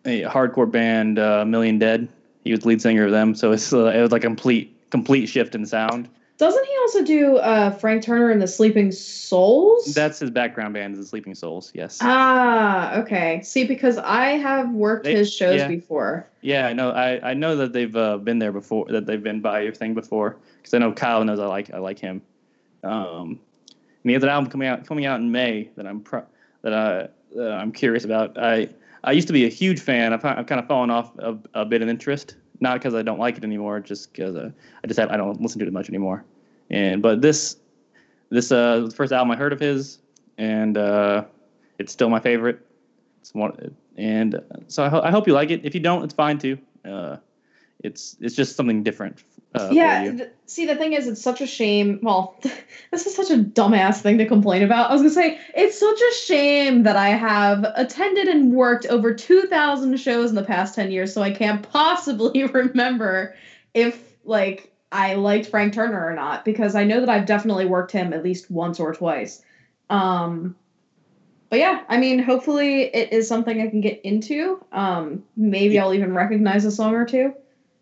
a 0.04 0.22
hardcore 0.22 0.70
band, 0.70 1.18
uh, 1.18 1.44
Million 1.44 1.78
Dead. 1.78 2.08
He 2.44 2.50
was 2.50 2.60
the 2.60 2.68
lead 2.68 2.82
singer 2.82 3.06
of 3.06 3.12
them, 3.12 3.34
so 3.34 3.52
it's 3.52 3.72
uh, 3.72 3.86
it 3.86 4.02
was 4.02 4.12
like 4.12 4.24
a 4.24 4.26
complete 4.26 4.90
complete 4.90 5.26
shift 5.26 5.54
in 5.54 5.64
sound. 5.64 6.08
Doesn't 6.38 6.66
he 6.66 6.76
also 6.82 7.02
do 7.02 7.36
uh, 7.38 7.70
Frank 7.70 8.02
Turner 8.02 8.30
and 8.30 8.42
the 8.42 8.46
Sleeping 8.46 8.92
Souls? 8.92 9.94
That's 9.94 10.18
his 10.18 10.28
background 10.28 10.74
band, 10.74 10.92
is 10.92 11.00
the 11.00 11.06
Sleeping 11.06 11.34
Souls. 11.34 11.72
Yes. 11.74 11.98
ah 12.02 12.94
okay. 12.98 13.40
See, 13.42 13.64
because 13.64 13.96
I 13.96 14.32
have 14.32 14.70
worked 14.70 15.04
They- 15.04 15.14
his 15.14 15.32
shows 15.32 15.60
yeah. 15.60 15.68
before. 15.68 16.28
Yeah, 16.42 16.66
I 16.66 16.74
know. 16.74 16.90
I, 16.90 17.30
I 17.30 17.34
know 17.34 17.56
that 17.56 17.72
they've 17.72 17.96
uh, 17.96 18.18
been 18.18 18.38
there 18.38 18.52
before. 18.52 18.86
That 18.90 19.06
they've 19.06 19.22
been 19.22 19.40
by 19.40 19.62
your 19.62 19.72
thing 19.72 19.94
before. 19.94 20.36
Because 20.66 20.74
I 20.74 20.78
know 20.78 20.92
Kyle 20.92 21.24
knows 21.24 21.38
I 21.38 21.46
like 21.46 21.72
I 21.72 21.78
like 21.78 22.00
him. 22.00 22.20
Um, 22.82 23.38
and 24.02 24.10
he 24.10 24.14
has 24.14 24.24
an 24.24 24.28
album 24.28 24.50
coming 24.50 24.66
out 24.66 24.84
coming 24.84 25.06
out 25.06 25.20
in 25.20 25.30
May 25.30 25.70
that 25.76 25.86
I'm 25.86 26.00
pro- 26.00 26.26
that 26.62 26.74
I 26.74 27.06
that 27.36 27.52
I'm 27.52 27.70
curious 27.70 28.04
about. 28.04 28.36
I 28.36 28.68
I 29.04 29.12
used 29.12 29.28
to 29.28 29.32
be 29.32 29.44
a 29.44 29.48
huge 29.48 29.78
fan. 29.78 30.12
I've, 30.12 30.24
I've 30.24 30.46
kind 30.46 30.60
of 30.60 30.66
fallen 30.66 30.90
off 30.90 31.16
a, 31.20 31.38
a 31.54 31.64
bit 31.64 31.82
of 31.82 31.88
interest, 31.88 32.34
not 32.58 32.80
because 32.80 32.96
I 32.96 33.02
don't 33.02 33.20
like 33.20 33.36
it 33.36 33.44
anymore, 33.44 33.78
just 33.78 34.12
because 34.12 34.34
uh, 34.34 34.50
I 34.82 34.86
just 34.88 34.98
have 34.98 35.08
I 35.10 35.16
don't 35.16 35.40
listen 35.40 35.60
to 35.60 35.66
it 35.68 35.72
much 35.72 35.88
anymore. 35.88 36.24
And 36.68 37.00
but 37.00 37.22
this 37.22 37.58
this 38.30 38.50
uh 38.50 38.80
the 38.80 38.90
first 38.90 39.12
album 39.12 39.30
I 39.30 39.36
heard 39.36 39.52
of 39.52 39.60
his, 39.60 40.00
and 40.36 40.76
uh, 40.76 41.26
it's 41.78 41.92
still 41.92 42.10
my 42.10 42.18
favorite. 42.18 42.58
It's 43.20 43.32
one, 43.34 43.76
and 43.96 44.34
uh, 44.34 44.40
so 44.66 44.82
I, 44.82 44.88
ho- 44.88 45.02
I 45.02 45.12
hope 45.12 45.28
you 45.28 45.32
like 45.32 45.50
it. 45.50 45.64
If 45.64 45.74
you 45.74 45.80
don't, 45.80 46.02
it's 46.02 46.14
fine 46.14 46.38
too. 46.38 46.58
Uh, 46.84 47.18
it's 47.82 48.16
it's 48.20 48.34
just 48.34 48.56
something 48.56 48.82
different. 48.82 49.22
Uh, 49.54 49.70
yeah. 49.72 50.10
th- 50.10 50.30
see, 50.46 50.66
the 50.66 50.76
thing 50.76 50.92
is, 50.92 51.06
it's 51.06 51.22
such 51.22 51.40
a 51.40 51.46
shame. 51.46 51.98
Well, 52.02 52.38
this 52.90 53.06
is 53.06 53.14
such 53.14 53.30
a 53.30 53.38
dumbass 53.38 54.00
thing 54.00 54.18
to 54.18 54.26
complain 54.26 54.62
about. 54.62 54.90
I 54.90 54.92
was 54.92 55.02
gonna 55.02 55.14
say 55.14 55.38
it's 55.54 55.78
such 55.78 56.00
a 56.00 56.14
shame 56.14 56.82
that 56.82 56.96
I 56.96 57.08
have 57.08 57.64
attended 57.74 58.28
and 58.28 58.52
worked 58.52 58.86
over 58.86 59.14
two 59.14 59.42
thousand 59.42 59.96
shows 59.98 60.30
in 60.30 60.36
the 60.36 60.44
past 60.44 60.74
ten 60.74 60.90
years, 60.90 61.12
so 61.12 61.22
I 61.22 61.30
can't 61.30 61.68
possibly 61.70 62.44
remember 62.52 63.34
if 63.74 64.16
like 64.24 64.72
I 64.92 65.14
liked 65.14 65.46
Frank 65.46 65.74
Turner 65.74 66.04
or 66.06 66.14
not 66.14 66.44
because 66.44 66.74
I 66.74 66.84
know 66.84 67.00
that 67.00 67.08
I've 67.08 67.26
definitely 67.26 67.66
worked 67.66 67.92
him 67.92 68.12
at 68.12 68.24
least 68.24 68.50
once 68.50 68.80
or 68.80 68.94
twice. 68.94 69.42
Um, 69.90 70.56
but 71.48 71.58
yeah, 71.60 71.84
I 71.88 71.98
mean, 71.98 72.18
hopefully 72.18 72.82
it 72.82 73.12
is 73.12 73.28
something 73.28 73.60
I 73.60 73.68
can 73.68 73.80
get 73.80 74.00
into. 74.02 74.64
Um, 74.72 75.22
maybe 75.36 75.78
I'll 75.78 75.94
even 75.94 76.12
recognize 76.14 76.64
a 76.64 76.70
song 76.70 76.94
or 76.94 77.04
two. 77.04 77.34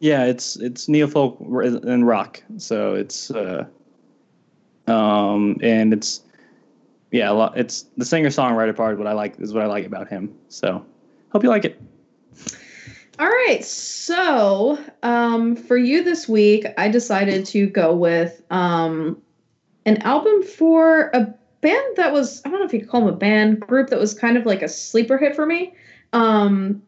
Yeah, 0.04 0.26
it's 0.26 0.56
it's 0.56 0.86
neofolk 0.86 1.40
and 1.82 2.06
rock. 2.06 2.42
So 2.58 2.94
it's 2.94 3.30
uh, 3.30 3.64
um, 4.86 5.56
and 5.62 5.94
it's 5.94 6.20
yeah, 7.10 7.30
lot. 7.30 7.56
It's 7.56 7.86
the 7.96 8.04
singer 8.04 8.28
songwriter 8.28 8.76
part. 8.76 8.98
What 8.98 9.06
I 9.06 9.14
like 9.14 9.40
is 9.40 9.54
what 9.54 9.62
I 9.62 9.66
like 9.66 9.86
about 9.86 10.10
him. 10.10 10.36
So 10.50 10.84
hope 11.32 11.42
you 11.42 11.48
like 11.48 11.64
it. 11.64 11.80
All 13.18 13.28
right. 13.28 13.64
So, 13.64 14.78
um, 15.02 15.56
for 15.56 15.78
you 15.78 16.04
this 16.04 16.28
week, 16.28 16.66
I 16.76 16.88
decided 16.88 17.46
to 17.46 17.66
go 17.66 17.94
with 17.94 18.42
um, 18.50 19.22
an 19.86 20.02
album 20.02 20.42
for 20.42 21.08
a 21.14 21.32
band 21.62 21.96
that 21.96 22.12
was, 22.12 22.42
I 22.44 22.50
don't 22.50 22.58
know 22.58 22.66
if 22.66 22.74
you 22.74 22.80
could 22.80 22.90
call 22.90 23.06
them 23.06 23.14
a 23.14 23.16
band 23.16 23.60
group 23.60 23.88
that 23.88 23.98
was 23.98 24.12
kind 24.12 24.36
of 24.36 24.44
like 24.44 24.60
a 24.60 24.68
sleeper 24.68 25.16
hit 25.16 25.34
for 25.34 25.46
me 25.46 25.72
um, 26.12 26.82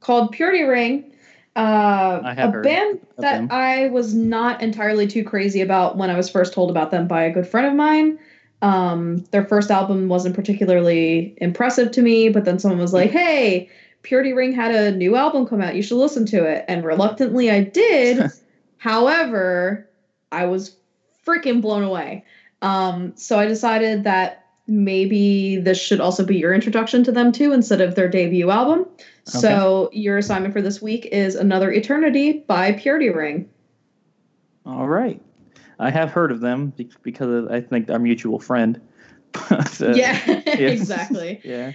called 0.00 0.32
Purity 0.32 0.62
Ring. 0.62 1.11
Uh, 1.54 2.20
a 2.24 2.34
heard 2.34 2.62
band 2.62 3.00
that. 3.18 3.50
I 3.50 3.88
was 3.88 4.14
not 4.14 4.62
entirely 4.62 5.06
too 5.06 5.22
crazy 5.22 5.60
about 5.60 5.98
when 5.98 6.08
I 6.08 6.16
was 6.16 6.30
first 6.30 6.54
told 6.54 6.70
about 6.70 6.90
them 6.90 7.06
by 7.06 7.24
a 7.24 7.32
good 7.32 7.46
friend 7.46 7.66
of 7.66 7.74
mine. 7.74 8.18
Um, 8.62 9.24
their 9.32 9.44
first 9.44 9.70
album 9.70 10.08
wasn't 10.08 10.34
particularly 10.34 11.34
impressive 11.38 11.90
to 11.92 12.02
me, 12.02 12.30
but 12.30 12.44
then 12.44 12.58
someone 12.58 12.80
was 12.80 12.94
like, 12.94 13.10
"Hey, 13.10 13.68
Purity 14.02 14.32
Ring 14.32 14.52
had 14.52 14.74
a 14.74 14.96
new 14.96 15.14
album 15.14 15.46
come 15.46 15.60
out. 15.60 15.74
You 15.74 15.82
should 15.82 15.98
listen 15.98 16.24
to 16.26 16.44
it." 16.44 16.64
And 16.68 16.84
reluctantly, 16.84 17.50
I 17.50 17.64
did. 17.64 18.30
However, 18.78 19.88
I 20.30 20.46
was 20.46 20.74
freaking 21.26 21.60
blown 21.60 21.82
away. 21.82 22.24
Um, 22.62 23.12
so 23.16 23.38
I 23.38 23.46
decided 23.46 24.04
that 24.04 24.46
maybe 24.66 25.56
this 25.58 25.78
should 25.78 26.00
also 26.00 26.24
be 26.24 26.36
your 26.36 26.54
introduction 26.54 27.04
to 27.04 27.12
them 27.12 27.32
too, 27.32 27.52
instead 27.52 27.80
of 27.80 27.94
their 27.94 28.08
debut 28.08 28.50
album. 28.50 28.86
So 29.24 29.88
your 29.92 30.18
assignment 30.18 30.52
for 30.52 30.62
this 30.62 30.82
week 30.82 31.06
is 31.06 31.34
"Another 31.36 31.70
Eternity" 31.70 32.44
by 32.46 32.72
Purity 32.72 33.10
Ring. 33.10 33.48
All 34.66 34.88
right, 34.88 35.20
I 35.78 35.90
have 35.90 36.10
heard 36.10 36.32
of 36.32 36.40
them 36.40 36.72
because 37.02 37.28
of, 37.28 37.50
I 37.50 37.60
think 37.60 37.90
our 37.90 37.98
mutual 37.98 38.38
friend. 38.38 38.80
So, 39.70 39.90
yeah, 39.94 40.20
yeah. 40.26 40.40
exactly. 40.56 41.40
Yeah. 41.44 41.72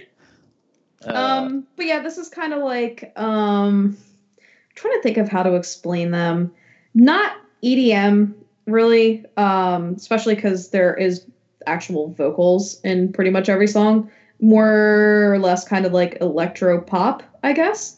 Uh, 1.06 1.12
um 1.12 1.66
but 1.76 1.86
yeah 1.86 2.00
this 2.02 2.18
is 2.18 2.28
kind 2.28 2.52
of 2.52 2.60
like 2.60 3.12
um 3.14 3.96
I'm 3.96 4.44
trying 4.74 4.94
to 4.94 5.02
think 5.02 5.16
of 5.16 5.28
how 5.28 5.44
to 5.44 5.54
explain 5.54 6.10
them 6.10 6.52
not 6.92 7.36
edm 7.62 8.34
really 8.66 9.24
um 9.36 9.94
especially 9.94 10.34
because 10.34 10.70
there 10.70 10.92
is 10.96 11.24
actual 11.68 12.12
vocals 12.14 12.80
in 12.80 13.12
pretty 13.12 13.30
much 13.30 13.48
every 13.48 13.68
song 13.68 14.10
more 14.40 15.32
or 15.32 15.38
less 15.38 15.66
kind 15.66 15.84
of 15.86 15.92
like 15.92 16.18
electro 16.20 16.80
pop 16.80 17.22
i 17.42 17.52
guess 17.52 17.96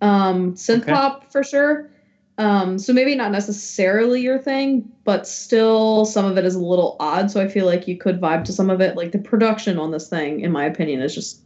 um 0.00 0.54
synth 0.54 0.82
Okay. 0.82 0.92
pop 0.92 1.30
for 1.32 1.42
sure 1.42 1.90
Um, 2.38 2.78
so 2.78 2.92
maybe 2.92 3.14
not 3.14 3.32
necessarily 3.32 4.20
your 4.20 4.38
thing, 4.38 4.86
but 5.04 5.26
still 5.26 6.04
some 6.04 6.26
of 6.26 6.36
it 6.36 6.44
is 6.44 6.54
a 6.54 6.60
little 6.60 6.96
odd. 7.00 7.30
So 7.30 7.40
I 7.40 7.48
feel 7.48 7.64
like 7.64 7.88
you 7.88 7.96
could 7.96 8.20
vibe 8.20 8.44
to 8.44 8.52
some 8.52 8.68
of 8.68 8.82
it. 8.82 8.94
Like 8.94 9.12
the 9.12 9.18
production 9.18 9.78
on 9.78 9.90
this 9.90 10.10
thing, 10.10 10.40
in 10.40 10.52
my 10.52 10.66
opinion, 10.66 11.00
is 11.00 11.14
just 11.14 11.40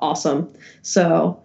awesome. 0.00 0.52
So 0.82 1.40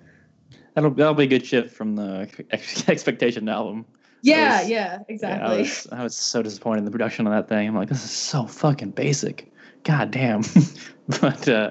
that'll 0.74 0.90
that'll 0.90 1.14
be 1.14 1.26
a 1.26 1.28
good 1.28 1.46
shift 1.46 1.76
from 1.76 1.96
the 1.96 2.28
expectation 2.88 3.48
album. 3.48 3.86
Yeah, 4.24 4.62
was, 4.62 4.70
yeah, 4.72 4.98
exactly. 5.08 5.48
Yeah, 5.48 5.54
I, 5.54 5.60
was, 5.60 5.88
I 5.92 6.04
was 6.04 6.18
so 6.18 6.42
disappointed 6.42 6.80
in 6.80 6.86
the 6.86 6.92
production 6.92 7.28
on 7.28 7.34
that 7.34 7.48
thing. 7.48 7.68
I'm 7.68 7.76
like, 7.76 7.90
this 7.90 8.04
is 8.04 8.10
so 8.10 8.48
fucking 8.48 8.92
basic. 8.92 9.52
God 9.84 10.10
damn. 10.10 10.42
but 11.22 11.48
uh, 11.48 11.70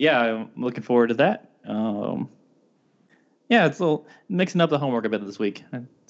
yeah, 0.00 0.18
I'm 0.18 0.50
looking 0.56 0.82
forward 0.82 1.08
to 1.08 1.14
that. 1.14 1.50
Um, 1.66 2.30
yeah, 3.50 3.66
it's 3.66 3.78
a 3.80 3.82
little 3.82 4.06
mixing 4.30 4.62
up 4.62 4.70
the 4.70 4.78
homework 4.78 5.04
a 5.04 5.10
bit 5.10 5.24
this 5.26 5.38
week. 5.38 5.62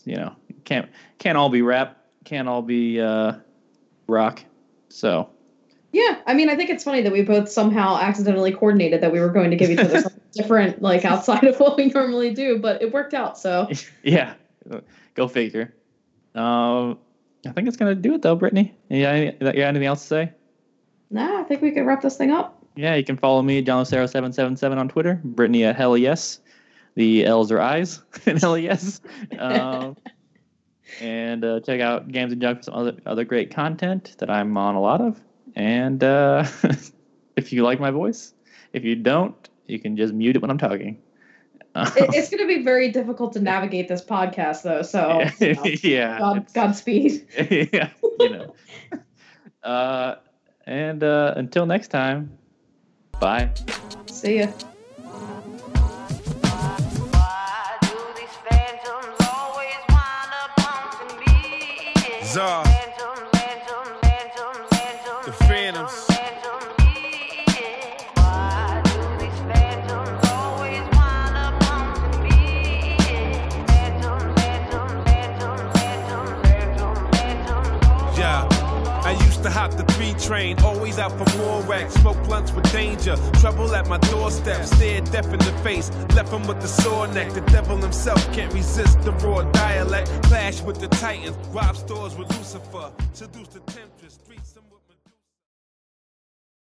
You 0.04 0.16
know, 0.16 0.36
can't 0.64 0.88
can't 1.18 1.36
all 1.36 1.48
be 1.48 1.60
rap, 1.60 1.98
can't 2.24 2.46
all 2.48 2.62
be 2.62 3.00
uh, 3.00 3.32
rock. 4.06 4.44
So 4.90 5.28
yeah, 5.90 6.20
I 6.24 6.34
mean, 6.34 6.48
I 6.48 6.54
think 6.54 6.70
it's 6.70 6.84
funny 6.84 7.02
that 7.02 7.10
we 7.10 7.22
both 7.22 7.48
somehow 7.48 7.96
accidentally 7.96 8.52
coordinated 8.52 9.00
that 9.00 9.10
we 9.10 9.18
were 9.18 9.28
going 9.28 9.50
to 9.50 9.56
give 9.56 9.70
each 9.70 9.80
other 9.80 10.02
something 10.02 10.20
different, 10.34 10.80
like 10.80 11.04
outside 11.04 11.42
of 11.42 11.58
what 11.58 11.76
we 11.76 11.86
normally 11.86 12.32
do, 12.32 12.60
but 12.60 12.80
it 12.80 12.92
worked 12.92 13.12
out. 13.12 13.38
So 13.38 13.68
yeah, 14.04 14.34
go 15.16 15.26
figure. 15.26 15.74
Um, 16.36 16.96
I 17.44 17.50
think 17.50 17.66
it's 17.66 17.76
gonna 17.76 17.96
do 17.96 18.14
it 18.14 18.22
though, 18.22 18.36
Brittany. 18.36 18.72
Yeah, 18.88 19.16
you 19.16 19.32
got 19.32 19.56
anything 19.56 19.86
else 19.86 20.02
to 20.02 20.06
say? 20.06 20.32
Nah, 21.10 21.40
I 21.40 21.42
think 21.42 21.60
we 21.60 21.72
could 21.72 21.86
wrap 21.86 22.02
this 22.02 22.16
thing 22.16 22.30
up. 22.30 22.59
Yeah, 22.76 22.94
you 22.94 23.04
can 23.04 23.16
follow 23.16 23.42
me, 23.42 23.62
John 23.62 23.80
Lucero 23.80 24.06
seven 24.06 24.32
seven 24.32 24.56
seven 24.56 24.78
on 24.78 24.88
Twitter. 24.88 25.20
Brittany 25.24 25.64
at 25.64 25.76
hell 25.76 25.96
yes. 25.96 26.40
The 26.94 27.24
L's 27.24 27.52
are 27.52 27.60
eyes 27.60 28.02
in 28.26 28.36
hell 28.38 28.58
yes. 28.58 29.00
Um, 29.38 29.96
and 31.00 31.44
uh, 31.44 31.60
check 31.60 31.80
out 31.80 32.08
Games 32.08 32.32
and 32.32 32.40
Junk 32.40 32.58
for 32.58 32.64
some 32.64 32.74
other 32.74 32.96
other 33.06 33.24
great 33.24 33.54
content 33.54 34.16
that 34.18 34.30
I'm 34.30 34.56
on 34.56 34.74
a 34.74 34.80
lot 34.80 35.00
of. 35.00 35.20
And 35.56 36.02
uh, 36.02 36.46
if 37.36 37.52
you 37.52 37.62
like 37.62 37.80
my 37.80 37.90
voice, 37.90 38.34
if 38.72 38.84
you 38.84 38.96
don't, 38.96 39.48
you 39.66 39.78
can 39.78 39.96
just 39.96 40.14
mute 40.14 40.36
it 40.36 40.42
when 40.42 40.50
I'm 40.50 40.58
talking. 40.58 41.00
it's 41.76 42.30
going 42.30 42.40
to 42.40 42.48
be 42.48 42.64
very 42.64 42.90
difficult 42.90 43.32
to 43.32 43.40
navigate 43.40 43.86
this 43.86 44.04
podcast, 44.04 44.62
though. 44.62 44.82
So 44.82 45.22
you 45.38 45.54
know, 45.54 45.64
yeah, 45.82 46.18
God, 46.18 46.52
Godspeed. 46.52 47.26
yeah, 47.72 47.90
you 48.18 48.30
know. 48.30 48.54
uh, 49.62 50.16
and 50.66 51.04
uh, 51.04 51.34
until 51.36 51.66
next 51.66 51.88
time, 51.88 52.36
bye. 53.20 53.48
See 54.06 54.36
ya. 54.36 54.48
Czar. 62.34 62.69
Train, 80.30 80.56
always 80.60 80.96
out 81.00 81.10
for 81.18 81.38
more 81.38 81.60
racks. 81.62 81.94
Smoke 81.94 82.22
blunts 82.24 82.52
with 82.52 82.70
danger, 82.70 83.16
trouble 83.40 83.74
at 83.74 83.88
my 83.88 83.98
doorstep. 83.98 84.64
Stared 84.64 85.10
deaf 85.10 85.26
in 85.26 85.40
the 85.40 85.52
face, 85.64 85.90
left 86.14 86.32
him 86.32 86.46
with 86.46 86.60
the 86.60 86.68
sore 86.68 87.08
neck. 87.08 87.32
The 87.32 87.40
devil 87.52 87.76
himself 87.76 88.22
can't 88.32 88.52
resist 88.54 89.00
the 89.02 89.10
raw 89.24 89.42
dialect. 89.50 90.08
Clash 90.22 90.60
with 90.62 90.78
the 90.78 90.86
titans, 90.86 91.36
rob 91.48 91.76
stores 91.76 92.14
with 92.16 92.30
Lucifer, 92.38 92.92
seduce 93.12 93.48
the 93.48 93.60
temptress. 93.60 93.89